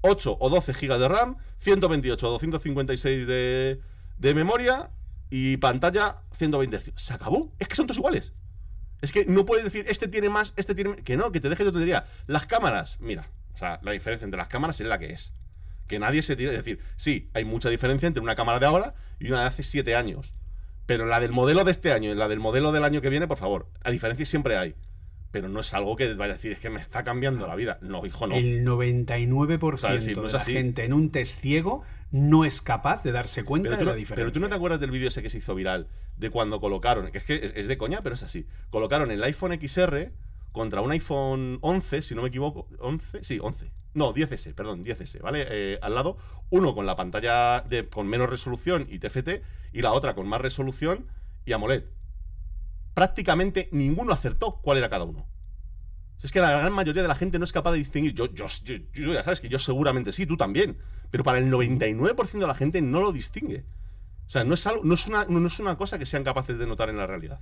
8 0.00 0.36
o 0.38 0.50
12 0.50 0.72
GB 0.72 0.98
de 0.98 1.08
RAM, 1.08 1.36
128 1.58 2.28
o 2.28 2.30
256 2.32 3.26
de, 3.26 3.80
de 4.18 4.34
memoria 4.34 4.90
y 5.30 5.56
pantalla 5.58 6.22
120 6.32 6.78
Hz. 6.78 6.92
Se 6.96 7.14
acabó. 7.14 7.52
Es 7.58 7.68
que 7.68 7.74
son 7.76 7.86
todos 7.86 7.98
iguales. 7.98 8.32
Es 9.00 9.12
que 9.12 9.24
no 9.26 9.46
puedes 9.46 9.64
decir, 9.64 9.84
este 9.88 10.08
tiene 10.08 10.28
más, 10.28 10.54
este 10.56 10.74
tiene. 10.74 10.96
Que 10.96 11.16
no, 11.16 11.30
que 11.30 11.40
te 11.40 11.48
deje 11.48 11.64
de 11.64 11.70
tontería. 11.70 12.06
Las 12.26 12.46
cámaras, 12.46 12.98
mira, 13.00 13.30
o 13.54 13.56
sea, 13.56 13.78
la 13.82 13.92
diferencia 13.92 14.24
entre 14.24 14.38
las 14.38 14.48
cámaras 14.48 14.80
es 14.80 14.86
la 14.86 14.98
que 14.98 15.12
es. 15.12 15.32
Que 15.86 15.98
nadie 15.98 16.22
se 16.22 16.36
tire. 16.36 16.50
Es 16.50 16.58
decir, 16.58 16.80
sí, 16.96 17.30
hay 17.34 17.44
mucha 17.44 17.70
diferencia 17.70 18.06
entre 18.06 18.22
una 18.22 18.34
cámara 18.34 18.58
de 18.58 18.66
ahora 18.66 18.94
y 19.18 19.28
una 19.28 19.40
de 19.40 19.46
hace 19.46 19.62
7 19.62 19.94
años. 19.94 20.34
Pero 20.86 21.06
la 21.06 21.20
del 21.20 21.32
modelo 21.32 21.64
de 21.64 21.70
este 21.70 21.92
año 21.92 22.10
y 22.10 22.14
la 22.14 22.28
del 22.28 22.40
modelo 22.40 22.72
del 22.72 22.84
año 22.84 23.00
que 23.00 23.10
viene, 23.10 23.28
por 23.28 23.36
favor, 23.36 23.68
a 23.82 23.90
diferencia 23.90 24.24
siempre 24.26 24.56
hay. 24.56 24.74
Pero 25.30 25.48
no 25.48 25.60
es 25.60 25.74
algo 25.74 25.94
que 25.94 26.14
vaya 26.14 26.32
a 26.32 26.36
decir, 26.36 26.52
es 26.52 26.58
que 26.58 26.70
me 26.70 26.80
está 26.80 27.04
cambiando 27.04 27.46
la 27.46 27.54
vida. 27.54 27.78
No, 27.82 28.06
hijo, 28.06 28.26
no. 28.26 28.34
El 28.34 28.64
99% 28.64 29.72
O 29.74 29.76
sea, 29.76 29.94
es 29.94 30.00
decir, 30.00 30.16
no 30.16 30.22
de 30.24 30.32
la 30.32 30.38
así. 30.38 30.52
gente 30.52 30.84
en 30.84 30.92
un 30.94 31.10
test 31.10 31.40
ciego 31.40 31.82
no 32.10 32.46
es 32.46 32.62
capaz 32.62 33.02
de 33.02 33.12
darse 33.12 33.44
cuenta 33.44 33.68
Pero 33.70 33.80
de 33.80 33.84
la 33.84 33.94
diferencia. 33.94 34.24
pero 34.24 34.32
tú 34.32 34.40
no 34.40 34.48
te 34.48 34.54
acuerdas 34.54 34.80
del 34.80 34.90
vídeo 34.90 35.08
ese 35.08 35.22
que 35.22 35.28
se 35.28 35.38
hizo 35.38 35.54
viral 35.54 35.88
de 36.16 36.30
cuando 36.30 36.60
colocaron, 36.60 37.10
que 37.10 37.18
es 37.18 37.24
que 37.24 37.34
es, 37.36 37.52
es 37.54 37.68
de 37.68 37.76
coña, 37.76 38.00
pero 38.02 38.14
es 38.14 38.22
así. 38.22 38.46
Colocaron 38.70 39.10
el 39.10 39.22
iPhone 39.22 39.52
XR 39.60 40.10
contra 40.52 40.80
un 40.80 40.90
iPhone 40.92 41.58
11, 41.60 42.00
si 42.02 42.14
no 42.14 42.22
me 42.22 42.28
equivoco, 42.28 42.66
11, 42.78 43.22
sí, 43.22 43.38
11. 43.40 43.70
No, 43.94 44.14
10S, 44.14 44.54
perdón, 44.54 44.84
10S, 44.84 45.20
¿vale? 45.20 45.46
Eh, 45.50 45.78
al 45.82 45.94
lado, 45.94 46.16
uno 46.50 46.74
con 46.74 46.86
la 46.86 46.96
pantalla 46.96 47.60
de, 47.62 47.86
con 47.86 48.06
menos 48.06 48.30
resolución 48.30 48.86
y 48.88 48.98
TFT 48.98 49.42
y 49.72 49.82
la 49.82 49.92
otra 49.92 50.14
con 50.14 50.26
más 50.26 50.40
resolución 50.40 51.06
y 51.44 51.52
AMOLED. 51.52 51.84
Prácticamente 52.98 53.68
ninguno 53.70 54.12
acertó 54.12 54.60
cuál 54.60 54.78
era 54.78 54.90
cada 54.90 55.04
uno. 55.04 55.24
Es 56.20 56.32
que 56.32 56.40
la 56.40 56.50
gran 56.58 56.72
mayoría 56.72 57.02
de 57.02 57.06
la 57.06 57.14
gente 57.14 57.38
no 57.38 57.44
es 57.44 57.52
capaz 57.52 57.70
de 57.70 57.78
distinguir. 57.78 58.12
Yo, 58.12 58.26
yo, 58.34 58.46
yo, 58.64 58.74
yo 58.92 59.12
ya 59.12 59.22
sabes 59.22 59.40
que 59.40 59.48
yo 59.48 59.60
seguramente 59.60 60.10
sí, 60.10 60.26
tú 60.26 60.36
también. 60.36 60.78
Pero 61.12 61.22
para 61.22 61.38
el 61.38 61.48
99% 61.48 62.40
de 62.40 62.46
la 62.48 62.56
gente 62.56 62.82
no 62.82 63.00
lo 63.00 63.12
distingue. 63.12 63.64
O 64.26 64.30
sea, 64.30 64.42
no 64.42 64.54
es, 64.54 64.66
algo, 64.66 64.82
no, 64.82 64.94
es 64.94 65.06
una, 65.06 65.26
no 65.26 65.46
es 65.46 65.60
una 65.60 65.76
cosa 65.76 65.96
que 65.96 66.06
sean 66.06 66.24
capaces 66.24 66.58
de 66.58 66.66
notar 66.66 66.90
en 66.90 66.96
la 66.96 67.06
realidad. 67.06 67.38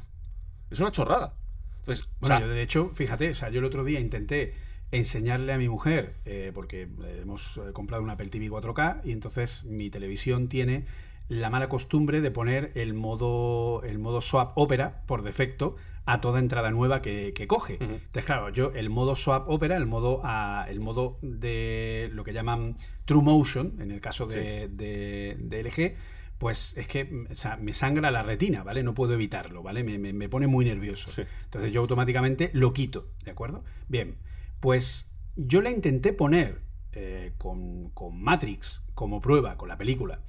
Es 0.70 0.78
una 0.78 0.92
chorrada. 0.92 1.32
Entonces, 1.78 2.04
o 2.04 2.08
Bueno, 2.20 2.36
sea, 2.36 2.46
yo 2.46 2.52
de 2.52 2.60
hecho, 2.60 2.90
fíjate, 2.92 3.30
o 3.30 3.34
sea, 3.34 3.48
yo 3.48 3.60
el 3.60 3.64
otro 3.64 3.82
día 3.82 3.98
intenté 3.98 4.52
enseñarle 4.90 5.54
a 5.54 5.56
mi 5.56 5.70
mujer, 5.70 6.16
eh, 6.26 6.52
porque 6.54 6.86
hemos 7.22 7.56
eh, 7.56 7.72
comprado 7.72 8.02
una 8.02 8.12
Apple 8.12 8.28
TV 8.28 8.50
4K 8.50 9.00
y 9.04 9.12
entonces 9.12 9.64
mi 9.64 9.88
televisión 9.88 10.48
tiene 10.48 10.84
la 11.28 11.50
mala 11.50 11.68
costumbre 11.68 12.20
de 12.20 12.30
poner 12.30 12.72
el 12.74 12.94
modo, 12.94 13.82
el 13.84 13.98
modo 13.98 14.20
Swap 14.20 14.56
Opera 14.56 15.02
por 15.06 15.22
defecto 15.22 15.76
a 16.04 16.20
toda 16.20 16.38
entrada 16.38 16.70
nueva 16.70 17.02
que, 17.02 17.32
que 17.34 17.48
coge. 17.48 17.78
Entonces, 17.80 18.24
claro, 18.24 18.50
yo 18.50 18.70
el 18.74 18.90
modo 18.90 19.16
Swap 19.16 19.48
Opera, 19.48 19.76
el 19.76 19.86
modo, 19.86 20.20
ah, 20.24 20.66
el 20.68 20.78
modo 20.78 21.18
de 21.22 22.10
lo 22.12 22.22
que 22.22 22.32
llaman 22.32 22.76
True 23.06 23.22
Motion, 23.22 23.80
en 23.80 23.90
el 23.90 24.00
caso 24.00 24.26
de, 24.26 24.68
de- 24.68 25.36
de 25.40 25.60
LG, 25.64 25.96
pues 26.38 26.76
es 26.76 26.86
que 26.86 27.26
o 27.30 27.34
sea, 27.34 27.56
me 27.56 27.72
sangra 27.72 28.10
la 28.12 28.22
retina, 28.22 28.62
¿vale? 28.62 28.82
No 28.84 28.94
puedo 28.94 29.14
evitarlo, 29.14 29.62
¿vale? 29.64 29.82
Me, 29.82 29.98
me- 29.98 30.12
me 30.12 30.28
pone 30.28 30.46
muy 30.46 30.64
nervioso. 30.64 31.10
Sí. 31.10 31.22
Entonces 31.44 31.72
yo 31.72 31.80
automáticamente 31.80 32.50
lo 32.52 32.72
quito, 32.72 33.08
¿de 33.24 33.30
acuerdo? 33.32 33.64
Bien, 33.88 34.18
pues 34.60 35.18
yo 35.34 35.60
la 35.60 35.70
intenté 35.70 36.12
poner 36.12 36.60
eh, 36.92 37.32
con, 37.38 37.90
con 37.90 38.22
Matrix 38.22 38.84
como 38.94 39.20
prueba, 39.20 39.56
con 39.56 39.68
la 39.68 39.76
película, 39.76 40.20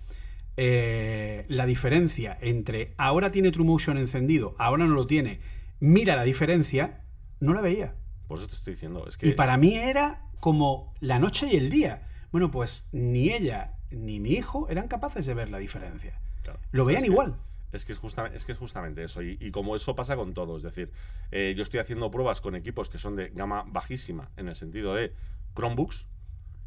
eh, 0.58 1.46
la 1.48 1.66
diferencia 1.66 2.38
entre 2.42 2.94
ahora 2.98 3.32
tiene 3.32 3.52
True 3.52 3.66
Motion 3.66 3.98
encendido, 3.98 4.56
ahora 4.58 4.86
no 4.86 4.94
lo 4.96 5.08
tiene, 5.08 5.40
mira 5.80 6.16
la 6.16 6.24
diferencia, 6.24 7.02
no 7.40 7.54
la 7.54 7.62
veía. 7.62 7.94
por 8.28 8.40
eso 8.40 8.48
te 8.48 8.56
estoy 8.56 8.74
diciendo. 8.74 9.06
Es 9.08 9.16
que 9.18 9.28
Y 9.30 9.32
para 9.34 9.56
mí 9.58 9.76
era 9.76 10.24
como 10.40 10.94
la 11.00 11.20
noche 11.20 11.48
y 11.52 11.56
el 11.58 11.70
día. 11.70 12.08
Bueno, 12.32 12.52
pues 12.52 12.88
ni 12.92 13.30
ella 13.32 13.76
ni 13.90 14.20
mi 14.20 14.32
hijo 14.32 14.68
eran 14.70 14.88
capaces 14.90 15.26
de 15.26 15.34
ver 15.34 15.50
la 15.50 15.60
diferencia. 15.60 16.20
Claro. 16.44 16.60
Lo 16.72 16.84
veían 16.86 17.04
Es 17.04 17.08
que- 17.08 17.12
igual. 17.14 17.36
Es 17.72 17.86
que 17.86 17.94
es, 17.94 18.00
justa- 18.00 18.32
es 18.34 18.46
que 18.46 18.54
es 18.54 18.58
justamente 18.58 19.04
eso. 19.04 19.22
Y, 19.22 19.38
y 19.42 19.52
como 19.52 19.76
eso 19.76 19.96
pasa 19.96 20.16
con 20.16 20.34
todo. 20.34 20.58
Es 20.58 20.64
decir, 20.64 20.92
eh, 21.32 21.54
yo 21.56 21.64
estoy 21.64 21.80
haciendo 21.82 22.10
pruebas 22.12 22.42
con 22.42 22.56
equipos 22.56 22.90
que 22.90 22.98
son 22.98 23.16
de 23.16 23.30
gama 23.30 23.64
bajísima, 23.68 24.30
en 24.38 24.48
el 24.48 24.56
sentido 24.56 24.94
de 24.96 25.14
Chromebooks, 25.56 26.06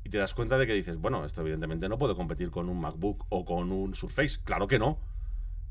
y 0.05 0.11
te 0.11 0.19
das 0.19 0.35
cuenta 0.35 0.57
de 0.59 0.67
que 0.67 0.73
dices, 0.75 0.99
bueno, 0.99 1.25
esto 1.25 1.41
evidentemente 1.43 1.89
no 1.89 1.99
puede 1.99 2.15
competir 2.15 2.51
con 2.51 2.69
un 2.69 2.81
MacBook 2.81 3.27
o 3.29 3.45
con 3.45 3.71
un 3.73 3.95
Surface. 3.95 4.39
Claro 4.45 4.67
que 4.67 4.79
no. 4.79 4.99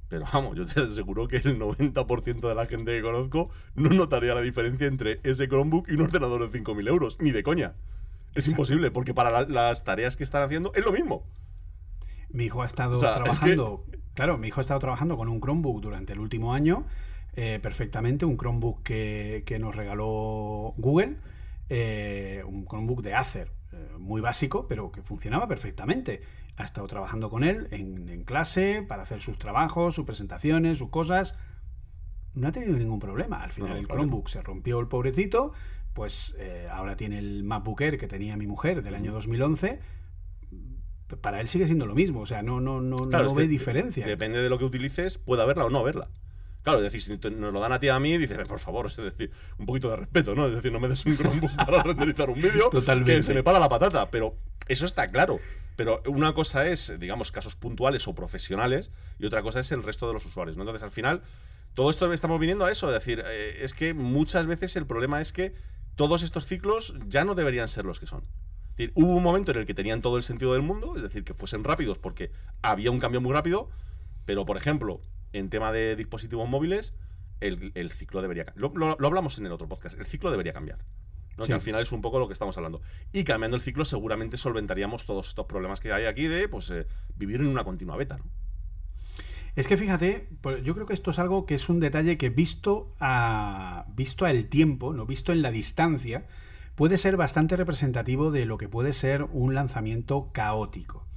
Pero 0.07 0.25
vamos, 0.33 0.57
yo 0.57 0.65
te 0.65 0.79
aseguro 0.81 1.27
que 1.27 1.37
el 1.37 1.59
90% 1.59 2.47
de 2.47 2.55
la 2.55 2.65
gente 2.65 2.95
que 2.95 3.01
conozco 3.01 3.49
no 3.75 3.89
notaría 3.89 4.33
la 4.33 4.41
diferencia 4.41 4.87
entre 4.87 5.19
ese 5.23 5.47
Chromebook 5.47 5.87
y 5.89 5.93
un 5.93 6.01
ordenador 6.01 6.49
de 6.49 6.59
5.000 6.59 6.87
euros. 6.87 7.17
Ni 7.19 7.31
de 7.31 7.43
coña. 7.43 7.73
Es 8.35 8.47
imposible, 8.47 8.91
porque 8.91 9.13
para 9.13 9.31
la- 9.31 9.43
las 9.47 9.83
tareas 9.83 10.15
que 10.15 10.23
están 10.23 10.43
haciendo 10.43 10.71
es 10.75 10.85
lo 10.85 10.91
mismo. 10.91 11.23
Mi 12.31 12.45
hijo 12.45 12.61
ha 12.61 12.65
estado 12.65 12.93
O 12.93 12.99
sea, 12.99 13.09
es 13.11 13.15
trabajando, 13.17 13.85
claro, 14.13 14.37
mi 14.37 14.49
hijo 14.49 14.59
ha 14.59 14.61
estado 14.61 14.79
trabajando 14.79 15.17
con 15.17 15.29
un 15.29 15.41
Chromebook 15.41 15.81
durante 15.81 16.13
el 16.13 16.19
último 16.19 16.53
año, 16.53 16.85
eh, 17.35 17.59
perfectamente, 17.61 18.25
un 18.25 18.37
Chromebook 18.37 18.83
que, 18.83 19.43
que 19.47 19.57
nos 19.57 19.75
regaló 19.75 20.73
Google, 20.77 21.15
eh, 21.69 22.43
un 22.45 22.65
Chromebook 22.65 23.01
de 23.01 23.13
Acer, 23.13 23.51
eh, 23.71 23.89
muy 23.97 24.21
básico, 24.21 24.67
pero 24.67 24.91
que 24.91 25.01
funcionaba 25.01 25.47
perfectamente. 25.47 26.21
Ha 26.57 26.63
estado 26.63 26.87
trabajando 26.87 27.29
con 27.29 27.43
él 27.43 27.67
en, 27.71 28.09
en 28.09 28.23
clase 28.23 28.83
para 28.87 29.03
hacer 29.03 29.21
sus 29.21 29.37
trabajos, 29.37 29.95
sus 29.95 30.05
presentaciones, 30.05 30.77
sus 30.79 30.89
cosas. 30.89 31.37
No 32.33 32.47
ha 32.47 32.51
tenido 32.51 32.75
ningún 32.77 32.99
problema. 32.99 33.43
Al 33.43 33.51
final 33.51 33.71
No, 33.71 33.75
el 33.77 33.85
claro. 33.85 34.01
Chromebook 34.01 34.29
se 34.29 34.41
rompió 34.41 34.79
el 34.79 34.87
pobrecito, 34.87 35.53
pues 35.93 36.35
eh, 36.39 36.67
ahora 36.71 36.97
tiene 36.97 37.19
el 37.19 37.43
MacBook 37.43 37.81
Air 37.81 37.97
que 37.97 38.07
tenía 38.07 38.35
mi 38.37 38.47
mujer 38.47 38.83
del 38.83 38.95
año 38.95 39.13
2011 39.13 39.79
para 41.17 41.41
él 41.41 41.47
sigue 41.47 41.65
siendo 41.65 41.85
lo 41.85 41.95
mismo, 41.95 42.21
o 42.21 42.25
sea, 42.25 42.41
no, 42.43 42.59
no, 42.59 42.81
no, 42.81 42.97
Claro, 43.09 43.29
no 43.29 43.33
ve 43.35 43.47
diferencia. 43.47 44.05
Depende 44.05 44.39
de 44.41 44.49
lo 44.49 44.57
que 44.57 44.65
utilices, 44.65 45.17
pueda 45.17 45.45
verla 45.45 45.65
o 45.65 45.69
no 45.69 45.83
verla. 45.83 46.09
Claro, 46.63 46.79
es 46.79 46.91
decir, 46.91 47.19
si 47.19 47.29
nos 47.29 47.53
lo 47.53 47.59
dan 47.59 47.71
a 47.71 47.79
ti 47.79 47.87
a 47.87 47.99
mí, 47.99 48.17
dices, 48.17 48.37
por 48.47 48.59
favor, 48.59 48.87
es 48.87 48.97
decir, 48.97 49.31
un 49.57 49.65
poquito 49.65 49.89
de 49.89 49.95
respeto, 49.95 50.35
¿no? 50.35 50.47
Es 50.47 50.55
decir, 50.55 50.71
no 50.71 50.79
me 50.79 50.89
des 50.89 51.05
un 51.05 51.17
Chromebook 51.17 51.55
para 51.55 51.83
renderizar 51.83 52.29
un 52.29 52.41
vídeo 52.41 52.69
que 52.69 53.23
se 53.23 53.33
me 53.33 53.43
para 53.43 53.59
la 53.59 53.69
patata, 53.69 54.09
pero 54.11 54.35
eso 54.67 54.85
está 54.85 55.07
claro. 55.07 55.39
Pero 55.75 56.01
una 56.07 56.33
cosa 56.33 56.67
es, 56.67 56.99
digamos, 56.99 57.31
casos 57.31 57.55
puntuales 57.55 58.07
o 58.09 58.13
profesionales 58.13 58.91
y 59.17 59.25
otra 59.25 59.41
cosa 59.41 59.61
es 59.61 59.71
el 59.71 59.83
resto 59.83 60.07
de 60.07 60.13
los 60.13 60.25
usuarios, 60.25 60.57
¿no? 60.57 60.63
Entonces, 60.63 60.83
al 60.83 60.91
final, 60.91 61.21
todo 61.73 61.89
esto 61.89 62.11
estamos 62.11 62.39
viniendo 62.39 62.65
a 62.65 62.71
eso, 62.71 62.87
es 62.87 62.93
decir, 62.93 63.23
eh, 63.25 63.59
es 63.61 63.73
que 63.73 63.93
muchas 63.93 64.45
veces 64.45 64.75
el 64.75 64.85
problema 64.85 65.21
es 65.21 65.31
que 65.31 65.53
todos 65.95 66.23
estos 66.23 66.45
ciclos 66.45 66.93
ya 67.07 67.23
no 67.23 67.35
deberían 67.35 67.69
ser 67.69 67.85
los 67.85 67.99
que 67.99 68.07
son. 68.07 68.23
Es 68.71 68.75
decir, 68.75 68.91
hubo 68.95 69.15
un 69.15 69.23
momento 69.23 69.51
en 69.51 69.59
el 69.59 69.65
que 69.65 69.73
tenían 69.73 70.01
todo 70.01 70.17
el 70.17 70.23
sentido 70.23 70.53
del 70.53 70.61
mundo, 70.61 70.93
es 70.97 71.01
decir, 71.01 71.23
que 71.23 71.33
fuesen 71.33 71.63
rápidos 71.63 71.97
porque 71.97 72.31
había 72.61 72.91
un 72.91 72.99
cambio 72.99 73.21
muy 73.21 73.31
rápido, 73.31 73.69
pero 74.25 74.45
por 74.45 74.57
ejemplo, 74.57 75.01
en 75.33 75.49
tema 75.49 75.71
de 75.71 75.95
dispositivos 75.95 76.47
móviles, 76.49 76.93
el, 77.39 77.71
el 77.75 77.91
ciclo 77.91 78.21
debería 78.21 78.45
cambiar. 78.45 78.61
Lo, 78.73 78.73
lo- 78.77 78.97
lo 78.99 79.07
hablamos 79.07 79.37
en 79.39 79.45
el 79.45 79.51
otro 79.51 79.67
podcast, 79.67 79.99
el 79.99 80.05
ciclo 80.05 80.31
debería 80.31 80.53
cambiar. 80.53 80.79
¿no? 81.37 81.45
Sí. 81.45 81.49
Que 81.49 81.53
al 81.53 81.61
final 81.61 81.81
es 81.81 81.91
un 81.93 82.01
poco 82.01 82.19
lo 82.19 82.27
que 82.27 82.33
estamos 82.33 82.57
hablando. 82.57 82.81
Y 83.13 83.23
cambiando 83.23 83.55
el 83.55 83.61
ciclo 83.63 83.85
seguramente 83.85 84.35
solventaríamos 84.37 85.05
todos 85.05 85.29
estos 85.29 85.45
problemas 85.45 85.79
que 85.79 85.93
hay 85.93 86.05
aquí 86.05 86.27
de 86.27 86.49
pues, 86.49 86.69
eh, 86.71 86.85
vivir 87.15 87.39
en 87.39 87.47
una 87.47 87.63
continua 87.63 87.95
beta. 87.95 88.17
¿no? 88.17 88.25
Es 89.55 89.67
que 89.67 89.77
fíjate, 89.77 90.29
pues 90.41 90.63
yo 90.63 90.73
creo 90.73 90.85
que 90.85 90.93
esto 90.93 91.11
es 91.11 91.19
algo 91.19 91.45
que 91.45 91.55
es 91.55 91.69
un 91.69 91.79
detalle 91.79 92.17
que 92.17 92.29
visto 92.29 92.93
a 92.99 93.85
visto 93.95 94.25
al 94.25 94.45
tiempo, 94.45 94.93
no 94.93 95.05
visto 95.05 95.31
en 95.31 95.41
la 95.41 95.51
distancia, 95.51 96.27
puede 96.75 96.97
ser 96.97 97.17
bastante 97.17 97.55
representativo 97.55 98.31
de 98.31 98.45
lo 98.45 98.57
que 98.57 98.69
puede 98.69 98.93
ser 98.93 99.23
un 99.23 99.55
lanzamiento 99.55 100.29
caótico. 100.33 101.07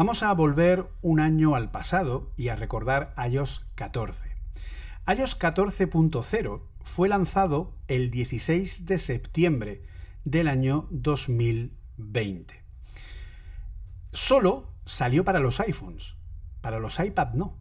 Vamos 0.00 0.22
a 0.22 0.32
volver 0.32 0.86
un 1.02 1.20
año 1.20 1.54
al 1.54 1.70
pasado 1.70 2.32
y 2.34 2.48
a 2.48 2.56
recordar 2.56 3.12
iOS 3.30 3.66
14. 3.74 4.30
iOS 5.06 5.38
14.0 5.38 6.62
fue 6.82 7.10
lanzado 7.10 7.74
el 7.86 8.10
16 8.10 8.86
de 8.86 8.96
septiembre 8.96 9.82
del 10.24 10.48
año 10.48 10.88
2020. 10.88 12.62
Solo 14.10 14.72
salió 14.86 15.22
para 15.22 15.38
los 15.38 15.60
iPhones, 15.60 16.16
para 16.62 16.78
los 16.78 16.98
iPad 16.98 17.34
no. 17.34 17.58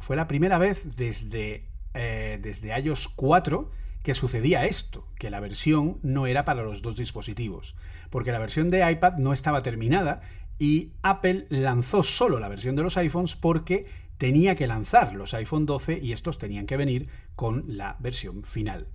Fue 0.00 0.16
la 0.16 0.26
primera 0.26 0.58
vez 0.58 0.96
desde, 0.96 1.70
eh, 1.94 2.40
desde 2.42 2.76
iOS 2.80 3.06
4 3.06 3.70
que 4.02 4.14
sucedía 4.14 4.66
esto, 4.66 5.08
que 5.18 5.30
la 5.30 5.40
versión 5.40 5.98
no 6.02 6.28
era 6.28 6.44
para 6.44 6.62
los 6.62 6.80
dos 6.80 6.96
dispositivos, 6.96 7.76
porque 8.08 8.30
la 8.30 8.38
versión 8.38 8.70
de 8.70 8.88
iPad 8.88 9.18
no 9.18 9.32
estaba 9.32 9.62
terminada 9.62 10.20
y 10.58 10.92
Apple 11.02 11.46
lanzó 11.50 12.02
solo 12.02 12.40
la 12.40 12.48
versión 12.48 12.76
de 12.76 12.82
los 12.82 12.96
iPhones 12.96 13.36
porque 13.36 13.86
tenía 14.18 14.54
que 14.54 14.66
lanzar 14.66 15.14
los 15.14 15.34
iPhone 15.34 15.66
12 15.66 15.98
y 15.98 16.12
estos 16.12 16.38
tenían 16.38 16.66
que 16.66 16.76
venir 16.76 17.08
con 17.34 17.64
la 17.66 17.96
versión 18.00 18.44
final. 18.44 18.88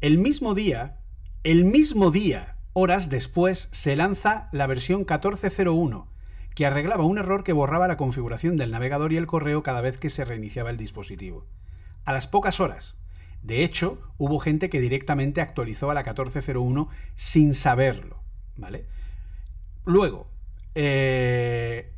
El 0.00 0.18
mismo 0.18 0.54
día, 0.54 0.98
el 1.44 1.64
mismo 1.64 2.10
día, 2.10 2.56
horas 2.74 3.08
después, 3.08 3.68
se 3.72 3.96
lanza 3.96 4.48
la 4.52 4.66
versión 4.66 5.00
1401, 5.00 6.08
que 6.54 6.66
arreglaba 6.66 7.04
un 7.04 7.18
error 7.18 7.42
que 7.42 7.52
borraba 7.52 7.88
la 7.88 7.96
configuración 7.96 8.56
del 8.56 8.70
navegador 8.70 9.12
y 9.12 9.16
el 9.16 9.26
correo 9.26 9.62
cada 9.62 9.80
vez 9.80 9.96
que 9.98 10.10
se 10.10 10.24
reiniciaba 10.24 10.70
el 10.70 10.76
dispositivo. 10.76 11.46
A 12.04 12.12
las 12.12 12.26
pocas 12.26 12.60
horas. 12.60 12.98
De 13.42 13.62
hecho, 13.64 14.00
hubo 14.18 14.38
gente 14.38 14.70
que 14.70 14.80
directamente 14.80 15.40
actualizó 15.40 15.90
a 15.90 15.94
la 15.94 16.00
1401 16.00 16.88
sin 17.14 17.54
saberlo. 17.54 18.22
¿Vale? 18.56 18.86
Luego, 19.84 20.30
eh, 20.74 21.92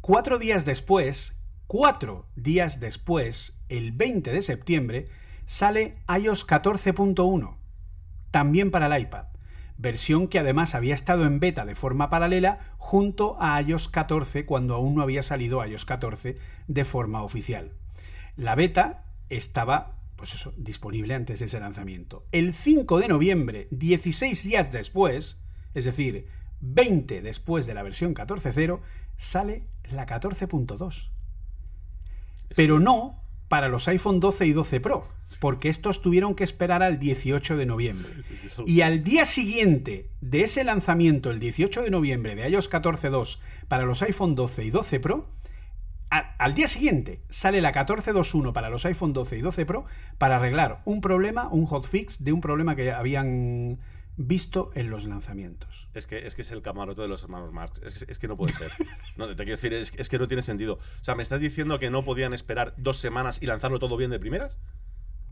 cuatro 0.00 0.38
días 0.38 0.64
después, 0.64 1.38
cuatro 1.66 2.26
días 2.34 2.80
después, 2.80 3.60
el 3.68 3.92
20 3.92 4.32
de 4.32 4.42
septiembre, 4.42 5.08
sale 5.46 5.96
iOS 6.08 6.46
14.1, 6.46 7.56
también 8.30 8.70
para 8.70 8.86
el 8.86 9.02
iPad, 9.02 9.26
versión 9.76 10.28
que 10.28 10.38
además 10.38 10.74
había 10.74 10.94
estado 10.94 11.24
en 11.24 11.40
beta 11.40 11.64
de 11.64 11.74
forma 11.74 12.10
paralela 12.10 12.74
junto 12.76 13.36
a 13.40 13.60
iOS 13.62 13.88
14 13.88 14.44
cuando 14.44 14.74
aún 14.74 14.96
no 14.96 15.02
había 15.02 15.22
salido 15.22 15.64
iOS 15.64 15.84
14 15.84 16.36
de 16.66 16.84
forma 16.84 17.22
oficial. 17.22 17.72
La 18.36 18.54
beta 18.54 19.04
estaba, 19.28 19.98
pues 20.16 20.34
eso, 20.34 20.52
disponible 20.56 21.14
antes 21.14 21.38
de 21.38 21.46
ese 21.46 21.60
lanzamiento. 21.60 22.26
El 22.32 22.54
5 22.54 22.98
de 22.98 23.08
noviembre, 23.08 23.68
16 23.70 24.42
días 24.44 24.72
después, 24.72 25.42
es 25.74 25.84
decir, 25.84 26.26
20 26.60 27.22
después 27.22 27.66
de 27.66 27.74
la 27.74 27.82
versión 27.82 28.14
14.0, 28.14 28.80
sale 29.16 29.62
la 29.90 30.06
14.2 30.06 31.10
pero 32.56 32.80
no 32.80 33.20
para 33.48 33.68
los 33.68 33.88
iPhone 33.88 34.20
12 34.20 34.46
y 34.46 34.52
12 34.52 34.80
Pro, 34.80 35.06
porque 35.40 35.68
estos 35.68 36.02
tuvieron 36.02 36.34
que 36.34 36.44
esperar 36.44 36.82
al 36.82 36.98
18 36.98 37.56
de 37.56 37.66
noviembre. 37.66 38.10
Y 38.66 38.80
al 38.82 39.04
día 39.04 39.24
siguiente 39.24 40.10
de 40.20 40.42
ese 40.42 40.64
lanzamiento, 40.64 41.30
el 41.30 41.38
18 41.40 41.82
de 41.82 41.90
noviembre 41.90 42.34
de 42.34 42.48
iOS 42.48 42.70
14.2 42.70 43.38
para 43.68 43.84
los 43.84 44.02
iPhone 44.02 44.34
12 44.34 44.64
y 44.64 44.70
12 44.70 45.00
Pro, 45.00 45.28
a- 46.10 46.36
al 46.38 46.54
día 46.54 46.68
siguiente 46.68 47.20
sale 47.28 47.60
la 47.60 47.72
14.2.1 47.72 48.52
para 48.52 48.70
los 48.70 48.84
iPhone 48.86 49.12
12 49.12 49.38
y 49.38 49.40
12 49.42 49.64
Pro 49.66 49.84
para 50.18 50.36
arreglar 50.36 50.80
un 50.86 51.00
problema, 51.00 51.48
un 51.48 51.66
hotfix 51.66 52.24
de 52.24 52.32
un 52.32 52.40
problema 52.40 52.76
que 52.76 52.92
habían 52.92 53.78
visto 54.18 54.72
en 54.74 54.90
los 54.90 55.04
lanzamientos. 55.04 55.88
Es 55.94 56.06
que, 56.06 56.26
es 56.26 56.34
que 56.34 56.42
es 56.42 56.50
el 56.50 56.60
camarote 56.60 57.00
de 57.00 57.08
los 57.08 57.22
hermanos 57.22 57.52
Marx. 57.52 57.80
Es, 57.82 58.18
que 58.18 58.28
no 58.28 58.36
puede 58.36 58.52
ser. 58.52 58.70
No, 59.16 59.28
te 59.28 59.36
quiero 59.36 59.52
decir, 59.52 59.72
es, 59.72 59.92
es 59.96 60.08
que 60.08 60.18
no 60.18 60.28
tiene 60.28 60.42
sentido. 60.42 60.74
O 60.74 61.04
sea, 61.04 61.14
¿me 61.14 61.22
estás 61.22 61.40
diciendo 61.40 61.78
que 61.78 61.88
no 61.88 62.04
podían 62.04 62.34
esperar 62.34 62.74
dos 62.76 62.98
semanas 62.98 63.38
y 63.40 63.46
lanzarlo 63.46 63.78
todo 63.78 63.96
bien 63.96 64.10
de 64.10 64.18
primeras? 64.18 64.58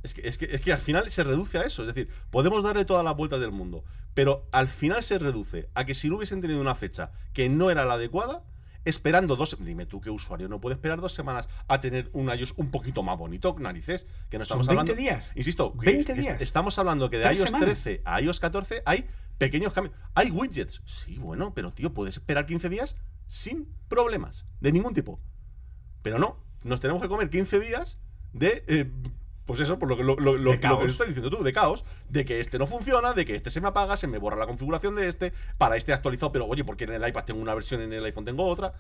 Es 0.03 0.15
que, 0.15 0.27
es, 0.27 0.39
que, 0.39 0.47
es 0.47 0.61
que 0.61 0.73
al 0.73 0.79
final 0.79 1.11
se 1.11 1.25
reduce 1.25 1.59
a 1.59 1.63
eso. 1.63 1.83
Es 1.83 1.89
decir, 1.89 2.09
podemos 2.31 2.63
darle 2.63 2.85
todas 2.85 3.05
las 3.05 3.17
vueltas 3.17 3.41
del 3.41 3.51
mundo. 3.51 3.85
Pero 4.15 4.49
al 4.53 4.69
final 4.69 5.03
se 5.03 5.19
reduce 5.19 5.69
a 5.75 5.85
que 5.85 5.95
si 5.95 6.09
no 6.09 6.17
hubiesen 6.17 6.41
tenido 6.41 6.61
una 6.61 6.77
fecha 6.77 7.11
que 7.33 7.49
no 7.49 7.71
era 7.71 7.85
la 7.85 7.95
adecuada, 7.95 8.45
esperando 8.87 9.37
dos. 9.37 9.57
Dime 9.61 9.85
tú 9.85 10.01
qué 10.01 10.09
usuario 10.11 10.49
no 10.49 10.61
puede 10.61 10.75
esperar 10.77 11.01
dos 11.01 11.13
semanas 11.13 11.49
a 11.69 11.81
tener 11.81 12.09
un 12.15 12.29
iOS 12.31 12.55
un 12.57 12.71
poquito 12.71 13.03
más 13.03 13.19
bonito, 13.19 13.55
narices. 13.59 14.07
Que 14.31 14.39
no 14.39 14.45
estamos 14.45 14.67
Son 14.67 14.77
20 14.77 14.93
hablando. 14.93 15.03
días. 15.11 15.33
Insisto, 15.37 15.73
que 15.79 15.87
20 15.87 16.13
est- 16.13 16.19
días. 16.21 16.41
estamos 16.41 16.79
hablando 16.79 17.11
que 17.11 17.19
de 17.19 17.25
iOS 17.27 17.39
semanas. 17.39 17.61
13 17.67 18.03
a 18.05 18.21
iOS 18.23 18.41
14 18.41 18.83
hay 18.87 19.07
pequeños 19.39 19.73
cambios. 19.73 19.95
Hay 20.15 20.31
widgets. 20.31 20.81
Sí, 20.87 21.19
bueno, 21.19 21.53
pero 21.55 21.73
tío, 21.73 21.93
puedes 21.93 22.17
esperar 22.17 22.47
15 22.47 22.69
días 22.69 22.97
sin 23.27 23.69
problemas. 23.89 24.47
De 24.61 24.73
ningún 24.73 24.95
tipo. 24.95 25.21
Pero 26.03 26.19
no, 26.19 26.39
nos 26.63 26.81
tenemos 26.81 27.03
que 27.03 27.09
comer 27.09 27.29
15 27.31 27.61
días 27.61 27.99
de. 28.33 28.65
eh, 28.69 28.91
pues 29.47 29.61
eso, 29.61 29.79
por 29.79 29.89
lo 29.89 29.97
que, 29.97 30.03
lo, 30.05 30.17
lo- 30.17 30.37
lo- 30.37 30.51
que 30.81 30.87
estás 30.93 31.07
diciendo 31.09 31.31
tú, 31.31 31.43
de 31.43 31.53
caos, 31.53 31.85
de 32.09 32.25
que 32.25 32.41
este 32.41 32.59
no 32.59 32.67
funciona, 32.67 33.13
de 33.15 33.25
que 33.25 33.35
este 33.35 33.51
se 33.51 33.61
me 33.61 33.69
apaga, 33.69 33.97
se 33.97 34.07
me 34.09 34.19
borra 34.19 34.37
la 34.37 34.47
configuración 34.47 34.95
de 34.97 35.09
este, 35.09 35.33
para 35.57 35.77
este 35.77 35.93
actualizado, 35.93 36.33
pero 36.33 36.47
oye, 36.47 36.65
porque 36.65 36.85
en 36.85 36.93
el 36.93 37.09
iPad 37.09 37.25
tengo 37.25 37.41
una 37.41 37.55
versión, 37.55 37.81
en 37.81 37.93
el 37.93 38.05
iPhone 38.05 38.25
tengo 38.25 38.45
otra. 38.45 38.75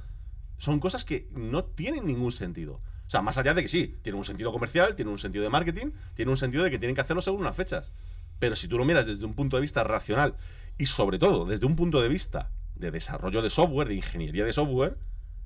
Son 0.59 0.81
cosas 0.81 1.05
que 1.05 1.29
no 1.33 1.65
tienen 1.65 2.05
ningún 2.07 2.33
sentido. 2.33 2.81
O 3.07 3.11
sea, 3.11 3.23
más 3.23 3.39
allá 3.39 3.55
de 3.55 3.63
que 3.63 3.69
sí, 3.69 3.95
tiene 4.03 4.19
un 4.19 4.25
sentido 4.25 4.51
comercial, 4.53 4.97
tiene 4.97 5.11
un 5.13 5.19
sentido 5.19 5.45
de 5.45 5.51
marketing, 5.51 5.93
tiene 6.15 6.31
un 6.31 6.37
sentido 6.37 6.65
de 6.65 6.71
que 6.71 6.79
tienen 6.79 6.95
que 6.97 7.01
hacerlo 7.03 7.23
según 7.23 7.41
unas 7.43 7.55
fechas. 7.55 7.93
Pero 8.41 8.57
si 8.57 8.67
tú 8.67 8.77
lo 8.77 8.85
miras 8.85 9.07
desde 9.07 9.25
un 9.25 9.35
punto 9.35 9.57
de 9.57 9.61
vista 9.63 9.85
racional 9.85 10.35
y 10.79 10.87
sobre 10.87 11.19
todo 11.19 11.45
desde 11.45 11.65
un 11.67 11.77
punto 11.77 12.03
de 12.03 12.09
vista 12.09 12.51
de 12.75 12.91
desarrollo 12.91 13.41
de 13.43 13.51
software, 13.51 13.89
de 13.89 13.95
ingeniería 13.95 14.45
de 14.45 14.53
software, 14.53 14.99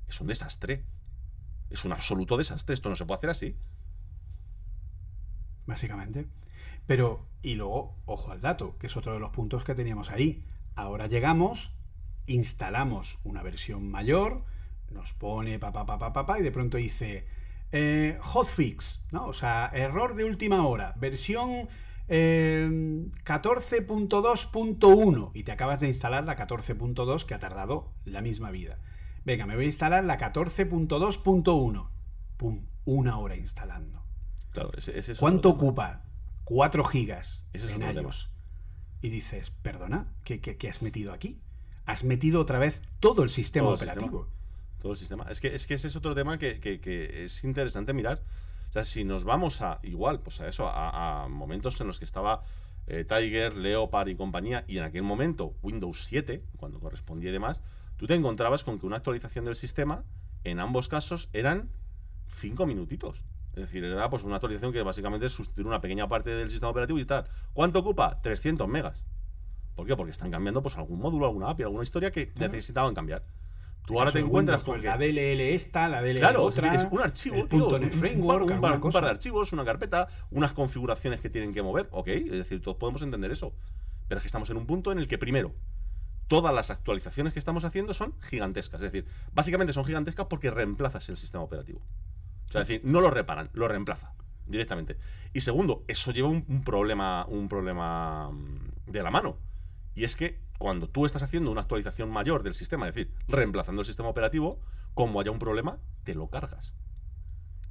es 0.07 0.19
un 0.19 0.27
desastre. 0.27 0.83
Es 1.69 1.85
un 1.85 1.91
absoluto 1.93 2.35
desastre. 2.37 2.73
Esto 2.73 2.89
no 2.89 2.95
se 2.95 3.05
puede 3.05 3.17
hacer 3.19 3.29
así. 3.29 3.55
Básicamente. 5.71 6.27
Pero, 6.85 7.25
y 7.41 7.55
luego, 7.55 7.95
ojo 8.05 8.31
al 8.31 8.41
dato, 8.41 8.77
que 8.77 8.85
es 8.87 8.97
otro 8.97 9.13
de 9.13 9.19
los 9.19 9.31
puntos 9.31 9.63
que 9.63 9.73
teníamos 9.73 10.11
ahí. 10.11 10.43
Ahora 10.75 11.07
llegamos, 11.07 11.73
instalamos 12.27 13.17
una 13.23 13.41
versión 13.41 13.89
mayor, 13.89 14.43
nos 14.91 15.13
pone 15.13 15.57
papá, 15.57 15.85
papá, 15.85 16.13
papá, 16.13 16.39
y 16.39 16.43
de 16.43 16.51
pronto 16.51 16.77
dice 16.77 17.25
eh, 17.71 18.19
hotfix, 18.21 19.05
¿no? 19.11 19.25
O 19.27 19.33
sea, 19.33 19.71
error 19.73 20.15
de 20.15 20.25
última 20.25 20.67
hora, 20.67 20.93
versión 20.97 21.69
eh, 22.09 22.67
14.2.1, 23.23 25.31
y 25.33 25.43
te 25.43 25.53
acabas 25.53 25.79
de 25.79 25.87
instalar 25.87 26.25
la 26.25 26.35
14.2 26.35 27.25
que 27.25 27.33
ha 27.33 27.39
tardado 27.39 27.93
la 28.03 28.21
misma 28.21 28.51
vida. 28.51 28.77
Venga, 29.23 29.45
me 29.45 29.55
voy 29.55 29.63
a 29.63 29.67
instalar 29.67 30.03
la 30.03 30.19
14.2.1. 30.19 31.87
Pum, 32.35 32.65
una 32.83 33.17
hora 33.17 33.37
instalando. 33.37 34.00
Claro, 34.51 34.71
ese, 34.77 34.97
ese 34.97 35.13
es 35.13 35.19
¿Cuánto 35.19 35.49
ocupa? 35.49 36.03
4 36.43 36.83
gigas 36.83 37.45
Ese 37.53 37.67
es 37.67 37.71
en 37.73 37.81
iOS. 38.03 38.29
Y 39.01 39.09
dices, 39.09 39.49
perdona, 39.51 40.07
¿qué, 40.23 40.41
qué, 40.41 40.57
qué 40.57 40.69
has 40.69 40.81
metido 40.81 41.13
aquí? 41.13 41.39
Has 41.85 42.03
metido 42.03 42.39
otra 42.41 42.59
vez 42.59 42.81
todo 42.99 43.23
el 43.23 43.29
sistema 43.29 43.67
Todo 43.67 43.75
el 43.75 43.89
operativo. 43.89 44.27
Todo 44.81 44.91
el 44.93 44.97
sistema. 44.97 45.25
Es 45.29 45.39
que, 45.41 45.55
es 45.55 45.65
que 45.67 45.73
ese 45.75 45.87
es 45.87 45.95
otro 45.95 46.13
tema 46.15 46.37
que, 46.37 46.59
que- 46.59 46.79
que 46.79 47.23
es 47.23 47.43
interesante 47.43 47.93
mirar. 47.93 48.21
O 48.69 48.73
sea, 48.73 48.85
si 48.85 49.03
nos 49.03 49.23
vamos 49.23 49.61
a, 49.61 49.79
igual, 49.83 50.19
pues 50.21 50.39
a 50.41 50.47
eso, 50.47 50.67
a, 50.67 51.23
a 51.23 51.27
momentos 51.27 51.79
en 51.81 51.87
los 51.87 51.99
que 51.99 52.05
estaba 52.05 52.43
eh, 52.87 53.03
Tiger, 53.05 53.55
Leopard 53.57 54.07
y 54.09 54.15
compañía, 54.15 54.63
y 54.67 54.77
en 54.77 54.83
aquel 54.83 55.03
momento 55.03 55.55
Windows 55.61 56.05
7, 56.05 56.43
cuando 56.57 56.79
correspondía 56.79 57.29
y 57.29 57.33
demás, 57.33 57.61
tú 57.97 58.07
te 58.07 58.15
encontrabas 58.15 58.63
con 58.63 58.79
que 58.79 58.85
una 58.85 58.97
actualización 58.97 59.45
del 59.45 59.55
sistema, 59.55 60.03
en 60.43 60.59
ambos 60.59 60.87
casos, 60.89 61.29
eran 61.33 61.69
5 62.29 62.65
minutitos. 62.65 63.21
Es 63.53 63.63
decir, 63.63 63.83
era 63.83 64.09
pues 64.09 64.23
una 64.23 64.35
actualización 64.35 64.71
que 64.71 64.81
básicamente 64.81 65.25
es 65.25 65.31
sustituir 65.33 65.67
una 65.67 65.81
pequeña 65.81 66.07
parte 66.07 66.29
del 66.29 66.49
sistema 66.49 66.69
operativo 66.69 66.99
y 66.99 67.05
tal. 67.05 67.25
¿Cuánto 67.53 67.79
ocupa? 67.79 68.21
300 68.21 68.67
megas. 68.67 69.03
¿Por 69.75 69.85
qué? 69.87 69.95
Porque 69.95 70.11
están 70.11 70.31
cambiando 70.31 70.61
pues 70.61 70.77
algún 70.77 70.99
módulo, 70.99 71.25
alguna 71.25 71.49
API, 71.49 71.63
alguna 71.63 71.83
historia 71.83 72.11
que 72.11 72.29
Claro. 72.31 72.53
necesitaban 72.53 72.93
cambiar. 72.95 73.23
Tú 73.85 73.97
ahora 73.99 74.11
te 74.11 74.19
encuentras 74.19 74.59
Windows, 74.59 74.75
con 74.75 74.81
que... 74.81 74.87
la 74.87 74.97
DLL 74.97 75.41
esta, 75.53 75.89
la 75.89 76.01
DLL 76.01 76.19
Claro, 76.19 76.43
otra, 76.43 76.75
es 76.75 76.87
un 76.89 76.99
archivo, 77.01 77.35
el 77.37 77.47
tío, 77.49 77.67
un- 77.67 77.83
un, 77.85 77.91
Framework, 77.91 78.45
par, 78.47 78.55
un 78.55 78.61
par- 78.61 78.81
un 78.85 78.91
par 78.91 79.03
de 79.03 79.09
archivos, 79.09 79.51
una 79.53 79.65
carpeta, 79.65 80.07
unas 80.29 80.53
configuraciones 80.53 81.19
que 81.19 81.29
tienen 81.31 81.51
que 81.51 81.63
mover, 81.63 81.87
ok, 81.91 82.07
es 82.09 82.31
decir, 82.31 82.61
todos 82.61 82.77
podemos 82.77 83.01
entender 83.01 83.31
eso. 83.31 83.53
Pero 84.07 84.19
es 84.19 84.23
que 84.23 84.27
estamos 84.27 84.49
en 84.51 84.57
un 84.57 84.67
punto 84.67 84.91
en 84.91 84.99
el 84.99 85.07
que 85.07 85.17
primero, 85.17 85.53
todas 86.27 86.53
las 86.53 86.69
actualizaciones 86.69 87.33
que 87.33 87.39
estamos 87.39 87.65
haciendo 87.65 87.93
son 87.95 88.13
gigantescas, 88.21 88.81
es 88.83 88.91
decir, 88.91 89.09
básicamente 89.33 89.73
son 89.73 89.83
gigantescas 89.83 90.27
porque 90.27 90.51
reemplazas 90.51 91.09
el 91.09 91.17
sistema 91.17 91.43
operativo. 91.43 91.81
O 92.51 92.53
sea, 92.53 92.63
es 92.63 92.67
decir, 92.67 92.81
no 92.83 92.99
lo 92.99 93.09
reparan, 93.09 93.49
lo 93.53 93.69
reemplaza 93.69 94.11
directamente. 94.45 94.97
Y 95.31 95.39
segundo, 95.39 95.85
eso 95.87 96.11
lleva 96.11 96.27
un, 96.27 96.63
problema, 96.65 97.25
un 97.29 97.47
problema 97.47 98.29
mm, 98.31 98.91
de 98.91 99.01
la 99.01 99.09
mano. 99.09 99.37
Y 99.95 100.03
es 100.03 100.17
que 100.17 100.37
cuando 100.57 100.89
tú 100.89 101.05
estás 101.05 101.23
haciendo 101.23 101.49
una 101.49 101.61
actualización 101.61 102.09
mayor 102.09 102.43
del 102.43 102.53
sistema, 102.53 102.89
es 102.89 102.93
decir, 102.93 103.13
reemplazando 103.29 103.81
el 103.81 103.85
sistema 103.85 104.09
operativo, 104.09 104.59
como 104.93 105.21
haya 105.21 105.31
un 105.31 105.39
problema, 105.39 105.77
te 106.03 106.13
lo 106.13 106.27
cargas. 106.27 106.75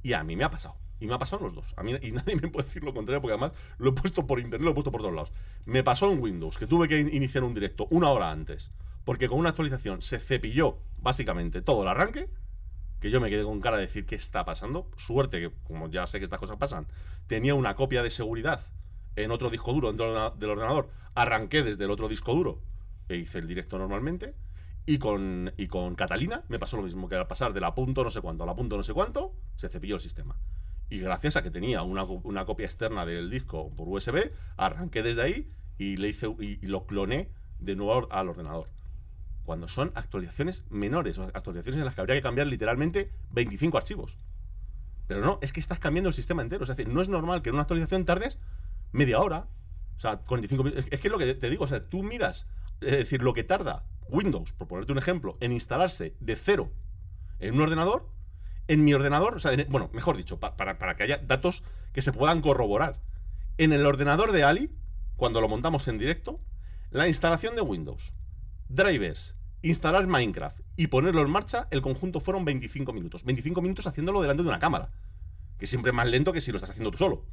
Y 0.01 0.13
a 0.13 0.23
mí 0.23 0.35
me 0.35 0.43
ha 0.43 0.49
pasado. 0.49 0.75
Y 0.99 1.05
me 1.05 1.13
ha 1.13 1.19
pasado 1.19 1.41
en 1.41 1.45
los 1.45 1.53
dos. 1.55 1.73
A 1.77 1.83
mí, 1.83 1.95
y 2.01 2.11
nadie 2.11 2.35
me 2.35 2.47
puede 2.47 2.65
decir 2.65 2.83
lo 2.83 2.93
contrario, 2.95 3.21
porque 3.21 3.33
además 3.33 3.51
lo 3.77 3.91
he 3.91 3.93
puesto 3.93 4.25
por 4.25 4.39
internet, 4.39 4.65
lo 4.65 4.71
he 4.71 4.73
puesto 4.73 4.91
por 4.91 5.01
todos 5.01 5.13
lados. 5.13 5.31
Me 5.65 5.83
pasó 5.83 6.11
en 6.11 6.19
Windows, 6.19 6.57
que 6.57 6.65
tuve 6.65 6.87
que 6.87 6.99
in- 6.99 7.13
iniciar 7.13 7.43
un 7.43 7.53
directo 7.53 7.85
una 7.91 8.09
hora 8.09 8.31
antes, 8.31 8.71
porque 9.05 9.29
con 9.29 9.37
una 9.37 9.49
actualización 9.49 10.01
se 10.01 10.19
cepilló 10.19 10.79
básicamente 10.97 11.61
todo 11.61 11.83
el 11.83 11.87
arranque, 11.87 12.29
que 13.01 13.09
yo 13.09 13.19
me 13.19 13.29
quedé 13.29 13.43
con 13.43 13.59
cara 13.59 13.77
de 13.77 13.87
decir 13.87 14.05
qué 14.05 14.15
está 14.15 14.45
pasando. 14.45 14.89
Suerte 14.95 15.41
que, 15.41 15.51
como 15.63 15.89
ya 15.89 16.05
sé 16.07 16.19
que 16.19 16.23
estas 16.23 16.39
cosas 16.39 16.57
pasan, 16.57 16.87
tenía 17.27 17.55
una 17.55 17.75
copia 17.75 18.03
de 18.03 18.11
seguridad 18.11 18.61
en 19.15 19.31
otro 19.31 19.49
disco 19.49 19.73
duro 19.73 19.87
dentro 19.89 20.31
del 20.31 20.49
ordenador-. 20.49 20.89
Arranqué 21.15 21.63
desde 21.63 21.83
el 21.83 21.91
otro 21.91 22.07
disco 22.07 22.33
duro 22.33 22.61
e 23.09 23.17
hice 23.17 23.39
el 23.39 23.47
directo 23.47 23.77
normalmente. 23.77 24.35
Y 24.85 24.99
con, 24.99 25.51
y 25.57 25.67
con 25.67 25.95
Catalina 25.95 26.43
me 26.47 26.59
pasó 26.59 26.77
lo 26.77 26.83
mismo, 26.83 27.09
que 27.09 27.15
al 27.15 27.27
pasar 27.27 27.53
de 27.53 27.59
la 27.59 27.75
punto 27.75 28.03
no 28.03 28.09
sé 28.09 28.21
cuánto 28.21 28.43
a 28.43 28.47
la 28.47 28.55
punto 28.55 28.77
no 28.77 28.83
sé 28.83 28.93
cuánto, 28.93 29.33
se 29.55 29.69
cepilló 29.69 29.95
el 29.95 30.01
sistema. 30.01 30.37
Y 30.89 30.99
gracias 30.99 31.37
a 31.37 31.43
que 31.43 31.51
tenía 31.51 31.83
una, 31.83 32.03
una 32.03 32.45
copia 32.45 32.65
externa 32.65 33.05
del 33.05 33.29
disco 33.29 33.71
por 33.75 33.87
USB, 33.87 34.31
arranqué 34.57 35.03
desde 35.03 35.21
ahí 35.21 35.51
y, 35.77 35.97
le 35.97 36.09
hice, 36.09 36.27
y, 36.39 36.57
lo 36.65 36.85
cloné 36.85 37.29
de 37.59 37.75
nuevo 37.75 38.11
al 38.11 38.29
ordenador. 38.29 38.67
Cuando 39.45 39.67
son 39.67 39.91
actualizaciones 39.95 40.63
menores, 40.69 41.17
o 41.17 41.23
actualizaciones 41.33 41.79
en 41.79 41.85
las 41.85 41.95
que 41.95 42.01
habría 42.01 42.15
que 42.15 42.21
cambiar 42.21 42.47
literalmente 42.47 43.11
25 43.31 43.77
archivos. 43.77 44.17
Pero 45.07 45.21
no, 45.21 45.39
es 45.41 45.51
que 45.51 45.59
estás 45.59 45.79
cambiando 45.79 46.09
el 46.09 46.13
sistema 46.13 46.41
entero. 46.41 46.63
Es 46.63 46.69
decir, 46.69 46.87
no 46.87 47.01
es 47.01 47.09
normal 47.09 47.41
que 47.41 47.49
en 47.49 47.55
una 47.55 47.63
actualización 47.63 48.05
tardes 48.05 48.39
media 48.91 49.19
hora. 49.19 49.47
O 49.97 49.99
sea, 49.99 50.17
45 50.17 50.63
minutos. 50.63 50.85
Es 50.91 50.99
que 50.99 51.07
es 51.07 51.11
lo 51.11 51.17
que 51.17 51.33
te 51.33 51.49
digo. 51.49 51.63
O 51.65 51.67
sea, 51.67 51.83
tú 51.89 52.01
miras, 52.03 52.47
es 52.81 52.91
decir, 52.91 53.21
lo 53.21 53.33
que 53.33 53.43
tarda 53.43 53.83
Windows, 54.09 54.53
por 54.53 54.67
ponerte 54.67 54.91
un 54.91 54.97
ejemplo, 54.97 55.37
en 55.41 55.51
instalarse 55.51 56.15
de 56.19 56.35
cero 56.35 56.71
en 57.39 57.55
un 57.55 57.61
ordenador, 57.61 58.07
en 58.67 58.83
mi 58.85 58.93
ordenador, 58.93 59.35
o 59.35 59.39
sea, 59.39 59.51
en- 59.53 59.67
bueno, 59.69 59.89
mejor 59.93 60.15
dicho, 60.15 60.39
pa- 60.39 60.55
para, 60.55 60.77
para 60.77 60.95
que 60.95 61.03
haya 61.03 61.17
datos 61.17 61.63
que 61.91 62.01
se 62.03 62.13
puedan 62.13 62.41
corroborar. 62.41 62.99
En 63.57 63.73
el 63.73 63.85
ordenador 63.85 64.31
de 64.31 64.43
Ali, 64.43 64.71
cuando 65.17 65.41
lo 65.41 65.47
montamos 65.49 65.87
en 65.87 65.97
directo, 65.97 66.39
la 66.91 67.07
instalación 67.07 67.55
de 67.55 67.61
Windows, 67.61 68.13
drivers, 68.75 69.35
instalar 69.61 70.07
Minecraft 70.07 70.59
y 70.75 70.87
ponerlo 70.87 71.21
en 71.21 71.29
marcha, 71.29 71.67
el 71.71 71.81
conjunto 71.81 72.19
fueron 72.19 72.45
25 72.45 72.93
minutos. 72.93 73.23
25 73.23 73.61
minutos 73.61 73.87
haciéndolo 73.87 74.21
delante 74.21 74.43
de 74.43 74.49
una 74.49 74.59
cámara, 74.59 74.91
que 75.57 75.67
siempre 75.67 75.91
es 75.91 75.95
más 75.95 76.07
lento 76.07 76.33
que 76.33 76.41
si 76.41 76.51
lo 76.51 76.57
estás 76.57 76.71
haciendo 76.71 76.91
tú 76.91 76.97
solo. 76.97 77.25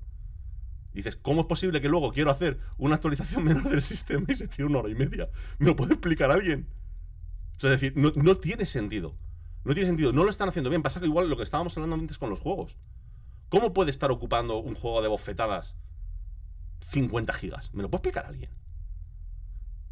Dices, 0.92 1.16
¿cómo 1.16 1.42
es 1.42 1.46
posible 1.46 1.80
que 1.80 1.88
luego 1.88 2.12
quiero 2.12 2.30
hacer 2.30 2.58
una 2.76 2.96
actualización 2.96 3.44
menor 3.44 3.68
del 3.68 3.82
sistema 3.82 4.26
y 4.28 4.34
se 4.34 4.48
tire 4.48 4.64
una 4.64 4.80
hora 4.80 4.90
y 4.90 4.94
media? 4.94 5.30
¿Me 5.58 5.66
lo 5.66 5.76
puede 5.76 5.94
explicar 5.94 6.30
alguien? 6.30 6.68
Es 7.56 7.62
decir, 7.62 7.92
no, 7.96 8.12
no 8.14 8.36
tiene 8.36 8.66
sentido. 8.66 9.16
No 9.64 9.74
tiene 9.74 9.88
sentido. 9.88 10.12
No 10.12 10.24
lo 10.24 10.30
están 10.30 10.48
haciendo 10.48 10.70
bien. 10.70 10.82
Pasa 10.82 11.00
que 11.00 11.06
igual 11.06 11.28
lo 11.28 11.36
que 11.36 11.42
estábamos 11.42 11.76
hablando 11.76 11.96
antes 11.96 12.18
con 12.18 12.30
los 12.30 12.40
juegos. 12.40 12.76
¿Cómo 13.48 13.72
puede 13.72 13.90
estar 13.90 14.10
ocupando 14.10 14.58
un 14.58 14.74
juego 14.74 15.02
de 15.02 15.08
bofetadas 15.08 15.76
50 16.90 17.32
gigas? 17.32 17.72
¿Me 17.74 17.82
lo 17.82 17.90
puede 17.90 18.00
explicar 18.00 18.26
alguien? 18.26 18.50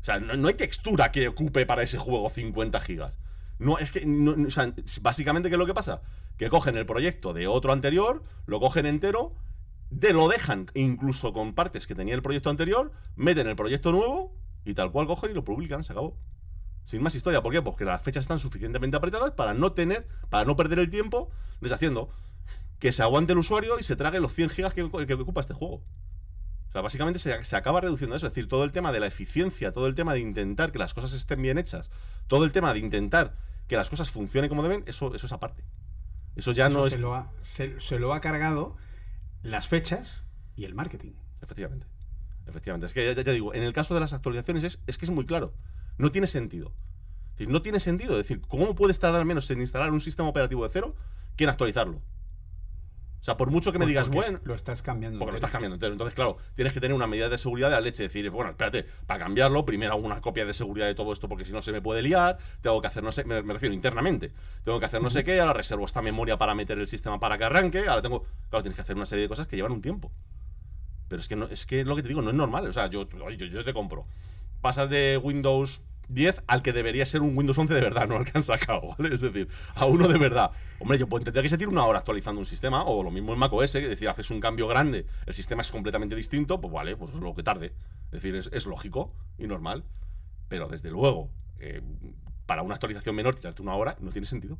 O 0.02 0.04
sea, 0.04 0.20
no, 0.20 0.48
hay 0.48 0.54
textura 0.54 1.10
que 1.10 1.28
ocupe 1.28 1.66
para 1.66 1.82
ese 1.82 1.98
juego 1.98 2.30
50 2.30 2.80
gigas. 2.80 3.18
No, 3.58 3.78
es 3.78 3.90
que. 3.90 4.04
básicamente, 5.00 5.48
¿qué 5.48 5.54
es 5.54 5.58
lo 5.58 5.66
que 5.66 5.74
pasa? 5.74 6.02
Que 6.36 6.50
cogen 6.50 6.76
el 6.76 6.86
proyecto 6.86 7.32
de 7.32 7.46
otro 7.46 7.72
anterior, 7.72 8.22
lo 8.46 8.60
cogen 8.60 8.86
entero, 8.86 9.34
de 9.90 10.12
lo 10.12 10.28
dejan 10.28 10.70
incluso 10.74 11.32
con 11.32 11.54
partes 11.54 11.86
que 11.86 11.94
tenía 11.94 12.14
el 12.14 12.22
proyecto 12.22 12.50
anterior, 12.50 12.92
meten 13.16 13.46
el 13.46 13.56
proyecto 13.56 13.92
nuevo 13.92 14.36
y 14.64 14.74
tal 14.74 14.92
cual 14.92 15.06
cogen 15.06 15.30
y 15.30 15.34
lo 15.34 15.44
publican, 15.44 15.82
se 15.84 15.92
acabó. 15.92 16.16
Sin 16.84 17.02
más 17.02 17.14
historia, 17.14 17.42
¿por 17.42 17.52
qué? 17.52 17.62
Porque 17.62 17.84
las 17.84 18.02
fechas 18.02 18.22
están 18.22 18.38
suficientemente 18.38 18.96
apretadas 18.96 19.32
para 19.32 19.54
no 19.54 19.72
tener, 19.72 20.06
para 20.28 20.44
no 20.44 20.54
perder 20.54 20.78
el 20.78 20.90
tiempo 20.90 21.30
deshaciendo 21.60 22.10
que 22.78 22.92
se 22.92 23.02
aguante 23.02 23.32
el 23.32 23.38
usuario 23.38 23.78
y 23.78 23.82
se 23.82 23.96
trague 23.96 24.20
los 24.20 24.32
100 24.34 24.50
gigas 24.50 24.74
que 24.74 24.82
ocupa 24.82 25.40
este 25.40 25.54
juego. 25.54 25.82
Sea, 26.76 26.82
básicamente 26.82 27.18
se, 27.18 27.42
se 27.42 27.56
acaba 27.56 27.80
reduciendo 27.80 28.16
eso. 28.16 28.26
Es 28.26 28.32
decir, 28.34 28.50
todo 28.50 28.62
el 28.62 28.70
tema 28.70 28.92
de 28.92 29.00
la 29.00 29.06
eficiencia, 29.06 29.72
todo 29.72 29.86
el 29.86 29.94
tema 29.94 30.12
de 30.12 30.20
intentar 30.20 30.72
que 30.72 30.78
las 30.78 30.92
cosas 30.92 31.14
estén 31.14 31.40
bien 31.40 31.56
hechas, 31.56 31.90
todo 32.26 32.44
el 32.44 32.52
tema 32.52 32.74
de 32.74 32.80
intentar 32.80 33.34
que 33.66 33.76
las 33.76 33.88
cosas 33.88 34.10
funcionen 34.10 34.50
como 34.50 34.62
deben, 34.62 34.84
eso, 34.86 35.14
eso 35.14 35.24
es 35.24 35.32
aparte. 35.32 35.64
Eso 36.34 36.52
ya 36.52 36.66
Eso 36.66 36.78
no 36.78 36.86
se, 36.86 36.96
es. 36.96 37.00
lo 37.00 37.14
ha, 37.14 37.32
se, 37.40 37.80
se 37.80 37.98
lo 37.98 38.12
ha 38.12 38.20
cargado 38.20 38.76
las 39.42 39.68
fechas 39.68 40.26
y 40.54 40.66
el 40.66 40.74
marketing. 40.74 41.12
Efectivamente. 41.40 41.86
Efectivamente. 42.46 42.84
Es 42.88 42.92
que 42.92 43.06
ya, 43.06 43.24
te 43.24 43.32
digo, 43.32 43.54
en 43.54 43.62
el 43.62 43.72
caso 43.72 43.94
de 43.94 44.00
las 44.00 44.12
actualizaciones 44.12 44.62
es, 44.62 44.78
es, 44.86 44.98
que 44.98 45.06
es 45.06 45.10
muy 45.10 45.24
claro. 45.24 45.54
No 45.96 46.12
tiene 46.12 46.26
sentido. 46.26 46.74
Es 47.28 47.38
decir, 47.38 47.48
no 47.48 47.62
tiene 47.62 47.80
sentido. 47.80 48.20
Es 48.20 48.28
decir, 48.28 48.42
¿cómo 48.46 48.74
puedes 48.74 48.98
tardar 48.98 49.24
menos 49.24 49.50
en 49.50 49.62
instalar 49.62 49.90
un 49.92 50.02
sistema 50.02 50.28
operativo 50.28 50.62
de 50.64 50.68
cero 50.70 50.94
que 51.36 51.44
en 51.44 51.50
actualizarlo? 51.50 52.02
O 53.26 53.28
sea, 53.28 53.36
por 53.36 53.50
mucho 53.50 53.72
que 53.72 53.80
me 53.80 53.86
digas, 53.86 54.08
bueno. 54.08 54.38
Lo 54.44 54.54
estás 54.54 54.82
cambiando. 54.82 55.18
Porque 55.18 55.32
lo 55.32 55.34
estás 55.34 55.50
cambiando 55.50 55.74
entero. 55.74 55.90
Entonces, 55.90 56.14
claro, 56.14 56.36
tienes 56.54 56.72
que 56.72 56.78
tener 56.78 56.94
una 56.94 57.08
medida 57.08 57.28
de 57.28 57.36
seguridad 57.36 57.70
de 57.70 57.74
la 57.74 57.80
leche. 57.80 58.04
Decir, 58.04 58.30
bueno, 58.30 58.50
espérate, 58.52 58.86
para 59.04 59.18
cambiarlo, 59.18 59.64
primero 59.64 59.94
hago 59.94 60.06
una 60.06 60.20
copia 60.20 60.46
de 60.46 60.54
seguridad 60.54 60.86
de 60.86 60.94
todo 60.94 61.12
esto 61.12 61.28
porque 61.28 61.44
si 61.44 61.50
no 61.50 61.60
se 61.60 61.72
me 61.72 61.82
puede 61.82 62.02
liar. 62.02 62.38
Tengo 62.60 62.80
que 62.80 62.86
hacer 62.86 63.02
no 63.02 63.10
sé, 63.10 63.24
me, 63.24 63.42
me 63.42 63.54
refiero 63.54 63.74
internamente. 63.74 64.30
Tengo 64.62 64.78
que 64.78 64.86
hacer 64.86 65.02
no 65.02 65.10
sé 65.10 65.24
qué, 65.24 65.40
ahora 65.40 65.54
reservo 65.54 65.86
esta 65.86 66.02
memoria 66.02 66.38
para 66.38 66.54
meter 66.54 66.78
el 66.78 66.86
sistema 66.86 67.18
para 67.18 67.36
que 67.36 67.42
arranque. 67.42 67.88
Ahora 67.88 68.00
tengo. 68.00 68.24
Claro, 68.48 68.62
tienes 68.62 68.76
que 68.76 68.82
hacer 68.82 68.94
una 68.94 69.06
serie 69.06 69.22
de 69.22 69.28
cosas 69.28 69.48
que 69.48 69.56
llevan 69.56 69.72
un 69.72 69.82
tiempo. 69.82 70.12
Pero 71.08 71.20
es 71.20 71.26
que, 71.26 71.34
no, 71.34 71.46
es 71.46 71.66
que 71.66 71.84
lo 71.84 71.96
que 71.96 72.02
te 72.02 72.08
digo 72.08 72.22
no 72.22 72.30
es 72.30 72.36
normal. 72.36 72.64
O 72.68 72.72
sea, 72.72 72.86
yo, 72.86 73.08
yo, 73.08 73.46
yo 73.46 73.64
te 73.64 73.74
compro. 73.74 74.06
Pasas 74.60 74.88
de 74.88 75.18
Windows 75.20 75.82
10 76.08 76.42
al 76.46 76.62
que 76.62 76.72
debería 76.72 77.04
ser 77.06 77.22
un 77.22 77.36
Windows 77.36 77.58
11 77.58 77.74
de 77.74 77.80
verdad, 77.80 78.06
no 78.08 78.16
al 78.16 78.24
que 78.24 78.32
han 78.34 78.42
sacado, 78.42 78.94
¿vale? 78.98 79.14
Es 79.14 79.20
decir, 79.20 79.48
a 79.74 79.86
uno 79.86 80.08
de 80.08 80.18
verdad. 80.18 80.50
Hombre, 80.78 80.98
yo 80.98 81.08
puedo 81.08 81.20
entender 81.20 81.42
que 81.42 81.48
se 81.48 81.58
tire 81.58 81.70
una 81.70 81.84
hora 81.84 81.98
actualizando 81.98 82.40
un 82.40 82.46
sistema, 82.46 82.84
o 82.84 83.02
lo 83.02 83.10
mismo 83.10 83.32
en 83.32 83.38
macOS, 83.38 83.72
que 83.72 83.78
es 83.78 83.88
decir, 83.88 84.08
haces 84.08 84.30
un 84.30 84.40
cambio 84.40 84.68
grande, 84.68 85.06
el 85.26 85.34
sistema 85.34 85.62
es 85.62 85.72
completamente 85.72 86.14
distinto, 86.14 86.60
pues 86.60 86.72
vale, 86.72 86.96
pues 86.96 87.12
es 87.12 87.20
lo 87.20 87.34
que 87.34 87.42
tarde. 87.42 87.72
Es 88.06 88.22
decir, 88.22 88.34
es, 88.34 88.66
lógico 88.66 89.12
y 89.38 89.46
normal. 89.46 89.84
Pero 90.48 90.68
desde 90.68 90.90
luego, 90.90 91.30
eh, 91.58 91.82
para 92.46 92.62
una 92.62 92.74
actualización 92.74 93.16
menor, 93.16 93.34
tirarte 93.34 93.62
una 93.62 93.74
hora 93.74 93.96
no 94.00 94.10
tiene 94.12 94.26
sentido. 94.26 94.58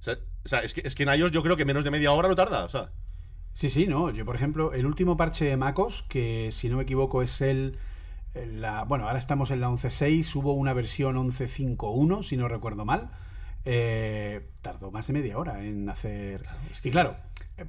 O 0.00 0.02
sea, 0.02 0.18
o 0.44 0.48
sea, 0.48 0.60
es, 0.60 0.74
que, 0.74 0.82
es 0.84 0.94
que 0.94 1.02
en 1.04 1.08
iOS 1.08 1.32
yo 1.32 1.42
creo 1.42 1.56
que 1.56 1.64
menos 1.64 1.82
de 1.82 1.90
media 1.90 2.12
hora 2.12 2.28
no 2.28 2.36
tarda, 2.36 2.64
o 2.64 2.68
sea. 2.68 2.92
Sí, 3.54 3.70
sí, 3.70 3.86
no. 3.86 4.10
Yo, 4.10 4.26
por 4.26 4.36
ejemplo, 4.36 4.74
el 4.74 4.84
último 4.84 5.16
parche 5.16 5.46
de 5.46 5.56
MacOS, 5.56 6.02
que 6.02 6.50
si 6.52 6.68
no 6.68 6.76
me 6.76 6.82
equivoco 6.82 7.22
es 7.22 7.40
el. 7.40 7.78
La, 8.44 8.84
bueno, 8.84 9.06
ahora 9.06 9.18
estamos 9.18 9.50
en 9.50 9.60
la 9.60 9.68
11.6, 9.70 10.34
hubo 10.36 10.52
una 10.52 10.72
versión 10.72 11.16
11.5.1, 11.16 12.22
si 12.22 12.36
no 12.36 12.48
recuerdo 12.48 12.84
mal. 12.84 13.10
Eh, 13.64 14.48
tardó 14.62 14.90
más 14.90 15.06
de 15.06 15.12
media 15.12 15.38
hora 15.38 15.64
en 15.64 15.88
hacer. 15.88 16.42
es 16.70 16.80
que- 16.80 16.88
Y 16.88 16.92
claro, 16.92 17.16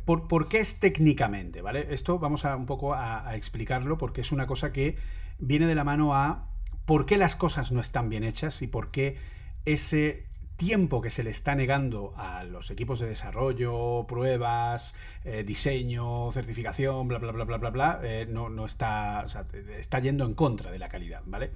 ¿por, 0.06 0.28
por 0.28 0.48
qué 0.48 0.60
es 0.60 0.80
técnicamente? 0.80 1.62
¿Vale? 1.62 1.88
Esto 1.94 2.20
vamos 2.20 2.46
a 2.46 2.56
un 2.56 2.66
poco 2.66 2.94
a, 2.94 3.28
a 3.28 3.36
explicarlo 3.36 3.98
porque 3.98 4.22
es 4.22 4.32
una 4.32 4.46
cosa 4.46 4.72
que 4.72 4.98
viene 5.40 5.66
de 5.68 5.76
la 5.76 5.84
mano 5.84 6.14
a 6.16 6.50
por 6.86 7.06
qué 7.06 7.18
las 7.18 7.36
cosas 7.36 7.72
no 7.72 7.80
están 7.82 8.10
bien 8.10 8.24
hechas 8.24 8.62
y 8.62 8.68
por 8.68 8.92
qué 8.92 9.18
ese 9.66 10.26
tiempo 10.58 11.02
que 11.02 11.10
se 11.10 11.24
le 11.24 11.30
está 11.30 11.56
negando 11.56 12.14
a 12.18 12.44
los 12.44 12.72
equipos 12.72 13.00
de 13.00 13.08
desarrollo, 13.08 14.06
pruebas, 14.08 14.96
eh, 15.24 15.44
diseño, 15.44 16.32
certificación, 16.32 17.08
bla, 17.08 17.20
bla, 17.20 17.32
bla, 17.32 17.46
bla, 17.46 17.58
bla, 17.58 17.70
bla, 17.70 18.00
eh, 18.04 18.28
no, 18.28 18.50
no 18.50 18.66
está, 18.66 19.22
o 19.24 19.28
sea, 19.30 19.46
está 19.78 20.00
yendo 20.00 20.26
en 20.26 20.34
contra 20.34 20.72
de 20.72 20.80
la 20.80 20.90
calidad, 20.90 21.22
¿vale? 21.26 21.52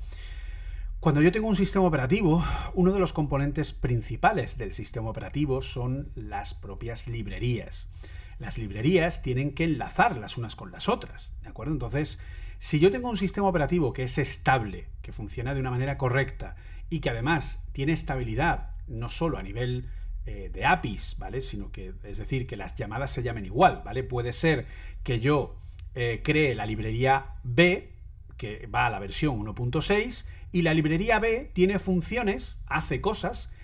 Cuando 0.99 1.21
yo 1.23 1.31
tengo 1.31 1.47
un 1.47 1.55
sistema 1.55 1.85
operativo, 1.85 2.43
uno 2.75 2.93
de 2.93 2.99
los 2.99 3.11
componentes 3.11 3.73
principales 3.73 4.59
del 4.59 4.71
sistema 4.71 5.09
operativo 5.09 5.63
son 5.63 6.11
las 6.13 6.53
propias 6.53 7.07
librerías. 7.07 7.89
Las 8.37 8.59
librerías 8.59 9.23
tienen 9.23 9.55
que 9.55 9.63
enlazar 9.63 10.17
las 10.17 10.37
unas 10.37 10.55
con 10.55 10.71
las 10.71 10.89
otras, 10.89 11.33
¿de 11.41 11.49
acuerdo? 11.49 11.73
Entonces, 11.73 12.21
si 12.59 12.79
yo 12.79 12.91
tengo 12.91 13.09
un 13.09 13.17
sistema 13.17 13.47
operativo 13.47 13.93
que 13.93 14.03
es 14.03 14.19
estable, 14.19 14.89
que 15.01 15.11
funciona 15.11 15.55
de 15.55 15.59
una 15.59 15.71
manera 15.71 15.97
correcta 15.97 16.55
y 16.91 16.99
que 16.99 17.09
además 17.09 17.67
tiene 17.71 17.93
estabilidad 17.93 18.70
no 18.87 19.09
solo 19.09 19.37
a 19.37 19.43
nivel 19.43 19.89
eh, 20.25 20.49
de 20.53 20.65
APIs, 20.65 21.15
¿vale? 21.17 21.41
Sino 21.41 21.71
que, 21.71 21.93
es 22.03 22.17
decir, 22.17 22.45
que 22.45 22.55
las 22.55 22.75
llamadas 22.75 23.11
se 23.11 23.23
llamen 23.23 23.45
igual, 23.45 23.81
¿vale? 23.83 24.03
Puede 24.03 24.33
ser 24.33 24.65
que 25.03 25.19
yo 25.19 25.55
eh, 25.95 26.21
cree 26.23 26.53
la 26.55 26.65
librería 26.65 27.35
B, 27.43 27.91
que 28.37 28.67
va 28.67 28.85
a 28.85 28.89
la 28.89 28.99
versión 28.99 29.39
1.6, 29.39 30.27
y 30.51 30.61
la 30.61 30.73
librería 30.73 31.19
B 31.19 31.49
tiene 31.53 31.79
funciones, 31.79 32.61
hace 32.67 33.01
cosas 33.01 33.55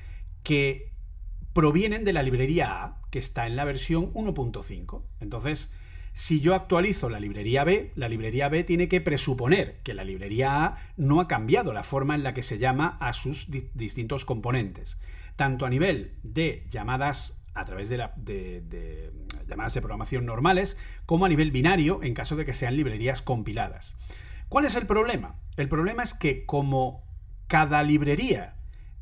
que 0.44 0.92
provienen 1.54 2.04
de 2.04 2.14
la 2.14 2.24
librería 2.24 2.84
A, 2.84 3.02
que 3.12 3.20
está 3.20 3.46
en 3.48 3.56
la 3.56 3.66
versión 3.66 4.14
1.5. 4.14 5.04
Entonces, 5.20 5.76
si 6.18 6.42
yo 6.42 6.56
actualizo 6.56 7.10
la 7.10 7.20
librería 7.20 7.64
B, 7.64 7.92
la 7.94 8.10
librería 8.10 8.50
B 8.50 8.64
tiene 8.64 8.88
que 8.88 9.02
presuponer 9.02 9.78
que 9.84 9.94
la 9.94 10.04
librería 10.04 10.66
A 10.66 10.78
no 10.98 11.22
ha 11.22 11.28
cambiado 11.28 11.74
la 11.74 11.84
forma 11.84 12.16
en 12.16 12.24
la 12.24 12.34
que 12.34 12.42
se 12.42 12.58
llama 12.58 12.98
a 13.00 13.14
sus 13.14 13.52
di 13.52 13.70
distintos 13.76 14.26
componentes, 14.26 14.98
tanto 15.36 15.68
a 15.68 15.70
nivel 15.70 16.16
de 16.24 16.66
llamadas 16.72 17.46
a 17.54 17.66
través 17.66 17.90
de, 17.90 17.98
la, 17.98 18.14
de, 18.16 19.12
llamadas 19.48 19.76
de 19.76 19.82
programación 19.82 20.26
normales, 20.26 20.76
como 21.06 21.24
a 21.24 21.30
nivel 21.30 21.52
binario 21.52 22.02
en 22.02 22.16
caso 22.16 22.36
de 22.36 22.46
que 22.46 22.56
sean 22.56 22.78
librerías 22.78 23.22
compiladas. 23.22 23.96
¿Cuál 24.50 24.66
es 24.66 24.74
el 24.74 24.88
problema? 24.88 25.36
El 25.56 25.70
problema 25.70 26.02
es 26.02 26.16
que 26.16 26.48
como 26.48 27.04
cada 27.46 27.84
librería 27.84 28.56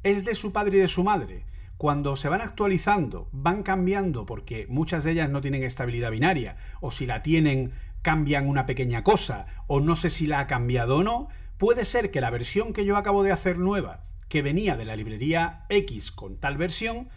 es 0.04 0.26
de 0.26 0.36
su 0.36 0.52
padre 0.52 0.80
y 0.80 0.82
de 0.82 0.90
su 0.90 1.06
madre, 1.06 1.46
cuando 1.78 2.16
se 2.16 2.30
van 2.30 2.42
actualizando, 2.42 3.30
van 3.32 3.64
cambiando 3.64 4.26
porque 4.26 4.66
muchas 4.70 5.04
de 5.04 5.12
ellas 5.12 5.30
no 5.30 5.42
tienen 5.42 5.64
estabilidad 5.64 6.12
binaria, 6.12 6.58
o 6.82 6.92
si 6.92 7.06
la 7.06 7.22
tienen, 7.22 7.74
cambian 8.02 8.48
una 8.48 8.66
pequeña 8.66 9.04
cosa, 9.04 9.48
o 9.68 9.80
no 9.80 9.96
sé 9.96 10.10
si 10.10 10.28
la 10.28 10.40
ha 10.40 10.48
cambiado 10.48 10.98
o 10.98 11.04
no, 11.04 11.28
puede 11.58 11.86
ser 11.86 12.12
que 12.12 12.22
la 12.22 12.30
versión 12.30 12.72
que 12.72 12.86
yo 12.86 12.98
acabo 12.98 13.24
de 13.24 13.32
hacer 13.32 13.58
nueva, 13.58 14.06
que 14.30 14.42
venía 14.42 14.78
de 14.78 14.86
la 14.86 14.96
librería 14.96 15.66
X 15.70 16.12
con 16.12 16.38
tal 16.38 16.58
versión, 16.58 17.10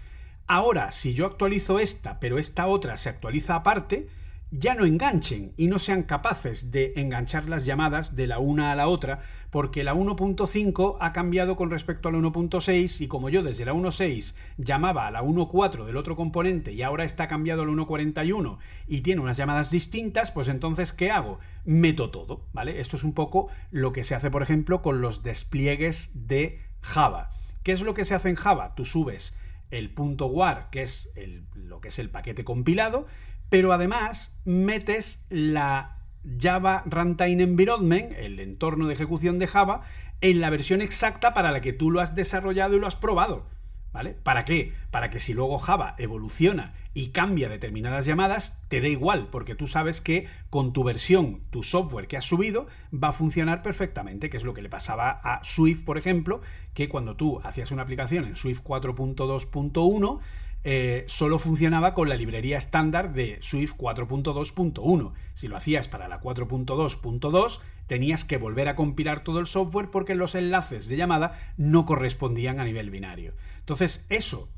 ahora 0.46 0.90
si 0.90 1.14
yo 1.14 1.26
actualizo 1.26 1.78
esta, 1.78 2.18
pero 2.20 2.38
esta 2.38 2.66
otra 2.66 2.96
se 2.96 3.08
actualiza 3.08 3.54
aparte, 3.54 4.08
ya 4.50 4.74
no 4.74 4.86
enganchen 4.86 5.52
y 5.56 5.66
no 5.66 5.78
sean 5.78 6.04
capaces 6.04 6.70
de 6.70 6.94
enganchar 6.96 7.48
las 7.48 7.66
llamadas 7.66 8.16
de 8.16 8.26
la 8.26 8.38
una 8.38 8.72
a 8.72 8.76
la 8.76 8.88
otra, 8.88 9.20
porque 9.50 9.84
la 9.84 9.94
1.5 9.94 10.96
ha 11.00 11.12
cambiado 11.12 11.56
con 11.56 11.70
respecto 11.70 12.08
a 12.08 12.12
la 12.12 12.18
1.6 12.18 13.00
y 13.02 13.08
como 13.08 13.28
yo 13.28 13.42
desde 13.42 13.64
la 13.64 13.74
1.6 13.74 14.36
llamaba 14.56 15.06
a 15.06 15.10
la 15.10 15.22
1.4 15.22 15.84
del 15.84 15.96
otro 15.96 16.16
componente 16.16 16.72
y 16.72 16.82
ahora 16.82 17.04
está 17.04 17.28
cambiado 17.28 17.62
a 17.62 17.66
la 17.66 17.72
1.41 17.72 18.58
y 18.86 19.00
tiene 19.02 19.20
unas 19.20 19.36
llamadas 19.36 19.70
distintas, 19.70 20.30
pues 20.30 20.48
entonces 20.48 20.92
¿qué 20.92 21.10
hago? 21.10 21.38
Meto 21.64 22.10
todo, 22.10 22.46
¿vale? 22.52 22.80
Esto 22.80 22.96
es 22.96 23.04
un 23.04 23.14
poco 23.14 23.48
lo 23.70 23.92
que 23.92 24.04
se 24.04 24.14
hace, 24.14 24.30
por 24.30 24.42
ejemplo, 24.42 24.82
con 24.82 25.00
los 25.00 25.22
despliegues 25.22 26.26
de 26.26 26.60
Java. 26.80 27.30
¿Qué 27.62 27.72
es 27.72 27.82
lo 27.82 27.94
que 27.94 28.04
se 28.04 28.14
hace 28.14 28.30
en 28.30 28.36
Java? 28.36 28.74
Tú 28.74 28.84
subes 28.84 29.38
el 29.70 29.90
punto 29.90 30.26
.war, 30.26 30.68
que 30.70 30.82
es 30.82 31.12
el, 31.16 31.44
lo 31.54 31.80
que 31.80 31.88
es 31.88 31.98
el 31.98 32.10
paquete 32.10 32.44
compilado, 32.44 33.06
pero 33.48 33.72
además 33.72 34.40
metes 34.44 35.26
la 35.30 35.98
Java 36.40 36.82
Runtime 36.86 37.42
Environment, 37.42 38.12
el 38.16 38.40
entorno 38.40 38.86
de 38.86 38.94
ejecución 38.94 39.38
de 39.38 39.46
Java, 39.46 39.82
en 40.20 40.40
la 40.40 40.50
versión 40.50 40.82
exacta 40.82 41.32
para 41.32 41.52
la 41.52 41.60
que 41.60 41.72
tú 41.72 41.90
lo 41.90 42.00
has 42.00 42.14
desarrollado 42.14 42.76
y 42.76 42.80
lo 42.80 42.86
has 42.86 42.96
probado. 42.96 43.46
¿Vale? 43.90 44.10
¿Para 44.10 44.44
qué? 44.44 44.74
Para 44.90 45.08
que 45.08 45.18
si 45.18 45.32
luego 45.32 45.56
Java 45.56 45.94
evoluciona 45.96 46.74
y 46.92 47.08
cambia 47.08 47.48
determinadas 47.48 48.04
llamadas, 48.04 48.62
te 48.68 48.82
dé 48.82 48.90
igual, 48.90 49.28
porque 49.30 49.54
tú 49.54 49.66
sabes 49.66 50.02
que 50.02 50.26
con 50.50 50.74
tu 50.74 50.84
versión, 50.84 51.40
tu 51.50 51.62
software 51.62 52.06
que 52.06 52.18
has 52.18 52.26
subido, 52.26 52.66
va 52.92 53.08
a 53.08 53.12
funcionar 53.12 53.62
perfectamente, 53.62 54.28
que 54.28 54.36
es 54.36 54.44
lo 54.44 54.52
que 54.52 54.60
le 54.60 54.68
pasaba 54.68 55.10
a 55.10 55.42
Swift, 55.42 55.84
por 55.84 55.96
ejemplo, 55.96 56.42
que 56.74 56.90
cuando 56.90 57.16
tú 57.16 57.40
hacías 57.42 57.70
una 57.70 57.82
aplicación 57.82 58.26
en 58.26 58.36
Swift 58.36 58.60
4.2.1, 58.62 60.20
eh, 60.64 61.04
solo 61.06 61.38
funcionaba 61.38 61.94
con 61.94 62.08
la 62.08 62.16
librería 62.16 62.58
estándar 62.58 63.12
de 63.12 63.38
Swift 63.40 63.74
4.2.1. 63.76 65.12
Si 65.34 65.48
lo 65.48 65.56
hacías 65.56 65.88
para 65.88 66.08
la 66.08 66.20
4.2.2, 66.20 67.60
tenías 67.86 68.24
que 68.24 68.38
volver 68.38 68.68
a 68.68 68.76
compilar 68.76 69.22
todo 69.22 69.38
el 69.38 69.46
software 69.46 69.90
porque 69.90 70.14
los 70.14 70.34
enlaces 70.34 70.88
de 70.88 70.96
llamada 70.96 71.54
no 71.56 71.86
correspondían 71.86 72.60
a 72.60 72.64
nivel 72.64 72.90
binario. 72.90 73.34
Entonces, 73.60 74.06
eso 74.10 74.50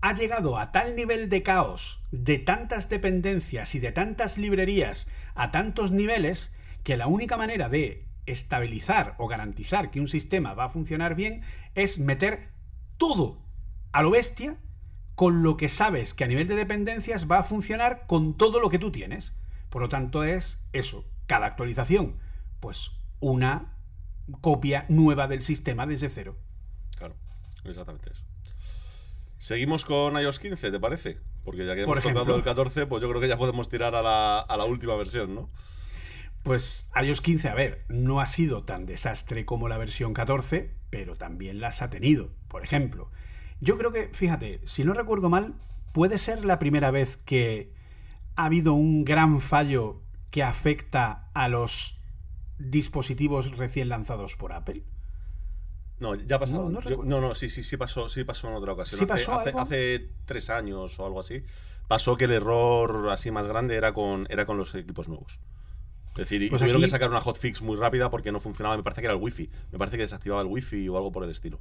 ha 0.00 0.14
llegado 0.14 0.58
a 0.58 0.72
tal 0.72 0.94
nivel 0.94 1.28
de 1.28 1.42
caos, 1.42 2.06
de 2.10 2.38
tantas 2.38 2.88
dependencias 2.88 3.74
y 3.74 3.78
de 3.78 3.92
tantas 3.92 4.38
librerías 4.38 5.08
a 5.34 5.50
tantos 5.50 5.90
niveles, 5.90 6.54
que 6.82 6.96
la 6.96 7.06
única 7.06 7.36
manera 7.36 7.68
de 7.68 8.06
estabilizar 8.26 9.14
o 9.18 9.28
garantizar 9.28 9.90
que 9.90 10.00
un 10.00 10.08
sistema 10.08 10.54
va 10.54 10.64
a 10.64 10.68
funcionar 10.68 11.14
bien 11.14 11.42
es 11.74 11.98
meter 11.98 12.50
todo 12.96 13.42
a 13.92 14.02
lo 14.02 14.10
bestia 14.10 14.56
con 15.16 15.42
lo 15.42 15.56
que 15.56 15.68
sabes 15.68 16.14
que 16.14 16.24
a 16.24 16.28
nivel 16.28 16.46
de 16.46 16.54
dependencias 16.54 17.28
va 17.28 17.38
a 17.38 17.42
funcionar 17.42 18.04
con 18.06 18.36
todo 18.36 18.60
lo 18.60 18.70
que 18.70 18.78
tú 18.78 18.92
tienes. 18.92 19.34
Por 19.70 19.82
lo 19.82 19.88
tanto, 19.88 20.22
es 20.22 20.64
eso, 20.72 21.04
cada 21.26 21.46
actualización, 21.46 22.18
pues 22.60 23.00
una 23.18 23.72
copia 24.40 24.84
nueva 24.88 25.26
del 25.26 25.42
sistema 25.42 25.86
desde 25.86 26.10
cero. 26.10 26.36
Claro, 26.96 27.16
exactamente 27.64 28.12
eso. 28.12 28.24
Seguimos 29.38 29.84
con 29.84 30.20
iOS 30.20 30.38
15, 30.38 30.70
¿te 30.70 30.80
parece? 30.80 31.18
Porque 31.44 31.64
ya 31.64 31.74
que 31.74 31.82
hemos 31.82 31.90
Por 31.90 31.98
ejemplo. 31.98 32.20
tocado 32.20 32.36
el 32.36 32.44
14, 32.44 32.86
pues 32.86 33.00
yo 33.00 33.08
creo 33.08 33.20
que 33.20 33.28
ya 33.28 33.38
podemos 33.38 33.68
tirar 33.68 33.94
a 33.94 34.02
la, 34.02 34.40
a 34.40 34.56
la 34.56 34.64
última 34.64 34.96
versión, 34.96 35.34
¿no? 35.34 35.50
Pues 36.42 36.90
iOS 37.00 37.22
15, 37.22 37.48
a 37.48 37.54
ver, 37.54 37.84
no 37.88 38.20
ha 38.20 38.26
sido 38.26 38.64
tan 38.64 38.84
desastre 38.86 39.46
como 39.46 39.68
la 39.68 39.78
versión 39.78 40.14
14, 40.14 40.74
pero 40.90 41.16
también 41.16 41.60
las 41.60 41.80
ha 41.82 41.90
tenido. 41.90 42.30
Por 42.48 42.62
ejemplo, 42.62 43.10
yo 43.60 43.78
creo 43.78 43.92
que, 43.92 44.08
fíjate, 44.12 44.60
si 44.64 44.84
no 44.84 44.92
recuerdo 44.92 45.28
mal, 45.28 45.54
puede 45.92 46.18
ser 46.18 46.44
la 46.44 46.58
primera 46.58 46.90
vez 46.90 47.16
que 47.16 47.72
ha 48.36 48.44
habido 48.46 48.74
un 48.74 49.04
gran 49.04 49.40
fallo 49.40 50.02
que 50.30 50.42
afecta 50.42 51.30
a 51.34 51.48
los 51.48 52.00
dispositivos 52.58 53.56
recién 53.56 53.88
lanzados 53.88 54.36
por 54.36 54.52
Apple? 54.52 54.82
No, 55.98 56.14
ya 56.14 56.38
pasó. 56.38 56.54
No, 56.54 56.68
No, 56.68 56.80
no 56.80 57.04
no, 57.04 57.20
no, 57.20 57.34
sí, 57.34 57.48
sí, 57.48 57.62
sí 57.62 57.76
pasó, 57.76 58.08
sí 58.08 58.24
pasó 58.24 58.48
en 58.48 58.54
otra 58.54 58.72
ocasión. 58.72 58.98
¿Sí 58.98 59.04
hace, 59.10 59.26
pasó 59.26 59.58
hace, 59.58 60.10
tres 60.26 60.50
años 60.50 60.98
o 61.00 61.06
algo 61.06 61.20
así. 61.20 61.42
Pasó 61.88 62.16
que 62.16 62.24
el 62.24 62.32
error 62.32 63.08
así 63.10 63.30
más 63.30 63.46
grande 63.46 63.76
era 63.76 63.94
con, 63.94 64.26
era 64.28 64.44
con 64.44 64.58
los 64.58 64.74
equipos 64.74 65.08
nuevos. 65.08 65.40
Es 66.10 66.16
decir, 66.16 66.42
y 66.42 66.50
Pues 66.50 66.60
tuvieron 66.60 66.82
aquí- 66.82 66.86
que 66.86 66.90
sacar 66.90 67.10
una 67.10 67.20
hotfix 67.20 67.62
muy 67.62 67.76
rápida 67.76 68.10
porque 68.10 68.32
no 68.32 68.40
funcionaba. 68.40 68.76
Me 68.76 68.82
parece 68.82 69.00
que 69.00 69.06
era 69.06 69.14
el 69.14 69.22
wifi. 69.22 69.50
Me 69.72 69.78
parece 69.78 69.96
que 69.96 70.02
desactivaba 70.02 70.42
el 70.42 70.48
wifi 70.48 70.88
o 70.88 70.96
algo 70.96 71.12
por 71.12 71.24
el 71.24 71.30
estilo. 71.30 71.60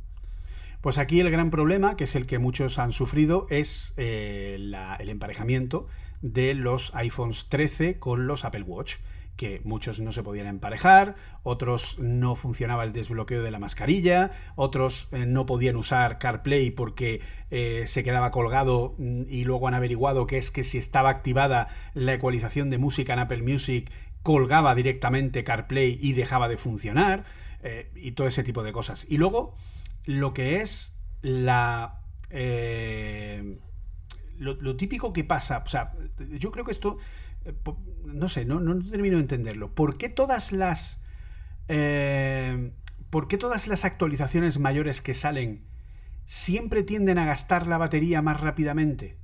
Pues 0.86 1.00
aquí 1.00 1.20
el 1.20 1.32
gran 1.32 1.50
problema, 1.50 1.98
que 1.98 2.04
es 2.04 2.14
el 2.14 2.28
que 2.28 2.38
muchos 2.38 2.78
han 2.78 2.94
sufrido, 2.94 3.48
es 3.50 3.96
eh, 3.98 4.54
el 5.00 5.10
emparejamiento 5.10 5.88
de 6.22 6.54
los 6.54 6.94
iPhones 6.94 7.50
13 7.50 7.98
con 7.98 8.28
los 8.28 8.46
Apple 8.46 8.62
Watch 8.62 8.98
que 9.36 9.62
muchos 9.64 10.00
no 10.00 10.12
se 10.12 10.22
podían 10.22 10.46
emparejar, 10.46 11.16
otros 11.42 11.98
no 11.98 12.36
funcionaba 12.36 12.84
el 12.84 12.94
desbloqueo 12.94 13.42
de 13.42 13.50
la 13.50 13.58
mascarilla, 13.58 14.30
otros 14.56 15.10
eh, 15.12 15.26
no 15.26 15.48
podían 15.48 15.76
usar 15.76 16.20
CarPlay 16.20 16.70
porque 16.70 17.20
eh, 17.50 17.86
se 17.88 18.04
quedaba 18.04 18.30
colgado 18.30 18.94
mm, 19.00 19.24
y 19.28 19.44
luego 19.44 19.68
han 19.68 19.74
averiguado 19.74 20.28
que 20.28 20.38
es 20.38 20.52
que 20.52 20.64
si 20.64 20.78
estaba 20.78 21.10
activada 21.10 21.68
la 21.96 22.14
ecualización 22.14 22.70
de 22.70 22.78
música 22.78 23.14
en 23.14 23.20
Apple 23.20 23.42
Music 23.42 23.90
colgaba 24.22 24.76
directamente 24.76 25.44
CarPlay 25.44 25.98
y 26.00 26.14
dejaba 26.14 26.48
de 26.48 26.58
funcionar 26.58 27.26
y 27.96 28.12
todo 28.12 28.28
ese 28.28 28.44
tipo 28.44 28.62
de 28.62 28.72
cosas. 28.72 29.08
Y 29.10 29.18
luego 29.18 29.56
lo 30.06 30.34
que 30.34 30.62
es 30.62 30.98
la... 31.22 32.02
eh, 32.30 33.60
lo, 34.38 34.76
típico 34.76 35.14
que 35.14 35.24
pasa, 35.24 35.64
o 35.66 35.70
sea, 35.70 35.94
yo 36.38 36.52
creo 36.52 36.66
que 36.66 36.72
esto, 36.72 36.98
eh, 37.46 37.54
no 38.06 38.30
sé, 38.30 38.46
no, 38.46 38.60
no 38.60 38.78
termino 38.84 39.18
de 39.18 39.22
entenderlo. 39.22 39.74
¿Por 39.74 39.98
qué 39.98 40.10
todas 40.10 40.52
las... 40.52 41.04
eh, 41.68 42.72
¿Por 43.10 43.28
qué 43.28 43.38
todas 43.38 43.68
las 43.68 43.86
actualizaciones 43.86 44.60
mayores 44.60 45.02
que 45.02 45.14
salen 45.14 45.64
siempre 46.26 46.84
tienden 46.84 47.18
a 47.18 47.26
gastar 47.26 47.66
la 47.68 47.78
batería 47.78 48.22
más 48.22 48.42
rápidamente? 48.42 49.18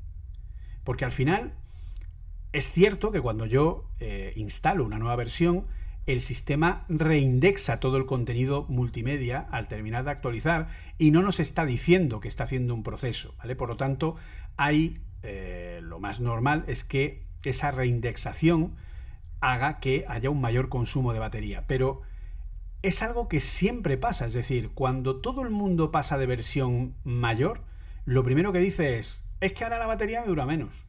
Porque 0.85 1.03
al 1.03 1.11
final 1.11 1.53
es 2.53 2.71
cierto 2.71 3.11
que 3.11 3.19
cuando 3.19 3.45
yo 3.45 3.85
instalo 4.35 4.85
una 4.85 4.97
nueva 4.97 5.17
versión, 5.17 5.65
el 6.11 6.21
sistema 6.21 6.85
reindexa 6.89 7.79
todo 7.79 7.97
el 7.97 8.05
contenido 8.05 8.65
multimedia 8.69 9.47
al 9.51 9.67
terminar 9.67 10.03
de 10.03 10.11
actualizar 10.11 10.69
y 10.97 11.11
no 11.11 11.21
nos 11.21 11.39
está 11.39 11.65
diciendo 11.65 12.19
que 12.19 12.27
está 12.27 12.43
haciendo 12.43 12.73
un 12.73 12.83
proceso, 12.83 13.33
¿vale? 13.37 13.55
Por 13.55 13.69
lo 13.69 13.77
tanto, 13.77 14.15
hay 14.57 15.01
eh, 15.23 15.79
lo 15.83 15.99
más 15.99 16.19
normal 16.19 16.63
es 16.67 16.83
que 16.83 17.23
esa 17.43 17.71
reindexación 17.71 18.75
haga 19.39 19.79
que 19.79 20.05
haya 20.07 20.29
un 20.29 20.41
mayor 20.41 20.69
consumo 20.69 21.13
de 21.13 21.19
batería, 21.19 21.65
pero 21.67 22.01
es 22.81 23.01
algo 23.03 23.27
que 23.27 23.39
siempre 23.39 23.97
pasa, 23.97 24.25
es 24.25 24.33
decir, 24.33 24.71
cuando 24.73 25.21
todo 25.21 25.43
el 25.43 25.49
mundo 25.49 25.91
pasa 25.91 26.17
de 26.17 26.25
versión 26.25 26.95
mayor, 27.03 27.61
lo 28.05 28.23
primero 28.23 28.51
que 28.51 28.59
dice 28.59 28.97
es, 28.97 29.27
es 29.39 29.53
que 29.53 29.63
ahora 29.63 29.77
la 29.77 29.85
batería 29.85 30.21
me 30.21 30.27
dura 30.27 30.45
menos. 30.45 30.85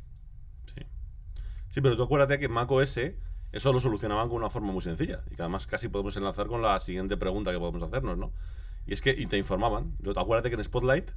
Sí. 0.75 0.83
Sí, 1.71 1.81
pero 1.81 1.97
tú 1.97 2.05
acuérdate 2.05 2.39
que 2.39 2.49
Mac 2.49 2.71
OS 2.71 2.99
eso 3.53 3.73
lo 3.73 3.81
solucionaban 3.81 4.29
con 4.29 4.39
una 4.39 4.51
forma 4.51 4.73
muy 4.73 4.83
sencilla 4.83 5.23
y 5.31 5.37
que 5.37 5.43
además 5.43 5.67
casi 5.67 5.89
podemos 5.89 6.17
enlazar 6.17 6.47
con 6.49 6.63
la 6.63 6.79
siguiente 6.81 7.17
pregunta 7.17 7.53
que 7.53 7.59
podemos 7.59 7.83
hacernos, 7.83 8.19
¿no? 8.19 8.33
Y 8.87 8.93
es 8.95 9.03
que 9.03 9.11
y 9.17 9.27
te 9.27 9.39
informaban. 9.39 9.97
Acuérdate 10.17 10.49
que 10.51 10.57
en 10.57 10.65
Spotlight, 10.65 11.11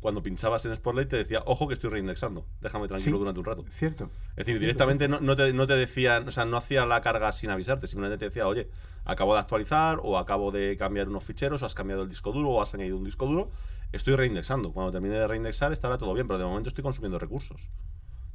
cuando 0.00 0.22
pinchabas 0.22 0.64
en 0.66 0.74
Spotlight, 0.76 1.08
te 1.08 1.16
decía, 1.16 1.42
ojo 1.46 1.66
que 1.66 1.74
estoy 1.74 1.88
reindexando, 1.90 2.44
déjame 2.60 2.86
tranquilo 2.88 3.16
Sí. 3.16 3.18
durante 3.18 3.40
un 3.40 3.46
rato. 3.46 3.64
¿Cierto? 3.68 4.10
Es 4.36 4.44
decir, 4.44 4.60
directamente 4.60 5.08
no, 5.08 5.20
no 5.20 5.34
te, 5.36 5.52
no 5.52 5.66
te 5.66 5.74
decían, 5.76 6.28
o 6.28 6.30
sea, 6.30 6.44
no 6.44 6.56
hacía 6.58 6.84
la 6.84 7.00
carga 7.00 7.32
sin 7.32 7.50
avisarte, 7.50 7.86
simplemente 7.86 8.18
te 8.18 8.26
decía, 8.26 8.46
oye, 8.46 8.68
acabo 9.04 9.32
de 9.34 9.40
actualizar, 9.40 9.98
o 10.02 10.18
acabo 10.18 10.50
de 10.52 10.76
cambiar 10.76 11.08
unos 11.08 11.24
ficheros, 11.24 11.62
o 11.62 11.66
has 11.66 11.74
cambiado 11.74 12.02
el 12.02 12.08
disco 12.08 12.30
duro, 12.32 12.50
o 12.50 12.60
has 12.62 12.74
añadido 12.74 12.98
un 12.98 13.04
disco 13.04 13.26
duro, 13.26 13.50
estoy 13.92 14.14
reindexando. 14.16 14.72
Cuando 14.72 14.92
termine 14.92 15.14
de 15.14 15.26
reindexar 15.26 15.72
estará 15.72 15.96
todo 15.96 16.12
bien, 16.12 16.26
pero 16.26 16.38
de 16.38 16.44
momento 16.44 16.68
estoy 16.68 16.82
consumiendo 16.84 17.18
recursos. 17.18 17.70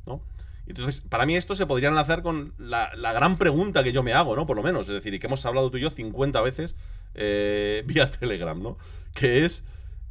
¿No? 0.08 0.24
Entonces, 0.68 1.02
para 1.02 1.26
mí 1.26 1.36
esto 1.36 1.56
se 1.56 1.66
podría 1.66 1.90
enlazar 1.90 2.22
con 2.22 2.54
la, 2.58 2.92
la 2.96 3.12
gran 3.14 3.38
pregunta 3.38 3.84
que 3.84 3.92
yo 3.92 4.04
me 4.04 4.14
hago, 4.14 4.36
¿no? 4.36 4.46
Por 4.46 4.56
lo 4.56 4.64
menos, 4.64 4.88
es 4.88 4.94
decir, 4.94 5.14
y 5.14 5.20
que 5.20 5.28
hemos 5.28 5.46
hablado 5.46 5.70
tú 5.72 5.78
y 5.78 5.82
yo 5.82 5.90
50 5.90 6.40
veces 6.42 6.76
eh, 7.16 7.84
vía 7.88 8.10
Telegram, 8.12 8.62
¿no? 8.62 8.78
Que 9.14 9.44
es, 9.46 9.64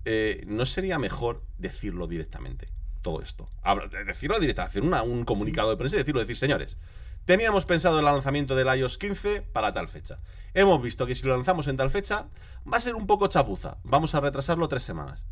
eh, 0.05 0.45
¿no 0.47 0.67
sería 0.67 0.99
mejor 0.99 1.43
decirlo 1.59 2.07
directamente? 2.07 2.69
Todo 3.03 3.23
esto. 3.23 3.49
Habla- 3.63 3.87
de- 3.87 4.05
Decirlo 4.05 4.39
directamente, 4.39 4.71
hacer 4.71 4.83
una- 4.83 5.03
un 5.03 5.25
comunicado 5.25 5.71
de 5.71 5.77
prensa 5.77 5.97
y 5.97 6.01
decirlo, 6.01 6.21
decir, 6.21 6.37
señores, 6.37 6.77
teníamos 7.25 7.65
pensado 7.65 7.99
el 7.99 8.05
lanzamiento 8.05 8.55
del 8.55 8.67
iOS 8.79 8.99
15 8.99 9.41
para 9.43 9.73
tal 9.73 9.89
fecha. 9.89 10.19
Hemos 10.53 10.83
visto 10.83 11.07
que 11.07 11.15
si 11.15 11.27
lo 11.27 11.35
lanzamos 11.37 11.69
en 11.69 11.77
tal 11.79 11.89
fecha, 11.91 12.27
va 12.71 12.77
a 12.77 12.81
ser 12.81 12.97
un 12.97 13.07
poco 13.07 13.29
chapuza. 13.29 13.79
Vamos 13.85 14.15
a 14.15 14.21
retrasarlo 14.21 14.69
tres 14.69 14.83
semanas. 14.83 15.25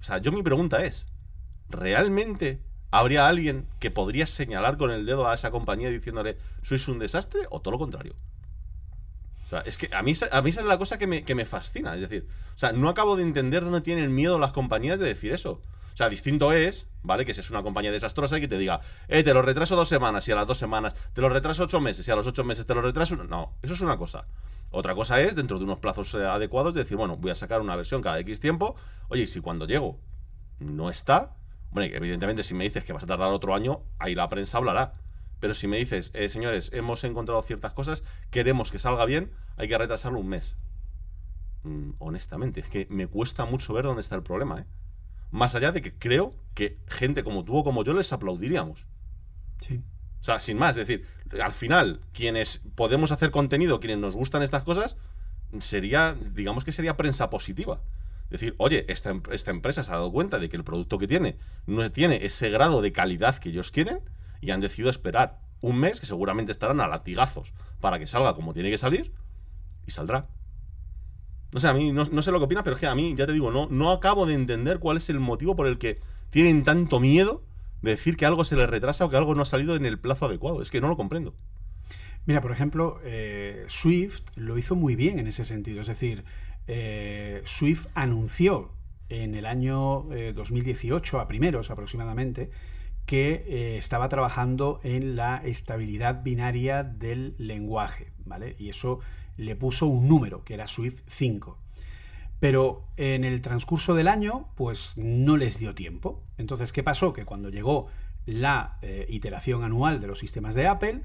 O 0.00 0.02
sea, 0.02 0.18
yo 0.18 0.32
mi 0.32 0.42
pregunta 0.42 0.84
es, 0.84 1.06
¿realmente 1.68 2.60
habría 2.92 3.26
alguien 3.26 3.66
que 3.80 3.90
podría 3.90 4.26
señalar 4.26 4.76
con 4.76 4.92
el 4.92 5.04
dedo 5.04 5.26
a 5.26 5.34
esa 5.34 5.50
compañía 5.50 5.88
diciéndole, 5.88 6.36
sois 6.62 6.86
un 6.86 7.00
desastre 7.00 7.40
o 7.50 7.60
todo 7.60 7.72
lo 7.72 7.78
contrario? 7.78 8.14
O 9.46 9.48
sea, 9.50 9.60
es 9.62 9.76
que 9.76 9.88
a 9.92 10.02
mí, 10.02 10.12
a 10.30 10.42
mí 10.42 10.50
esa 10.50 10.60
es 10.60 10.66
la 10.66 10.78
cosa 10.78 10.98
que 10.98 11.06
me, 11.06 11.24
que 11.24 11.34
me 11.34 11.44
fascina. 11.44 11.94
Es 11.94 12.02
decir, 12.02 12.28
o 12.54 12.58
sea, 12.58 12.72
no 12.72 12.88
acabo 12.88 13.16
de 13.16 13.22
entender 13.22 13.64
dónde 13.64 13.80
tienen 13.80 14.14
miedo 14.14 14.38
las 14.38 14.52
compañías 14.52 14.98
de 14.98 15.06
decir 15.06 15.32
eso. 15.32 15.60
O 15.92 15.96
sea, 15.96 16.08
distinto 16.08 16.52
es, 16.52 16.86
¿vale? 17.02 17.26
Que 17.26 17.34
si 17.34 17.40
es 17.40 17.50
una 17.50 17.62
compañía 17.62 17.90
desastrosa 17.92 18.38
y 18.38 18.40
que 18.40 18.48
te 18.48 18.56
diga, 18.56 18.80
eh, 19.08 19.22
te 19.22 19.34
lo 19.34 19.42
retraso 19.42 19.76
dos 19.76 19.88
semanas 19.88 20.26
y 20.28 20.32
a 20.32 20.36
las 20.36 20.46
dos 20.46 20.58
semanas, 20.58 20.94
te 21.12 21.20
lo 21.20 21.28
retraso 21.28 21.64
ocho 21.64 21.80
meses 21.80 22.06
y 22.06 22.10
a 22.10 22.16
los 22.16 22.26
ocho 22.26 22.44
meses 22.44 22.66
te 22.66 22.74
lo 22.74 22.80
retraso. 22.80 23.16
No, 23.16 23.54
eso 23.62 23.74
es 23.74 23.80
una 23.80 23.96
cosa. 23.96 24.26
Otra 24.70 24.94
cosa 24.94 25.20
es, 25.20 25.36
dentro 25.36 25.58
de 25.58 25.64
unos 25.64 25.78
plazos 25.78 26.14
eh, 26.14 26.24
adecuados, 26.24 26.72
decir, 26.72 26.96
bueno, 26.96 27.16
voy 27.16 27.30
a 27.30 27.34
sacar 27.34 27.60
una 27.60 27.76
versión 27.76 28.00
cada 28.00 28.18
X 28.20 28.40
tiempo. 28.40 28.74
Oye, 29.08 29.22
y 29.22 29.26
si 29.26 29.40
cuando 29.40 29.66
llego 29.66 29.98
no 30.60 30.88
está, 30.88 31.34
bueno, 31.72 31.94
evidentemente 31.94 32.42
si 32.42 32.54
me 32.54 32.64
dices 32.64 32.84
que 32.84 32.92
vas 32.92 33.02
a 33.02 33.06
tardar 33.06 33.30
otro 33.30 33.54
año, 33.54 33.82
ahí 33.98 34.14
la 34.14 34.28
prensa 34.28 34.58
hablará. 34.58 34.94
Pero 35.40 35.54
si 35.54 35.66
me 35.66 35.78
dices, 35.78 36.10
eh, 36.14 36.28
señores, 36.28 36.70
hemos 36.72 37.02
encontrado 37.02 37.42
ciertas 37.42 37.72
cosas, 37.72 38.04
queremos 38.30 38.70
que 38.70 38.78
salga 38.78 39.04
bien, 39.06 39.32
hay 39.56 39.68
que 39.68 39.76
retrasarlo 39.76 40.20
un 40.20 40.28
mes. 40.28 40.56
Mm, 41.64 41.92
honestamente, 41.98 42.60
es 42.60 42.68
que 42.68 42.86
me 42.90 43.06
cuesta 43.06 43.44
mucho 43.44 43.72
ver 43.72 43.84
dónde 43.84 44.02
está 44.02 44.14
el 44.14 44.22
problema, 44.22 44.60
¿eh? 44.60 44.66
Más 45.30 45.54
allá 45.54 45.72
de 45.72 45.80
que 45.80 45.94
creo 45.94 46.34
que 46.54 46.78
gente 46.86 47.24
como 47.24 47.42
tú 47.44 47.56
o 47.56 47.64
como 47.64 47.82
yo 47.84 47.94
les 47.94 48.12
aplaudiríamos. 48.12 48.86
Sí. 49.60 49.82
O 50.20 50.24
sea, 50.24 50.38
sin 50.38 50.58
más, 50.58 50.76
es 50.76 50.86
decir, 50.86 51.06
al 51.42 51.52
final, 51.52 52.02
quienes 52.12 52.60
podemos 52.76 53.10
hacer 53.12 53.30
contenido, 53.30 53.80
quienes 53.80 53.98
nos 53.98 54.14
gustan 54.14 54.42
estas 54.42 54.62
cosas, 54.62 54.96
sería, 55.58 56.14
digamos 56.34 56.64
que 56.64 56.72
sería 56.72 56.96
prensa 56.96 57.30
positiva. 57.30 57.80
Decir, 58.32 58.54
oye, 58.56 58.86
esta, 58.88 59.10
em- 59.10 59.22
esta 59.30 59.50
empresa 59.50 59.82
se 59.82 59.90
ha 59.92 59.96
dado 59.96 60.10
cuenta 60.10 60.38
de 60.38 60.48
que 60.48 60.56
el 60.56 60.64
producto 60.64 60.98
que 60.98 61.06
tiene 61.06 61.36
no 61.66 61.90
tiene 61.92 62.24
ese 62.24 62.50
grado 62.50 62.80
de 62.80 62.90
calidad 62.90 63.36
que 63.36 63.50
ellos 63.50 63.70
quieren 63.70 64.00
y 64.40 64.50
han 64.50 64.60
decidido 64.60 64.90
esperar 64.90 65.38
un 65.60 65.78
mes, 65.78 66.00
que 66.00 66.06
seguramente 66.06 66.50
estarán 66.50 66.80
a 66.80 66.88
latigazos 66.88 67.52
para 67.80 67.98
que 67.98 68.06
salga 68.06 68.34
como 68.34 68.54
tiene 68.54 68.70
que 68.70 68.78
salir, 68.78 69.12
y 69.86 69.90
saldrá. 69.90 70.26
No 71.52 71.60
sé, 71.60 71.68
a 71.68 71.74
mí 71.74 71.92
no, 71.92 72.04
sé 72.04 72.32
lo 72.32 72.38
que 72.38 72.46
opinas, 72.46 72.64
pero 72.64 72.76
es 72.76 72.80
que 72.80 72.86
a 72.86 72.94
mí, 72.94 73.14
ya 73.14 73.26
te 73.26 73.32
digo, 73.32 73.50
no, 73.50 73.68
no 73.68 73.92
acabo 73.92 74.24
de 74.24 74.34
entender 74.34 74.78
cuál 74.78 74.96
es 74.96 75.10
el 75.10 75.20
motivo 75.20 75.54
por 75.54 75.66
el 75.66 75.78
que 75.78 76.00
tienen 76.30 76.64
tanto 76.64 76.98
miedo 76.98 77.44
de 77.82 77.90
decir 77.90 78.16
que 78.16 78.24
algo 78.24 78.44
se 78.44 78.56
les 78.56 78.68
retrasa 78.68 79.04
o 79.04 79.10
que 79.10 79.16
algo 79.16 79.34
no 79.34 79.42
ha 79.42 79.44
salido 79.44 79.76
en 79.76 79.84
el 79.84 79.98
plazo 79.98 80.24
adecuado. 80.24 80.62
Es 80.62 80.70
que 80.70 80.80
no 80.80 80.88
lo 80.88 80.96
comprendo. 80.96 81.34
Mira, 82.24 82.40
por 82.40 82.52
ejemplo, 82.52 83.00
eh, 83.04 83.64
Swift 83.68 84.22
lo 84.36 84.56
hizo 84.56 84.76
muy 84.76 84.94
bien 84.94 85.18
en 85.18 85.26
ese 85.26 85.44
sentido. 85.44 85.80
Es 85.80 85.88
decir, 85.88 86.24
eh, 86.66 87.42
Swift 87.44 87.86
anunció 87.94 88.70
en 89.08 89.34
el 89.34 89.46
año 89.46 90.12
eh, 90.12 90.32
2018, 90.34 91.20
a 91.20 91.28
primeros 91.28 91.70
aproximadamente, 91.70 92.50
que 93.06 93.44
eh, 93.46 93.78
estaba 93.78 94.08
trabajando 94.08 94.80
en 94.82 95.16
la 95.16 95.42
estabilidad 95.44 96.22
binaria 96.22 96.82
del 96.82 97.34
lenguaje, 97.38 98.12
¿vale? 98.24 98.56
Y 98.58 98.68
eso 98.68 99.00
le 99.36 99.56
puso 99.56 99.86
un 99.86 100.08
número, 100.08 100.44
que 100.44 100.54
era 100.54 100.66
Swift 100.66 101.02
5. 101.06 101.58
Pero 102.40 102.84
en 102.96 103.24
el 103.24 103.40
transcurso 103.40 103.94
del 103.94 104.08
año, 104.08 104.48
pues 104.56 104.98
no 104.98 105.36
les 105.36 105.58
dio 105.58 105.74
tiempo. 105.74 106.22
Entonces, 106.38 106.72
¿qué 106.72 106.82
pasó? 106.82 107.12
Que 107.12 107.24
cuando 107.24 107.50
llegó 107.50 107.86
la 108.26 108.78
eh, 108.82 109.06
iteración 109.08 109.62
anual 109.62 110.00
de 110.00 110.06
los 110.06 110.18
sistemas 110.18 110.54
de 110.54 110.66
Apple, 110.66 111.02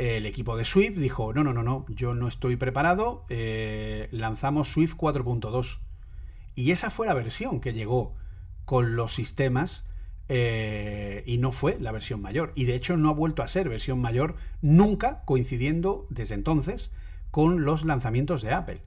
el 0.00 0.24
equipo 0.24 0.56
de 0.56 0.64
Swift 0.64 0.96
dijo, 0.96 1.34
no, 1.34 1.44
no, 1.44 1.52
no, 1.52 1.62
no, 1.62 1.84
yo 1.90 2.14
no 2.14 2.26
estoy 2.26 2.56
preparado, 2.56 3.26
eh, 3.28 4.08
lanzamos 4.12 4.68
Swift 4.68 4.94
4.2. 4.96 5.80
Y 6.54 6.70
esa 6.70 6.88
fue 6.88 7.06
la 7.06 7.12
versión 7.12 7.60
que 7.60 7.74
llegó 7.74 8.14
con 8.64 8.96
los 8.96 9.12
sistemas 9.12 9.90
eh, 10.30 11.22
y 11.26 11.36
no 11.36 11.52
fue 11.52 11.78
la 11.78 11.92
versión 11.92 12.22
mayor. 12.22 12.52
Y 12.54 12.64
de 12.64 12.76
hecho 12.76 12.96
no 12.96 13.10
ha 13.10 13.12
vuelto 13.12 13.42
a 13.42 13.48
ser 13.48 13.68
versión 13.68 14.00
mayor 14.00 14.36
nunca 14.62 15.22
coincidiendo 15.26 16.06
desde 16.08 16.34
entonces 16.34 16.96
con 17.30 17.66
los 17.66 17.84
lanzamientos 17.84 18.40
de 18.40 18.52
Apple. 18.52 18.80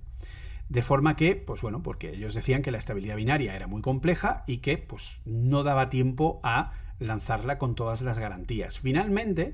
De 0.69 0.81
forma 0.81 1.15
que, 1.15 1.35
pues 1.35 1.61
bueno, 1.61 1.84
porque 1.84 2.15
ellos 2.15 2.34
decían 2.34 2.64
que 2.64 2.72
la 2.72 2.80
estabilidad 2.80 3.18
binaria 3.18 3.56
era 3.56 3.68
muy 3.68 3.84
compleja 3.84 4.44
y 4.48 4.57
que 4.57 4.80
pues 4.80 5.22
no 5.26 5.61
daba 5.61 5.91
tiempo 5.91 6.40
a 6.41 6.73
lanzarla 6.98 7.60
con 7.60 7.76
todas 7.76 8.02
las 8.02 8.18
garantías. 8.18 8.80
Finalmente, 8.80 9.53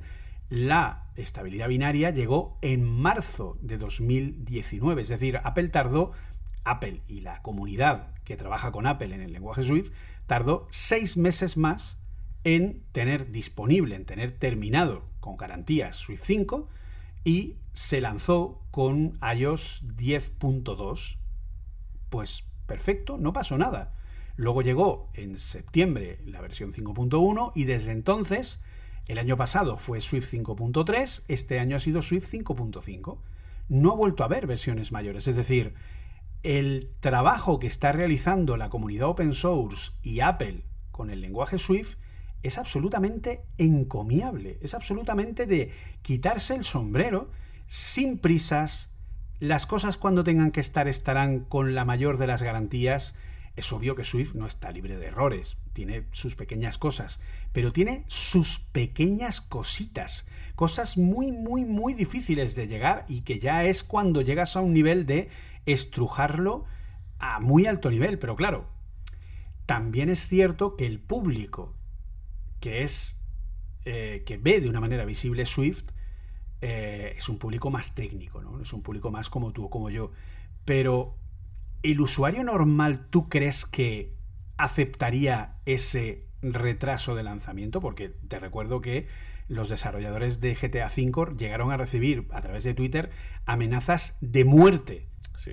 La 0.49 1.11
estabilidad 1.15 1.67
binaria 1.67 2.09
llegó 2.09 2.57
en 2.61 2.83
marzo 2.83 3.57
de 3.61 3.77
2019, 3.77 5.03
es 5.03 5.09
decir, 5.09 5.39
Apple 5.43 5.69
tardó, 5.69 6.11
Apple 6.63 7.01
y 7.07 7.21
la 7.21 7.41
comunidad 7.43 8.15
que 8.23 8.35
trabaja 8.35 8.71
con 8.71 8.87
Apple 8.87 9.13
en 9.13 9.21
el 9.21 9.31
lenguaje 9.31 9.63
Swift, 9.63 9.91
tardó 10.25 10.67
seis 10.71 11.17
meses 11.17 11.55
más 11.55 11.99
en 12.43 12.83
tener 12.91 13.31
disponible, 13.31 13.95
en 13.95 14.05
tener 14.05 14.31
terminado 14.31 15.03
con 15.19 15.37
garantías 15.37 15.97
Swift 15.97 16.23
5 16.23 16.67
y 17.23 17.57
se 17.73 18.01
lanzó 18.01 18.61
con 18.71 19.19
iOS 19.21 19.85
10.2. 19.97 21.17
Pues 22.09 22.43
perfecto, 22.65 23.17
no 23.17 23.33
pasó 23.33 23.57
nada. 23.57 23.93
Luego 24.35 24.61
llegó 24.61 25.11
en 25.13 25.37
septiembre 25.37 26.21
la 26.25 26.41
versión 26.41 26.71
5.1 26.71 27.51
y 27.55 27.65
desde 27.65 27.91
entonces, 27.91 28.63
el 29.09 29.17
año 29.17 29.37
pasado 29.37 29.77
fue 29.77 30.01
Swift 30.01 30.31
5.3, 30.31 31.25
este 31.27 31.59
año 31.59 31.75
ha 31.75 31.79
sido 31.79 32.03
Swift 32.03 32.31
5.5. 32.31 33.17
No 33.67 33.91
ha 33.91 33.95
vuelto 33.95 34.21
a 34.21 34.27
haber 34.27 34.45
versiones 34.45 34.91
mayores, 34.91 35.27
es 35.27 35.35
decir, 35.35 35.73
el 36.43 36.91
trabajo 36.99 37.59
que 37.59 37.65
está 37.65 37.91
realizando 37.91 38.55
la 38.55 38.69
comunidad 38.69 39.09
open 39.09 39.33
source 39.33 39.93
y 40.03 40.19
Apple 40.19 40.63
con 40.91 41.09
el 41.09 41.21
lenguaje 41.21 41.57
Swift 41.57 41.95
es 42.43 42.59
absolutamente 42.59 43.41
encomiable, 43.57 44.59
es 44.61 44.75
absolutamente 44.75 45.47
de 45.47 45.71
quitarse 46.03 46.55
el 46.55 46.63
sombrero 46.63 47.31
sin 47.65 48.19
prisas, 48.19 48.93
las 49.39 49.65
cosas 49.65 49.97
cuando 49.97 50.23
tengan 50.23 50.51
que 50.51 50.59
estar 50.59 50.87
estarán 50.87 51.39
con 51.39 51.73
la 51.73 51.83
mayor 51.83 52.19
de 52.19 52.27
las 52.27 52.43
garantías. 52.43 53.17
Es 53.59 53.73
obvio 53.73 53.93
que 53.93 54.05
Swift 54.05 54.35
no 54.35 54.45
está 54.45 54.71
libre 54.71 54.97
de 54.97 55.07
errores, 55.07 55.57
tiene 55.73 56.05
sus 56.13 56.33
pequeñas 56.35 56.77
cosas, 56.77 57.19
pero 57.51 57.73
tiene 57.73 58.05
sus 58.07 58.59
pequeñas 58.59 59.41
cositas, 59.41 60.29
cosas 60.55 60.97
muy, 60.97 61.33
muy, 61.33 61.65
muy 61.65 61.93
difíciles 61.93 62.55
de 62.55 62.67
llegar 62.67 63.03
y 63.09 63.19
que 63.23 63.37
ya 63.37 63.65
es 63.65 63.83
cuando 63.83 64.21
llegas 64.21 64.55
a 64.55 64.61
un 64.61 64.73
nivel 64.73 65.05
de 65.05 65.27
estrujarlo 65.65 66.63
a 67.19 67.41
muy 67.41 67.65
alto 67.65 67.91
nivel. 67.91 68.17
Pero 68.17 68.37
claro, 68.37 68.69
también 69.65 70.09
es 70.09 70.25
cierto 70.25 70.77
que 70.77 70.85
el 70.85 71.01
público 71.01 71.75
que 72.61 72.83
es 72.83 73.19
eh, 73.83 74.23
que 74.25 74.37
ve 74.37 74.61
de 74.61 74.69
una 74.69 74.79
manera 74.79 75.03
visible 75.03 75.45
Swift 75.45 75.91
eh, 76.61 77.13
es 77.17 77.27
un 77.27 77.39
público 77.39 77.69
más 77.69 77.93
técnico, 77.93 78.41
¿no? 78.41 78.61
Es 78.61 78.71
un 78.71 78.83
público 78.83 79.11
más 79.11 79.29
como 79.29 79.51
tú 79.51 79.65
o 79.65 79.69
como 79.69 79.89
yo. 79.89 80.11
Pero 80.63 81.18
¿el 81.83 82.01
usuario 82.01 82.43
normal 82.43 83.07
tú 83.09 83.29
crees 83.29 83.65
que 83.65 84.15
aceptaría 84.57 85.57
ese 85.65 86.25
retraso 86.41 87.15
de 87.15 87.23
lanzamiento? 87.23 87.81
Porque 87.81 88.09
te 88.09 88.39
recuerdo 88.39 88.81
que 88.81 89.07
los 89.47 89.69
desarrolladores 89.69 90.39
de 90.41 90.55
GTA 90.55 90.87
V 90.87 91.35
llegaron 91.37 91.71
a 91.71 91.77
recibir 91.77 92.27
a 92.31 92.41
través 92.41 92.63
de 92.63 92.73
Twitter 92.73 93.09
amenazas 93.45 94.17
de 94.21 94.45
muerte 94.45 95.09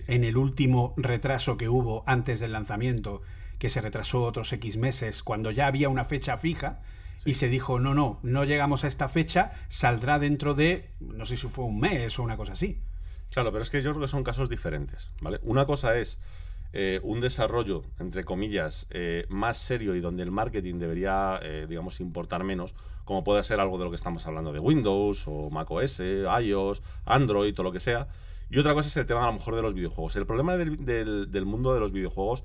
en 0.07 0.25
el 0.25 0.37
último 0.37 0.95
retraso 0.97 1.57
que 1.57 1.69
hubo 1.69 2.03
antes 2.07 2.41
del 2.41 2.53
lanzamiento, 2.53 3.23
que 3.59 3.71
se 3.71 3.81
retrasó 3.81 4.23
otros 4.25 4.53
X 4.53 4.77
meses, 4.77 5.23
cuando 5.23 5.51
ya 5.51 5.67
había 5.67 5.89
una 5.89 6.05
fecha 6.05 6.37
fija 6.37 6.83
y 7.25 7.35
se 7.35 7.49
dijo, 7.49 7.79
no, 7.79 7.95
no, 7.95 8.21
no 8.23 8.45
llegamos 8.45 8.85
a 8.85 8.89
esta 8.89 9.09
fecha, 9.09 9.53
saldrá 9.69 10.19
dentro 10.19 10.55
de, 10.55 10.91
no 11.01 11.25
sé 11.25 11.37
si 11.37 11.49
fue 11.49 11.65
un 11.65 11.81
mes 11.81 12.19
o 12.19 12.23
una 12.23 12.37
cosa 12.37 12.53
así. 12.53 12.83
Claro, 13.31 13.53
pero 13.53 13.63
es 13.63 13.71
que 13.71 13.83
yo 13.83 13.91
creo 13.91 14.03
que 14.03 14.09
son 14.09 14.25
casos 14.25 14.49
diferentes, 14.49 15.11
¿vale? 15.21 15.41
Una 15.43 15.67
cosa 15.67 15.97
es 15.99 16.19
eh, 16.73 17.01
un 17.03 17.21
desarrollo, 17.21 17.83
entre 17.99 18.25
comillas, 18.25 18.87
eh, 18.91 19.25
más 19.29 19.57
serio 19.57 19.95
y 19.95 20.01
donde 20.01 20.23
el 20.23 20.31
marketing 20.31 20.79
debería, 20.79 21.39
eh, 21.43 21.67
digamos, 21.69 22.01
importar 22.01 22.45
menos, 22.45 22.75
como 23.05 23.25
puede 23.25 23.43
ser 23.43 23.61
algo 23.61 23.79
de 23.79 23.85
lo 23.85 23.91
que 23.91 23.97
estamos 23.97 24.27
hablando 24.27 24.53
de 24.53 24.59
Windows 24.59 25.25
o 25.27 25.49
macOS, 25.51 26.01
iOS, 26.01 26.83
Android 27.05 27.59
o 27.59 27.63
lo 27.63 27.73
que 27.73 27.81
sea. 27.81 28.09
Y 28.51 28.59
otra 28.59 28.75
cosa 28.75 28.89
es 28.89 28.97
el 28.97 29.07
tema 29.07 29.23
a 29.25 29.27
lo 29.27 29.35
mejor 29.35 29.57
de 29.57 29.63
los 29.63 29.75
videojuegos. 29.75 30.17
El 30.17 30.27
problema 30.27 30.57
del 30.57 31.45
mundo 31.47 31.75
de 31.75 31.81
los 31.81 31.93
videojuegos 31.93 32.45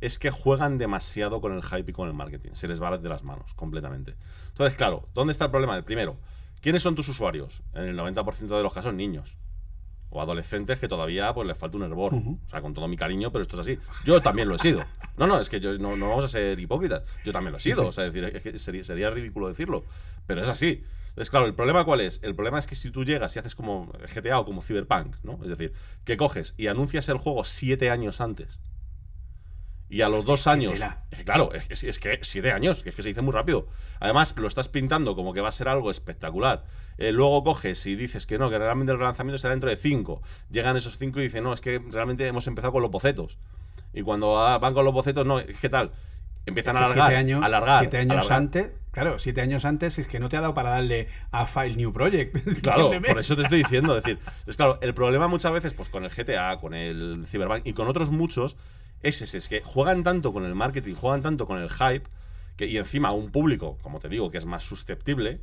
es 0.00 0.18
que 0.18 0.30
juegan 0.30 0.78
demasiado 0.78 1.40
con 1.40 1.52
el 1.52 1.62
hype 1.62 1.90
y 1.90 1.94
con 1.94 2.08
el 2.08 2.14
marketing. 2.14 2.50
Se 2.54 2.68
les 2.68 2.82
va 2.82 2.96
de 2.96 3.08
las 3.08 3.22
manos 3.24 3.54
completamente. 3.54 4.14
Entonces, 4.48 4.76
claro, 4.76 5.08
¿dónde 5.14 5.32
está 5.32 5.46
el 5.46 5.50
problema? 5.50 5.80
Primero, 5.82 6.16
¿quiénes 6.60 6.82
son 6.82 6.94
tus 6.94 7.08
usuarios? 7.08 7.62
En 7.74 7.84
el 7.84 7.98
90% 7.98 8.56
de 8.56 8.62
los 8.62 8.72
casos, 8.72 8.94
niños. 8.94 9.36
O 10.10 10.20
adolescentes 10.20 10.78
que 10.78 10.88
todavía 10.88 11.32
pues 11.32 11.46
les 11.46 11.56
falta 11.56 11.76
un 11.76 11.84
hervor. 11.84 12.14
O 12.14 12.48
sea, 12.48 12.60
con 12.60 12.74
todo 12.74 12.88
mi 12.88 12.96
cariño, 12.96 13.30
pero 13.30 13.42
esto 13.42 13.56
es 13.56 13.60
así. 13.60 13.78
Yo 14.04 14.20
también 14.20 14.48
lo 14.48 14.56
he 14.56 14.58
sido. 14.58 14.84
No, 15.16 15.26
no, 15.26 15.40
es 15.40 15.48
que 15.48 15.60
yo 15.60 15.78
no, 15.78 15.90
vamos 15.90 16.24
a 16.24 16.28
ser 16.28 16.58
hipócritas. 16.58 17.02
Yo 17.24 17.32
también 17.32 17.52
lo 17.52 17.58
he 17.58 17.60
sido. 17.60 17.86
O 17.86 17.92
sea, 17.92 18.10
decir, 18.10 18.58
sería, 18.58 18.84
sería 18.84 19.10
ridículo 19.10 19.48
decirlo. 19.48 19.84
Pero 20.26 20.42
es 20.42 20.48
así. 20.48 20.84
Entonces, 21.10 21.30
claro, 21.30 21.46
¿el 21.46 21.54
problema 21.54 21.84
cuál 21.84 22.00
es? 22.00 22.20
El 22.22 22.34
problema 22.34 22.58
es 22.58 22.66
que 22.66 22.74
si 22.74 22.90
tú 22.90 23.04
llegas 23.04 23.34
y 23.36 23.38
haces 23.38 23.54
como 23.54 23.92
GTA 24.14 24.40
o 24.40 24.44
como 24.44 24.62
Cyberpunk, 24.62 25.16
¿no? 25.22 25.38
Es 25.42 25.48
decir, 25.50 25.72
que 26.04 26.16
coges 26.16 26.54
y 26.56 26.68
anuncias 26.68 27.08
el 27.08 27.18
juego 27.18 27.44
siete 27.44 27.90
años 27.90 28.20
antes 28.20 28.60
y 29.90 30.02
a 30.02 30.08
los 30.08 30.24
dos 30.24 30.46
años. 30.46 30.80
claro, 31.24 31.50
es, 31.52 31.82
es, 31.82 31.98
que 31.98 32.20
siete 32.22 32.52
años, 32.52 32.84
es 32.86 32.94
que 32.94 33.02
se 33.02 33.08
dice 33.08 33.22
muy 33.22 33.32
rápido. 33.32 33.66
Además, 33.98 34.34
lo 34.36 34.46
estás 34.46 34.68
pintando 34.68 35.16
como 35.16 35.34
que 35.34 35.40
va 35.40 35.48
a 35.48 35.52
ser 35.52 35.68
algo 35.68 35.90
espectacular. 35.90 36.64
Eh, 36.96 37.10
luego 37.12 37.42
coges 37.42 37.84
y 37.86 37.96
dices 37.96 38.24
que 38.24 38.38
no, 38.38 38.48
que 38.48 38.58
realmente 38.58 38.92
el 38.92 39.00
lanzamiento 39.00 39.38
será 39.38 39.52
dentro 39.52 39.68
de 39.68 39.76
cinco. 39.76 40.22
Llegan 40.48 40.76
esos 40.76 40.96
cinco 40.96 41.18
y 41.18 41.24
dicen, 41.24 41.42
no, 41.42 41.52
es 41.52 41.60
que 41.60 41.82
realmente 41.90 42.24
hemos 42.26 42.46
empezado 42.46 42.72
con 42.72 42.82
los 42.82 42.90
bocetos. 42.90 43.38
Y 43.92 44.02
cuando 44.02 44.34
van 44.34 44.72
con 44.72 44.84
los 44.84 44.94
bocetos, 44.94 45.26
no, 45.26 45.44
¿qué 45.44 45.68
tal? 45.68 45.90
Empiezan 46.46 46.76
a 46.76 46.80
alargar, 46.84 47.06
siete 47.08 47.16
años, 47.16 47.44
alargar. 47.44 47.78
Siete 47.80 47.98
años 47.98 48.30
antes, 48.30 48.70
claro, 48.92 49.18
siete 49.18 49.40
años 49.40 49.64
antes 49.64 49.98
es 49.98 50.06
que 50.06 50.20
no 50.20 50.28
te 50.28 50.36
ha 50.36 50.40
dado 50.40 50.54
para 50.54 50.70
darle 50.70 51.08
a 51.32 51.46
File 51.46 51.76
New 51.76 51.92
Project. 51.92 52.36
Claro, 52.62 52.90
por 53.06 53.18
eso 53.18 53.34
te 53.34 53.42
estoy 53.42 53.58
diciendo. 53.58 53.96
Es 53.96 54.04
decir, 54.04 54.20
es 54.46 54.56
claro, 54.56 54.78
el 54.80 54.94
problema 54.94 55.26
muchas 55.26 55.52
veces, 55.52 55.74
pues 55.74 55.88
con 55.88 56.04
el 56.04 56.10
GTA, 56.10 56.58
con 56.58 56.74
el 56.74 57.26
Cyberpunk 57.26 57.66
y 57.66 57.72
con 57.72 57.88
otros 57.88 58.10
muchos, 58.10 58.56
es 59.02 59.22
ese, 59.22 59.38
es 59.38 59.48
que 59.48 59.62
juegan 59.62 60.04
tanto 60.04 60.32
con 60.32 60.44
el 60.44 60.54
marketing, 60.54 60.94
juegan 60.94 61.22
tanto 61.22 61.46
con 61.46 61.58
el 61.58 61.70
hype, 61.70 62.08
que, 62.56 62.66
y 62.66 62.78
encima 62.78 63.12
un 63.12 63.30
público, 63.30 63.78
como 63.82 63.98
te 64.00 64.08
digo, 64.08 64.30
que 64.30 64.38
es 64.38 64.44
más 64.44 64.62
susceptible, 64.62 65.40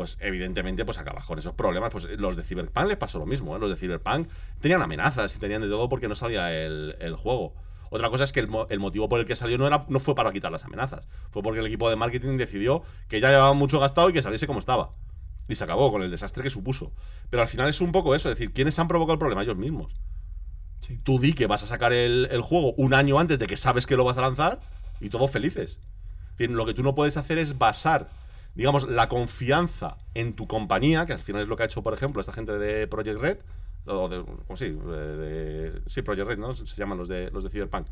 pues 0.00 0.16
evidentemente 0.20 0.84
pues 0.84 0.98
acabas 0.98 1.24
con 1.26 1.38
esos 1.38 1.54
problemas. 1.54 1.92
Pues 1.92 2.08
los 2.18 2.36
de 2.36 2.42
Cyberpunk 2.42 2.86
les 2.86 2.96
pasó 2.96 3.18
lo 3.18 3.26
mismo, 3.26 3.54
¿eh? 3.54 3.58
los 3.58 3.70
de 3.70 3.76
Cyberpunk 3.76 4.28
tenían 4.60 4.82
amenazas 4.82 5.36
y 5.36 5.38
tenían 5.38 5.62
de 5.62 5.68
todo 5.68 5.88
porque 5.88 6.08
no 6.08 6.14
salía 6.14 6.52
el, 6.52 7.16
juego. 7.16 7.54
Otra 7.90 8.08
cosa 8.08 8.24
es 8.24 8.32
que 8.32 8.40
el, 8.40 8.78
motivo 8.78 9.08
por 9.08 9.20
el 9.20 9.26
que 9.26 9.34
salió 9.34 9.58
no, 9.58 9.66
era, 9.66 9.84
no 9.88 10.00
fue 10.00 10.14
para 10.14 10.32
quitar 10.32 10.52
las 10.52 10.64
amenazas, 10.64 11.08
fue 11.30 11.42
porque 11.42 11.60
el 11.60 11.66
equipo 11.66 11.90
de 11.90 11.96
marketing 11.96 12.36
decidió 12.36 12.82
que 13.08 13.20
ya 13.20 13.28
llevaba 13.30 13.52
mucho 13.52 13.80
gastado 13.80 14.08
y 14.10 14.12
que 14.12 14.22
saliese 14.22 14.46
como 14.46 14.60
estaba. 14.60 14.92
Y 15.48 15.56
se 15.56 15.64
acabó 15.64 15.90
con 15.90 16.02
el 16.02 16.10
desastre 16.10 16.44
que 16.44 16.50
supuso. 16.50 16.92
Pero 17.28 17.42
al 17.42 17.48
final 17.48 17.68
es 17.68 17.80
un 17.80 17.92
poco 17.92 18.14
eso, 18.14 18.30
es 18.30 18.36
decir, 18.36 18.54
¿quiénes 18.54 18.78
han 18.78 18.86
provocado 18.86 19.14
el 19.14 19.18
problema? 19.18 19.42
Ellos 19.42 19.56
mismos. 19.56 20.00
Tú 21.02 21.18
di 21.20 21.34
que 21.34 21.46
vas 21.46 21.62
a 21.62 21.66
sacar 21.66 21.92
el, 21.92 22.40
juego 22.42 22.72
un 22.74 22.94
año 22.94 23.18
antes 23.18 23.38
de 23.38 23.46
que 23.46 23.56
sabes 23.56 23.86
que 23.86 23.96
lo 23.96 24.04
vas 24.04 24.18
a 24.18 24.22
lanzar 24.22 24.60
y 25.00 25.08
todos 25.08 25.30
felices. 25.30 25.78
lo 26.38 26.66
que 26.66 26.74
tú 26.74 26.82
no 26.82 26.94
puedes 26.94 27.16
hacer 27.16 27.38
es 27.38 27.58
basar, 27.58 28.08
digamos, 28.54 28.88
la 28.88 29.08
confianza 29.08 29.96
en 30.14 30.32
tu 30.32 30.46
compañía, 30.46 31.06
que 31.06 31.12
al 31.12 31.20
final 31.20 31.42
es 31.42 31.48
lo 31.48 31.56
que 31.56 31.62
ha 31.62 31.66
hecho, 31.66 31.82
por 31.82 31.94
ejemplo, 31.94 32.20
esta 32.20 32.32
gente 32.32 32.58
de 32.58 32.86
Project 32.86 33.20
Red, 33.20 33.38
o 33.86 34.08
de, 34.08 34.24
sí, 34.56 34.76
sí, 35.86 36.02
Project 36.02 36.28
Red, 36.28 36.38
¿no? 36.38 36.52
Se 36.52 36.64
llaman 36.76 36.98
los 36.98 37.08
de, 37.08 37.30
los 37.30 37.44
de 37.44 37.50
Cyberpunk. 37.50 37.86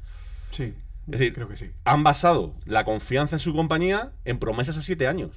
Sí. 0.51 0.75
Es 1.11 1.19
decir, 1.19 1.33
creo 1.33 1.49
que 1.49 1.57
sí. 1.57 1.71
Han 1.85 2.03
basado 2.05 2.55
la 2.67 2.85
confianza 2.85 3.37
en 3.37 3.41
su 3.41 3.55
compañía 3.55 4.13
en 4.25 4.39
promesas 4.39 4.77
a 4.77 4.83
siete 4.83 5.07
años. 5.07 5.31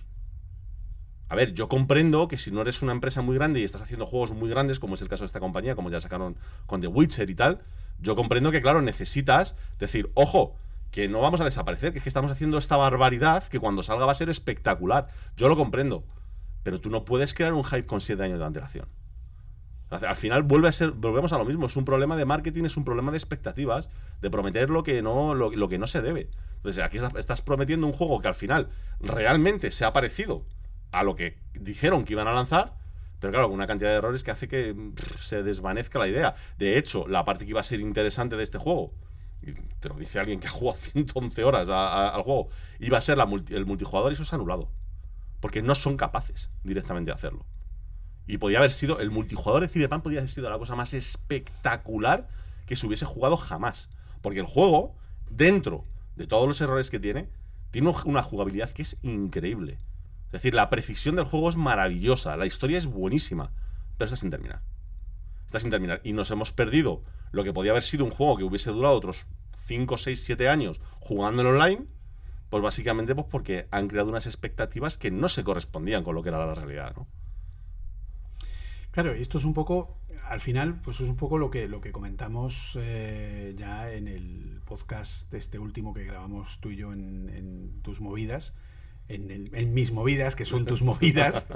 A 1.31 1.35
ver, 1.35 1.53
yo 1.53 1.69
comprendo 1.69 2.27
que 2.27 2.35
si 2.35 2.51
no 2.51 2.59
eres 2.59 2.81
una 2.81 2.91
empresa 2.91 3.21
muy 3.21 3.35
grande 3.35 3.61
y 3.61 3.63
estás 3.63 3.81
haciendo 3.81 4.05
juegos 4.05 4.31
muy 4.31 4.49
grandes, 4.49 4.81
como 4.81 4.95
es 4.95 5.01
el 5.01 5.07
caso 5.07 5.23
de 5.23 5.27
esta 5.27 5.39
compañía, 5.39 5.75
como 5.75 5.89
ya 5.89 6.01
sacaron 6.01 6.35
con 6.65 6.81
The 6.81 6.87
Witcher 6.87 7.29
y 7.29 7.35
tal, 7.35 7.61
yo 8.01 8.17
comprendo 8.17 8.51
que, 8.51 8.61
claro, 8.61 8.81
necesitas 8.81 9.55
decir, 9.79 10.11
ojo, 10.13 10.57
que 10.91 11.07
no 11.07 11.21
vamos 11.21 11.39
a 11.39 11.45
desaparecer, 11.45 11.93
que 11.93 11.99
es 11.99 12.03
que 12.03 12.09
estamos 12.09 12.31
haciendo 12.31 12.57
esta 12.57 12.75
barbaridad 12.75 13.45
que 13.45 13.61
cuando 13.61 13.81
salga 13.81 14.05
va 14.05 14.11
a 14.11 14.15
ser 14.15 14.29
espectacular. 14.29 15.07
Yo 15.37 15.47
lo 15.47 15.55
comprendo. 15.55 16.03
Pero 16.63 16.81
tú 16.81 16.89
no 16.89 17.05
puedes 17.05 17.33
crear 17.33 17.53
un 17.53 17.63
hype 17.63 17.85
con 17.85 18.01
siete 18.01 18.23
años 18.23 18.39
de 18.39 18.45
antelación. 18.47 18.89
Al 19.89 20.17
final 20.17 20.43
vuelve 20.43 20.67
a 20.67 20.73
ser, 20.73 20.91
volvemos 20.91 21.31
a 21.31 21.37
lo 21.37 21.45
mismo. 21.45 21.67
Es 21.67 21.77
un 21.77 21.85
problema 21.85 22.17
de 22.17 22.25
marketing, 22.25 22.65
es 22.65 22.75
un 22.75 22.83
problema 22.83 23.09
de 23.09 23.17
expectativas, 23.17 23.87
de 24.19 24.29
prometer 24.29 24.69
lo 24.69 24.83
que 24.83 25.01
no, 25.01 25.33
lo 25.33 25.69
que 25.69 25.77
no 25.77 25.87
se 25.87 26.01
debe. 26.01 26.29
Entonces 26.57 26.83
aquí 26.83 26.97
estás 27.15 27.41
prometiendo 27.41 27.87
un 27.87 27.93
juego 27.93 28.19
que 28.19 28.27
al 28.27 28.35
final 28.35 28.67
realmente 28.99 29.71
se 29.71 29.85
ha 29.85 29.93
parecido 29.93 30.43
a 30.91 31.03
lo 31.03 31.15
que 31.15 31.37
dijeron 31.53 32.05
que 32.05 32.13
iban 32.13 32.27
a 32.27 32.33
lanzar, 32.33 32.75
pero 33.19 33.31
claro, 33.31 33.47
con 33.47 33.55
una 33.55 33.67
cantidad 33.67 33.91
de 33.91 33.97
errores 33.97 34.23
que 34.23 34.31
hace 34.31 34.47
que 34.47 34.75
se 35.19 35.43
desvanezca 35.43 35.99
la 35.99 36.07
idea. 36.07 36.35
De 36.57 36.77
hecho, 36.77 37.07
la 37.07 37.23
parte 37.23 37.45
que 37.45 37.51
iba 37.51 37.61
a 37.61 37.63
ser 37.63 37.79
interesante 37.79 38.35
de 38.35 38.43
este 38.43 38.57
juego, 38.57 38.93
y 39.43 39.53
te 39.79 39.89
lo 39.89 39.95
dice 39.95 40.19
alguien 40.19 40.39
que 40.39 40.47
ha 40.47 40.51
jugado 40.51 40.77
111 40.81 41.43
horas 41.43 41.69
al 41.69 42.21
juego, 42.23 42.49
iba 42.79 42.97
a 42.97 43.01
ser 43.01 43.17
el 43.49 43.65
multijugador 43.65 44.11
y 44.11 44.15
eso 44.15 44.25
se 44.25 44.35
ha 44.35 44.37
anulado. 44.37 44.69
Porque 45.39 45.61
no 45.61 45.75
son 45.75 45.97
capaces 45.97 46.49
directamente 46.63 47.11
de 47.11 47.15
hacerlo. 47.15 47.45
Y 48.27 48.37
podía 48.37 48.59
haber 48.59 48.71
sido, 48.71 48.99
el 48.99 49.11
multijugador 49.11 49.61
de 49.61 49.67
Cyberpunk 49.67 50.03
podía 50.03 50.19
haber 50.19 50.29
sido 50.29 50.49
la 50.49 50.57
cosa 50.57 50.75
más 50.75 50.93
espectacular 50.93 52.27
que 52.65 52.75
se 52.75 52.87
hubiese 52.87 53.05
jugado 53.05 53.37
jamás. 53.37 53.89
Porque 54.21 54.39
el 54.39 54.45
juego, 54.45 54.95
dentro 55.29 55.85
de 56.15 56.27
todos 56.27 56.47
los 56.47 56.61
errores 56.61 56.89
que 56.89 56.99
tiene, 56.99 57.29
tiene 57.71 57.93
una 58.05 58.23
jugabilidad 58.23 58.71
que 58.71 58.83
es 58.83 58.97
increíble. 59.01 59.77
Es 60.31 60.33
decir, 60.33 60.53
la 60.53 60.69
precisión 60.69 61.15
del 61.15 61.25
juego 61.25 61.49
es 61.49 61.57
maravillosa, 61.57 62.37
la 62.37 62.45
historia 62.45 62.77
es 62.77 62.85
buenísima, 62.85 63.51
pero 63.97 64.05
está 64.05 64.15
sin 64.15 64.29
terminar. 64.29 64.61
Está 65.45 65.59
sin 65.59 65.71
terminar. 65.71 65.99
Y 66.03 66.13
nos 66.13 66.31
hemos 66.31 66.51
perdido 66.51 67.03
lo 67.31 67.43
que 67.43 67.53
podía 67.53 67.71
haber 67.71 67.83
sido 67.83 68.05
un 68.05 68.11
juego 68.11 68.37
que 68.37 68.43
hubiese 68.43 68.71
durado 68.71 68.95
otros 68.95 69.27
5, 69.65 69.97
6, 69.97 70.23
7 70.23 70.49
años 70.49 70.81
jugando 70.99 71.41
en 71.41 71.47
online, 71.49 71.85
pues 72.49 72.63
básicamente 72.63 73.15
pues 73.15 73.27
porque 73.29 73.67
han 73.71 73.87
creado 73.87 74.09
unas 74.09 74.25
expectativas 74.25 74.97
que 74.97 75.11
no 75.11 75.29
se 75.29 75.43
correspondían 75.43 76.03
con 76.03 76.15
lo 76.15 76.23
que 76.23 76.29
era 76.29 76.45
la 76.45 76.53
realidad, 76.53 76.93
¿no? 76.95 77.07
Claro, 78.91 79.13
esto 79.13 79.37
es 79.37 79.45
un 79.45 79.53
poco, 79.53 79.99
al 80.27 80.41
final, 80.41 80.81
pues 80.81 80.99
es 80.99 81.07
un 81.07 81.15
poco 81.15 81.37
lo 81.37 81.49
que, 81.49 81.69
lo 81.69 81.79
que 81.79 81.93
comentamos 81.93 82.77
eh, 82.81 83.55
ya 83.57 83.89
en 83.89 84.09
el 84.09 84.59
podcast 84.65 85.33
este 85.33 85.59
último 85.59 85.93
que 85.93 86.03
grabamos 86.03 86.59
tú 86.59 86.71
y 86.71 86.75
yo 86.75 86.91
en, 86.91 87.79
tus 87.83 88.01
movidas, 88.01 88.53
en, 89.13 89.73
mis 89.73 89.91
movidas, 89.91 90.35
que 90.35 90.45
son 90.45 90.65
tus 90.65 90.81
movidas, 90.83 91.47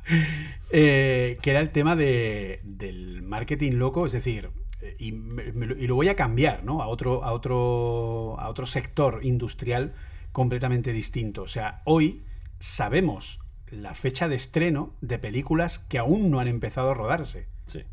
eh, 0.70 1.38
que 1.42 1.50
era 1.50 1.60
el 1.60 1.70
tema 1.70 1.96
de, 1.96 2.60
del 2.64 3.22
marketing 3.22 3.72
loco, 3.72 4.06
es 4.06 4.12
decir, 4.12 4.50
y, 4.98 5.08
y, 5.08 5.86
lo 5.86 5.94
voy 5.94 6.08
a 6.08 6.16
cambiar, 6.16 6.64
¿no? 6.64 6.82
A 6.82 6.88
otro, 6.88 7.24
a 7.24 7.32
otro, 7.32 8.38
a 8.40 8.48
otro 8.48 8.66
sector 8.66 9.20
industrial 9.22 9.94
completamente 10.32 10.92
distinto. 10.92 11.42
O 11.42 11.48
sea, 11.48 11.82
hoy 11.84 12.24
sabemos 12.58 13.40
la 13.70 13.94
fecha 13.94 14.28
de 14.28 14.34
estreno 14.34 14.94
de 15.00 15.18
películas 15.18 15.78
que 15.78 15.98
aún 15.98 16.30
no 16.30 16.40
han 16.40 16.48
empezado 16.48 16.90
a 16.90 16.94
rodarse. 16.94 17.46
Sí. 17.66 17.84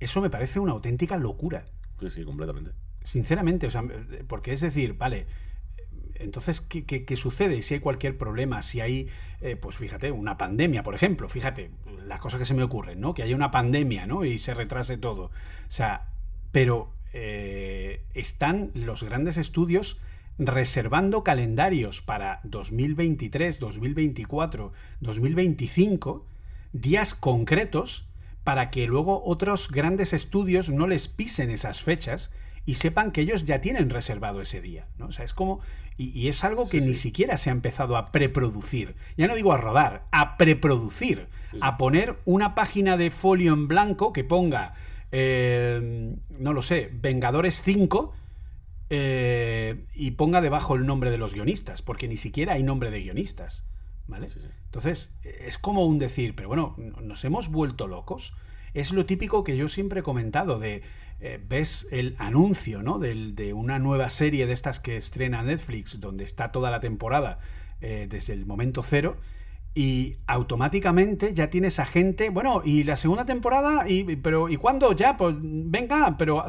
Eso 0.00 0.20
me 0.20 0.30
parece 0.30 0.60
una 0.60 0.72
auténtica 0.72 1.16
locura. 1.16 1.66
Sí, 2.00 2.10
sí, 2.10 2.24
completamente. 2.24 2.72
Sinceramente, 3.02 3.66
o 3.66 3.70
sea, 3.70 3.84
porque 4.26 4.52
es 4.52 4.60
decir, 4.60 4.94
vale, 4.96 5.26
entonces, 6.18 6.60
¿qué, 6.60 6.84
qué, 6.84 7.16
sucede? 7.16 7.62
Si 7.62 7.74
hay 7.74 7.80
cualquier 7.80 8.16
problema, 8.16 8.62
si 8.62 8.80
hay, 8.80 9.08
eh, 9.40 9.56
pues 9.56 9.76
fíjate, 9.76 10.10
una 10.10 10.36
pandemia, 10.36 10.82
por 10.82 10.94
ejemplo, 10.94 11.28
fíjate, 11.28 11.70
las 12.06 12.20
cosas 12.20 12.40
que 12.40 12.46
se 12.46 12.54
me 12.54 12.62
ocurren, 12.62 13.00
¿no? 13.00 13.14
Que 13.14 13.22
haya 13.22 13.36
una 13.36 13.50
pandemia, 13.50 14.06
¿no? 14.06 14.24
Y 14.24 14.38
se 14.38 14.54
retrase 14.54 14.96
todo. 14.96 15.24
O 15.24 15.30
sea, 15.68 16.08
pero 16.52 16.92
eh, 17.12 18.04
están 18.14 18.70
los 18.74 19.02
grandes 19.02 19.36
estudios 19.36 20.00
reservando 20.38 21.24
calendarios 21.24 22.00
para 22.00 22.40
2023, 22.44 23.58
2024, 23.58 24.72
2025, 25.00 26.26
días 26.72 27.14
concretos, 27.14 28.08
para 28.44 28.70
que 28.70 28.86
luego 28.86 29.22
otros 29.24 29.70
grandes 29.70 30.12
estudios 30.12 30.70
no 30.70 30.86
les 30.86 31.08
pisen 31.08 31.50
esas 31.50 31.82
fechas 31.82 32.32
y 32.68 32.74
sepan 32.74 33.12
que 33.12 33.22
ellos 33.22 33.46
ya 33.46 33.62
tienen 33.62 33.88
reservado 33.88 34.42
ese 34.42 34.60
día. 34.60 34.88
¿no? 34.98 35.06
O 35.06 35.10
sea, 35.10 35.24
es 35.24 35.32
como. 35.32 35.60
Y, 35.96 36.28
es 36.28 36.44
algo 36.44 36.68
que 36.68 36.82
ni 36.82 36.94
siquiera 36.94 37.38
se 37.38 37.48
ha 37.48 37.52
empezado 37.54 37.96
a 37.96 38.12
preproducir. 38.12 38.94
Ya 39.16 39.26
no 39.26 39.34
digo 39.34 39.54
a 39.54 39.56
rodar, 39.56 40.04
a 40.12 40.36
preproducir. 40.36 41.28
A 41.62 41.78
poner 41.78 42.18
una 42.26 42.54
página 42.54 42.98
de 42.98 43.10
folio 43.10 43.54
en 43.54 43.68
blanco 43.68 44.12
que 44.12 44.22
ponga. 44.22 44.74
Eh, 45.12 46.14
no 46.28 46.52
lo 46.52 46.60
sé, 46.60 46.90
Vengadores 46.92 47.62
5 47.62 48.12
eh, 48.90 49.86
y 49.94 50.10
ponga 50.10 50.42
debajo 50.42 50.74
el 50.74 50.84
nombre 50.84 51.10
de 51.10 51.16
los 51.16 51.32
guionistas, 51.32 51.80
porque 51.80 52.06
ni 52.06 52.18
siquiera 52.18 52.52
hay 52.52 52.62
nombre 52.64 52.90
de 52.90 53.00
guionistas. 53.00 53.64
¿Vale? 54.08 54.28
Entonces, 54.66 55.16
es 55.24 55.56
como 55.56 55.86
un 55.86 55.98
decir, 55.98 56.34
pero 56.36 56.48
bueno, 56.48 56.74
nos 56.76 57.24
hemos 57.24 57.48
vuelto 57.48 57.86
locos. 57.86 58.34
Es 58.78 58.92
lo 58.92 59.04
típico 59.04 59.42
que 59.42 59.56
yo 59.56 59.66
siempre 59.66 60.00
he 60.00 60.02
comentado 60.04 60.60
de, 60.60 60.82
eh, 61.18 61.40
ves 61.44 61.88
el 61.90 62.14
anuncio, 62.18 62.80
¿no? 62.80 63.00
De, 63.00 63.52
una 63.52 63.80
nueva 63.80 64.08
serie 64.08 64.46
de 64.46 64.52
estas 64.52 64.78
que 64.78 64.96
estrena 64.96 65.42
Netflix, 65.42 66.00
donde 66.00 66.22
está 66.22 66.52
toda 66.52 66.70
la 66.70 66.78
temporada 66.78 67.40
eh, 67.80 68.06
desde 68.08 68.34
el 68.34 68.46
momento 68.46 68.84
cero, 68.84 69.16
y 69.74 70.18
automáticamente 70.28 71.34
ya 71.34 71.50
tienes 71.50 71.80
a 71.80 71.86
gente, 71.86 72.30
bueno, 72.30 72.62
y 72.64 72.84
la 72.84 72.96
segunda 72.96 73.24
temporada, 73.24 73.88
y, 73.88 74.16
pero, 74.16 74.48
¿y 74.48 74.56
cuándo? 74.56 74.92
Ya, 74.92 75.16
pues 75.16 75.34
venga, 75.40 76.16
pero... 76.16 76.44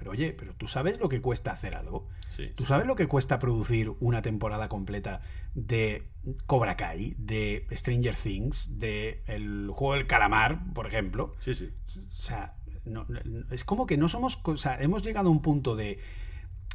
Pero 0.00 0.12
oye, 0.12 0.32
pero 0.32 0.54
tú 0.54 0.66
sabes 0.66 0.98
lo 0.98 1.10
que 1.10 1.20
cuesta 1.20 1.52
hacer 1.52 1.74
algo. 1.74 2.08
¿Tú 2.54 2.64
sabes 2.64 2.86
lo 2.86 2.96
que 2.96 3.06
cuesta 3.06 3.38
producir 3.38 3.92
una 4.00 4.22
temporada 4.22 4.70
completa 4.70 5.20
de 5.54 6.08
Cobra 6.46 6.74
Kai, 6.74 7.16
de 7.18 7.66
Stranger 7.70 8.16
Things, 8.16 8.78
de 8.78 9.22
el 9.26 9.68
juego 9.74 9.96
del 9.96 10.06
calamar, 10.06 10.72
por 10.72 10.86
ejemplo? 10.86 11.34
Sí, 11.38 11.52
sí. 11.52 11.68
O 12.08 12.10
sea, 12.12 12.54
es 13.50 13.62
como 13.64 13.86
que 13.86 13.98
no 13.98 14.08
somos. 14.08 14.40
O 14.42 14.56
sea, 14.56 14.80
hemos 14.80 15.04
llegado 15.04 15.28
a 15.28 15.32
un 15.32 15.42
punto 15.42 15.76
de. 15.76 15.98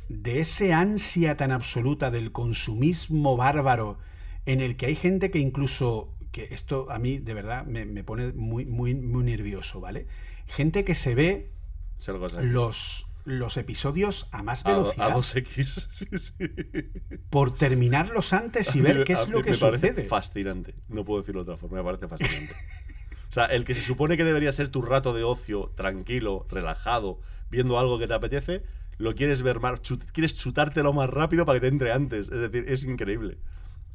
de 0.07 0.39
ese 0.39 0.72
ansia 0.72 1.35
tan 1.35 1.52
absoluta 1.52 2.11
del 2.11 2.31
consumismo 2.31 3.38
bárbaro 3.38 3.97
en 4.45 4.61
el 4.61 4.77
que 4.77 4.85
hay 4.85 4.95
gente 4.95 5.31
que 5.31 5.39
incluso. 5.39 6.14
que 6.31 6.49
esto 6.52 6.91
a 6.91 6.99
mí 6.99 7.18
de 7.18 7.34
verdad 7.34 7.65
me, 7.65 7.85
me 7.85 8.03
pone 8.03 8.34
muy, 8.34 8.65
muy, 8.65 8.93
muy 8.93 9.23
nervioso, 9.23 9.81
¿vale? 9.81 10.06
Gente 10.45 10.85
que 10.85 10.93
se 10.93 11.15
ve 11.15 11.56
los 12.41 13.07
los 13.26 13.57
episodios 13.57 14.30
a 14.31 14.43
más 14.43 14.64
velocidad. 14.64 15.11
A, 15.11 15.15
2X. 15.15 16.34
Por 17.30 17.56
terminarlos 17.56 18.31
antes 18.34 18.76
y 18.76 18.81
ver 18.81 19.03
qué 19.03 19.14
es 19.14 19.27
lo 19.27 19.41
que 19.41 19.49
me 19.49 19.56
sucede. 19.56 19.89
Parece 19.89 20.07
fascinante. 20.07 20.76
No 20.88 21.03
puedo 21.03 21.22
decirlo 21.22 21.43
de 21.43 21.52
otra 21.52 21.60
forma, 21.60 21.77
me 21.77 21.84
parece 21.84 22.07
fascinante. 22.07 22.53
o 23.30 23.34
sea, 23.34 23.45
el 23.45 23.65
que 23.65 23.73
se 23.73 23.81
supone 23.81 24.15
que 24.15 24.23
debería 24.23 24.52
ser 24.52 24.69
tu 24.69 24.81
rato 24.81 25.14
de 25.14 25.23
ocio, 25.23 25.73
tranquilo, 25.76 26.45
relajado, 26.49 27.19
viendo 27.49 27.80
algo 27.80 27.99
que 27.99 28.07
te 28.07 28.14
apetece, 28.14 28.64
lo 28.97 29.15
quieres 29.15 29.41
ver 29.41 29.60
más, 29.60 29.81
quieres 30.14 30.38
chutártelo 30.38 30.93
más 30.93 31.10
rápido 31.10 31.45
para 31.45 31.57
que 31.60 31.61
te 31.61 31.68
entre 31.68 31.91
antes. 31.91 32.30
Es 32.30 32.39
decir, 32.39 32.65
es 32.68 32.84
increíble. 32.84 33.39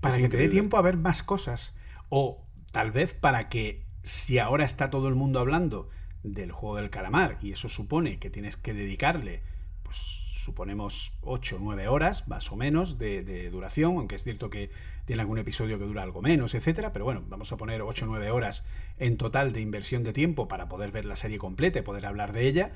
Para 0.00 0.16
que 0.16 0.28
te 0.28 0.36
dé 0.36 0.48
tiempo 0.48 0.76
a 0.76 0.82
ver 0.82 0.96
más 0.96 1.22
cosas. 1.22 1.76
O 2.08 2.46
tal 2.72 2.90
vez 2.90 3.14
para 3.14 3.48
que, 3.48 3.86
si 4.02 4.38
ahora 4.38 4.64
está 4.64 4.90
todo 4.90 5.08
el 5.08 5.14
mundo 5.14 5.38
hablando 5.38 5.88
del 6.22 6.52
juego 6.52 6.76
del 6.76 6.90
calamar 6.90 7.38
y 7.42 7.52
eso 7.52 7.68
supone 7.68 8.18
que 8.18 8.30
tienes 8.30 8.56
que 8.56 8.74
dedicarle, 8.74 9.42
pues 9.82 9.96
suponemos 10.40 11.12
8 11.22 11.56
o 11.56 11.58
9 11.60 11.88
horas 11.88 12.26
más 12.26 12.50
o 12.50 12.56
menos 12.56 12.98
de, 12.98 13.50
duración, 13.50 13.96
aunque 13.96 14.16
es 14.16 14.24
cierto 14.24 14.50
que 14.50 14.70
tiene 15.04 15.22
algún 15.22 15.38
episodio 15.38 15.78
que 15.78 15.84
dura 15.84 16.02
algo 16.02 16.22
menos, 16.22 16.54
etcétera, 16.54 16.92
pero 16.92 17.04
bueno, 17.04 17.22
vamos 17.28 17.52
a 17.52 17.56
poner 17.56 17.82
8 17.82 18.04
o 18.04 18.08
9 18.08 18.30
horas 18.30 18.64
en 18.98 19.16
total 19.16 19.52
de 19.52 19.60
inversión 19.60 20.02
de 20.02 20.12
tiempo 20.12 20.48
para 20.48 20.68
poder 20.68 20.92
ver 20.92 21.04
la 21.04 21.16
serie 21.16 21.38
completa 21.38 21.78
y 21.78 21.82
poder 21.82 22.06
hablar 22.06 22.32
de 22.32 22.46
ella. 22.46 22.72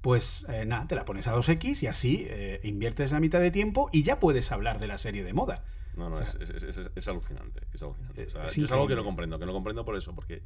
Pues 0.00 0.46
eh, 0.48 0.64
nada, 0.64 0.86
te 0.86 0.94
la 0.94 1.04
pones 1.04 1.26
a 1.26 1.34
2X 1.34 1.82
y 1.82 1.86
así 1.88 2.24
eh, 2.28 2.60
inviertes 2.62 3.10
la 3.10 3.18
mitad 3.18 3.40
de 3.40 3.50
tiempo 3.50 3.90
y 3.92 4.04
ya 4.04 4.20
puedes 4.20 4.52
hablar 4.52 4.78
de 4.78 4.86
la 4.86 4.96
serie 4.96 5.24
de 5.24 5.32
moda. 5.32 5.64
No, 5.98 6.08
no, 6.08 6.20
es, 6.20 7.08
alucinante. 7.08 7.60
Es 7.72 7.82
alucinante. 7.82 8.28
es 8.46 8.72
algo 8.72 8.86
que 8.86 8.94
no 8.94 9.04
comprendo, 9.04 9.38
que 9.38 9.46
no 9.46 9.52
comprendo 9.52 9.84
por 9.84 9.96
eso, 9.96 10.14
porque 10.14 10.42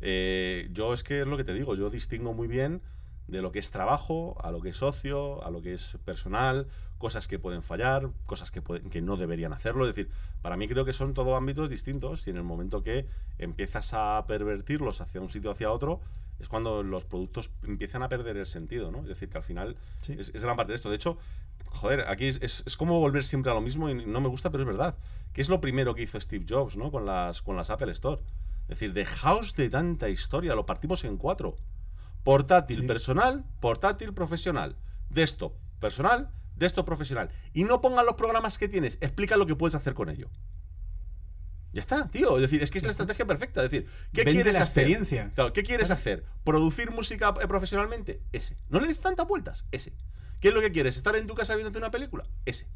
eh, 0.00 0.68
yo 0.72 0.92
es 0.92 1.04
que 1.04 1.20
es 1.20 1.26
lo 1.26 1.36
que 1.36 1.44
te 1.44 1.54
digo, 1.54 1.76
yo 1.76 1.90
distingo 1.90 2.34
muy 2.34 2.48
bien 2.48 2.82
de 3.28 3.42
lo 3.42 3.52
que 3.52 3.60
es 3.60 3.70
trabajo, 3.70 4.36
a 4.42 4.50
lo 4.50 4.60
que 4.60 4.70
es 4.70 4.82
ocio, 4.82 5.44
a 5.44 5.50
lo 5.50 5.62
que 5.62 5.74
es 5.74 5.96
personal, 6.04 6.66
cosas 6.98 7.28
que 7.28 7.38
pueden 7.38 7.62
fallar, 7.62 8.10
cosas 8.24 8.50
que, 8.50 8.62
pueden, 8.62 8.90
que 8.90 9.00
no 9.00 9.16
deberían 9.16 9.52
hacerlo. 9.52 9.88
Es 9.88 9.94
decir, 9.94 10.10
para 10.42 10.56
mí 10.56 10.66
creo 10.66 10.84
que 10.84 10.92
son 10.92 11.14
todos 11.14 11.36
ámbitos 11.36 11.70
distintos 11.70 12.26
y 12.26 12.30
en 12.30 12.36
el 12.36 12.42
momento 12.42 12.82
que 12.82 13.06
empiezas 13.38 13.94
a 13.94 14.24
pervertirlos 14.26 15.00
hacia 15.00 15.20
un 15.20 15.28
sitio 15.28 15.50
hacia 15.50 15.70
otro, 15.70 16.00
es 16.38 16.48
cuando 16.48 16.82
los 16.82 17.04
productos 17.04 17.50
empiezan 17.64 18.02
a 18.02 18.08
perder 18.08 18.36
el 18.36 18.46
sentido, 18.46 18.90
¿no? 18.90 19.00
Es 19.02 19.08
decir, 19.08 19.28
que 19.28 19.38
al 19.38 19.44
final 19.44 19.76
es, 20.08 20.32
gran 20.32 20.56
parte 20.56 20.72
de 20.72 20.76
esto. 20.76 20.90
De 20.90 20.96
hecho, 20.96 21.18
joder, 21.70 22.08
aquí 22.08 22.26
es, 22.26 22.40
es, 22.42 22.76
como 22.76 22.98
volver 23.00 23.24
siempre 23.24 23.50
a 23.50 23.54
lo 23.54 23.60
mismo 23.60 23.88
y 23.90 23.94
no 24.06 24.20
me 24.20 24.28
gusta, 24.28 24.50
pero 24.50 24.62
es 24.62 24.66
verdad. 24.66 24.96
¿Qué 25.32 25.40
es 25.40 25.48
lo 25.48 25.60
primero 25.60 25.94
que 25.94 26.02
hizo 26.02 26.20
Steve 26.20 26.46
Jobs, 26.48 26.76
¿no? 26.76 26.90
Con 26.90 27.06
las, 27.06 27.42
con 27.42 27.56
las 27.56 27.70
Apple 27.70 27.92
Store. 27.92 28.22
Es 28.62 28.68
decir, 28.80 28.92
dejaos 28.92 29.54
de 29.54 29.68
tanta 29.68 30.08
historia, 30.08 30.54
lo 30.54 30.66
partimos 30.66 31.04
en 31.04 31.16
cuatro. 31.18 31.56
Portátil 32.24 32.86
personal, 32.86 33.44
portátil 33.60 34.12
profesional. 34.12 34.76
Desktop 35.10 35.54
personal, 35.78 36.30
desktop 36.56 36.86
profesional. 36.86 37.30
Y 37.52 37.64
no 37.64 37.80
pongan 37.80 38.06
los 38.06 38.14
programas 38.14 38.58
que 38.58 38.68
tienes, 38.68 38.98
explica 39.00 39.36
lo 39.36 39.46
que 39.46 39.56
puedes 39.56 39.74
hacer 39.74 39.94
con 39.94 40.08
ello. 40.08 40.28
Ya 41.72 41.80
está, 41.80 42.08
tío. 42.08 42.36
Es 42.36 42.42
decir, 42.42 42.62
es 42.62 42.70
que 42.70 42.78
es 42.78 42.84
la 42.84 42.90
estrategia 42.90 43.26
perfecta. 43.26 43.62
Es 43.62 43.70
decir, 43.70 43.88
¿qué 44.12 44.24
quieres 44.24 44.54
la 44.54 44.62
hacer? 44.62 44.84
experiencia. 44.84 45.30
Claro, 45.34 45.52
¿qué 45.52 45.62
quieres 45.62 45.90
hacer? 45.90 46.24
¿Producir 46.42 46.90
música 46.90 47.34
eh, 47.42 47.46
profesionalmente? 47.46 48.22
Ese. 48.32 48.56
No 48.70 48.80
le 48.80 48.88
des 48.88 48.98
tantas 49.00 49.28
vueltas. 49.28 49.66
Ese. 49.72 49.92
¿Qué 50.40 50.48
es 50.48 50.54
lo 50.54 50.60
que 50.60 50.72
quieres? 50.72 50.96
¿Estar 50.96 51.16
en 51.16 51.26
tu 51.26 51.34
casa 51.34 51.54
viéndote 51.54 51.78
una 51.78 51.90
película? 51.90 52.24
Ese. 52.44 52.68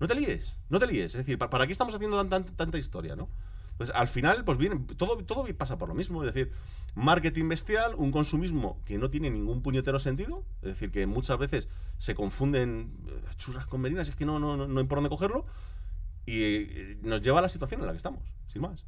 No 0.00 0.08
te 0.08 0.14
líes, 0.14 0.58
no 0.68 0.78
te 0.78 0.86
líes. 0.86 1.14
Es 1.14 1.18
decir, 1.18 1.38
¿para, 1.38 1.66
qué 1.66 1.72
estamos 1.72 1.94
haciendo 1.94 2.24
tanta 2.26 2.78
historia, 2.78 3.16
no? 3.16 3.28
Pues 3.76 3.90
al 3.90 4.08
final, 4.08 4.44
pues 4.44 4.58
bien, 4.58 4.86
todo, 4.86 5.16
todo 5.24 5.46
pasa 5.56 5.78
por 5.78 5.88
lo 5.88 5.94
mismo. 5.94 6.24
Es 6.24 6.34
decir, 6.34 6.52
marketing 6.94 7.48
bestial, 7.48 7.94
un 7.96 8.12
consumismo 8.12 8.80
que 8.84 8.98
no 8.98 9.10
tiene 9.10 9.30
ningún 9.30 9.62
puñetero 9.62 9.98
sentido. 9.98 10.44
Es 10.62 10.70
decir, 10.70 10.90
que 10.90 11.06
muchas 11.06 11.38
veces 11.38 11.68
se 11.98 12.14
confunden 12.14 12.92
eh, 13.08 13.34
churras 13.36 13.66
con 13.66 13.80
merinas, 13.80 14.08
es 14.08 14.16
que 14.16 14.24
no, 14.24 14.38
no, 14.38 14.56
no 14.68 14.80
hay 14.80 14.86
por 14.86 14.96
dónde 14.98 15.10
cogerlo. 15.10 15.46
Y 16.26 16.42
eh, 16.42 16.98
nos 17.02 17.22
lleva 17.22 17.38
a 17.38 17.42
la 17.42 17.48
situación 17.48 17.80
en 17.80 17.86
la 17.86 17.92
que 17.92 17.96
estamos, 17.96 18.22
sin 18.46 18.62
más. 18.62 18.84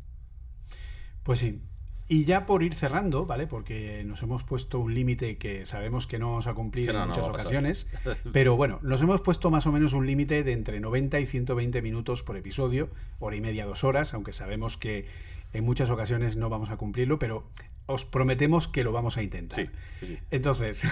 Pues 1.23 1.39
sí. 1.39 1.61
Y 2.07 2.25
ya 2.25 2.45
por 2.45 2.63
ir 2.63 2.75
cerrando, 2.75 3.25
¿vale? 3.25 3.47
Porque 3.47 4.05
nos 4.05 4.23
hemos 4.23 4.45
puesto 4.45 4.79
un 4.79 4.95
límite 4.95 5.39
que 5.39 5.65
sabemos 5.65 6.07
que 6.07 6.19
no 6.19 6.29
vamos 6.29 6.47
a 6.47 6.55
cumplir 6.55 6.93
no, 6.93 7.03
en 7.03 7.09
muchas 7.09 7.29
ocasiones. 7.29 7.89
Pero 8.33 8.57
bueno, 8.57 8.79
nos 8.83 9.01
hemos 9.01 9.23
puesto 9.23 9.51
más 9.51 9.67
o 9.67 9.73
menos 9.73 9.95
un 9.95 10.07
límite 10.07 10.43
de 10.43 10.53
entre 10.53 10.81
90 10.81 11.19
y 11.21 11.27
120 11.27 11.81
minutos 11.81 12.23
por 12.23 12.37
episodio, 12.37 12.91
hora 13.21 13.37
y 13.37 13.41
media, 13.41 13.65
dos 13.65 13.85
horas, 13.85 14.13
aunque 14.13 14.35
sabemos 14.35 14.77
que 14.77 15.07
en 15.55 15.65
muchas 15.65 15.89
ocasiones 15.89 16.37
no 16.37 16.51
vamos 16.51 16.71
a 16.71 16.77
cumplirlo, 16.77 17.19
pero 17.19 17.49
os 17.87 18.05
prometemos 18.05 18.69
que 18.69 18.85
lo 18.85 18.93
vamos 18.93 19.17
a 19.17 19.23
intentar. 19.23 19.59
Sí, 19.59 19.71
sí, 20.01 20.07
sí. 20.07 20.19
Entonces, 20.31 20.85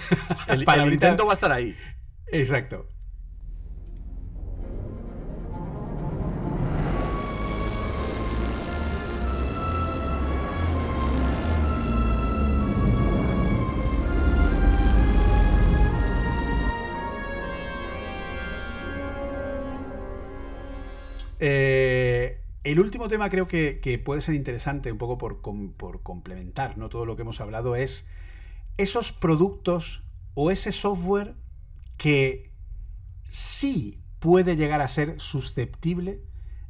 El, 0.48 0.64
el 0.68 0.92
intento 0.92 1.26
va 1.26 1.32
a 1.32 1.34
estar 1.34 1.52
ahí. 1.52 1.76
Exacto. 2.28 2.86
Eh, 21.44 22.40
el 22.62 22.78
último 22.78 23.08
tema 23.08 23.28
creo 23.28 23.48
que, 23.48 23.80
que 23.80 23.98
puede 23.98 24.20
ser 24.20 24.36
interesante, 24.36 24.92
un 24.92 24.98
poco 24.98 25.18
por, 25.18 25.40
com- 25.40 25.72
por 25.72 26.02
complementar 26.02 26.78
¿no? 26.78 26.88
todo 26.88 27.04
lo 27.04 27.16
que 27.16 27.22
hemos 27.22 27.40
hablado, 27.40 27.74
es 27.74 28.08
esos 28.76 29.12
productos 29.12 30.04
o 30.34 30.50
ese 30.52 30.72
software 30.72 31.34
que 31.98 32.52
sí 33.28 34.02
puede 34.20 34.56
llegar 34.56 34.80
a 34.80 34.88
ser 34.88 35.18
susceptible 35.20 36.22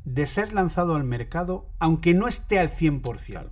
de 0.05 0.27
ser 0.27 0.55
lanzado 0.55 0.94
al 0.97 1.05
mercado, 1.05 1.69
aunque 1.78 2.15
no 2.15 2.27
esté 2.27 2.59
al 2.59 2.70
100%. 2.70 3.51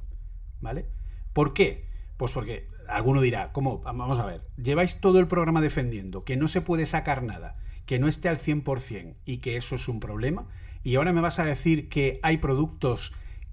¿Vale? 0.60 0.86
¿Por 1.34 1.52
qué? 1.54 1.86
Pues 2.16 2.32
porque 2.32 2.68
alguno 2.88 3.20
dirá, 3.20 3.52
¿cómo? 3.52 3.78
Vamos 3.80 4.18
a 4.18 4.26
ver, 4.26 4.42
lleváis 4.56 5.00
todo 5.00 5.20
el 5.20 5.28
programa 5.28 5.60
defendiendo 5.60 6.24
que 6.24 6.36
no 6.36 6.48
se 6.48 6.60
puede 6.60 6.86
sacar 6.86 7.22
nada, 7.22 7.58
que 7.86 7.98
no 7.98 8.08
esté 8.08 8.28
al 8.28 8.38
100% 8.38 9.16
y 9.24 9.38
que 9.38 9.56
eso 9.56 9.76
es 9.76 9.88
un 9.88 10.00
problema, 10.00 10.48
y 10.82 10.96
ahora 10.96 11.12
me 11.12 11.20
vas 11.20 11.38
a 11.38 11.44
decir 11.44 11.88
que 11.88 12.20
hay 12.22 12.38
productos 12.38 13.12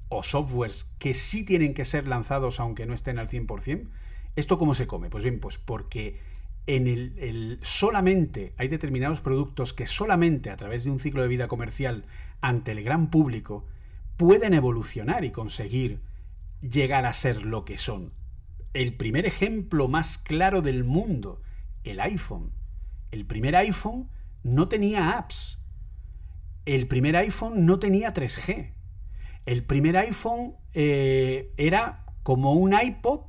o 0.10 0.24
softwares 0.24 0.86
que 1.00 1.14
sí 1.14 1.44
tienen 1.46 1.74
que 1.74 1.86
ser 1.86 2.08
lanzados 2.08 2.60
aunque 2.60 2.86
no 2.86 2.94
estén 2.94 3.20
al 3.20 3.28
100%. 3.28 3.92
¿Esto 4.36 4.58
cómo 4.58 4.74
se 4.76 4.88
come? 4.88 5.10
Pues 5.10 5.24
bien, 5.24 5.40
pues 5.40 5.58
porque 5.58 6.20
en 6.68 6.88
el, 6.88 7.18
el- 7.18 7.60
solamente 7.64 8.54
hay 8.58 8.68
determinados 8.68 9.22
productos 9.22 9.74
que 9.74 9.88
solamente 9.88 10.50
a 10.50 10.58
través 10.58 10.84
de 10.84 10.92
un 10.92 11.00
ciclo 11.00 11.22
de 11.22 11.28
vida 11.28 11.48
comercial 11.48 12.06
ante 12.42 12.72
el 12.72 12.84
gran 12.84 13.10
público 13.10 13.66
pueden 14.18 14.54
evolucionar 14.54 15.24
y 15.26 15.32
conseguir 15.32 16.02
llegar 16.62 17.06
a 17.06 17.14
ser 17.14 17.44
lo 17.44 17.66
que 17.66 17.78
son. 17.78 18.14
El 18.74 18.96
primer 18.96 19.26
ejemplo 19.26 19.88
más 19.88 20.18
claro 20.18 20.62
del 20.62 20.84
mundo, 20.84 21.42
el 21.84 22.00
iPhone. 22.00 22.52
El 23.12 23.26
primer 23.26 23.56
iPhone 23.56 24.10
no 24.44 24.68
tenía 24.68 25.18
apps. 25.18 25.57
El 26.68 26.86
primer 26.86 27.16
iPhone 27.16 27.66
no 27.66 27.80
tenía 27.80 28.14
3G. 28.14 28.74
El 29.46 29.64
primer 29.64 29.96
iPhone 29.96 30.56
eh, 30.74 31.54
era 31.56 32.04
como 32.24 32.52
un 32.52 32.74
iPod 32.78 33.22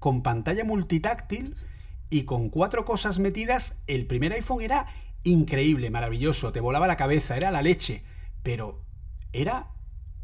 con 0.00 0.24
pantalla 0.24 0.64
multitáctil 0.64 1.54
y 2.10 2.24
con 2.24 2.48
cuatro 2.48 2.84
cosas 2.84 3.20
metidas. 3.20 3.80
El 3.86 4.08
primer 4.08 4.32
iPhone 4.32 4.60
era 4.60 4.88
increíble, 5.22 5.88
maravilloso, 5.90 6.50
te 6.50 6.58
volaba 6.58 6.88
la 6.88 6.96
cabeza, 6.96 7.36
era 7.36 7.52
la 7.52 7.62
leche, 7.62 8.02
pero 8.42 8.80
era 9.32 9.68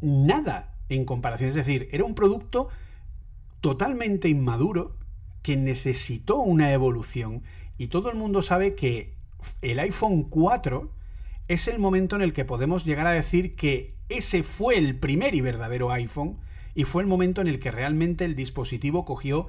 nada 0.01 0.75
en 0.89 1.05
comparación. 1.05 1.47
Es 1.47 1.55
decir, 1.55 1.87
era 1.93 2.03
un 2.03 2.15
producto 2.15 2.67
totalmente 3.61 4.27
inmaduro 4.27 4.97
que 5.41 5.55
necesitó 5.55 6.39
una 6.39 6.73
evolución 6.73 7.43
y 7.77 7.87
todo 7.87 8.09
el 8.09 8.17
mundo 8.17 8.41
sabe 8.41 8.75
que 8.75 9.15
el 9.61 9.79
iPhone 9.79 10.23
4 10.23 10.97
es 11.47 11.67
el 11.67 11.79
momento 11.79 12.15
en 12.15 12.21
el 12.21 12.33
que 12.33 12.45
podemos 12.45 12.85
llegar 12.85 13.07
a 13.07 13.11
decir 13.11 13.51
que 13.51 13.95
ese 14.09 14.43
fue 14.43 14.77
el 14.77 14.97
primer 14.97 15.35
y 15.35 15.41
verdadero 15.41 15.91
iPhone 15.91 16.37
y 16.75 16.83
fue 16.83 17.01
el 17.01 17.07
momento 17.07 17.41
en 17.41 17.47
el 17.47 17.59
que 17.59 17.71
realmente 17.71 18.25
el 18.25 18.35
dispositivo 18.35 19.05
cogió 19.05 19.47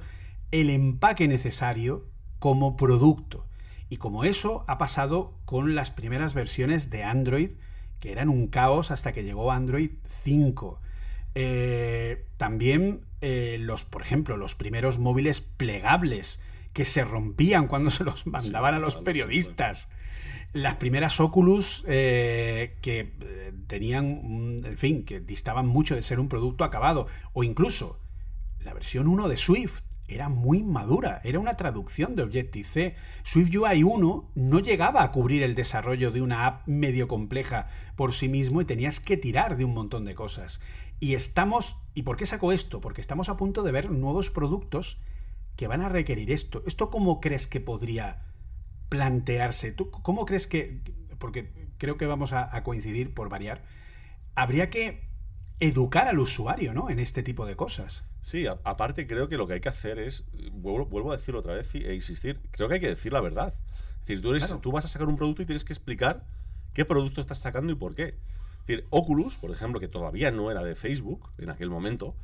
el 0.51 0.69
empaque 0.69 1.27
necesario 1.27 2.05
como 2.39 2.77
producto. 2.77 3.45
Y 3.89 3.97
como 3.97 4.23
eso 4.23 4.63
ha 4.67 4.77
pasado 4.77 5.33
con 5.45 5.75
las 5.75 5.91
primeras 5.91 6.33
versiones 6.33 6.89
de 6.89 7.03
Android, 7.03 7.51
que 7.99 8.11
eran 8.11 8.29
un 8.29 8.47
caos 8.47 8.91
hasta 8.91 9.11
que 9.11 9.23
llegó 9.23 9.51
Android 9.51 9.91
5. 10.23 10.79
Eh, 11.35 12.25
también 12.37 13.01
eh, 13.21 13.57
los, 13.59 13.83
por 13.83 14.01
ejemplo, 14.01 14.37
los 14.37 14.55
primeros 14.55 14.99
móviles 14.99 15.41
plegables 15.41 16.41
que 16.73 16.85
se 16.85 17.03
rompían 17.03 17.67
cuando 17.67 17.91
se 17.91 18.03
los 18.03 18.25
mandaban 18.27 18.73
a 18.73 18.79
los 18.79 18.95
periodistas. 18.95 19.89
Las 20.53 20.75
primeras 20.75 21.19
Oculus 21.19 21.83
eh, 21.87 22.77
que 22.81 23.13
eh, 23.21 23.53
tenían, 23.67 24.61
en 24.65 24.77
fin, 24.77 25.05
que 25.05 25.19
distaban 25.19 25.67
mucho 25.67 25.95
de 25.95 26.01
ser 26.01 26.19
un 26.19 26.27
producto 26.27 26.63
acabado. 26.63 27.07
O 27.33 27.43
incluso 27.43 27.99
la 28.59 28.73
versión 28.73 29.07
1 29.07 29.27
de 29.27 29.37
Swift 29.37 29.81
era 30.07 30.27
muy 30.27 30.63
madura, 30.63 31.21
era 31.23 31.39
una 31.39 31.53
traducción 31.53 32.15
de 32.15 32.23
Objective-C. 32.23 32.95
Swift 33.21 33.55
UI 33.55 33.83
1 33.83 34.31
no 34.33 34.59
llegaba 34.59 35.03
a 35.03 35.11
cubrir 35.11 35.43
el 35.43 35.53
desarrollo 35.53 36.09
de 36.11 36.21
una 36.21 36.47
app 36.47 36.67
medio 36.67 37.07
compleja 37.07 37.67
por 37.95 38.13
sí 38.13 38.27
mismo 38.27 38.59
y 38.61 38.65
tenías 38.65 38.99
que 38.99 39.17
tirar 39.17 39.55
de 39.55 39.65
un 39.65 39.75
montón 39.75 40.05
de 40.05 40.15
cosas. 40.15 40.61
Y 40.99 41.13
estamos, 41.13 41.77
¿y 41.93 42.01
por 42.01 42.17
qué 42.17 42.25
saco 42.25 42.51
esto? 42.51 42.81
Porque 42.81 43.01
estamos 43.01 43.29
a 43.29 43.37
punto 43.37 43.61
de 43.61 43.71
ver 43.71 43.91
nuevos 43.91 44.31
productos 44.31 44.99
que 45.55 45.67
van 45.67 45.81
a 45.81 45.89
requerir 45.89 46.31
esto. 46.31 46.63
¿Esto 46.65 46.89
cómo 46.89 47.21
crees 47.21 47.45
que 47.45 47.59
podría 47.59 48.28
plantearse? 48.89 49.71
¿Tú 49.71 49.89
cómo 49.91 50.25
crees 50.25 50.47
que, 50.47 50.81
porque 51.19 51.51
creo 51.77 51.97
que 51.97 52.05
vamos 52.05 52.33
a, 52.33 52.53
a 52.55 52.63
coincidir 52.63 53.13
por 53.13 53.29
variar, 53.29 53.63
habría 54.35 54.69
que 54.69 55.07
educar 55.59 56.07
al 56.07 56.19
usuario, 56.19 56.73
¿no? 56.73 56.89
En 56.89 56.99
este 56.99 57.21
tipo 57.23 57.45
de 57.45 57.55
cosas. 57.55 58.05
Sí, 58.21 58.47
a- 58.47 58.59
aparte 58.63 59.07
creo 59.07 59.27
que 59.29 59.37
lo 59.37 59.47
que 59.47 59.53
hay 59.53 59.59
que 59.61 59.69
hacer 59.69 59.99
es, 59.99 60.25
vuelvo, 60.51 60.85
vuelvo 60.85 61.11
a 61.11 61.17
decirlo 61.17 61.39
otra 61.41 61.53
vez 61.53 61.73
y- 61.75 61.83
e 61.85 61.93
insistir, 61.93 62.39
creo 62.51 62.67
que 62.67 62.75
hay 62.75 62.79
que 62.81 62.87
decir 62.89 63.11
la 63.13 63.21
verdad. 63.21 63.53
Es 64.01 64.07
decir, 64.07 64.21
tú, 64.21 64.31
eres, 64.31 64.45
Claro. 64.45 64.61
tú 64.61 64.71
vas 64.71 64.85
a 64.85 64.87
sacar 64.87 65.07
un 65.07 65.17
producto 65.17 65.41
y 65.41 65.45
tienes 65.45 65.65
que 65.65 65.73
explicar 65.73 66.25
qué 66.73 66.85
producto 66.85 67.21
estás 67.21 67.39
sacando 67.39 67.71
y 67.73 67.75
por 67.75 67.93
qué. 67.95 68.15
Es 68.61 68.67
decir, 68.67 68.87
Oculus, 68.89 69.35
por 69.37 69.51
ejemplo, 69.51 69.79
que 69.79 69.87
todavía 69.87 70.31
no 70.31 70.49
era 70.51 70.63
de 70.63 70.75
Facebook 70.75 71.29
en 71.37 71.49
aquel 71.49 71.69
momento, 71.69 72.15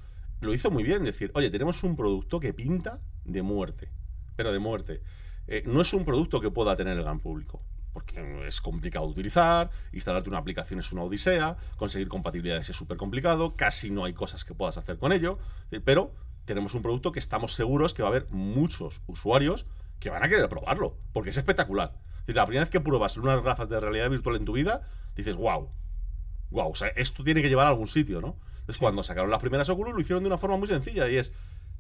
lo 0.42 0.54
hizo 0.54 0.70
muy 0.72 0.84
bien. 0.84 1.04
Decir, 1.04 1.32
oye, 1.34 1.50
tenemos 1.50 1.84
un 1.84 1.96
producto 1.96 2.40
que 2.40 2.54
pinta 2.54 3.02
de 3.26 3.42
muerte, 3.42 3.90
pero 4.36 4.52
de 4.54 4.60
muerte. 4.60 5.02
Eh, 5.48 5.64
no 5.66 5.82
es 5.82 5.94
un 5.94 6.06
producto 6.06 6.42
que 6.42 6.52
pueda 6.52 6.76
tener 6.76 6.98
el 6.98 7.04
gran 7.04 7.20
público, 7.20 7.62
porque 7.94 8.48
es 8.48 8.62
complicado 8.62 9.06
de 9.06 9.12
utilizar, 9.12 9.70
instalarte 9.94 10.30
una 10.30 10.40
aplicación 10.40 10.80
es 10.80 10.92
una 10.92 11.04
odisea, 11.04 11.58
conseguir 11.78 12.08
compatibilidades 12.08 12.70
es 12.70 12.76
súper 12.76 12.98
complicado, 12.98 13.56
casi 13.56 13.92
no 13.92 14.06
hay 14.06 14.14
cosas 14.14 14.44
que 14.44 14.54
puedas 14.54 14.78
hacer 14.78 14.98
con 14.98 15.12
ello, 15.12 15.38
eh, 15.72 15.80
pero 15.80 16.14
tenemos 16.46 16.74
un 16.74 16.82
producto 16.82 17.12
que 17.12 17.20
estamos 17.20 17.54
seguros 17.54 17.94
que 17.94 18.04
va 18.04 18.10
a 18.10 18.12
haber 18.12 18.28
muchos 18.30 19.02
usuarios 19.08 19.66
que 20.00 20.10
van 20.10 20.24
a 20.24 20.28
querer 20.28 20.50
probarlo, 20.50 20.98
porque 21.14 21.30
es 21.30 21.38
espectacular. 21.38 21.94
La 22.28 22.46
primera 22.46 22.64
vez 22.64 22.70
que 22.70 22.80
pruebas 22.80 23.18
unas 23.18 23.44
gafas 23.44 23.70
de 23.70 23.80
realidad 23.80 24.10
virtual 24.10 24.36
en 24.36 24.46
tu 24.46 24.54
vida, 24.54 24.82
dices, 25.16 25.38
wow, 25.38 25.70
wow, 26.50 26.72
o 26.72 26.76
sea, 26.76 26.90
esto 26.90 27.24
tiene 27.24 27.42
que 27.42 27.50
llevar 27.50 27.68
a 27.68 27.70
algún 27.70 27.88
sitio, 27.88 28.20
¿no? 28.20 28.38
Entonces, 28.66 28.80
cuando 28.80 29.04
sacaron 29.04 29.30
las 29.30 29.40
primeras 29.40 29.70
Oculus, 29.70 29.94
lo 29.94 30.02
hicieron 30.02 30.24
de 30.24 30.28
una 30.28 30.40
forma 30.40 30.58
muy 30.58 30.68
sencilla 30.68 31.08
y 31.08 31.18
es, 31.18 31.34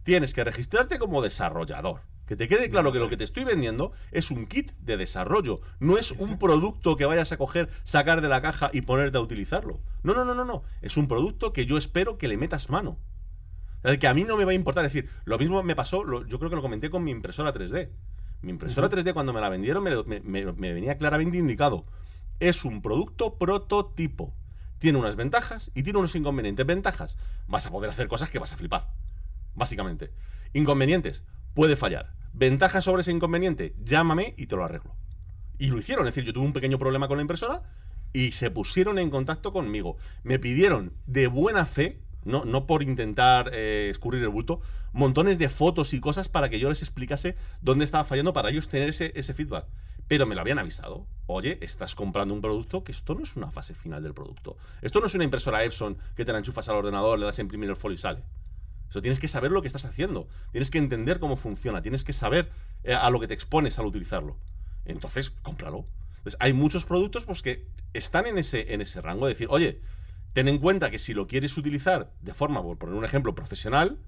tienes 0.05 0.33
que 0.33 0.43
registrarte 0.45 0.97
como 0.99 1.21
desarrollador. 1.21 1.99
Que 2.27 2.35
te 2.35 2.47
quede 2.47 2.69
claro 2.69 2.91
que 2.91 2.99
lo 2.99 3.09
que 3.09 3.17
te 3.17 3.23
estoy 3.23 3.43
vendiendo 3.43 3.91
es 4.11 4.31
un 4.31 4.47
kit 4.47 4.71
de 4.79 4.97
desarrollo, 4.97 5.59
no 5.79 5.97
es 5.97 6.11
un 6.11 6.39
producto 6.39 6.95
que 6.95 7.05
vayas 7.05 7.31
a 7.31 7.37
coger, 7.37 7.69
sacar 7.83 8.21
de 8.21 8.29
la 8.29 8.41
caja 8.41 8.69
y 8.71 8.81
ponerte 8.81 9.17
a 9.17 9.21
utilizarlo. 9.21 9.79
No, 10.03 10.13
no, 10.15 10.23
no, 10.25 10.33
no, 10.33 10.45
no. 10.45 10.63
Es 10.81 10.95
un 10.97 11.07
producto 11.07 11.53
que 11.53 11.65
yo 11.65 11.77
espero 11.77 12.17
que 12.17 12.27
le 12.27 12.37
metas 12.37 12.69
mano. 12.69 12.97
Que 13.99 14.07
a 14.07 14.13
mí 14.15 14.23
no 14.23 14.37
me 14.37 14.45
va 14.45 14.51
a 14.51 14.55
importar. 14.55 14.85
Es 14.85 14.93
decir, 14.93 15.09
lo 15.25 15.37
mismo 15.37 15.61
me 15.61 15.75
pasó, 15.75 16.03
lo- 16.03 16.25
yo 16.25 16.39
creo 16.39 16.49
que 16.49 16.55
lo 16.55 16.61
comenté 16.63 16.89
con 16.89 17.03
mi 17.03 17.11
impresora 17.11 17.53
3D. 17.53 17.89
Mi 18.41 18.49
impresora 18.51 18.89
3D 18.89 19.13
cuando 19.13 19.31
me 19.33 19.41
la 19.41 19.49
vendieron 19.49 19.83
me, 19.83 19.91
lo- 19.91 20.03
me- 20.05 20.21
me- 20.21 20.51
me 20.53 20.73
venía 20.73 20.97
claramente 20.97 21.37
indicado. 21.37 21.85
Es 22.39 22.65
un 22.65 22.81
producto 22.81 23.35
prototipo. 23.35 24.33
Tiene 24.79 24.97
unas 24.97 25.15
ventajas 25.15 25.69
y 25.75 25.83
tiene 25.83 25.99
unos 25.99 26.15
inconvenientes. 26.15 26.65
Ventajas, 26.65 27.17
vas 27.47 27.65
a 27.67 27.71
poder 27.71 27.91
hacer 27.91 28.07
cosas 28.07 28.29
que 28.31 28.39
vas 28.39 28.51
a 28.53 28.57
flipar. 28.57 28.87
Básicamente. 29.55 30.11
Inconvenientes, 30.53 31.23
puede 31.53 31.75
fallar. 31.75 32.13
Ventajas 32.33 32.83
sobre 32.83 33.01
ese 33.01 33.11
inconveniente, 33.11 33.73
llámame 33.83 34.33
y 34.37 34.47
te 34.47 34.55
lo 34.55 34.65
arreglo. 34.65 34.95
Y 35.57 35.67
lo 35.67 35.79
hicieron, 35.79 36.05
es 36.05 36.13
decir, 36.13 36.25
yo 36.25 36.33
tuve 36.33 36.45
un 36.45 36.53
pequeño 36.53 36.77
problema 36.77 37.07
con 37.07 37.17
la 37.17 37.21
impresora 37.21 37.63
y 38.11 38.33
se 38.33 38.51
pusieron 38.51 38.99
en 38.99 39.09
contacto 39.09 39.53
conmigo. 39.53 39.97
Me 40.23 40.39
pidieron 40.39 40.93
de 41.05 41.27
buena 41.27 41.65
fe, 41.65 41.99
no, 42.23 42.43
no 42.43 42.65
por 42.65 42.83
intentar 42.83 43.51
eh, 43.53 43.87
escurrir 43.89 44.23
el 44.23 44.29
bulto, 44.29 44.61
montones 44.91 45.37
de 45.37 45.49
fotos 45.49 45.93
y 45.93 45.99
cosas 45.99 46.27
para 46.27 46.49
que 46.49 46.59
yo 46.59 46.69
les 46.69 46.81
explicase 46.81 47.35
dónde 47.61 47.85
estaba 47.85 48.03
fallando 48.03 48.33
para 48.33 48.49
ellos 48.49 48.67
tener 48.67 48.89
ese, 48.89 49.13
ese 49.15 49.33
feedback. 49.33 49.65
Pero 50.07 50.25
me 50.25 50.35
lo 50.35 50.41
habían 50.41 50.59
avisado. 50.59 51.07
Oye, 51.25 51.57
estás 51.61 51.95
comprando 51.95 52.33
un 52.33 52.41
producto 52.41 52.83
que 52.83 52.91
esto 52.91 53.15
no 53.15 53.23
es 53.23 53.35
una 53.35 53.49
fase 53.49 53.73
final 53.73 54.03
del 54.03 54.13
producto. 54.13 54.57
Esto 54.81 54.99
no 54.99 55.07
es 55.07 55.15
una 55.15 55.23
impresora 55.23 55.63
Epson 55.63 55.97
que 56.15 56.25
te 56.25 56.31
la 56.31 56.37
enchufas 56.37 56.69
al 56.69 56.75
ordenador, 56.75 57.17
le 57.17 57.25
das 57.25 57.39
a 57.39 57.41
imprimir 57.41 57.69
el 57.69 57.75
folio 57.75 57.95
y 57.95 57.99
sale. 57.99 58.23
Eso 58.89 59.01
tienes 59.01 59.19
que 59.19 59.27
saber 59.27 59.51
lo 59.51 59.61
que 59.61 59.67
estás 59.67 59.85
haciendo. 59.85 60.27
Tienes 60.51 60.69
que 60.69 60.77
entender 60.77 61.19
cómo 61.19 61.35
funciona. 61.35 61.81
Tienes 61.81 62.03
que 62.03 62.13
saber 62.13 62.49
eh, 62.83 62.93
a 62.93 63.09
lo 63.09 63.19
que 63.19 63.27
te 63.27 63.33
expones 63.33 63.79
al 63.79 63.85
utilizarlo. 63.85 64.37
Entonces, 64.85 65.29
cómpralo. 65.29 65.85
Hay 66.39 66.53
muchos 66.53 66.85
productos 66.85 67.25
pues, 67.25 67.41
que 67.41 67.67
están 67.93 68.25
en 68.25 68.37
ese, 68.37 68.73
en 68.73 68.81
ese 68.81 69.01
rango 69.01 69.25
de 69.25 69.33
decir, 69.33 69.47
oye, 69.49 69.81
ten 70.33 70.47
en 70.47 70.57
cuenta 70.57 70.89
que 70.89 70.99
si 70.99 71.13
lo 71.13 71.27
quieres 71.27 71.57
utilizar 71.57 72.11
de 72.21 72.33
forma, 72.33 72.61
por 72.61 72.77
poner 72.77 72.95
un 72.95 73.05
ejemplo, 73.05 73.35
profesional, 73.35 73.99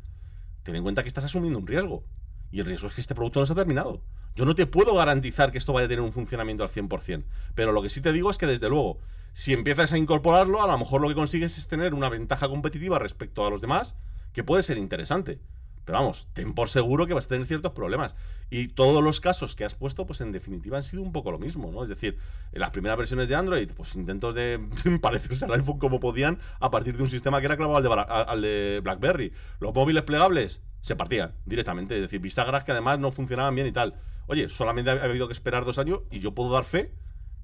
ten 0.63 0.75
en 0.75 0.83
cuenta 0.83 1.03
que 1.03 1.07
estás 1.07 1.25
asumiendo 1.25 1.59
un 1.59 1.67
riesgo. 1.67 2.03
Y 2.51 2.59
el 2.59 2.65
riesgo 2.65 2.87
es 2.87 2.95
que 2.95 3.01
este 3.01 3.15
producto 3.15 3.43
no 3.43 3.51
ha 3.51 3.55
terminado. 3.55 4.01
Yo 4.35 4.45
no 4.45 4.55
te 4.55 4.67
puedo 4.67 4.93
garantizar 4.95 5.51
que 5.51 5.57
esto 5.57 5.73
vaya 5.73 5.85
a 5.85 5.89
tener 5.89 6.03
un 6.03 6.13
funcionamiento 6.13 6.63
al 6.63 6.69
100%. 6.69 7.23
Pero 7.55 7.71
lo 7.71 7.81
que 7.81 7.89
sí 7.89 8.01
te 8.01 8.13
digo 8.13 8.29
es 8.29 8.37
que, 8.37 8.45
desde 8.45 8.69
luego, 8.69 8.99
si 9.33 9.53
empiezas 9.53 9.93
a 9.93 9.97
incorporarlo, 9.97 10.61
a 10.61 10.67
lo 10.67 10.77
mejor 10.77 11.01
lo 11.01 11.07
que 11.07 11.15
consigues 11.15 11.57
es 11.57 11.67
tener 11.67 11.93
una 11.93 12.09
ventaja 12.09 12.47
competitiva 12.47 12.99
respecto 12.99 13.45
a 13.45 13.49
los 13.49 13.61
demás, 13.61 13.95
que 14.33 14.43
puede 14.43 14.63
ser 14.63 14.77
interesante. 14.77 15.39
Pero 15.87 15.99
vamos, 15.99 16.27
ten 16.33 16.53
por 16.53 16.67
seguro 16.67 17.07
que 17.07 17.13
vas 17.13 17.27
a 17.27 17.29
tener 17.29 17.47
ciertos 17.47 17.71
problemas. 17.71 18.13
Y 18.49 18.67
todos 18.67 19.01
los 19.01 19.21
casos 19.21 19.55
que 19.55 19.63
has 19.63 19.73
puesto, 19.73 20.05
pues 20.05 20.19
en 20.19 20.33
definitiva 20.33 20.75
han 20.75 20.83
sido 20.83 21.01
un 21.01 21.13
poco 21.13 21.31
lo 21.31 21.39
mismo, 21.39 21.71
¿no? 21.71 21.81
Es 21.81 21.87
decir, 21.87 22.17
en 22.51 22.59
las 22.59 22.71
primeras 22.71 22.97
versiones 22.97 23.29
de 23.29 23.35
Android, 23.35 23.71
pues 23.73 23.95
intentos 23.95 24.35
de 24.35 24.59
parecerse 25.01 25.45
al 25.45 25.53
iPhone 25.53 25.79
como 25.79 26.01
podían 26.01 26.39
a 26.59 26.69
partir 26.71 26.97
de 26.97 27.03
un 27.03 27.09
sistema 27.09 27.39
que 27.39 27.45
era 27.45 27.55
clavado 27.55 27.77
al 27.93 28.41
de, 28.41 28.81
BlackBerry. 28.83 29.31
Los 29.61 29.73
móviles 29.73 30.03
plegables 30.03 30.59
se 30.81 30.97
partían 30.97 31.35
directamente. 31.45 31.95
Es 31.95 32.01
decir, 32.01 32.19
bisagras 32.19 32.65
que 32.65 32.73
además 32.73 32.99
no 32.99 33.13
funcionaban 33.13 33.55
bien 33.55 33.67
y 33.67 33.71
tal. 33.71 33.95
Oye, 34.27 34.49
solamente 34.49 34.91
ha 34.91 35.01
habido 35.05 35.27
que 35.27 35.33
esperar 35.33 35.63
dos 35.63 35.79
años 35.79 36.01
y 36.11 36.19
yo 36.19 36.33
puedo 36.33 36.51
dar 36.51 36.65
fe 36.65 36.91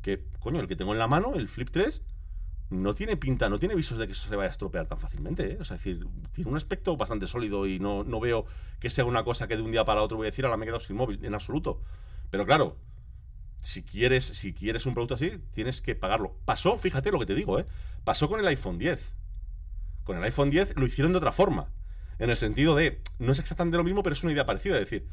que, 0.01 0.22
coño, 0.39 0.60
el 0.60 0.68
que 0.68 0.76
tengo 0.76 0.91
en 0.91 0.99
la 0.99 1.07
mano, 1.07 1.35
el 1.35 1.47
Flip 1.47 1.69
3, 1.72 2.01
no 2.69 2.95
tiene 2.95 3.18
pinta, 3.18 3.49
no 3.49 3.60
tiene 3.60 3.76
visos 3.76 3.98
de 3.98 4.07
que 4.07 4.14
eso 4.14 4.27
se 4.27 4.35
vaya 4.35 4.49
a 4.49 4.52
estropear 4.52 4.88
tan 4.88 4.99
fácilmente. 4.99 5.53
¿eh? 5.53 5.57
O 5.60 5.65
sea, 5.65 5.77
es 5.77 5.84
decir, 5.84 6.07
tiene 6.31 6.49
un 6.49 6.57
aspecto 6.57 6.98
bastante 6.98 7.27
sólido 7.27 7.68
y 7.68 7.80
no, 7.80 8.03
no 8.03 8.19
veo 8.19 8.45
que 8.80 8.90
sea 8.90 9.06
una 9.06 9.23
cosa 9.23 9.48
que 9.48 9.56
de 9.56 9.61
un 9.61 9.72
día 9.72 9.85
para 9.85 10.02
otro 10.02 10.18
voy 10.18 10.27
a 10.27 10.31
decir, 10.31 10.45
ahora 10.45 10.57
me 10.57 10.65
he 10.65 10.68
quedado 10.68 10.80
sin 10.80 10.95
móvil, 10.95 11.23
en 11.23 11.34
absoluto. 11.34 11.81
Pero 12.30 12.45
claro, 12.45 12.77
si 13.60 13.84
quieres, 13.84 14.26
si 14.26 14.53
quieres 14.53 14.85
un 14.85 14.94
producto 14.94 15.15
así, 15.15 15.40
tienes 15.52 15.81
que 15.81 15.95
pagarlo. 15.95 16.35
Pasó, 16.45 16.77
fíjate 16.77 17.11
lo 17.11 17.19
que 17.19 17.26
te 17.26 17.35
digo, 17.35 17.60
¿eh? 17.60 17.65
Pasó 18.03 18.27
con 18.27 18.40
el 18.40 18.48
iPhone 18.48 18.77
10. 18.77 19.14
Con 20.03 20.18
el 20.18 20.23
iPhone 20.23 20.49
10 20.49 20.76
lo 20.76 20.85
hicieron 20.85 21.14
de 21.14 21.19
otra 21.19 21.31
forma. 21.31 21.69
En 22.19 22.30
el 22.30 22.38
sentido 22.38 22.76
de, 22.76 23.02
no 23.19 23.31
es 23.31 23.40
exactamente 23.40 23.77
lo 23.77 23.84
mismo, 23.84 24.03
pero 24.03 24.14
es 24.14 24.23
una 24.23 24.34
idea 24.34 24.45
parecida. 24.45 24.76
Es 24.76 24.81
decir, 24.81 25.07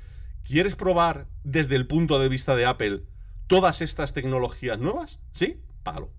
¿quieres 0.44 0.74
probar 0.74 1.28
desde 1.44 1.77
el 1.77 1.86
punto 1.86 2.18
de 2.18 2.28
vista 2.28 2.56
de 2.56 2.66
Apple 2.66 3.02
todas 3.47 3.82
estas 3.82 4.12
tecnologías 4.12 4.78
nuevas? 4.78 5.20
¿Sí? 5.32 5.60
Págalo. 5.82 6.10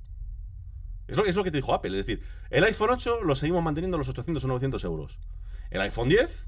Es 1.12 1.18
lo, 1.18 1.26
es 1.26 1.36
lo 1.36 1.44
que 1.44 1.52
te 1.52 1.58
dijo 1.58 1.74
Apple. 1.74 2.00
Es 2.00 2.06
decir, 2.06 2.24
el 2.50 2.64
iPhone 2.64 2.92
8 2.92 3.22
lo 3.24 3.36
seguimos 3.36 3.62
manteniendo 3.62 3.98
a 3.98 4.00
los 4.00 4.08
800 4.08 4.46
o 4.46 4.48
900 4.48 4.84
euros. 4.86 5.20
El 5.70 5.82
iPhone 5.82 6.08
10, 6.08 6.48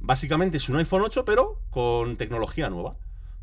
básicamente 0.00 0.56
es 0.56 0.68
un 0.68 0.76
iPhone 0.78 1.02
8, 1.02 1.24
pero 1.24 1.62
con 1.70 2.16
tecnología 2.16 2.68
nueva. 2.68 2.96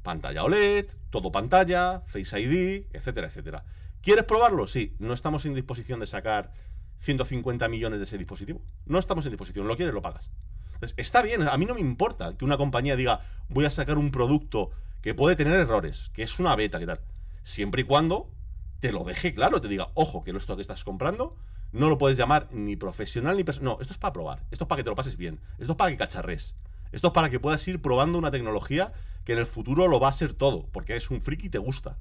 Pantalla 0.03 0.43
OLED, 0.43 0.87
todo 1.09 1.31
pantalla, 1.31 2.01
Face 2.07 2.37
ID, 2.37 2.87
etcétera, 2.91 3.27
etcétera. 3.27 3.63
¿Quieres 4.01 4.25
probarlo? 4.25 4.67
Sí. 4.67 4.93
No 4.99 5.13
estamos 5.13 5.45
en 5.45 5.53
disposición 5.53 6.01
de 6.01 6.05
sacar 6.05 6.51
150 6.99 7.69
millones 7.69 7.99
de 7.99 8.03
ese 8.03 8.17
dispositivo. 8.17 8.61
No 8.85 8.99
estamos 8.99 9.25
en 9.25 9.31
disposición. 9.31 9.69
Lo 9.69 9.77
quieres, 9.77 9.95
lo 9.95 10.01
pagas. 10.01 10.31
Entonces, 10.73 10.95
está 10.97 11.21
bien. 11.21 11.47
A 11.47 11.55
mí 11.55 11.65
no 11.65 11.75
me 11.75 11.79
importa 11.79 12.35
que 12.35 12.43
una 12.43 12.57
compañía 12.57 12.97
diga, 12.97 13.21
voy 13.47 13.63
a 13.63 13.69
sacar 13.69 13.97
un 13.97 14.11
producto 14.11 14.71
que 15.01 15.13
puede 15.13 15.37
tener 15.37 15.53
errores, 15.53 16.11
que 16.13 16.23
es 16.23 16.39
una 16.39 16.57
beta, 16.57 16.77
que 16.77 16.87
tal. 16.87 16.99
Siempre 17.43 17.83
y 17.83 17.85
cuando 17.85 18.29
te 18.79 18.91
lo 18.91 19.03
deje 19.03 19.33
claro, 19.33 19.61
te 19.61 19.67
diga, 19.67 19.89
ojo, 19.93 20.23
que 20.23 20.31
esto 20.31 20.55
que 20.55 20.61
estás 20.61 20.83
comprando 20.83 21.35
no 21.71 21.89
lo 21.89 21.97
puedes 21.97 22.17
llamar 22.17 22.47
ni 22.51 22.75
profesional 22.75 23.37
ni 23.37 23.43
personal. 23.43 23.73
No, 23.73 23.81
esto 23.81 23.93
es 23.93 23.99
para 23.99 24.13
probar. 24.13 24.43
Esto 24.51 24.63
es 24.63 24.67
para 24.67 24.77
que 24.77 24.83
te 24.83 24.89
lo 24.89 24.95
pases 24.95 25.17
bien. 25.17 25.39
Esto 25.59 25.73
es 25.73 25.77
para 25.77 25.91
que 25.91 25.97
cacharres. 25.97 26.55
Esto 26.91 27.07
es 27.07 27.13
para 27.13 27.29
que 27.29 27.39
puedas 27.39 27.67
ir 27.67 27.81
probando 27.81 28.17
una 28.17 28.31
tecnología 28.31 28.93
que 29.25 29.33
en 29.33 29.39
el 29.39 29.45
futuro 29.45 29.87
lo 29.87 29.99
va 29.99 30.07
a 30.07 30.13
ser 30.13 30.33
todo, 30.33 30.67
porque 30.71 30.95
es 30.95 31.11
un 31.11 31.21
friki 31.21 31.47
y 31.47 31.49
te 31.49 31.57
gusta. 31.57 31.97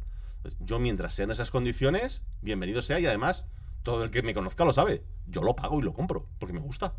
Yo, 0.61 0.79
mientras 0.79 1.15
sean 1.15 1.33
esas 1.33 1.51
condiciones, 1.51 2.23
bienvenido 2.41 2.81
sea 2.81 3.01
y 3.01 3.07
además, 3.07 3.47
todo 3.83 4.05
el 4.05 4.11
que 4.11 4.23
me 4.23 4.35
conozca 4.35 4.65
lo 4.65 4.73
sabe. 4.73 5.03
Yo 5.27 5.43
lo 5.43 5.57
pago 5.57 5.81
y 5.81 5.83
lo 5.83 5.93
compro, 5.93 6.27
porque 6.39 6.53
me 6.53 6.61
gusta. 6.61 6.95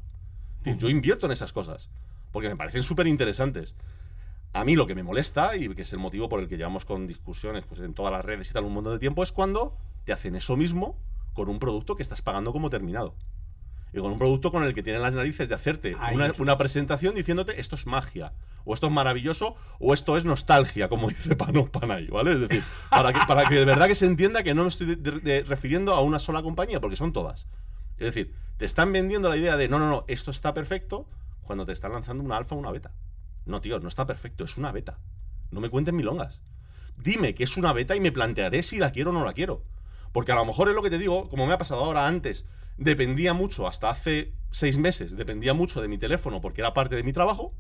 yo 0.65 0.89
invierto 0.89 1.27
en 1.27 1.31
esas 1.31 1.53
cosas, 1.53 1.89
porque 2.33 2.49
me 2.49 2.57
parecen 2.57 2.83
súper 2.83 3.07
interesantes. 3.07 3.73
A 4.53 4.64
mí 4.64 4.76
lo 4.76 4.88
que 4.88 4.95
me 4.95 5.03
molesta, 5.03 5.56
y 5.56 5.69
que 5.76 5.84
es 5.84 5.94
el 5.94 5.99
motivo 5.99 6.30
por 6.30 6.40
el 6.40 6.48
que 6.48 6.57
llevamos 6.57 6.86
con 6.86 7.07
discusiones 7.07 7.65
pues, 7.65 7.82
en 7.82 7.94
todas 7.94 8.11
las 8.11 8.26
redes 8.26 8.49
y 8.49 8.53
tal 8.53 8.65
un 8.65 8.74
montón 8.74 8.94
de 8.94 8.99
tiempo, 8.99 9.24
es 9.24 9.32
cuando 9.32 9.78
te 10.06 10.14
hacen 10.14 10.36
eso 10.36 10.57
mismo 10.57 10.98
con 11.34 11.49
un 11.49 11.60
producto 11.60 11.95
que 11.95 12.03
estás 12.03 12.22
pagando 12.22 12.52
como 12.52 12.69
terminado. 12.69 13.15
Y 13.94 13.99
con 13.99 14.11
un 14.11 14.18
producto 14.18 14.52
con 14.52 14.64
el 14.64 14.74
que 14.74 14.84
tienen 14.84 15.02
las 15.02 15.14
narices 15.14 15.48
de 15.48 15.56
hacerte 15.56 15.95
una, 16.40 16.57
presentación 16.57 17.15
diciéndote 17.15 17.60
esto 17.60 17.76
es 17.76 17.86
magia, 17.86 18.34
o 18.65 18.74
esto 18.74 18.88
es 18.88 18.94
maravilloso, 18.94 19.56
o 19.80 19.94
esto 19.94 20.18
es 20.18 20.26
nostalgia, 20.26 20.90
como 20.90 21.07
dice 21.10 21.36
Pano 21.36 21.68
Panay, 21.68 22.07
¿vale? 22.07 22.34
Es 22.34 22.41
decir, 22.41 22.64
para 22.90 23.14
que, 23.14 23.19
para 23.28 23.45
que 23.45 23.56
de 23.56 23.65
verdad 23.65 23.88
que 23.88 23.95
se 23.95 24.06
entienda 24.06 24.44
que 24.44 24.53
no 24.53 24.64
me 24.64 24.69
estoy 24.69 24.95
refiriendo 25.44 25.94
a 25.94 26.02
una 26.02 26.19
sola 26.19 26.41
compañía, 26.41 26.82
porque 26.82 26.95
son 26.95 27.14
todas. 27.14 27.48
Es 27.98 28.14
decir, 28.14 28.34
te 28.57 28.65
están 28.65 28.91
vendiendo 28.91 29.30
la 29.30 29.38
idea 29.38 29.56
de 29.57 29.69
no, 29.69 29.80
no, 29.80 29.90
no, 29.90 30.06
esto 30.07 30.32
está 30.32 30.53
perfecto 30.53 31.07
cuando 31.44 31.65
te 31.65 31.72
están 31.72 31.94
lanzando 31.94 32.24
una 32.24 32.38
alfa 32.38 32.56
o 32.56 32.57
una 32.57 32.72
beta. 32.72 32.91
No, 33.48 33.61
tío, 33.61 33.80
no 33.80 33.88
está 33.88 34.06
perfecto, 34.06 34.44
es 34.44 34.57
una 34.57 34.72
beta. 34.72 34.99
No 35.52 35.61
me 35.61 35.69
cuenten 35.69 35.95
milongas. 35.95 36.41
Dime 36.98 37.34
que 37.36 37.44
es 37.44 37.57
una 37.57 37.74
beta 37.74 37.95
y 37.95 37.99
me 37.99 38.11
plantearé 38.11 38.64
si 38.64 38.78
la 38.78 38.91
quiero 38.91 39.11
o 39.11 39.14
no 39.14 39.26
la 39.26 39.34
quiero. 39.34 39.64
Porque 40.11 40.32
a 40.32 40.36
lo 40.36 40.45
mejor 40.45 40.69
es 40.69 40.76
lo 40.76 40.82
que 40.82 40.90
te 40.90 40.98
digo, 40.98 41.30
como 41.30 41.48
me 41.48 41.53
ha 41.53 41.57
pasado 41.57 41.84
ahora 41.84 42.07
antes, 42.07 42.45
dependía 42.78 43.34
mucho, 43.34 43.68
hasta 43.68 43.90
hace 43.90 44.34
seis 44.52 44.78
meses, 44.78 45.15
dependía 45.15 45.53
mucho 45.53 45.82
de 45.82 45.88
mi 45.88 45.98
teléfono 45.98 46.41
porque 46.41 46.61
era 46.61 46.74
parte 46.74 46.95
de 46.95 47.03
mi 47.03 47.14
trabajo, 47.14 47.53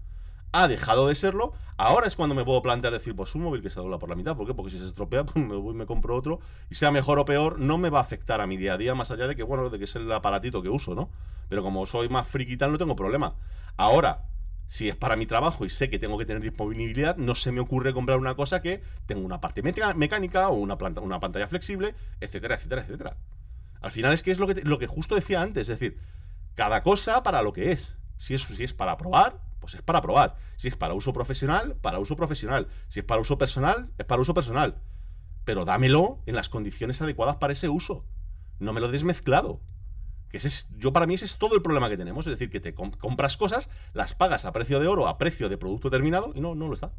ha 0.51 0.67
dejado 0.67 1.07
de 1.07 1.15
serlo, 1.15 1.53
ahora 1.75 2.07
es 2.07 2.15
cuando 2.15 2.33
me 2.33 2.45
puedo 2.45 2.61
plantear 2.61 2.93
decir, 2.93 3.15
pues 3.15 3.35
un 3.35 3.43
móvil 3.43 3.61
que 3.61 3.69
se 3.69 3.79
dobla 3.79 3.99
por 3.99 4.09
la 4.09 4.15
mitad, 4.15 4.35
¿por 4.35 4.47
qué? 4.47 4.53
Porque 4.53 4.71
si 4.71 4.79
se 4.79 4.87
estropea, 4.87 5.25
pues 5.25 5.45
me 5.45 5.55
voy 5.55 5.73
me 5.73 5.85
compro 5.85 6.15
otro, 6.15 6.39
y 6.69 6.75
sea 6.75 6.91
mejor 6.91 7.19
o 7.19 7.25
peor, 7.25 7.59
no 7.59 7.77
me 7.77 7.89
va 7.89 7.99
a 7.99 8.01
afectar 8.01 8.41
a 8.41 8.47
mi 8.47 8.57
día 8.57 8.73
a 8.73 8.77
día, 8.77 8.95
más 8.95 9.11
allá 9.11 9.27
de 9.27 9.35
que, 9.35 9.43
bueno, 9.43 9.69
de 9.69 9.77
que 9.77 9.83
es 9.83 9.95
el 9.95 10.11
aparatito 10.11 10.61
que 10.61 10.69
uso, 10.69 10.95
¿no? 10.95 11.09
Pero 11.49 11.63
como 11.63 11.85
soy 11.85 12.09
más 12.09 12.27
friki 12.27 12.53
y 12.53 12.57
tal, 12.57 12.71
no 12.71 12.77
tengo 12.77 12.95
problema. 12.95 13.35
Ahora, 13.77 14.23
si 14.67 14.89
es 14.89 14.95
para 14.95 15.15
mi 15.15 15.25
trabajo 15.25 15.65
y 15.65 15.69
sé 15.69 15.89
que 15.89 15.97
tengo 15.97 16.17
que 16.17 16.25
tener 16.25 16.41
disponibilidad, 16.41 17.15
no 17.17 17.35
se 17.35 17.51
me 17.51 17.61
ocurre 17.61 17.93
comprar 17.93 18.17
una 18.17 18.35
cosa 18.35 18.61
que 18.61 18.83
tenga 19.05 19.25
una 19.25 19.39
parte 19.39 19.61
mecánica 19.63 20.49
o 20.49 20.55
una, 20.55 20.77
pantalla 20.77 21.47
flexible, 21.47 21.95
etcétera, 22.19 22.55
etcétera, 22.55 22.81
etcétera. 22.81 23.17
Al 23.81 23.91
final 23.91 24.13
es 24.13 24.23
que 24.23 24.31
es 24.31 24.39
lo 24.39 24.47
que, 24.47 24.61
lo 24.63 24.77
que 24.77 24.87
justo 24.87 25.15
decía 25.15 25.41
antes, 25.41 25.69
es 25.69 25.79
decir, 25.79 25.99
cada 26.55 26.83
cosa 26.83 27.23
para 27.23 27.41
lo 27.41 27.53
que 27.53 27.71
es. 27.71 27.97
Si 28.17 28.33
es, 28.33 28.41
si 28.41 28.63
es 28.63 28.73
para 28.73 28.97
probar, 28.97 29.39
pues 29.59 29.75
es 29.75 29.81
para 29.81 30.01
probar. 30.01 30.35
Si 30.57 30.67
es 30.67 30.75
para 30.75 30.93
uso 30.93 31.13
profesional, 31.13 31.75
para 31.81 31.99
uso 31.99 32.15
profesional. 32.15 32.67
Si 32.89 32.99
es 32.99 33.05
para 33.05 33.21
uso 33.21 33.37
personal, 33.37 33.91
es 33.97 34.05
para 34.05 34.21
uso 34.21 34.33
personal. 34.33 34.81
Pero 35.45 35.65
dámelo 35.65 36.23
en 36.25 36.35
las 36.35 36.49
condiciones 36.49 37.01
adecuadas 37.01 37.37
para 37.37 37.53
ese 37.53 37.69
uso. 37.69 38.05
No 38.59 38.73
me 38.73 38.81
lo 38.81 38.89
des 38.89 39.03
mezclado. 39.03 39.61
Que 40.29 40.37
ese 40.37 40.49
es, 40.49 40.69
yo 40.77 40.91
para 40.93 41.05
mí 41.05 41.13
ese 41.13 41.25
es 41.25 41.37
todo 41.37 41.55
el 41.55 41.61
problema 41.61 41.89
que 41.89 41.97
tenemos. 41.97 42.25
Es 42.27 42.31
decir, 42.31 42.49
que 42.49 42.59
te 42.59 42.73
compras 42.73 43.37
cosas, 43.37 43.69
las 43.93 44.13
pagas 44.13 44.45
a 44.45 44.51
precio 44.51 44.79
de 44.79 44.87
oro, 44.87 45.07
a 45.07 45.17
precio 45.17 45.49
de 45.49 45.57
producto 45.57 45.89
terminado, 45.89 46.31
y 46.35 46.41
no, 46.41 46.55
no 46.55 46.67
lo 46.67 46.73
está. 46.73 46.91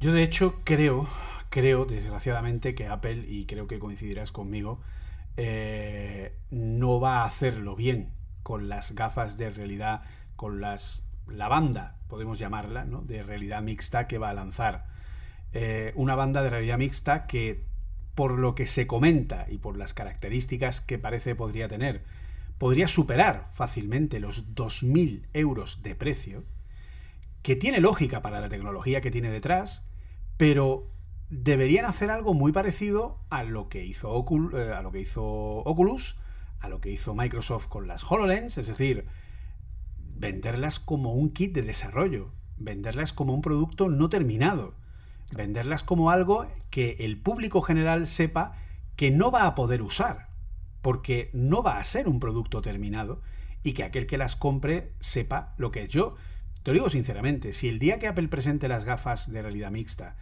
Yo 0.00 0.12
de 0.12 0.22
hecho 0.22 0.60
creo, 0.64 1.08
creo 1.50 1.86
desgraciadamente 1.86 2.74
que 2.74 2.86
Apple, 2.86 3.24
y 3.26 3.46
creo 3.46 3.66
que 3.66 3.78
coincidirás 3.78 4.30
conmigo, 4.30 4.80
eh, 5.36 6.36
no 6.50 7.00
va 7.00 7.22
a 7.22 7.24
hacerlo 7.24 7.76
bien 7.76 8.12
con 8.42 8.68
las 8.68 8.94
gafas 8.94 9.36
de 9.36 9.50
realidad, 9.50 10.02
con 10.36 10.60
las 10.60 11.06
la 11.28 11.48
banda, 11.48 11.96
podemos 12.08 12.38
llamarla, 12.38 12.84
¿no? 12.84 13.02
de 13.02 13.22
realidad 13.22 13.62
mixta 13.62 14.06
que 14.06 14.18
va 14.18 14.30
a 14.30 14.34
lanzar. 14.34 14.86
Eh, 15.52 15.92
una 15.96 16.14
banda 16.14 16.42
de 16.42 16.50
realidad 16.50 16.78
mixta 16.78 17.26
que 17.26 17.64
por 18.16 18.38
lo 18.38 18.54
que 18.54 18.66
se 18.66 18.86
comenta 18.86 19.46
y 19.48 19.58
por 19.58 19.76
las 19.76 19.92
características 19.92 20.80
que 20.80 20.98
parece 20.98 21.36
podría 21.36 21.68
tener, 21.68 22.02
podría 22.58 22.88
superar 22.88 23.50
fácilmente 23.52 24.20
los 24.20 24.54
2.000 24.54 25.26
euros 25.34 25.82
de 25.82 25.94
precio, 25.94 26.42
que 27.42 27.56
tiene 27.56 27.78
lógica 27.78 28.22
para 28.22 28.40
la 28.40 28.48
tecnología 28.48 29.02
que 29.02 29.10
tiene 29.10 29.30
detrás, 29.30 29.86
pero 30.38 30.90
deberían 31.28 31.84
hacer 31.84 32.10
algo 32.10 32.32
muy 32.32 32.52
parecido 32.52 33.18
a 33.28 33.44
lo 33.44 33.68
que 33.68 33.84
hizo, 33.84 34.24
eh, 34.54 34.72
a 34.72 34.80
lo 34.80 34.90
que 34.90 35.00
hizo 35.00 35.22
Oculus, 35.22 36.18
a 36.60 36.70
lo 36.70 36.80
que 36.80 36.90
hizo 36.90 37.14
Microsoft 37.14 37.66
con 37.66 37.86
las 37.86 38.10
HoloLens, 38.10 38.56
es 38.56 38.66
decir, 38.66 39.04
venderlas 39.98 40.80
como 40.80 41.12
un 41.12 41.34
kit 41.34 41.52
de 41.52 41.62
desarrollo, 41.62 42.32
venderlas 42.56 43.12
como 43.12 43.34
un 43.34 43.42
producto 43.42 43.90
no 43.90 44.08
terminado 44.08 44.74
venderlas 45.32 45.82
como 45.82 46.10
algo 46.10 46.46
que 46.70 46.96
el 47.00 47.18
público 47.18 47.62
general 47.62 48.06
sepa 48.06 48.56
que 48.96 49.10
no 49.10 49.30
va 49.30 49.46
a 49.46 49.54
poder 49.54 49.82
usar, 49.82 50.28
porque 50.82 51.30
no 51.32 51.62
va 51.62 51.78
a 51.78 51.84
ser 51.84 52.08
un 52.08 52.20
producto 52.20 52.62
terminado 52.62 53.22
y 53.62 53.72
que 53.72 53.84
aquel 53.84 54.06
que 54.06 54.18
las 54.18 54.36
compre 54.36 54.92
sepa 55.00 55.54
lo 55.58 55.70
que 55.70 55.82
es 55.84 55.88
yo. 55.88 56.16
Te 56.62 56.70
lo 56.70 56.74
digo 56.74 56.88
sinceramente, 56.88 57.52
si 57.52 57.68
el 57.68 57.78
día 57.78 57.98
que 57.98 58.06
Apple 58.06 58.28
presente 58.28 58.68
las 58.68 58.84
gafas 58.84 59.30
de 59.30 59.42
realidad 59.42 59.70
mixta 59.70 60.16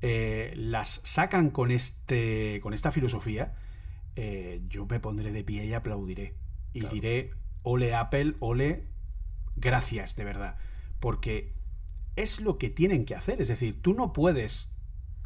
eh, 0.00 0.52
las 0.56 1.00
sacan 1.04 1.50
con, 1.50 1.70
este, 1.70 2.60
con 2.62 2.74
esta 2.74 2.92
filosofía, 2.92 3.54
eh, 4.16 4.60
yo 4.68 4.86
me 4.86 5.00
pondré 5.00 5.32
de 5.32 5.44
pie 5.44 5.64
y 5.64 5.74
aplaudiré. 5.74 6.34
Y 6.74 6.86
diré, 6.86 7.30
ole 7.62 7.94
Apple, 7.94 8.34
ole 8.40 8.86
gracias 9.56 10.16
de 10.16 10.24
verdad, 10.24 10.56
porque 11.00 11.52
es 12.16 12.40
lo 12.40 12.58
que 12.58 12.70
tienen 12.70 13.04
que 13.04 13.14
hacer. 13.14 13.40
Es 13.40 13.48
decir, 13.48 13.80
tú 13.82 13.94
no 13.94 14.12
puedes 14.12 14.72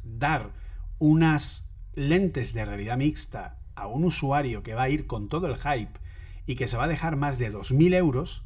dar 0.04 0.52
unas 0.98 1.70
lentes 1.94 2.52
de 2.52 2.64
realidad 2.64 2.96
mixta 2.96 3.60
a 3.74 3.86
un 3.86 4.04
usuario 4.04 4.62
que 4.62 4.74
va 4.74 4.84
a 4.84 4.88
ir 4.88 5.06
con 5.06 5.28
todo 5.28 5.46
el 5.46 5.56
hype 5.56 5.98
y 6.46 6.56
que 6.56 6.68
se 6.68 6.76
va 6.76 6.84
a 6.84 6.88
dejar 6.88 7.16
más 7.16 7.38
de 7.38 7.52
2.000 7.52 7.94
euros 7.94 8.44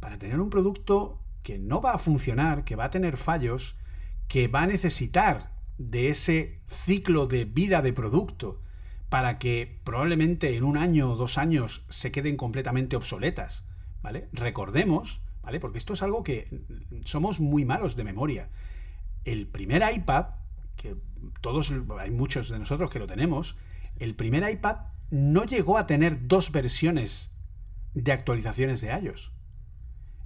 para 0.00 0.18
tener 0.18 0.40
un 0.40 0.50
producto 0.50 1.20
que 1.42 1.58
no 1.58 1.80
va 1.80 1.92
a 1.92 1.98
funcionar, 1.98 2.64
que 2.64 2.76
va 2.76 2.86
a 2.86 2.90
tener 2.90 3.16
fallos, 3.16 3.76
que 4.28 4.48
va 4.48 4.62
a 4.62 4.66
necesitar 4.66 5.52
de 5.78 6.08
ese 6.08 6.60
ciclo 6.68 7.26
de 7.26 7.44
vida 7.44 7.82
de 7.82 7.92
producto 7.92 8.62
para 9.08 9.38
que 9.38 9.80
probablemente 9.84 10.56
en 10.56 10.64
un 10.64 10.76
año 10.76 11.12
o 11.12 11.16
dos 11.16 11.38
años 11.38 11.84
se 11.88 12.12
queden 12.12 12.36
completamente 12.36 12.96
obsoletas. 12.96 13.68
¿Vale? 14.02 14.28
Recordemos, 14.32 15.22
Porque 15.60 15.78
esto 15.78 15.92
es 15.92 16.02
algo 16.02 16.22
que 16.22 16.48
somos 17.04 17.40
muy 17.40 17.64
malos 17.64 17.96
de 17.96 18.04
memoria. 18.04 18.48
El 19.24 19.46
primer 19.46 19.82
iPad, 19.94 20.26
que 20.76 20.96
todos, 21.40 21.72
hay 21.98 22.10
muchos 22.10 22.48
de 22.48 22.58
nosotros 22.58 22.90
que 22.90 22.98
lo 22.98 23.06
tenemos, 23.06 23.56
el 23.98 24.14
primer 24.14 24.48
iPad 24.50 24.76
no 25.10 25.44
llegó 25.44 25.78
a 25.78 25.86
tener 25.86 26.26
dos 26.26 26.50
versiones 26.50 27.32
de 27.94 28.12
actualizaciones 28.12 28.80
de 28.80 28.88
iOS. 28.88 29.32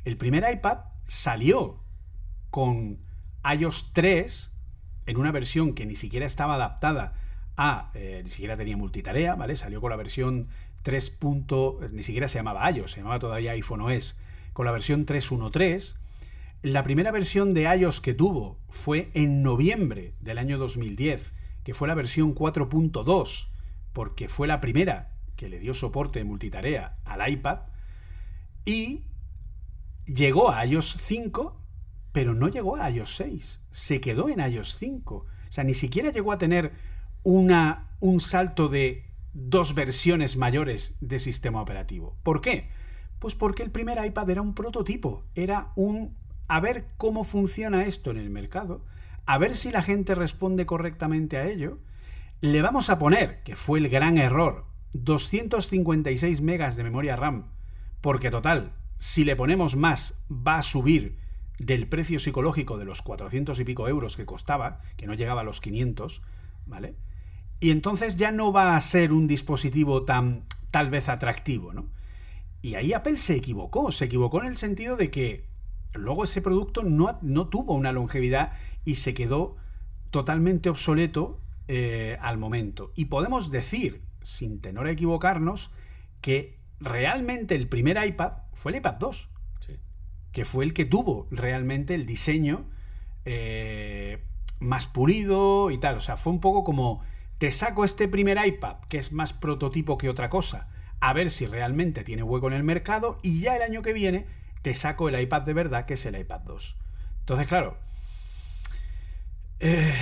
El 0.04 0.16
primer 0.16 0.50
iPad 0.50 0.78
salió 1.06 1.82
con 2.50 3.00
iOS 3.44 3.92
3 3.92 4.52
en 5.06 5.16
una 5.16 5.32
versión 5.32 5.74
que 5.74 5.86
ni 5.86 5.96
siquiera 5.96 6.26
estaba 6.26 6.54
adaptada 6.54 7.14
a, 7.56 7.90
eh, 7.94 8.20
ni 8.22 8.30
siquiera 8.30 8.56
tenía 8.56 8.76
multitarea, 8.76 9.34
¿vale? 9.34 9.56
Salió 9.56 9.80
con 9.80 9.90
la 9.90 9.96
versión 9.96 10.48
3. 10.82 11.18
ni 11.92 12.02
siquiera 12.02 12.28
se 12.28 12.38
llamaba 12.38 12.70
iOS, 12.70 12.92
se 12.92 12.98
llamaba 12.98 13.18
todavía 13.18 13.52
iPhone 13.52 13.80
OS, 13.82 14.18
con 14.58 14.66
la 14.66 14.72
versión 14.72 15.06
3.1.3. 15.06 15.94
La 16.62 16.82
primera 16.82 17.12
versión 17.12 17.54
de 17.54 17.72
iOS 17.76 18.00
que 18.00 18.12
tuvo 18.12 18.58
fue 18.68 19.08
en 19.14 19.44
noviembre 19.44 20.14
del 20.18 20.36
año 20.36 20.58
2010, 20.58 21.32
que 21.62 21.74
fue 21.74 21.86
la 21.86 21.94
versión 21.94 22.34
4.2, 22.34 23.50
porque 23.92 24.28
fue 24.28 24.48
la 24.48 24.60
primera 24.60 25.12
que 25.36 25.48
le 25.48 25.60
dio 25.60 25.74
soporte 25.74 26.24
multitarea 26.24 26.98
al 27.04 27.30
iPad. 27.30 27.60
Y 28.64 29.04
llegó 30.06 30.50
a 30.50 30.66
iOS 30.66 30.96
5, 31.02 31.62
pero 32.10 32.34
no 32.34 32.48
llegó 32.48 32.74
a 32.74 32.90
iOS 32.90 33.14
6. 33.14 33.62
Se 33.70 34.00
quedó 34.00 34.28
en 34.28 34.40
iOS 34.40 34.74
5. 34.74 35.14
O 35.14 35.26
sea, 35.50 35.62
ni 35.62 35.74
siquiera 35.74 36.10
llegó 36.10 36.32
a 36.32 36.38
tener 36.38 36.72
un 37.22 38.20
salto 38.20 38.68
de 38.68 39.04
dos 39.34 39.76
versiones 39.76 40.36
mayores 40.36 40.96
de 41.00 41.20
sistema 41.20 41.62
operativo. 41.62 42.16
¿Por 42.24 42.40
qué? 42.40 42.76
Pues 43.18 43.34
porque 43.34 43.62
el 43.62 43.70
primer 43.70 44.04
iPad 44.04 44.30
era 44.30 44.42
un 44.42 44.54
prototipo, 44.54 45.24
era 45.34 45.72
un 45.76 46.16
a 46.48 46.60
ver 46.60 46.86
cómo 46.96 47.24
funciona 47.24 47.84
esto 47.84 48.10
en 48.10 48.16
el 48.16 48.30
mercado, 48.30 48.84
a 49.26 49.38
ver 49.38 49.54
si 49.54 49.70
la 49.70 49.82
gente 49.82 50.14
responde 50.14 50.66
correctamente 50.66 51.36
a 51.36 51.46
ello. 51.46 51.78
Le 52.40 52.62
vamos 52.62 52.88
a 52.88 52.98
poner, 52.98 53.42
que 53.42 53.56
fue 53.56 53.78
el 53.78 53.88
gran 53.88 54.16
error, 54.16 54.64
256 54.94 56.40
megas 56.40 56.76
de 56.76 56.84
memoria 56.84 57.16
RAM, 57.16 57.50
porque 58.00 58.30
total, 58.30 58.72
si 58.96 59.24
le 59.24 59.36
ponemos 59.36 59.76
más, 59.76 60.24
va 60.30 60.56
a 60.56 60.62
subir 60.62 61.18
del 61.58 61.88
precio 61.88 62.18
psicológico 62.18 62.78
de 62.78 62.84
los 62.84 63.02
400 63.02 63.58
y 63.60 63.64
pico 63.64 63.88
euros 63.88 64.16
que 64.16 64.24
costaba, 64.24 64.80
que 64.96 65.06
no 65.06 65.14
llegaba 65.14 65.42
a 65.42 65.44
los 65.44 65.60
500, 65.60 66.22
¿vale? 66.66 66.94
Y 67.60 67.70
entonces 67.70 68.16
ya 68.16 68.30
no 68.30 68.52
va 68.52 68.76
a 68.76 68.80
ser 68.80 69.12
un 69.12 69.26
dispositivo 69.26 70.04
tan 70.04 70.44
tal 70.70 70.90
vez 70.90 71.08
atractivo, 71.08 71.72
¿no? 71.72 71.86
Y 72.60 72.74
ahí 72.74 72.92
Apple 72.92 73.16
se 73.16 73.36
equivocó, 73.36 73.92
se 73.92 74.06
equivocó 74.06 74.40
en 74.40 74.48
el 74.48 74.56
sentido 74.56 74.96
de 74.96 75.10
que 75.10 75.46
luego 75.94 76.24
ese 76.24 76.42
producto 76.42 76.82
no, 76.82 77.18
no 77.22 77.48
tuvo 77.48 77.74
una 77.74 77.92
longevidad 77.92 78.52
y 78.84 78.96
se 78.96 79.14
quedó 79.14 79.56
totalmente 80.10 80.68
obsoleto 80.68 81.40
eh, 81.68 82.16
al 82.20 82.38
momento. 82.38 82.92
Y 82.94 83.06
podemos 83.06 83.50
decir, 83.50 84.02
sin 84.22 84.60
tenor 84.60 84.86
a 84.86 84.92
equivocarnos, 84.92 85.70
que 86.20 86.58
realmente 86.80 87.54
el 87.54 87.68
primer 87.68 88.02
iPad 88.04 88.32
fue 88.54 88.72
el 88.72 88.78
iPad 88.78 88.94
2. 88.94 89.30
Que 90.32 90.44
fue 90.44 90.64
el 90.64 90.74
que 90.74 90.84
tuvo 90.84 91.26
realmente 91.30 91.94
el 91.94 92.06
diseño 92.06 92.66
eh, 93.24 94.22
más 94.60 94.86
pulido 94.86 95.70
y 95.70 95.78
tal. 95.78 95.96
O 95.96 96.00
sea, 96.00 96.16
fue 96.16 96.32
un 96.32 96.40
poco 96.40 96.64
como, 96.64 97.02
te 97.38 97.50
saco 97.50 97.84
este 97.84 98.08
primer 98.08 98.38
iPad, 98.44 98.76
que 98.88 98.98
es 98.98 99.12
más 99.12 99.32
prototipo 99.32 99.98
que 99.98 100.08
otra 100.08 100.28
cosa, 100.28 100.70
a 101.00 101.12
ver 101.12 101.30
si 101.30 101.46
realmente 101.46 102.04
tiene 102.04 102.22
hueco 102.22 102.48
en 102.48 102.54
el 102.54 102.64
mercado 102.64 103.18
y 103.22 103.40
ya 103.40 103.56
el 103.56 103.62
año 103.62 103.82
que 103.82 103.92
viene 103.92 104.26
te 104.62 104.74
saco 104.74 105.08
el 105.08 105.20
iPad 105.20 105.42
de 105.42 105.52
verdad, 105.52 105.86
que 105.86 105.94
es 105.94 106.06
el 106.06 106.18
iPad 106.18 106.40
2. 106.40 106.76
Entonces, 107.20 107.46
claro, 107.46 107.78
eh, 109.60 109.94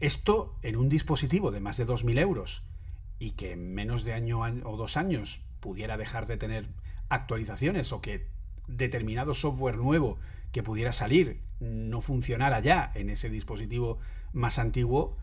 esto 0.00 0.56
en 0.62 0.76
un 0.76 0.88
dispositivo 0.88 1.50
de 1.50 1.60
más 1.60 1.76
de 1.76 1.86
2.000 1.86 2.18
euros 2.18 2.62
y 3.18 3.32
que 3.32 3.52
en 3.52 3.74
menos 3.74 4.04
de 4.04 4.14
año 4.14 4.40
o 4.40 4.76
dos 4.76 4.96
años 4.96 5.42
pudiera 5.60 5.96
dejar 5.96 6.26
de 6.26 6.38
tener 6.38 6.68
actualizaciones 7.08 7.92
o 7.92 8.00
que 8.00 8.26
determinado 8.66 9.34
software 9.34 9.76
nuevo 9.76 10.18
que 10.52 10.62
pudiera 10.62 10.92
salir 10.92 11.40
no 11.60 12.00
funcionara 12.00 12.60
ya 12.60 12.90
en 12.94 13.10
ese 13.10 13.28
dispositivo 13.28 13.98
más 14.32 14.58
antiguo, 14.58 15.16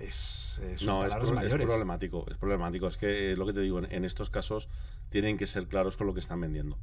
es, 0.00 0.60
no, 0.86 1.04
es, 1.04 1.14
problemático. 1.14 2.26
Es 2.30 2.36
problemático. 2.36 2.86
Es 2.86 2.96
que 2.96 3.32
eh, 3.32 3.36
lo 3.36 3.46
que 3.46 3.52
te 3.52 3.60
digo, 3.60 3.78
en, 3.78 4.04
estos 4.04 4.30
casos 4.30 4.68
tienen 5.10 5.36
que 5.36 5.46
ser 5.46 5.66
claros 5.66 5.96
con 5.96 6.06
lo 6.06 6.14
que 6.14 6.20
están 6.20 6.40
vendiendo. 6.40 6.78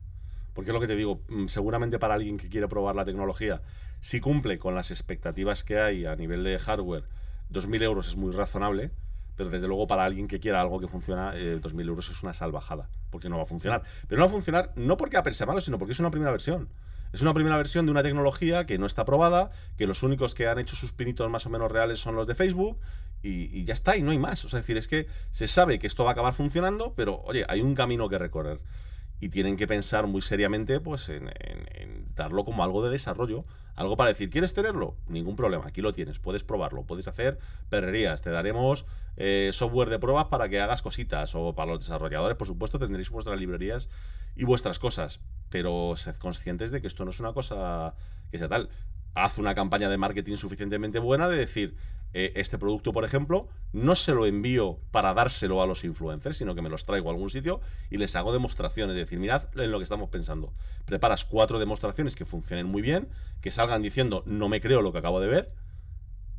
Porque 0.54 0.72
lo 0.72 0.80
que 0.80 0.88
te 0.88 0.96
digo, 0.96 1.22
mm, 1.28 1.48
seguramente 1.48 2.00
para 2.00 2.16
alguien 2.16 2.38
que 2.38 2.50
quiere 2.50 2.68
probar 2.68 2.96
la 2.96 3.06
tecnología, 3.06 3.62
si 4.00 4.20
cumple 4.20 4.60
con 4.60 4.76
las 4.76 4.92
expectativas 4.92 5.64
que 5.64 5.80
hay 5.80 6.06
a 6.06 6.16
nivel 6.16 6.44
de 6.44 6.60
hardware, 6.60 7.04
2.000 7.52 7.84
euros 7.84 8.08
es 8.08 8.16
muy 8.16 8.32
razonable 8.32 8.92
pero 9.36 9.50
desde 9.50 9.68
luego 9.68 9.88
para 9.88 10.06
alguien 10.06 10.28
que 10.28 10.40
quiera 10.40 10.62
algo 10.62 10.80
que 10.80 10.88
funciona, 10.88 11.34
eh, 11.36 11.60
2.000 11.62 11.88
euros 11.88 12.10
es 12.10 12.24
una 12.24 12.34
salvajada, 12.34 12.90
porque 13.10 13.30
no 13.30 13.38
va 13.38 13.44
a 13.44 13.46
funcionar. 13.46 13.84
Pero 14.08 14.20
no 14.20 14.26
va 14.26 14.32
a 14.32 14.34
funcionar 14.34 14.72
no 14.76 14.98
porque 14.98 15.18
Apple 15.18 15.34
sea 15.34 15.46
malo, 15.46 15.62
sino 15.62 15.78
porque 15.78 15.92
es 15.92 16.00
una 16.00 16.12
primera 16.12 16.32
versión. 16.32 16.70
Es 17.14 17.22
una 17.22 17.34
primera 17.34 17.58
versión 17.58 17.86
de 17.86 17.92
una 17.92 18.04
tecnología 18.04 18.66
que 18.66 18.78
no 18.78 18.86
está 18.86 19.06
probada, 19.06 19.52
que 19.78 19.88
los 19.88 20.04
únicos 20.04 20.36
que 20.36 20.48
han 20.48 20.60
hecho 20.60 20.76
sus 20.76 20.92
pinitos 20.92 21.30
más 21.30 21.46
o 21.46 21.50
menos 21.50 21.72
reales 21.72 22.00
son 22.00 22.16
los 22.16 22.28
de 22.28 22.36
Facebook, 22.36 22.78
y, 23.24 23.64
ya 23.64 23.74
está, 23.74 23.98
y 23.98 24.02
no 24.02 24.12
hay 24.12 24.20
más. 24.20 24.46
O 24.46 24.50
sea, 24.50 24.60
decir, 24.60 24.78
es 24.78 24.88
que 24.88 25.08
se 25.32 25.48
sabe 25.48 25.80
que 25.80 25.88
esto 25.88 26.04
va 26.04 26.12
a 26.12 26.14
acabar 26.14 26.34
funcionando, 26.34 26.94
pero 26.96 27.22
oye, 27.26 27.46
hay 27.48 27.62
un 27.62 27.74
camino 27.74 28.08
que 28.08 28.18
recorrer. 28.18 28.60
Y 29.20 29.30
tienen 29.30 29.58
que 29.58 29.68
pensar 29.68 30.08
muy 30.08 30.22
seriamente 30.22 30.80
pues, 30.80 31.10
en 31.10 31.30
darlo 32.16 32.44
como 32.44 32.64
algo 32.64 32.84
de 32.84 32.92
desarrollo 32.92 33.46
algo 33.76 33.98
para 33.98 34.10
decir, 34.10 34.30
¿quieres 34.30 34.54
tenerlo? 34.54 34.96
Ningún 35.08 35.36
problema, 35.36 35.68
aquí 35.68 35.82
lo 35.82 35.94
tienes, 35.94 36.20
puedes 36.20 36.44
probarlo, 36.44 36.84
puedes 36.84 37.08
hacer 37.08 37.40
perrerías, 37.70 38.22
te 38.22 38.30
daremos 38.30 38.86
eh, 39.18 39.50
software 39.52 39.90
de 39.90 40.00
pruebas 40.00 40.26
para 40.26 40.48
que 40.48 40.62
hagas 40.62 40.82
cositas, 40.82 41.36
o 41.36 41.54
para 41.54 41.72
los 41.72 41.82
desarrolladores, 41.82 42.38
por 42.38 42.48
supuesto, 42.48 42.80
tendréis 42.80 43.10
vuestras 43.10 43.38
librerías 43.38 43.90
y 44.36 44.46
vuestras 44.46 44.80
cosas, 44.80 45.20
pero 45.50 45.96
sed 45.98 46.16
conscientes 46.16 46.72
de 46.72 46.82
que 46.82 46.88
esto 46.88 47.04
no 47.04 47.12
es 47.12 47.20
una 47.20 47.34
cosa 47.34 47.96
que 48.32 48.38
sea 48.38 48.48
tal. 48.48 48.70
Haz 49.14 49.38
una 49.38 49.56
campaña 49.56 49.90
de 49.90 49.98
marketing 49.98 50.36
suficientemente 50.36 51.00
buena 51.00 51.28
de 51.28 51.38
decir, 51.38 51.76
eh, 52.18 52.32
este 52.38 52.58
producto, 52.58 52.94
por 52.94 53.04
ejemplo, 53.04 53.50
no 53.74 53.94
se 53.94 54.14
lo 54.14 54.26
envío 54.26 54.80
para 54.92 55.14
dárselo 55.14 55.62
a 55.62 55.68
los 55.68 55.84
influencers, 55.84 56.38
sino 56.38 56.56
que 56.56 56.62
me 56.62 56.70
los 56.70 56.86
traigo 56.86 57.10
a 57.10 57.12
algún 57.12 57.30
sitio 57.30 57.60
y 57.90 57.98
les 57.98 58.16
hago 58.16 58.32
demostraciones. 58.32 58.96
Es 58.96 59.02
decir, 59.02 59.20
mirad 59.20 59.50
en 59.54 59.70
lo 59.70 59.80
que 59.80 59.84
estamos 59.84 60.08
pensando. 60.08 60.54
Preparas 60.86 61.26
cuatro 61.26 61.60
demostraciones 61.60 62.16
que 62.16 62.24
funcionen 62.24 62.68
muy 62.68 62.82
bien, 62.82 63.10
que 63.42 63.52
salgan 63.52 63.82
diciendo, 63.82 64.24
no 64.26 64.48
me 64.48 64.62
creo 64.62 64.82
lo 64.82 64.94
que 64.94 65.00
acabo 65.00 65.20
de 65.20 65.28
ver, 65.28 65.52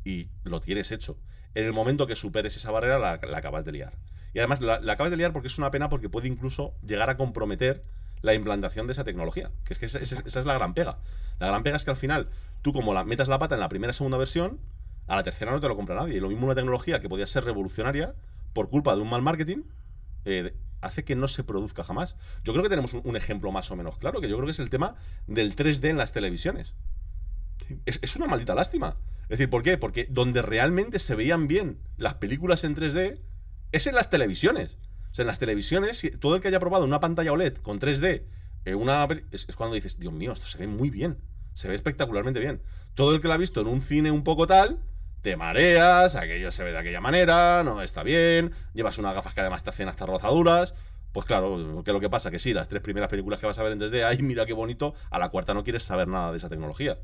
y 0.03 0.31
lo 0.45 0.61
tienes 0.61 0.91
hecho. 0.91 1.19
En 1.53 1.67
el 1.67 1.73
momento 1.73 2.07
que 2.07 2.15
superes 2.15 2.57
esa 2.57 2.71
barrera, 2.71 2.97
la, 2.97 3.37
acabas 3.37 3.63
de 3.63 3.73
liar. 3.73 3.93
Y 4.33 4.39
además 4.39 4.61
la, 4.61 4.81
acabas 4.91 5.11
de 5.11 5.17
liar 5.17 5.31
porque 5.31 5.47
es 5.47 5.59
una 5.59 5.69
pena 5.69 5.89
porque 5.89 6.09
puede 6.09 6.27
incluso 6.27 6.73
llegar 6.81 7.11
a 7.11 7.17
comprometer 7.17 7.83
la 8.23 8.33
implantación 8.33 8.87
de 8.87 8.93
esa 8.93 9.03
tecnología. 9.03 9.51
Que 9.63 9.73
es 9.73 9.79
que 9.79 9.85
esa, 9.85 9.99
esa, 9.99 10.39
es 10.39 10.45
la 10.47 10.55
gran 10.55 10.73
pega. 10.73 10.97
La 11.37 11.45
gran 11.45 11.61
pega 11.61 11.75
es 11.75 11.85
que 11.85 11.91
al 11.91 11.97
final, 11.97 12.29
tú 12.63 12.73
como 12.73 12.95
la 12.95 13.03
metas 13.03 13.27
la 13.27 13.37
pata 13.37 13.53
en 13.53 13.61
la 13.61 13.69
primera 13.69 13.93
segunda 13.93 14.17
versión, 14.17 14.59
a 15.07 15.15
la 15.15 15.23
tercera 15.23 15.51
no 15.51 15.59
te 15.59 15.67
lo 15.67 15.75
compra 15.75 15.95
nadie. 15.95 16.17
Y 16.17 16.19
lo 16.19 16.29
mismo 16.29 16.45
una 16.45 16.55
tecnología 16.55 16.99
que 16.99 17.09
podía 17.09 17.25
ser 17.25 17.45
revolucionaria, 17.45 18.13
por 18.53 18.69
culpa 18.69 18.95
de 18.95 19.01
un 19.01 19.09
mal 19.09 19.21
marketing, 19.21 19.63
eh, 20.25 20.53
hace 20.81 21.03
que 21.03 21.15
no 21.15 21.27
se 21.27 21.43
produzca 21.43 21.83
jamás. 21.83 22.15
Yo 22.43 22.53
creo 22.53 22.63
que 22.63 22.69
tenemos 22.69 22.93
un, 22.93 23.15
ejemplo 23.15 23.51
más 23.51 23.71
o 23.71 23.75
menos 23.75 23.97
claro, 23.97 24.21
que 24.21 24.29
yo 24.29 24.35
creo 24.35 24.45
que 24.45 24.51
es 24.51 24.59
el 24.59 24.69
tema 24.69 24.95
del 25.25 25.55
3D 25.55 25.89
en 25.89 25.97
las 25.97 26.11
televisiones. 26.11 26.75
Es, 27.85 28.15
una 28.15 28.27
maldita 28.27 28.53
lástima. 28.53 28.97
Es 29.23 29.29
decir, 29.29 29.49
¿por 29.49 29.63
qué? 29.63 29.77
Porque 29.77 30.07
donde 30.09 30.41
realmente 30.41 30.99
se 30.99 31.15
veían 31.15 31.47
bien 31.47 31.79
las 31.97 32.15
películas 32.15 32.63
en 32.63 32.75
3D 32.75 33.19
es 33.71 33.87
en 33.87 33.95
las 33.95 34.09
televisiones. 34.09 34.77
O 35.11 35.15
sea, 35.15 35.23
en 35.23 35.27
las 35.27 35.39
televisiones, 35.39 36.05
todo 36.19 36.35
el 36.35 36.41
que 36.41 36.49
haya 36.49 36.59
probado 36.59 36.85
una 36.85 36.99
pantalla 36.99 37.31
OLED 37.31 37.57
con 37.57 37.79
3D, 37.79 38.23
eh, 38.65 38.75
una, 38.75 39.07
es, 39.31 39.49
es 39.49 39.55
cuando 39.55 39.75
dices, 39.75 39.99
Dios 39.99 40.13
mío, 40.13 40.33
esto 40.33 40.45
se 40.45 40.59
ve 40.59 40.67
muy 40.67 40.89
bien. 40.89 41.17
Se 41.55 41.67
ve 41.67 41.75
espectacularmente 41.75 42.39
bien. 42.39 42.61
Todo 42.93 43.15
el 43.15 43.21
que 43.21 43.27
lo 43.27 43.33
ha 43.33 43.37
visto 43.37 43.61
en 43.61 43.67
un 43.67 43.81
cine 43.81 44.11
un 44.11 44.23
poco 44.23 44.45
tal, 44.45 44.79
te 45.21 45.35
mareas, 45.35 46.15
aquello 46.15 46.51
se 46.51 46.63
ve 46.63 46.71
de 46.71 46.77
aquella 46.77 47.01
manera, 47.01 47.63
no 47.63 47.81
está 47.81 48.03
bien, 48.03 48.53
llevas 48.73 48.97
unas 48.97 49.13
gafas 49.13 49.33
que 49.33 49.41
además 49.41 49.63
te 49.63 49.69
hacen 49.69 49.87
hasta 49.87 50.05
rozaduras. 50.05 50.75
Pues 51.11 51.25
claro, 51.25 51.83
que 51.83 51.93
lo 51.93 51.99
que 51.99 52.09
pasa 52.09 52.29
que 52.29 52.37
sí, 52.37 52.53
las 52.53 52.67
tres 52.67 52.81
primeras 52.81 53.09
películas 53.09 53.39
que 53.39 53.47
vas 53.47 53.57
a 53.57 53.63
ver 53.63 53.71
en 53.71 53.79
3D, 53.79 54.03
ay, 54.03 54.21
mira 54.21 54.45
qué 54.45 54.53
bonito, 54.53 54.93
a 55.09 55.17
la 55.17 55.29
cuarta 55.29 55.53
no 55.53 55.63
quieres 55.63 55.83
saber 55.83 56.07
nada 56.07 56.31
de 56.31 56.37
esa 56.37 56.49
tecnología. 56.49 56.99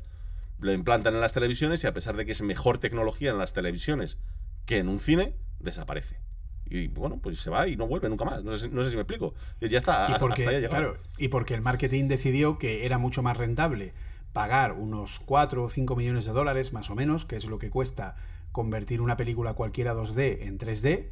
Lo 0.60 0.72
implantan 0.72 1.14
en 1.14 1.20
las 1.20 1.32
televisiones 1.32 1.82
y 1.82 1.86
a 1.86 1.92
pesar 1.92 2.16
de 2.16 2.24
que 2.24 2.32
es 2.32 2.42
mejor 2.42 2.78
tecnología 2.78 3.30
en 3.30 3.38
las 3.38 3.54
televisiones 3.54 4.18
que 4.66 4.78
en 4.78 4.88
un 4.88 5.00
cine, 5.00 5.34
desaparece. 5.58 6.20
Y 6.66 6.88
bueno, 6.88 7.18
pues 7.20 7.40
se 7.40 7.50
va 7.50 7.66
y 7.66 7.76
no 7.76 7.86
vuelve 7.86 8.08
nunca 8.08 8.24
más. 8.24 8.44
No 8.44 8.56
sé, 8.56 8.68
no 8.68 8.84
sé 8.84 8.90
si 8.90 8.96
me 8.96 9.02
explico. 9.02 9.34
Ya 9.60 9.78
está, 9.78 10.06
y 10.14 10.18
porque, 10.18 10.44
hasta 10.44 10.58
llegado. 10.58 10.70
claro, 10.70 10.98
y 11.18 11.28
porque 11.28 11.54
el 11.54 11.60
marketing 11.60 12.08
decidió 12.08 12.58
que 12.58 12.86
era 12.86 12.98
mucho 12.98 13.22
más 13.22 13.36
rentable 13.36 13.92
pagar 14.34 14.72
unos 14.72 15.20
4 15.20 15.64
o 15.64 15.70
5 15.70 15.96
millones 15.96 16.26
de 16.26 16.32
dólares, 16.32 16.74
más 16.74 16.90
o 16.90 16.94
menos, 16.94 17.24
que 17.24 17.36
es 17.36 17.46
lo 17.46 17.58
que 17.58 17.70
cuesta 17.70 18.16
convertir 18.52 19.00
una 19.00 19.16
película 19.16 19.54
cualquiera 19.54 19.94
2D 19.94 20.42
en 20.42 20.58
3D, 20.58 21.06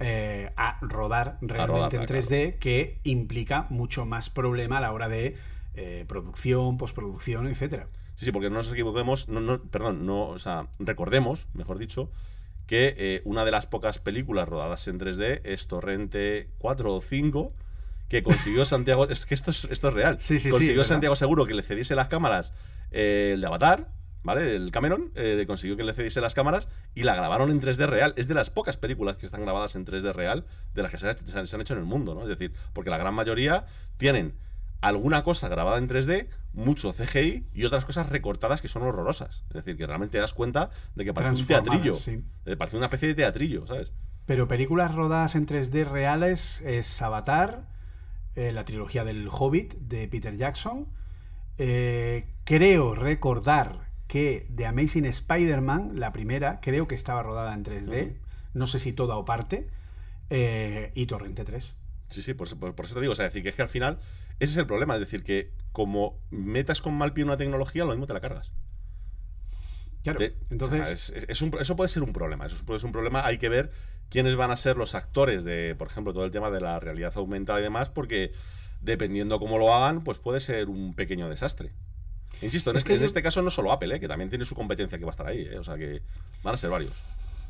eh, 0.00 0.52
a 0.56 0.78
rodar 0.82 1.38
realmente 1.40 1.96
en 1.96 2.02
3D, 2.02 2.58
que 2.58 2.98
implica 3.04 3.66
mucho 3.70 4.04
más 4.04 4.28
problema 4.28 4.78
a 4.78 4.80
la 4.80 4.92
hora 4.92 5.08
de 5.08 5.36
eh, 5.74 6.04
producción, 6.08 6.76
postproducción, 6.76 7.46
etcétera. 7.46 7.86
Sí, 8.16 8.26
sí, 8.26 8.32
porque 8.32 8.50
no 8.50 8.56
nos 8.56 8.72
equivoquemos, 8.72 9.28
no, 9.28 9.40
no, 9.40 9.62
perdón, 9.62 10.04
no, 10.04 10.28
o 10.28 10.38
sea, 10.40 10.66
recordemos, 10.80 11.46
mejor 11.54 11.78
dicho, 11.78 12.10
que 12.66 12.94
eh, 12.98 13.22
una 13.24 13.44
de 13.44 13.52
las 13.52 13.66
pocas 13.66 14.00
películas 14.00 14.48
rodadas 14.48 14.88
en 14.88 14.98
3D 14.98 15.42
es 15.44 15.68
Torrente 15.68 16.48
4 16.58 16.92
o 16.92 17.00
5, 17.00 17.52
que 18.08 18.22
consiguió 18.22 18.64
Santiago. 18.64 19.08
Es 19.08 19.26
que 19.26 19.34
esto 19.34 19.50
es, 19.50 19.64
esto 19.70 19.88
es 19.88 19.94
real. 19.94 20.18
Sí, 20.20 20.38
sí, 20.38 20.44
sí, 20.44 20.50
consiguió 20.50 20.76
verdad. 20.76 20.88
Santiago 20.88 21.16
Seguro 21.16 21.46
que 21.46 21.54
le 21.54 21.62
cediese 21.62 21.94
las 21.94 22.08
cámaras 22.08 22.52
eh, 22.90 23.32
el 23.34 23.40
de 23.40 23.46
Avatar, 23.46 23.88
¿vale? 24.22 24.54
El 24.56 24.70
Cameron 24.70 25.10
eh, 25.14 25.44
consiguió 25.46 25.76
que 25.76 25.84
le 25.84 25.94
cediese 25.94 26.20
las 26.20 26.34
cámaras 26.34 26.68
y 26.94 27.02
la 27.02 27.14
grabaron 27.14 27.50
en 27.50 27.60
3D 27.60 27.86
real. 27.86 28.14
Es 28.16 28.28
de 28.28 28.34
las 28.34 28.50
pocas 28.50 28.76
películas 28.76 29.16
que 29.16 29.26
están 29.26 29.42
grabadas 29.42 29.74
en 29.74 29.84
3D 29.84 30.12
real 30.12 30.44
de 30.74 30.82
las 30.82 30.90
que 30.90 30.98
se, 30.98 31.08
han- 31.08 31.46
se 31.46 31.54
han 31.56 31.60
hecho 31.62 31.74
en 31.74 31.80
el 31.80 31.86
mundo, 31.86 32.14
¿no? 32.14 32.22
Es 32.22 32.28
decir, 32.28 32.52
porque 32.72 32.90
la 32.90 32.98
gran 32.98 33.14
mayoría 33.14 33.66
tienen 33.96 34.34
alguna 34.80 35.24
cosa 35.24 35.48
grabada 35.48 35.78
en 35.78 35.88
3D, 35.88 36.28
mucho 36.52 36.92
CGI 36.92 37.46
y 37.54 37.64
otras 37.64 37.86
cosas 37.86 38.10
recortadas 38.10 38.60
que 38.60 38.68
son 38.68 38.82
horrorosas. 38.82 39.42
Es 39.48 39.54
decir, 39.54 39.76
que 39.78 39.86
realmente 39.86 40.12
te 40.12 40.18
das 40.18 40.34
cuenta 40.34 40.70
de 40.94 41.04
que 41.06 41.14
parece 41.14 41.40
un 41.40 41.46
teatrillo. 41.46 41.94
sí. 41.94 42.22
Eh, 42.44 42.56
Parece 42.56 42.76
una 42.76 42.86
especie 42.86 43.08
de 43.08 43.14
teatrillo, 43.14 43.66
¿sabes? 43.66 43.92
Pero 44.26 44.46
películas 44.46 44.94
rodadas 44.94 45.34
en 45.36 45.46
3D 45.46 45.86
reales 45.88 46.60
es 46.62 47.00
Avatar, 47.02 47.66
eh, 48.36 48.52
la 48.52 48.64
trilogía 48.64 49.04
del 49.04 49.28
Hobbit 49.30 49.74
de 49.74 50.08
Peter 50.08 50.36
Jackson. 50.36 50.88
Eh, 51.58 52.26
creo 52.44 52.94
recordar 52.94 53.88
que 54.06 54.48
The 54.54 54.66
Amazing 54.66 55.06
Spider-Man, 55.06 55.98
la 56.00 56.12
primera, 56.12 56.60
creo 56.60 56.86
que 56.88 56.94
estaba 56.94 57.22
rodada 57.22 57.54
en 57.54 57.64
3D. 57.64 58.16
No 58.54 58.66
sé 58.66 58.78
si 58.78 58.92
toda 58.92 59.16
o 59.16 59.24
parte. 59.24 59.68
eh, 60.30 60.90
y 60.94 61.06
Torrente 61.06 61.44
3. 61.44 61.76
Sí, 62.08 62.22
sí, 62.22 62.32
por, 62.34 62.46
eso- 62.46 62.58
por- 62.58 62.74
por 62.74 62.86
eso 62.86 62.94
te 62.94 63.00
digo, 63.02 63.12
o 63.12 63.16
sea, 63.16 63.26
es 63.26 63.32
decir, 63.32 63.42
que 63.42 63.50
es 63.50 63.54
que 63.54 63.62
al 63.62 63.68
final 63.68 63.98
ese 64.40 64.52
es 64.52 64.56
el 64.56 64.66
problema, 64.66 64.94
es 64.94 65.00
decir, 65.00 65.22
que 65.22 65.50
como 65.72 66.18
metas 66.30 66.80
con 66.80 66.94
mal 66.94 67.12
pie 67.12 67.24
una 67.24 67.36
tecnología, 67.36 67.84
lo 67.84 67.90
mismo 67.90 68.06
te 68.06 68.14
la 68.14 68.20
cargas. 68.20 68.50
Claro, 70.04 70.20
De- 70.20 70.36
entonces... 70.50 70.80
o 70.80 70.84
sea, 70.84 70.92
es- 70.94 71.10
es- 71.10 71.26
es 71.28 71.42
un- 71.42 71.56
eso 71.60 71.74
puede 71.76 71.88
ser 71.88 72.02
un 72.04 72.12
problema, 72.12 72.46
eso 72.46 72.56
puede 72.64 72.78
ser 72.78 72.86
un 72.86 72.92
problema, 72.92 73.26
hay 73.26 73.38
que 73.38 73.48
ver 73.48 73.72
quiénes 74.10 74.36
van 74.36 74.50
a 74.52 74.56
ser 74.56 74.76
los 74.76 74.94
actores 74.94 75.42
de, 75.44 75.74
por 75.76 75.88
ejemplo, 75.88 76.12
todo 76.12 76.24
el 76.24 76.30
tema 76.30 76.50
de 76.50 76.60
la 76.60 76.78
realidad 76.78 77.12
aumentada 77.16 77.58
y 77.58 77.62
demás, 77.64 77.88
porque 77.88 78.32
dependiendo 78.82 79.40
cómo 79.40 79.58
lo 79.58 79.74
hagan, 79.74 80.04
pues 80.04 80.18
puede 80.18 80.38
ser 80.40 80.68
un 80.68 80.94
pequeño 80.94 81.28
desastre. 81.28 81.72
Insisto, 82.42 82.70
en, 82.70 82.76
Es 82.76 82.80
este, 82.82 82.88
que 82.90 82.94
en 82.96 83.00
yo- 83.00 83.06
este 83.06 83.22
caso 83.22 83.42
no 83.42 83.50
solo 83.50 83.72
Apple, 83.72 83.96
¿eh? 83.96 84.00
que 84.00 84.06
también 84.08 84.28
tiene 84.28 84.44
su 84.44 84.54
competencia 84.54 84.98
que 84.98 85.04
va 85.04 85.10
a 85.10 85.16
estar 85.16 85.26
ahí, 85.26 85.48
¿eh? 85.50 85.58
o 85.58 85.64
sea 85.64 85.76
que 85.76 86.02
van 86.42 86.54
a 86.54 86.56
ser 86.58 86.70
varios. 86.70 86.92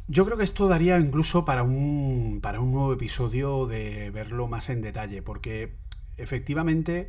Yo 0.07 0.25
creo 0.27 0.37
que 0.37 0.45
esto 0.45 0.69
daría 0.69 0.99
incluso 0.99 1.45
para 1.47 1.63
un, 1.63 2.41
para 2.43 2.61
un 2.61 2.71
nuevo 2.73 2.93
episodio 2.93 3.67
de 3.67 4.11
verlo 4.11 4.47
más 4.47 4.69
en 4.71 4.83
detalle, 4.83 5.23
porque 5.23 5.73
efectivamente 6.19 7.09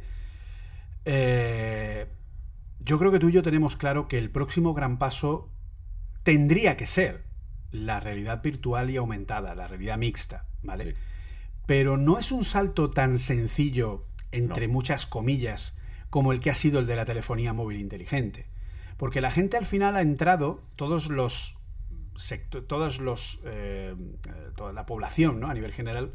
eh, 1.05 2.07
yo 2.79 2.99
creo 2.99 3.11
que 3.11 3.19
tú 3.19 3.29
y 3.29 3.33
yo 3.33 3.41
tenemos 3.41 3.75
claro 3.75 4.07
que 4.07 4.17
el 4.17 4.29
próximo 4.29 4.73
gran 4.73 4.97
paso 4.97 5.49
tendría 6.23 6.77
que 6.77 6.87
ser 6.87 7.23
la 7.71 7.99
realidad 7.99 8.41
virtual 8.41 8.89
y 8.89 8.97
aumentada, 8.97 9.55
la 9.55 9.67
realidad 9.67 9.97
mixta, 9.97 10.45
¿vale? 10.63 10.91
Sí. 10.91 10.97
Pero 11.65 11.97
no 11.97 12.17
es 12.17 12.31
un 12.31 12.45
salto 12.45 12.91
tan 12.91 13.17
sencillo, 13.17 14.05
entre 14.31 14.67
No. 14.67 14.73
muchas 14.73 15.05
comillas, 15.05 15.79
como 16.09 16.31
el 16.31 16.39
que 16.39 16.49
ha 16.49 16.55
sido 16.55 16.79
el 16.79 16.87
de 16.87 16.95
la 16.95 17.05
telefonía 17.05 17.53
móvil 17.53 17.79
inteligente. 17.79 18.47
Porque 18.97 19.21
la 19.21 19.31
gente 19.31 19.57
al 19.57 19.65
final 19.65 19.95
ha 19.95 20.01
entrado, 20.01 20.61
todos 20.75 21.09
los 21.09 21.57
todos 22.67 22.99
los 22.99 23.41
eh, 23.43 23.93
toda 24.55 24.71
la 24.71 24.85
población 24.85 25.41
¿no? 25.41 25.49
a 25.49 25.53
nivel 25.53 25.73
general 25.73 26.13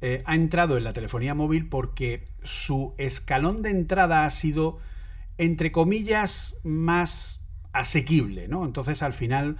eh, 0.00 0.22
ha 0.26 0.34
entrado 0.34 0.76
en 0.76 0.82
la 0.82 0.92
telefonía 0.92 1.34
móvil 1.34 1.68
porque 1.68 2.26
su 2.42 2.94
escalón 2.98 3.62
de 3.62 3.70
entrada 3.70 4.24
ha 4.24 4.30
sido 4.30 4.78
entre 5.38 5.72
comillas 5.72 6.58
más 6.64 7.44
asequible 7.72 8.48
¿no? 8.48 8.64
entonces 8.64 9.02
al 9.02 9.12
final 9.12 9.56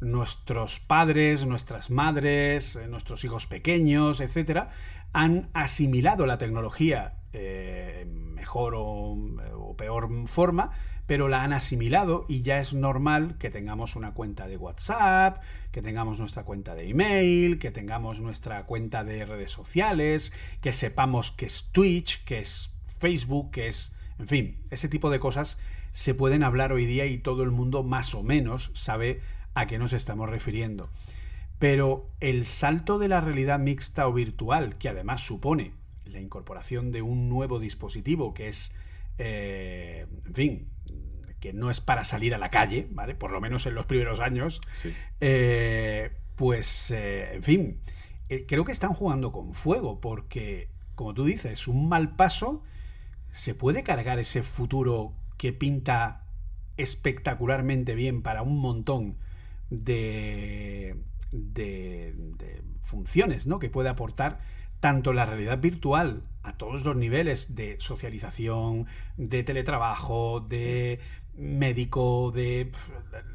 nuestros 0.00 0.80
padres 0.80 1.46
nuestras 1.46 1.90
madres 1.90 2.76
eh, 2.76 2.88
nuestros 2.88 3.24
hijos 3.24 3.46
pequeños 3.46 4.20
etcétera 4.20 4.70
han 5.12 5.48
asimilado 5.52 6.26
la 6.26 6.38
tecnología 6.38 7.14
eh, 7.32 8.06
mejor 8.08 8.74
o, 8.76 9.16
o 9.56 9.76
peor 9.76 10.10
forma 10.26 10.72
pero 11.06 11.28
la 11.28 11.42
han 11.42 11.52
asimilado 11.52 12.24
y 12.28 12.42
ya 12.42 12.58
es 12.58 12.72
normal 12.72 13.36
que 13.38 13.50
tengamos 13.50 13.96
una 13.96 14.14
cuenta 14.14 14.46
de 14.46 14.56
WhatsApp, 14.56 15.42
que 15.70 15.82
tengamos 15.82 16.18
nuestra 16.18 16.44
cuenta 16.44 16.74
de 16.74 16.88
email, 16.88 17.58
que 17.58 17.70
tengamos 17.70 18.20
nuestra 18.20 18.64
cuenta 18.64 19.04
de 19.04 19.24
redes 19.26 19.50
sociales, 19.50 20.32
que 20.62 20.72
sepamos 20.72 21.30
que 21.30 21.46
es 21.46 21.68
Twitch, 21.72 22.24
que 22.24 22.38
es 22.38 22.74
Facebook, 23.00 23.50
que 23.50 23.68
es... 23.68 23.93
En 24.18 24.28
fin, 24.28 24.58
ese 24.70 24.88
tipo 24.88 25.10
de 25.10 25.20
cosas 25.20 25.60
se 25.92 26.14
pueden 26.14 26.42
hablar 26.42 26.72
hoy 26.72 26.86
día 26.86 27.06
y 27.06 27.18
todo 27.18 27.42
el 27.42 27.50
mundo 27.50 27.82
más 27.82 28.14
o 28.14 28.22
menos 28.22 28.70
sabe 28.74 29.20
a 29.54 29.66
qué 29.66 29.78
nos 29.78 29.92
estamos 29.92 30.28
refiriendo. 30.28 30.90
Pero 31.58 32.10
el 32.20 32.44
salto 32.44 32.98
de 32.98 33.08
la 33.08 33.20
realidad 33.20 33.58
mixta 33.58 34.06
o 34.08 34.12
virtual, 34.12 34.76
que 34.76 34.88
además 34.88 35.20
supone 35.24 35.72
la 36.04 36.20
incorporación 36.20 36.92
de 36.92 37.02
un 37.02 37.28
nuevo 37.28 37.58
dispositivo 37.60 38.34
que 38.34 38.48
es, 38.48 38.76
eh, 39.18 40.06
en 40.26 40.34
fin, 40.34 40.68
que 41.40 41.52
no 41.52 41.70
es 41.70 41.80
para 41.80 42.04
salir 42.04 42.34
a 42.34 42.38
la 42.38 42.50
calle, 42.50 42.88
¿vale? 42.90 43.14
Por 43.14 43.30
lo 43.30 43.40
menos 43.40 43.66
en 43.66 43.74
los 43.74 43.86
primeros 43.86 44.20
años, 44.20 44.60
Sí. 44.74 44.92
eh, 45.20 46.10
pues, 46.36 46.90
eh, 46.90 47.34
en 47.34 47.42
fin, 47.42 47.78
eh, 48.28 48.44
creo 48.48 48.64
que 48.64 48.72
están 48.72 48.94
jugando 48.94 49.30
con 49.30 49.54
fuego, 49.54 50.00
porque, 50.00 50.68
como 50.94 51.14
tú 51.14 51.24
dices, 51.24 51.68
un 51.68 51.88
mal 51.88 52.16
paso 52.16 52.62
se 53.34 53.56
puede 53.56 53.82
cargar 53.82 54.20
ese 54.20 54.44
futuro 54.44 55.12
que 55.36 55.52
pinta 55.52 56.22
espectacularmente 56.76 57.96
bien 57.96 58.22
para 58.22 58.42
un 58.42 58.60
montón 58.60 59.16
de, 59.70 61.02
de, 61.32 62.14
de 62.16 62.62
funciones 62.82 63.48
¿no? 63.48 63.58
que 63.58 63.68
puede 63.68 63.88
aportar 63.88 64.38
tanto 64.78 65.12
la 65.12 65.26
realidad 65.26 65.58
virtual 65.58 66.22
a 66.44 66.56
todos 66.56 66.84
los 66.84 66.94
niveles 66.94 67.56
de 67.56 67.76
socialización, 67.80 68.86
de 69.16 69.42
teletrabajo, 69.42 70.38
de 70.38 71.00
médico, 71.36 72.30
de 72.30 72.70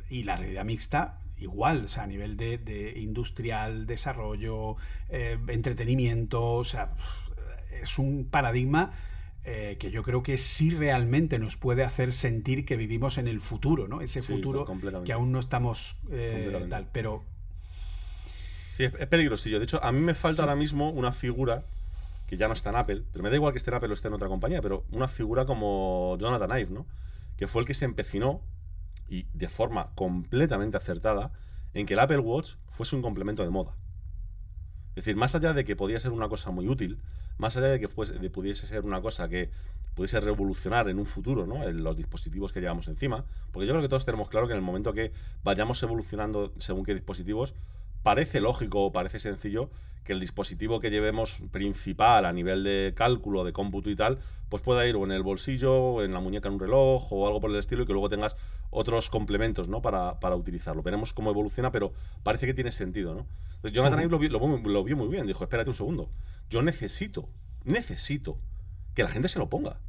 y 0.10 0.24
la 0.24 0.38
realidad 0.38 0.64
mixta 0.64 1.20
igual, 1.38 1.86
o 1.86 1.88
sea, 1.90 2.04
a 2.04 2.08
nivel 2.08 2.38
de, 2.38 2.58
de 2.58 2.98
industrial, 3.00 3.86
desarrollo, 3.86 4.78
eh, 5.10 5.38
entretenimiento, 5.50 6.56
o 6.56 6.64
sea, 6.64 6.94
es 7.82 8.00
un 8.00 8.30
paradigma 8.30 8.94
eh, 9.52 9.78
que 9.80 9.90
yo 9.90 10.04
creo 10.04 10.22
que 10.22 10.38
sí 10.38 10.70
realmente 10.70 11.40
nos 11.40 11.58
puede 11.58 11.84
hacer 11.84 12.12
sentir 12.12 12.66
que 12.66 12.78
vivimos 12.78 13.18
en 13.18 13.28
el 13.28 13.42
futuro, 13.42 13.88
¿no? 13.88 14.02
Ese 14.02 14.22
Sí, 14.22 14.34
futuro 14.34 14.66
que 15.04 15.12
aún 15.14 15.32
no 15.32 15.40
estamos 15.40 15.96
eh, 16.12 16.32
Completamente. 16.34 16.70
tal, 16.70 16.88
pero 16.92 17.24
Sí, 18.72 18.84
es, 18.84 18.94
es 18.94 19.08
peligrosillo. 19.08 19.58
De 19.60 19.66
hecho, 19.66 19.84
a 19.84 19.92
mí 19.92 20.00
me 20.00 20.14
falta 20.14 20.38
Sí. 20.38 20.42
ahora 20.44 20.56
mismo 20.56 20.90
una 20.92 21.12
figura 21.12 21.64
que 22.28 22.38
ya 22.38 22.48
no 22.48 22.54
está 22.54 22.70
en 22.70 22.76
Apple, 22.76 23.04
pero 23.12 23.24
me 23.24 23.30
da 23.30 23.36
igual 23.36 23.52
que 23.54 23.58
esté 23.58 23.72
en 23.72 23.78
Apple 23.78 23.90
o 23.90 23.94
esté 23.94 24.08
en 24.08 24.14
otra 24.14 24.28
compañía, 24.28 24.62
pero 24.62 24.86
una 24.92 25.08
figura 25.08 25.46
como 25.46 26.16
Jonathan 26.20 26.52
Ive, 26.60 26.72
¿no? 26.72 26.86
Que 27.38 27.48
fue 27.48 27.62
el 27.62 27.68
que 27.68 27.74
se 27.74 27.86
empecinó 27.86 28.42
y 29.10 29.26
de 29.34 29.50
forma 29.50 29.90
completamente 29.96 30.78
acertada 30.78 31.32
en 31.74 31.88
que 31.88 31.94
el 31.96 32.00
Apple 32.00 32.20
Watch 32.20 32.52
fuese 32.70 32.96
un 32.96 33.02
complemento 33.02 33.44
de 33.44 33.50
moda. 33.50 33.74
Es 34.92 35.06
decir, 35.06 35.16
más 35.16 35.34
allá 35.34 35.54
de 35.54 35.66
que 35.66 35.76
podía 35.76 36.00
ser 36.00 36.12
una 36.12 36.30
cosa 36.30 36.52
muy 36.52 36.68
útil, 36.68 37.00
más 37.40 37.58
allá 37.58 37.70
de 37.70 37.80
que 37.80 37.88
pudiese 37.88 38.68
ser 38.68 38.86
una 38.86 39.02
cosa 39.02 39.28
que 39.28 39.50
pudiese 39.96 40.20
revolucionar 40.20 40.88
en 40.90 41.00
un 41.00 41.06
futuro 41.06 41.48
¿no? 41.48 41.68
en 41.68 41.84
los 41.84 41.98
dispositivos 41.98 42.54
que 42.54 42.62
llevamos 42.62 42.88
encima, 42.88 43.26
porque 43.52 43.66
yo 43.66 43.74
creo 43.74 43.82
que 43.82 43.90
todos 43.90 44.06
tenemos 44.06 44.30
claro 44.30 44.46
que 44.46 44.54
en 44.54 44.60
el 44.60 44.64
momento 44.64 44.94
que 44.94 45.12
vayamos 45.44 45.82
evolucionando 45.82 46.54
según 46.60 46.86
qué 46.86 46.94
dispositivos, 46.94 47.56
parece 48.04 48.42
lógico 48.42 48.86
o 48.86 48.92
parece 48.92 49.20
sencillo 49.20 49.70
que 50.04 50.14
el 50.14 50.20
dispositivo 50.20 50.80
que 50.80 50.90
llevemos 50.90 51.40
principal 51.52 52.26
a 52.26 52.34
nivel 52.34 52.64
de 52.64 52.94
cálculo, 52.96 53.44
de 53.44 53.54
cómputo 53.54 53.90
y 53.90 53.96
tal, 53.96 54.20
pues 54.50 54.62
pueda 54.64 54.88
ir 54.88 54.96
o 54.96 55.04
en 55.06 55.12
el 55.12 55.22
bolsillo, 55.22 55.74
o 55.76 56.02
en 56.04 56.12
la 56.14 56.20
muñeca 56.20 56.48
en 56.48 56.56
un 56.56 56.60
reloj 56.60 57.12
o 57.14 57.28
algo 57.28 57.40
por 57.40 57.52
el 57.52 57.58
estilo 57.58 57.84
y 57.84 57.86
que 57.86 57.94
luego 57.94 58.10
tengas 58.10 58.36
otros 58.72 59.10
complementos 59.10 59.70
¿no? 59.70 59.82
para, 59.82 60.20
para 60.20 60.36
utilizarlo. 60.36 60.82
Veremos 60.82 61.14
cómo 61.14 61.30
evoluciona, 61.30 61.72
pero 61.72 61.94
parece 62.24 62.48
que 62.48 62.54
tiene 62.56 62.72
sentido. 62.72 63.14
¿no? 63.14 63.28
Entonces, 63.56 63.74
Jonathan 63.74 64.00
Ujú. 64.00 64.06
Ive 64.08 64.12
lo, 64.12 64.20
vi- 64.20 64.30
lo, 64.30 64.58
lo 64.72 64.84
vio 64.84 64.98
muy 64.98 65.08
bien. 65.10 65.28
Dijo, 65.28 65.44
espérate 65.44 65.70
un 65.70 65.76
segundo. 65.76 66.10
Yo 66.50 66.62
necesito 66.64 67.30
necesito 67.66 68.40
que 68.96 69.04
la 69.04 69.10
gente 69.10 69.28
se 69.28 69.38
lo 69.38 69.50
ponga. 69.50 69.80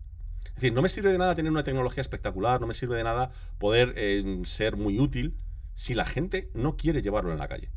Es 0.44 0.54
decir, 0.56 0.72
no 0.72 0.82
me 0.82 0.88
sirve 0.88 1.12
de 1.12 1.18
nada 1.18 1.34
tener 1.34 1.50
una 1.52 1.64
tecnología 1.64 2.00
espectacular, 2.02 2.60
no 2.60 2.66
me 2.66 2.74
sirve 2.74 2.96
de 2.96 3.04
nada 3.04 3.30
poder 3.58 3.94
eh, 3.96 4.40
ser 4.44 4.76
muy 4.76 4.98
útil 4.98 5.36
si 5.74 5.94
la 5.94 6.04
gente 6.04 6.50
no 6.52 6.76
quiere 6.76 7.00
llevarlo 7.00 7.32
en 7.32 7.38
la 7.38 7.48
calle. 7.48 7.70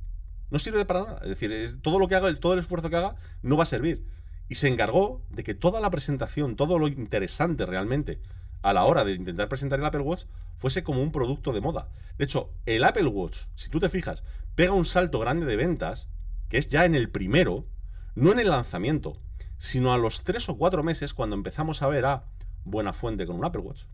No 0.53 0.59
sirve 0.59 0.85
para 0.85 1.01
nada. 1.01 1.19
Es 1.23 1.29
decir, 1.29 1.81
todo 1.81 1.97
lo 1.97 2.07
que 2.07 2.13
haga, 2.13 2.31
todo 2.35 2.53
el 2.53 2.59
esfuerzo 2.59 2.87
que 2.91 2.95
haga, 2.95 3.15
no 3.41 3.57
va 3.57 3.63
a 3.63 3.65
servir. 3.65 4.05
Y 4.47 4.53
se 4.53 4.67
encargó 4.67 5.25
de 5.31 5.43
que 5.43 5.55
toda 5.55 5.81
la 5.81 5.89
presentación, 5.89 6.55
todo 6.55 6.77
lo 6.77 6.87
interesante 6.87 7.65
realmente 7.65 8.21
a 8.61 8.71
la 8.71 8.83
hora 8.83 9.03
de 9.03 9.13
intentar 9.13 9.49
presentar 9.49 9.79
el 9.79 9.85
Apple 9.87 10.01
Watch 10.01 10.25
fuese 10.57 10.83
como 10.83 11.01
un 11.01 11.11
producto 11.11 11.53
de 11.53 11.61
moda. 11.61 11.89
De 12.19 12.25
hecho, 12.25 12.51
el 12.67 12.83
Apple 12.83 13.07
Watch, 13.07 13.39
si 13.55 13.71
tú 13.71 13.79
te 13.79 13.89
fijas, 13.89 14.23
pega 14.53 14.73
un 14.73 14.85
salto 14.85 15.17
grande 15.17 15.47
de 15.47 15.55
ventas, 15.55 16.07
que 16.49 16.59
es 16.59 16.69
ya 16.69 16.85
en 16.85 16.93
el 16.93 17.09
primero, 17.09 17.65
no 18.13 18.31
en 18.31 18.37
el 18.37 18.51
lanzamiento, 18.51 19.19
sino 19.57 19.91
a 19.91 19.97
los 19.97 20.23
tres 20.23 20.47
o 20.49 20.57
cuatro 20.59 20.83
meses 20.83 21.15
cuando 21.15 21.35
empezamos 21.35 21.81
a 21.81 21.87
ver 21.87 22.05
a 22.05 22.25
Buena 22.63 22.93
Fuente 22.93 23.25
con 23.25 23.37
un 23.37 23.45
Apple 23.45 23.63
Watch, 23.63 23.85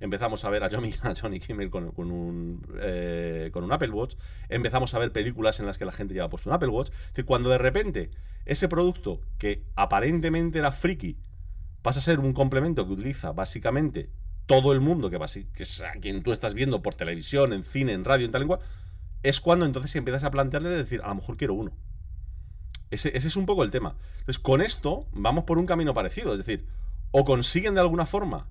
empezamos 0.00 0.44
a 0.44 0.50
ver 0.50 0.64
a 0.64 0.70
Johnny, 0.70 0.92
Johnny 1.20 1.40
Kimmel 1.40 1.70
con, 1.70 1.92
un, 1.96 2.66
eh, 2.80 3.50
con 3.52 3.64
un 3.64 3.72
Apple 3.72 3.90
Watch, 3.90 4.16
empezamos 4.48 4.94
a 4.94 4.98
ver 4.98 5.12
películas 5.12 5.60
en 5.60 5.66
las 5.66 5.78
que 5.78 5.84
la 5.84 5.92
gente 5.92 6.14
lleva 6.14 6.28
puesto 6.28 6.48
un 6.48 6.54
Apple 6.54 6.68
Watch. 6.68 6.90
Es 6.90 7.08
decir, 7.08 7.24
cuando 7.24 7.50
de 7.50 7.58
repente 7.58 8.10
ese 8.44 8.68
producto 8.68 9.20
que 9.38 9.64
aparentemente 9.76 10.58
era 10.58 10.72
friki 10.72 11.18
pasa 11.82 12.00
a 12.00 12.02
ser 12.02 12.20
un 12.20 12.32
complemento 12.32 12.86
que 12.86 12.92
utiliza 12.92 13.32
básicamente 13.32 14.10
todo 14.46 14.72
el 14.72 14.80
mundo, 14.80 15.10
que, 15.10 15.18
que 15.54 15.62
es 15.62 15.82
a 15.82 15.92
quien 16.00 16.22
tú 16.22 16.32
estás 16.32 16.54
viendo 16.54 16.80
por 16.80 16.94
televisión, 16.94 17.52
en 17.52 17.64
cine, 17.64 17.92
en 17.92 18.04
radio, 18.04 18.24
en 18.24 18.32
tal 18.32 18.40
lengua, 18.40 18.60
es 19.22 19.40
cuando 19.40 19.66
entonces 19.66 19.94
empiezas 19.96 20.24
a 20.24 20.30
plantearle 20.30 20.70
de 20.70 20.76
decir, 20.76 21.02
a 21.04 21.08
lo 21.08 21.16
mejor 21.16 21.36
quiero 21.36 21.54
uno. 21.54 21.72
Ese, 22.90 23.14
ese, 23.14 23.28
es 23.28 23.36
un 23.36 23.44
poco 23.44 23.62
el 23.62 23.70
tema. 23.70 23.96
Entonces, 24.20 24.38
con 24.38 24.62
esto 24.62 25.06
vamos 25.12 25.44
por 25.44 25.58
un 25.58 25.66
camino 25.66 25.92
parecido. 25.92 26.32
Es 26.32 26.38
decir, 26.38 26.66
o 27.10 27.26
consiguen 27.26 27.74
de 27.74 27.80
alguna 27.80 28.06
forma 28.06 28.48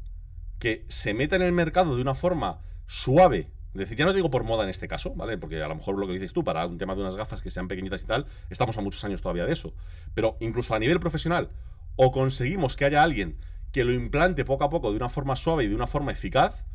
que 0.60 0.86
se 0.88 1.14
meta 1.14 1.36
en 1.36 1.42
el 1.42 1.52
mercado 1.52 1.96
de 1.96 2.02
una 2.02 2.16
forma 2.16 2.62
suave. 2.88 3.52
Es 3.74 3.80
decir, 3.80 3.98
ya 3.98 4.06
no 4.06 4.14
digo 4.14 4.32
por 4.32 4.44
moda 4.44 4.64
en 4.64 4.70
este 4.70 4.88
caso, 4.88 5.14
¿vale? 5.16 5.38
Porque 5.38 5.62
a 5.62 5.68
lo 5.68 5.76
mejor 5.76 6.00
lo 6.00 6.08
que 6.08 6.14
dices 6.14 6.34
tú, 6.34 6.44
para 6.44 6.66
un 6.66 6.78
tema 6.78 6.96
de 6.96 7.02
unas 7.02 7.16
gafas 7.16 7.42
que 7.42 7.52
sean 7.52 7.68
pequeñitas 7.68 8.04
y 8.04 8.08
tal, 8.08 8.26
estamos 8.50 8.78
a 8.78 8.82
muchos 8.82 9.04
años 9.04 9.22
todavía 9.22 9.46
de 9.46 9.54
eso. 9.54 9.74
Pero 10.16 10.38
incluso 10.40 10.74
a 10.74 10.80
nivel 10.80 11.00
profesional, 11.00 11.50
o 11.96 12.12
conseguimos 12.12 12.76
que 12.76 12.86
haya 12.86 13.04
alguien 13.04 13.38
que 13.72 13.84
lo 13.84 13.92
implante 13.92 14.46
poco 14.46 14.64
a 14.64 14.70
poco 14.70 14.92
de 14.92 14.98
una 14.98 15.10
forma 15.10 15.36
suave 15.36 15.66
y 15.66 15.68
de 15.68 15.76
una 15.76 15.88
forma 15.88 16.12
eficaz, 16.12 16.66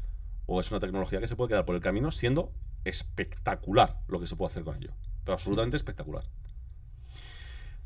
o 0.46 0.60
es 0.60 0.70
una 0.70 0.80
tecnología 0.80 1.20
que 1.20 1.26
se 1.26 1.34
puede 1.34 1.48
quedar 1.48 1.64
por 1.64 1.74
el 1.74 1.80
camino 1.80 2.10
siendo 2.10 2.52
espectacular 2.84 4.00
lo 4.08 4.20
que 4.20 4.26
se 4.26 4.36
puede 4.36 4.50
hacer 4.50 4.64
con 4.64 4.76
ello. 4.76 4.92
Pero 5.24 5.34
absolutamente 5.34 5.76
espectacular. 5.76 6.24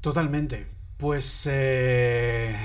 Totalmente. 0.01 0.66
Pues 0.97 1.47
eh, 1.51 2.56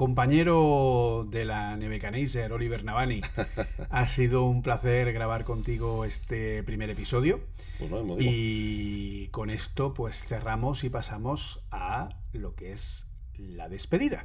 Compañero 0.00 1.26
de 1.28 1.44
la 1.44 1.76
Nebuchadnezzar, 1.76 2.50
Oliver 2.54 2.84
Navani, 2.84 3.20
ha 3.90 4.06
sido 4.06 4.44
un 4.44 4.62
placer 4.62 5.12
grabar 5.12 5.44
contigo 5.44 6.06
este 6.06 6.62
primer 6.62 6.88
episodio. 6.88 7.40
Pues 7.78 7.90
y 8.18 9.28
con 9.28 9.50
esto 9.50 9.92
pues 9.92 10.24
cerramos 10.24 10.84
y 10.84 10.88
pasamos 10.88 11.66
a 11.70 12.08
lo 12.32 12.54
que 12.54 12.72
es 12.72 13.10
la 13.36 13.68
despedida. 13.68 14.24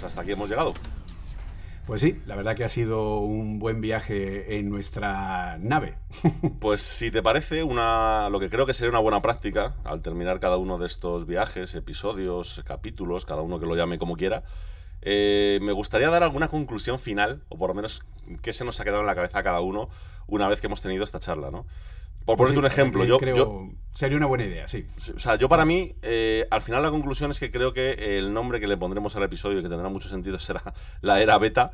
Pues 0.00 0.12
hasta 0.12 0.22
aquí 0.22 0.32
hemos 0.32 0.48
llegado. 0.48 0.72
Pues 1.86 2.00
sí, 2.00 2.22
la 2.26 2.34
verdad 2.34 2.56
que 2.56 2.64
ha 2.64 2.70
sido 2.70 3.18
un 3.18 3.58
buen 3.58 3.82
viaje 3.82 4.56
en 4.56 4.70
nuestra 4.70 5.58
nave. 5.58 5.98
Pues 6.58 6.80
si 6.80 7.10
te 7.10 7.22
parece, 7.22 7.62
una, 7.64 8.30
lo 8.30 8.40
que 8.40 8.48
creo 8.48 8.64
que 8.64 8.72
sería 8.72 8.90
una 8.90 8.98
buena 8.98 9.20
práctica 9.20 9.74
al 9.84 10.00
terminar 10.00 10.40
cada 10.40 10.56
uno 10.56 10.78
de 10.78 10.86
estos 10.86 11.26
viajes, 11.26 11.74
episodios, 11.74 12.62
capítulos, 12.64 13.26
cada 13.26 13.42
uno 13.42 13.60
que 13.60 13.66
lo 13.66 13.76
llame 13.76 13.98
como 13.98 14.16
quiera, 14.16 14.42
eh, 15.02 15.58
me 15.60 15.72
gustaría 15.72 16.08
dar 16.08 16.22
alguna 16.22 16.48
conclusión 16.48 16.98
final, 16.98 17.42
o 17.50 17.58
por 17.58 17.68
lo 17.68 17.74
menos 17.74 18.02
qué 18.40 18.54
se 18.54 18.64
nos 18.64 18.80
ha 18.80 18.84
quedado 18.84 19.00
en 19.00 19.06
la 19.06 19.14
cabeza 19.14 19.40
a 19.40 19.42
cada 19.42 19.60
uno 19.60 19.90
una 20.26 20.48
vez 20.48 20.62
que 20.62 20.66
hemos 20.66 20.80
tenido 20.80 21.04
esta 21.04 21.18
charla, 21.18 21.50
¿no? 21.50 21.66
Por 22.24 22.36
ponerte 22.36 22.58
un 22.58 22.66
ejemplo, 22.66 23.04
yo, 23.04 23.18
creo 23.18 23.70
sería 23.94 24.16
una 24.16 24.26
buena 24.26 24.44
idea, 24.44 24.68
sí. 24.68 24.86
O 25.14 25.18
sea, 25.18 25.36
yo 25.36 25.48
para 25.48 25.64
mí, 25.64 25.94
eh, 26.02 26.46
al 26.50 26.62
final 26.62 26.82
la 26.82 26.90
conclusión 26.90 27.30
es 27.30 27.40
que 27.40 27.50
creo 27.50 27.72
que 27.72 28.18
el 28.18 28.32
nombre 28.32 28.60
que 28.60 28.66
le 28.66 28.76
pondremos 28.76 29.16
al 29.16 29.22
episodio 29.24 29.58
y 29.58 29.62
que 29.62 29.68
tendrá 29.68 29.88
mucho 29.88 30.08
sentido 30.08 30.38
será 30.38 30.62
la 31.00 31.20
era 31.20 31.38
beta, 31.38 31.72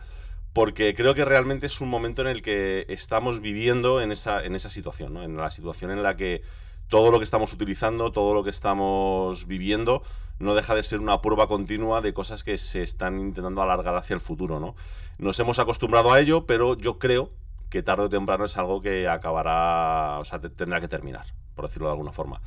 porque 0.52 0.94
creo 0.94 1.14
que 1.14 1.24
realmente 1.24 1.66
es 1.66 1.80
un 1.80 1.90
momento 1.90 2.22
en 2.22 2.28
el 2.28 2.42
que 2.42 2.86
estamos 2.88 3.40
viviendo 3.40 4.00
en 4.00 4.12
esa, 4.12 4.42
en 4.42 4.54
esa 4.54 4.70
situación, 4.70 5.12
¿no? 5.14 5.22
En 5.22 5.36
la 5.36 5.50
situación 5.50 5.90
en 5.90 6.02
la 6.02 6.16
que 6.16 6.42
todo 6.88 7.10
lo 7.10 7.18
que 7.18 7.24
estamos 7.24 7.52
utilizando, 7.52 8.12
todo 8.12 8.32
lo 8.32 8.42
que 8.44 8.50
estamos 8.50 9.46
viviendo, 9.46 10.02
no 10.38 10.54
deja 10.54 10.74
de 10.74 10.82
ser 10.82 11.00
una 11.00 11.20
prueba 11.20 11.46
continua 11.46 12.00
de 12.00 12.14
cosas 12.14 12.44
que 12.44 12.56
se 12.58 12.82
están 12.82 13.20
intentando 13.20 13.60
alargar 13.60 13.96
hacia 13.96 14.14
el 14.14 14.20
futuro, 14.20 14.60
¿no? 14.60 14.74
Nos 15.18 15.38
hemos 15.40 15.58
acostumbrado 15.58 16.12
a 16.12 16.20
ello, 16.20 16.46
pero 16.46 16.76
yo 16.76 16.98
creo 16.98 17.30
que 17.70 17.82
tarde 17.82 18.04
o 18.04 18.08
temprano 18.08 18.44
es 18.44 18.56
algo 18.56 18.80
que 18.80 19.08
acabará, 19.08 20.18
o 20.18 20.24
sea, 20.24 20.40
tendrá 20.40 20.80
que 20.80 20.88
terminar, 20.88 21.26
por 21.54 21.66
decirlo 21.66 21.88
de 21.88 21.92
alguna 21.92 22.12
forma. 22.12 22.40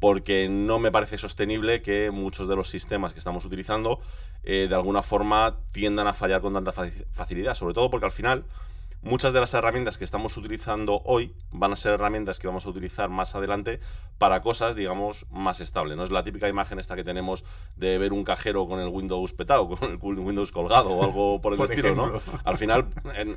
Porque 0.00 0.48
no 0.48 0.80
me 0.80 0.90
parece 0.90 1.16
sostenible 1.16 1.80
que 1.80 2.10
muchos 2.10 2.48
de 2.48 2.56
los 2.56 2.68
sistemas 2.68 3.12
que 3.12 3.20
estamos 3.20 3.44
utilizando 3.44 4.00
eh, 4.42 4.66
de 4.68 4.74
alguna 4.74 5.02
forma 5.02 5.58
tiendan 5.72 6.08
a 6.08 6.12
fallar 6.12 6.40
con 6.40 6.54
tanta 6.54 6.72
facilidad, 6.72 7.54
sobre 7.54 7.74
todo 7.74 7.90
porque 7.90 8.06
al 8.06 8.12
final 8.12 8.44
muchas 9.02 9.32
de 9.32 9.40
las 9.40 9.52
herramientas 9.54 9.98
que 9.98 10.04
estamos 10.04 10.36
utilizando 10.36 11.02
hoy 11.04 11.34
van 11.50 11.72
a 11.72 11.76
ser 11.76 11.92
herramientas 11.92 12.38
que 12.38 12.46
vamos 12.46 12.66
a 12.66 12.70
utilizar 12.70 13.10
más 13.10 13.34
adelante 13.34 13.80
para 14.18 14.40
cosas, 14.40 14.76
digamos, 14.76 15.26
más 15.30 15.60
estables. 15.60 15.96
No 15.96 16.04
es 16.04 16.10
la 16.10 16.22
típica 16.22 16.48
imagen 16.48 16.78
esta 16.78 16.94
que 16.94 17.02
tenemos 17.02 17.44
de 17.76 17.98
ver 17.98 18.12
un 18.12 18.22
cajero 18.24 18.66
con 18.66 18.80
el 18.80 18.88
Windows 18.88 19.32
petado, 19.32 19.68
con 19.76 19.90
el 19.90 19.98
Windows 19.98 20.52
colgado 20.52 20.90
o 20.90 21.04
algo 21.04 21.40
por 21.40 21.54
el 21.54 21.60
estilo, 21.60 21.94
¿no? 21.94 22.20
Al 22.44 22.56
final 22.56 22.88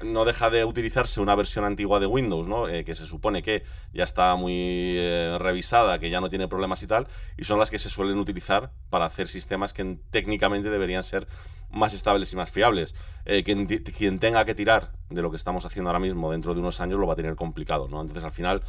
no 0.04 0.26
deja 0.26 0.50
de 0.50 0.64
utilizarse 0.64 1.20
una 1.20 1.36
versión 1.36 1.66
antigua 1.66 2.00
de 2.00 2.06
Windows, 2.06 2.48
¿no? 2.48 2.70
Eh, 2.70 2.86
que 2.86 2.96
se 2.96 3.06
supone 3.06 3.42
que 3.42 3.64
ya 3.94 4.04
está 4.04 4.36
muy 4.36 4.54
eh, 4.98 5.38
revisada, 5.40 6.00
que 6.00 6.10
ya 6.10 6.22
no 6.22 6.30
tiene 6.30 6.48
problemas 6.48 6.84
y 6.84 6.88
tal, 6.88 7.08
y 7.38 7.46
son 7.46 7.60
las 7.60 7.72
que 7.72 7.80
se 7.80 7.90
suelen 7.90 8.20
utilizar 8.20 8.72
para 8.90 9.06
hacer 9.06 9.28
sistemas 9.28 9.74
que 9.74 9.98
técnicamente 10.12 10.70
deberían 10.70 11.04
ser 11.04 11.28
más 11.76 11.94
estables 11.94 12.32
y 12.34 12.36
más 12.36 12.52
fiables. 12.52 12.96
Eh, 13.26 13.44
quien, 13.44 14.20
tenga 14.20 14.46
que 14.46 14.56
tirar 14.56 14.94
de 15.10 15.22
lo 15.22 15.30
que 15.30 15.38
estamos 15.38 15.66
haciendo 15.66 15.90
ahora 15.90 16.00
mismo 16.00 16.32
dentro 16.32 16.54
de 16.54 16.62
unos 16.62 16.82
años 16.82 17.00
lo 17.00 17.06
va 17.06 17.14
a 17.14 17.16
tener 17.16 17.36
complicado, 17.36 17.88
¿no? 17.88 18.02
Entonces, 18.02 18.24
al 18.24 18.32
final, 18.32 18.64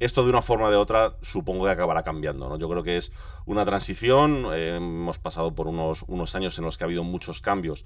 esto 0.00 0.22
de 0.22 0.30
una 0.30 0.42
forma 0.42 0.66
o 0.66 0.70
de 0.70 0.76
otra 0.76 1.16
supongo 1.20 1.64
que 1.64 1.70
acabará 1.70 2.02
cambiando, 2.02 2.48
¿no? 2.48 2.58
Yo 2.58 2.68
creo 2.68 2.82
que 2.82 2.96
es 2.96 3.12
una 3.46 3.64
transición, 3.64 4.46
eh, 4.52 4.76
hemos 4.76 5.18
pasado 5.18 5.54
por 5.54 5.66
unos, 5.66 6.04
unos 6.08 6.34
años 6.34 6.56
en 6.58 6.64
los 6.64 6.78
que 6.78 6.84
ha 6.84 6.86
habido 6.86 7.04
muchos 7.04 7.40
cambios 7.40 7.84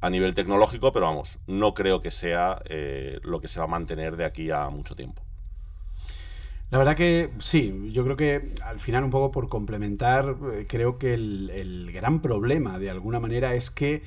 a 0.00 0.10
nivel 0.10 0.34
tecnológico, 0.34 0.92
pero 0.92 1.06
vamos, 1.06 1.38
no 1.46 1.72
creo 1.72 2.02
que 2.02 2.10
sea 2.10 2.60
eh, 2.66 3.18
lo 3.22 3.40
que 3.40 3.48
se 3.48 3.60
va 3.60 3.64
a 3.64 3.68
mantener 3.68 4.16
de 4.16 4.24
aquí 4.24 4.50
a 4.50 4.68
mucho 4.68 4.94
tiempo. 4.94 5.25
La 6.70 6.78
verdad 6.78 6.96
que 6.96 7.30
sí, 7.38 7.90
yo 7.92 8.02
creo 8.04 8.16
que 8.16 8.50
al 8.64 8.80
final 8.80 9.04
un 9.04 9.10
poco 9.10 9.30
por 9.30 9.48
complementar, 9.48 10.36
eh, 10.52 10.66
creo 10.68 10.98
que 10.98 11.14
el, 11.14 11.90
gran 11.92 12.20
problema 12.20 12.78
de 12.78 12.90
alguna 12.90 13.20
manera 13.20 13.54
es 13.54 13.70
que 13.70 14.02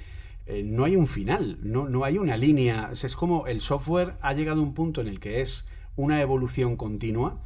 eh, 0.45 0.63
no 0.63 0.83
hay 0.83 0.95
un 0.95 1.07
final, 1.07 1.57
no, 1.61 1.87
no 1.87 2.03
hay 2.03 2.17
una 2.17 2.35
línea, 2.35 2.91
es 2.91 3.15
como 3.15 3.47
el 3.47 3.61
software 3.61 4.15
ha 4.21 4.33
llegado 4.33 4.59
a 4.59 4.63
un 4.63 4.73
punto 4.73 4.99
en 4.99 5.07
el 5.07 5.19
que 5.19 5.41
es 5.41 5.69
una 5.95 6.21
evolución 6.21 6.75
continua 6.75 7.39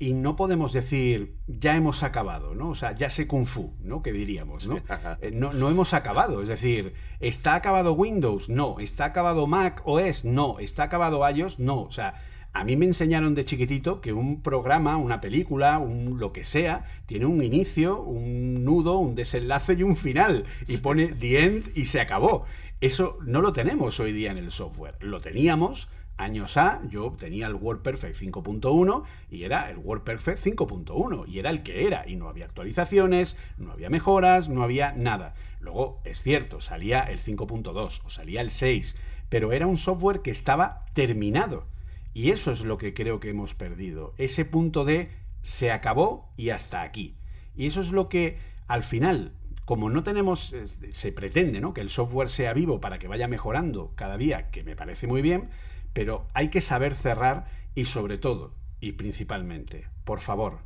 y 0.00 0.14
no 0.14 0.34
podemos 0.34 0.72
decir 0.72 1.36
ya 1.46 1.76
hemos 1.76 2.02
acabado, 2.02 2.54
¿no? 2.54 2.70
O 2.70 2.74
sea, 2.74 2.92
ya 2.94 3.10
sé 3.10 3.26
Kung 3.26 3.46
Fu, 3.46 3.74
¿no? 3.82 4.02
Que 4.02 4.12
diríamos, 4.12 4.66
¿no? 4.66 4.78
Eh, 5.20 5.30
no, 5.30 5.52
no 5.52 5.68
hemos 5.68 5.92
acabado, 5.92 6.42
es 6.42 6.48
decir, 6.48 6.94
¿está 7.20 7.54
acabado 7.54 7.92
Windows? 7.92 8.48
No. 8.48 8.80
¿Está 8.80 9.04
acabado 9.04 9.46
Mac 9.46 9.82
OS? 9.84 10.24
No. 10.24 10.58
¿Está 10.58 10.84
acabado 10.84 11.28
iOS? 11.28 11.58
No. 11.58 11.82
O 11.82 11.90
sea, 11.92 12.14
a 12.52 12.64
mí 12.64 12.76
me 12.76 12.86
enseñaron 12.86 13.34
de 13.34 13.44
chiquitito 13.44 14.00
que 14.00 14.12
un 14.12 14.42
programa, 14.42 14.96
una 14.96 15.20
película, 15.20 15.78
un 15.78 16.18
lo 16.18 16.32
que 16.32 16.44
sea, 16.44 16.84
tiene 17.06 17.26
un 17.26 17.42
inicio, 17.42 18.02
un 18.02 18.64
nudo, 18.64 18.98
un 18.98 19.14
desenlace 19.14 19.74
y 19.74 19.82
un 19.82 19.96
final. 19.96 20.44
Y 20.66 20.78
pone 20.78 21.08
the 21.08 21.44
end 21.44 21.70
y 21.76 21.84
se 21.84 22.00
acabó. 22.00 22.44
Eso 22.80 23.18
no 23.24 23.40
lo 23.40 23.52
tenemos 23.52 24.00
hoy 24.00 24.12
día 24.12 24.30
en 24.30 24.38
el 24.38 24.50
software. 24.50 24.96
Lo 25.00 25.20
teníamos 25.20 25.90
Años 26.20 26.58
A, 26.58 26.82
yo 26.86 27.16
tenía 27.18 27.46
el 27.46 27.54
WordPerfect 27.54 28.14
5.1 28.14 29.04
y 29.30 29.44
era 29.44 29.70
el 29.70 29.78
WordPerfect 29.78 30.38
5.1 30.38 31.26
y 31.26 31.38
era 31.38 31.48
el 31.48 31.62
que 31.62 31.86
era 31.86 32.06
y 32.06 32.16
no 32.16 32.28
había 32.28 32.44
actualizaciones, 32.44 33.38
no 33.56 33.72
había 33.72 33.88
mejoras, 33.88 34.50
no 34.50 34.62
había 34.62 34.92
nada. 34.92 35.34
Luego, 35.60 36.02
es 36.04 36.22
cierto, 36.22 36.60
salía 36.60 37.00
el 37.00 37.20
5.2 37.20 38.02
o 38.04 38.10
salía 38.10 38.42
el 38.42 38.50
6, 38.50 38.96
pero 39.30 39.52
era 39.52 39.66
un 39.66 39.78
software 39.78 40.20
que 40.20 40.30
estaba 40.30 40.84
terminado. 40.92 41.64
Y 42.12 42.30
eso 42.30 42.52
es 42.52 42.64
lo 42.64 42.78
que 42.78 42.94
creo 42.94 43.20
que 43.20 43.30
hemos 43.30 43.54
perdido. 43.54 44.14
Ese 44.18 44.44
punto 44.44 44.84
de 44.84 45.10
se 45.42 45.70
acabó 45.70 46.32
y 46.36 46.50
hasta 46.50 46.82
aquí. 46.82 47.16
Y 47.56 47.66
eso 47.66 47.80
es 47.80 47.92
lo 47.92 48.08
que 48.08 48.38
al 48.66 48.82
final 48.82 49.32
como 49.70 49.88
no 49.88 50.02
tenemos, 50.02 50.52
se 50.90 51.12
pretende 51.12 51.60
¿no? 51.60 51.72
que 51.72 51.80
el 51.80 51.90
software 51.90 52.28
sea 52.28 52.52
vivo 52.52 52.80
para 52.80 52.98
que 52.98 53.06
vaya 53.06 53.28
mejorando 53.28 53.92
cada 53.94 54.16
día, 54.16 54.50
que 54.50 54.64
me 54.64 54.74
parece 54.74 55.06
muy 55.06 55.22
bien, 55.22 55.48
pero 55.92 56.26
hay 56.34 56.48
que 56.48 56.60
saber 56.60 56.92
cerrar 56.96 57.46
y 57.76 57.84
sobre 57.84 58.18
todo, 58.18 58.52
y 58.80 58.94
principalmente, 58.94 59.86
por 60.02 60.18
favor, 60.18 60.58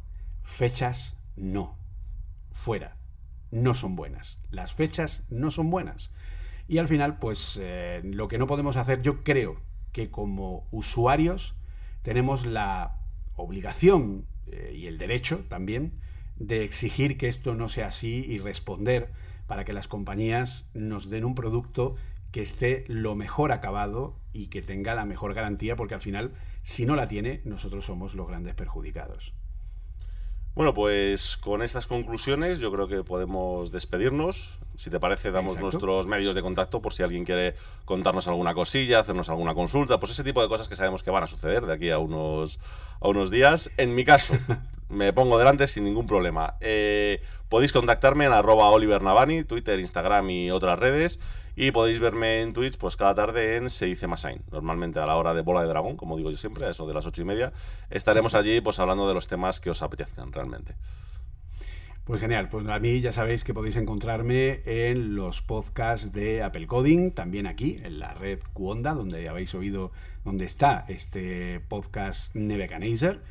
fechas 0.42 1.18
no. 1.36 1.76
Fuera. 2.50 2.96
No 3.50 3.74
son 3.74 3.94
buenas. 3.94 4.40
Las 4.50 4.72
fechas 4.72 5.26
no 5.28 5.50
son 5.50 5.68
buenas. 5.68 6.10
Y 6.66 6.78
al 6.78 6.88
final, 6.88 7.18
pues 7.18 7.60
eh, 7.62 8.00
lo 8.04 8.26
que 8.26 8.38
no 8.38 8.46
podemos 8.46 8.76
hacer, 8.76 9.02
yo 9.02 9.22
creo 9.22 9.60
que 9.94 10.10
como 10.10 10.66
usuarios 10.72 11.56
tenemos 12.02 12.44
la 12.44 12.98
obligación 13.36 14.26
eh, 14.46 14.74
y 14.76 14.86
el 14.88 14.98
derecho 14.98 15.44
también 15.48 15.94
de 16.36 16.64
exigir 16.64 17.16
que 17.16 17.28
esto 17.28 17.54
no 17.54 17.68
sea 17.68 17.86
así 17.86 18.24
y 18.28 18.38
responder 18.38 19.12
para 19.46 19.64
que 19.64 19.72
las 19.72 19.88
compañías 19.88 20.70
nos 20.74 21.08
den 21.08 21.24
un 21.24 21.34
producto 21.34 21.94
que 22.32 22.42
esté 22.42 22.84
lo 22.88 23.14
mejor 23.14 23.52
acabado 23.52 24.18
y 24.32 24.48
que 24.48 24.62
tenga 24.62 24.96
la 24.96 25.04
mejor 25.04 25.32
garantía, 25.32 25.76
porque 25.76 25.94
al 25.94 26.00
final, 26.00 26.32
si 26.64 26.84
no 26.86 26.96
la 26.96 27.06
tiene, 27.06 27.40
nosotros 27.44 27.84
somos 27.84 28.16
los 28.16 28.26
grandes 28.26 28.56
perjudicados. 28.56 29.32
Bueno, 30.54 30.72
pues 30.72 31.36
con 31.36 31.62
estas 31.62 31.88
conclusiones 31.88 32.60
yo 32.60 32.70
creo 32.70 32.86
que 32.86 33.02
podemos 33.02 33.72
despedirnos. 33.72 34.52
Si 34.76 34.88
te 34.88 35.00
parece, 35.00 35.32
damos 35.32 35.58
nuestros 35.58 36.06
medios 36.06 36.36
de 36.36 36.42
contacto 36.42 36.80
por 36.80 36.92
si 36.92 37.02
alguien 37.02 37.24
quiere 37.24 37.54
contarnos 37.84 38.28
alguna 38.28 38.54
cosilla, 38.54 39.00
hacernos 39.00 39.28
alguna 39.28 39.52
consulta, 39.52 39.98
pues 39.98 40.12
ese 40.12 40.22
tipo 40.22 40.40
de 40.42 40.48
cosas 40.48 40.68
que 40.68 40.76
sabemos 40.76 41.02
que 41.02 41.10
van 41.10 41.24
a 41.24 41.26
suceder 41.26 41.66
de 41.66 41.72
aquí 41.72 41.90
a 41.90 41.98
unos, 41.98 42.60
a 43.00 43.08
unos 43.08 43.32
días. 43.32 43.72
En 43.78 43.96
mi 43.96 44.04
caso, 44.04 44.34
me 44.88 45.12
pongo 45.12 45.38
delante 45.38 45.66
sin 45.66 45.84
ningún 45.84 46.06
problema. 46.06 46.54
Eh, 46.60 47.20
podéis 47.48 47.72
contactarme 47.72 48.24
en 48.24 48.32
arroba 48.32 48.68
Oliver 48.70 49.02
Navani, 49.02 49.42
Twitter, 49.42 49.80
Instagram 49.80 50.30
y 50.30 50.52
otras 50.52 50.78
redes. 50.78 51.18
Y 51.56 51.70
podéis 51.70 52.00
verme 52.00 52.40
en 52.40 52.52
Twitch 52.52 52.76
pues 52.78 52.96
cada 52.96 53.14
tarde 53.14 53.56
en 53.56 53.70
Se 53.70 53.86
dice 53.86 54.06
Masain. 54.06 54.42
Normalmente 54.50 54.98
a 54.98 55.06
la 55.06 55.16
hora 55.16 55.34
de 55.34 55.42
bola 55.42 55.62
de 55.62 55.68
dragón, 55.68 55.96
como 55.96 56.16
digo 56.16 56.30
yo 56.30 56.36
siempre, 56.36 56.66
a 56.66 56.70
eso 56.70 56.86
de 56.86 56.94
las 56.94 57.06
ocho 57.06 57.22
y 57.22 57.24
media. 57.24 57.52
Estaremos 57.90 58.34
allí 58.34 58.60
pues 58.60 58.78
hablando 58.80 59.06
de 59.06 59.14
los 59.14 59.28
temas 59.28 59.60
que 59.60 59.70
os 59.70 59.82
apetezcan 59.82 60.32
realmente. 60.32 60.74
Pues 62.04 62.20
genial, 62.20 62.50
pues 62.50 62.68
a 62.68 62.78
mí 62.80 63.00
ya 63.00 63.12
sabéis 63.12 63.44
que 63.44 63.54
podéis 63.54 63.76
encontrarme 63.76 64.60
en 64.66 65.16
los 65.16 65.40
podcasts 65.40 66.12
de 66.12 66.42
Apple 66.42 66.66
Coding, 66.66 67.12
también 67.12 67.46
aquí, 67.46 67.80
en 67.82 67.98
la 67.98 68.12
red 68.12 68.40
Cuonda, 68.52 68.92
donde 68.92 69.26
habéis 69.26 69.54
oído, 69.54 69.90
donde 70.22 70.44
está 70.44 70.84
este 70.88 71.60
podcast 71.60 72.34
Nevecanizer. 72.34 73.22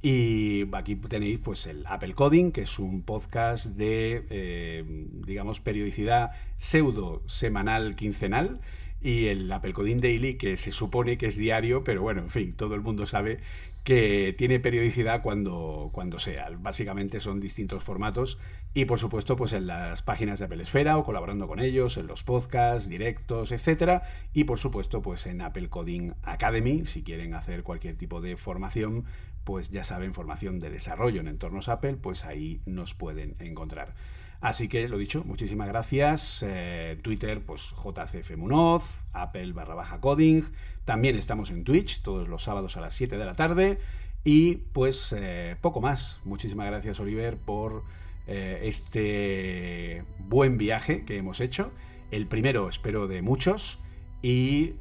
Y 0.00 0.64
aquí 0.74 0.94
tenéis 0.94 1.40
pues 1.42 1.66
el 1.66 1.84
Apple 1.86 2.14
Coding, 2.14 2.52
que 2.52 2.62
es 2.62 2.78
un 2.78 3.02
podcast 3.02 3.66
de, 3.76 4.26
eh, 4.30 4.84
digamos, 5.26 5.58
periodicidad 5.58 6.30
pseudo 6.56 7.22
semanal, 7.26 7.96
quincenal, 7.96 8.60
y 9.00 9.26
el 9.26 9.50
Apple 9.50 9.72
Coding 9.72 10.00
Daily, 10.00 10.34
que 10.34 10.56
se 10.56 10.70
supone 10.70 11.18
que 11.18 11.26
es 11.26 11.36
diario, 11.36 11.82
pero 11.82 12.02
bueno, 12.02 12.22
en 12.22 12.30
fin, 12.30 12.52
todo 12.52 12.74
el 12.74 12.80
mundo 12.80 13.06
sabe 13.06 13.40
que 13.88 14.34
tiene 14.36 14.60
periodicidad 14.60 15.22
cuando, 15.22 15.88
cuando 15.92 16.18
sea. 16.18 16.50
Básicamente 16.58 17.20
son 17.20 17.40
distintos 17.40 17.82
formatos. 17.82 18.38
Y 18.74 18.84
por 18.84 18.98
supuesto 18.98 19.34
pues 19.34 19.54
en 19.54 19.66
las 19.66 20.02
páginas 20.02 20.38
de 20.38 20.44
Apple 20.44 20.62
Esfera 20.62 20.98
o 20.98 21.04
colaborando 21.04 21.48
con 21.48 21.58
ellos, 21.58 21.96
en 21.96 22.06
los 22.06 22.22
podcasts, 22.22 22.90
directos, 22.90 23.50
etcétera. 23.50 24.02
Y 24.34 24.44
por 24.44 24.58
supuesto 24.58 25.00
pues 25.00 25.26
en 25.26 25.40
Apple 25.40 25.70
Coding 25.70 26.12
Academy 26.22 26.84
si 26.84 27.02
quieren 27.02 27.32
hacer 27.32 27.62
cualquier 27.62 27.96
tipo 27.96 28.20
de 28.20 28.36
formación 28.36 29.06
pues 29.48 29.70
ya 29.70 29.82
saben, 29.82 30.12
formación 30.12 30.60
de 30.60 30.68
desarrollo 30.68 31.22
en 31.22 31.26
entornos 31.26 31.70
Apple, 31.70 31.94
pues 31.94 32.26
ahí 32.26 32.60
nos 32.66 32.92
pueden 32.92 33.34
encontrar. 33.38 33.94
Así 34.42 34.68
que 34.68 34.86
lo 34.90 34.98
dicho, 34.98 35.24
muchísimas 35.24 35.68
gracias. 35.68 36.44
Eh, 36.46 36.98
Twitter, 37.00 37.40
pues 37.40 37.74
JCF 37.82 38.36
Munoz, 38.36 39.06
Apple 39.14 39.54
barra 39.54 39.74
baja 39.74 40.02
coding. 40.02 40.42
También 40.84 41.16
estamos 41.16 41.48
en 41.50 41.64
Twitch 41.64 42.02
todos 42.02 42.28
los 42.28 42.42
sábados 42.42 42.76
a 42.76 42.82
las 42.82 42.92
7 42.92 43.16
de 43.16 43.24
la 43.24 43.36
tarde. 43.36 43.78
Y 44.22 44.56
pues 44.74 45.14
eh, 45.16 45.56
poco 45.62 45.80
más. 45.80 46.20
Muchísimas 46.26 46.66
gracias, 46.66 47.00
Oliver, 47.00 47.38
por 47.38 47.84
eh, 48.26 48.60
este 48.64 50.04
buen 50.18 50.58
viaje 50.58 51.06
que 51.06 51.16
hemos 51.16 51.40
hecho. 51.40 51.72
El 52.10 52.26
primero, 52.26 52.68
espero, 52.68 53.08
de 53.08 53.22
muchos. 53.22 53.80
Y 54.20 54.74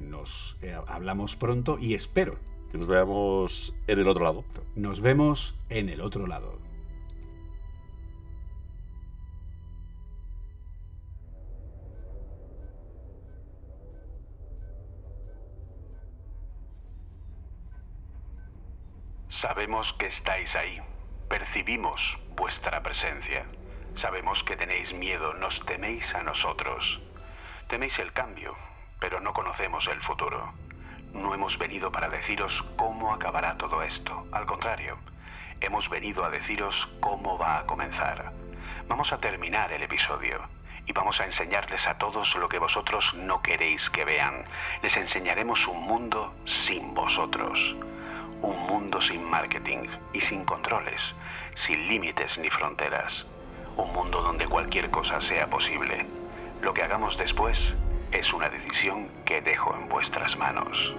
nos 0.00 0.58
hablamos 0.88 1.36
pronto 1.36 1.78
y 1.78 1.94
espero 1.94 2.40
que 2.70 2.78
nos 2.78 2.86
veamos 2.86 3.74
en 3.86 3.98
el 3.98 4.08
otro 4.08 4.24
lado. 4.24 4.44
Nos 4.74 5.00
vemos 5.00 5.56
en 5.68 5.88
el 5.88 6.00
otro 6.00 6.26
lado. 6.26 6.58
Sabemos 19.28 19.92
que 19.92 20.06
estáis 20.06 20.56
ahí. 20.56 20.80
Percibimos 21.28 22.18
vuestra 22.36 22.82
presencia. 22.82 23.46
Sabemos 23.94 24.42
que 24.42 24.56
tenéis 24.56 24.92
miedo, 24.92 25.32
nos 25.34 25.64
teméis 25.64 26.14
a 26.14 26.22
nosotros. 26.22 27.00
Teméis 27.68 27.98
el 27.98 28.12
cambio, 28.12 28.56
pero 28.98 29.20
no 29.20 29.32
conocemos 29.32 29.86
el 29.86 30.00
futuro. 30.00 30.52
No 31.12 31.34
hemos 31.34 31.58
venido 31.58 31.90
para 31.90 32.08
deciros 32.08 32.64
cómo 32.76 33.12
acabará 33.12 33.56
todo 33.56 33.82
esto. 33.82 34.26
Al 34.32 34.46
contrario, 34.46 34.98
hemos 35.60 35.88
venido 35.88 36.24
a 36.24 36.30
deciros 36.30 36.88
cómo 37.00 37.38
va 37.38 37.58
a 37.58 37.66
comenzar. 37.66 38.32
Vamos 38.88 39.12
a 39.12 39.18
terminar 39.18 39.72
el 39.72 39.82
episodio 39.82 40.40
y 40.86 40.92
vamos 40.92 41.20
a 41.20 41.24
enseñarles 41.24 41.86
a 41.86 41.98
todos 41.98 42.34
lo 42.36 42.48
que 42.48 42.58
vosotros 42.58 43.14
no 43.14 43.42
queréis 43.42 43.90
que 43.90 44.04
vean. 44.04 44.44
Les 44.82 44.96
enseñaremos 44.96 45.66
un 45.66 45.82
mundo 45.82 46.34
sin 46.44 46.94
vosotros. 46.94 47.76
Un 48.40 48.66
mundo 48.66 49.00
sin 49.00 49.24
marketing 49.24 49.88
y 50.12 50.20
sin 50.20 50.44
controles, 50.44 51.14
sin 51.54 51.88
límites 51.88 52.38
ni 52.38 52.50
fronteras. 52.50 53.26
Un 53.76 53.92
mundo 53.92 54.22
donde 54.22 54.46
cualquier 54.46 54.90
cosa 54.90 55.20
sea 55.20 55.48
posible. 55.48 56.06
Lo 56.62 56.72
que 56.72 56.82
hagamos 56.82 57.18
después 57.18 57.74
es 58.12 58.32
una 58.32 58.48
decisión 58.48 59.08
que 59.24 59.40
dejo 59.40 59.74
en 59.74 59.88
vuestras 59.88 60.36
manos. 60.36 60.94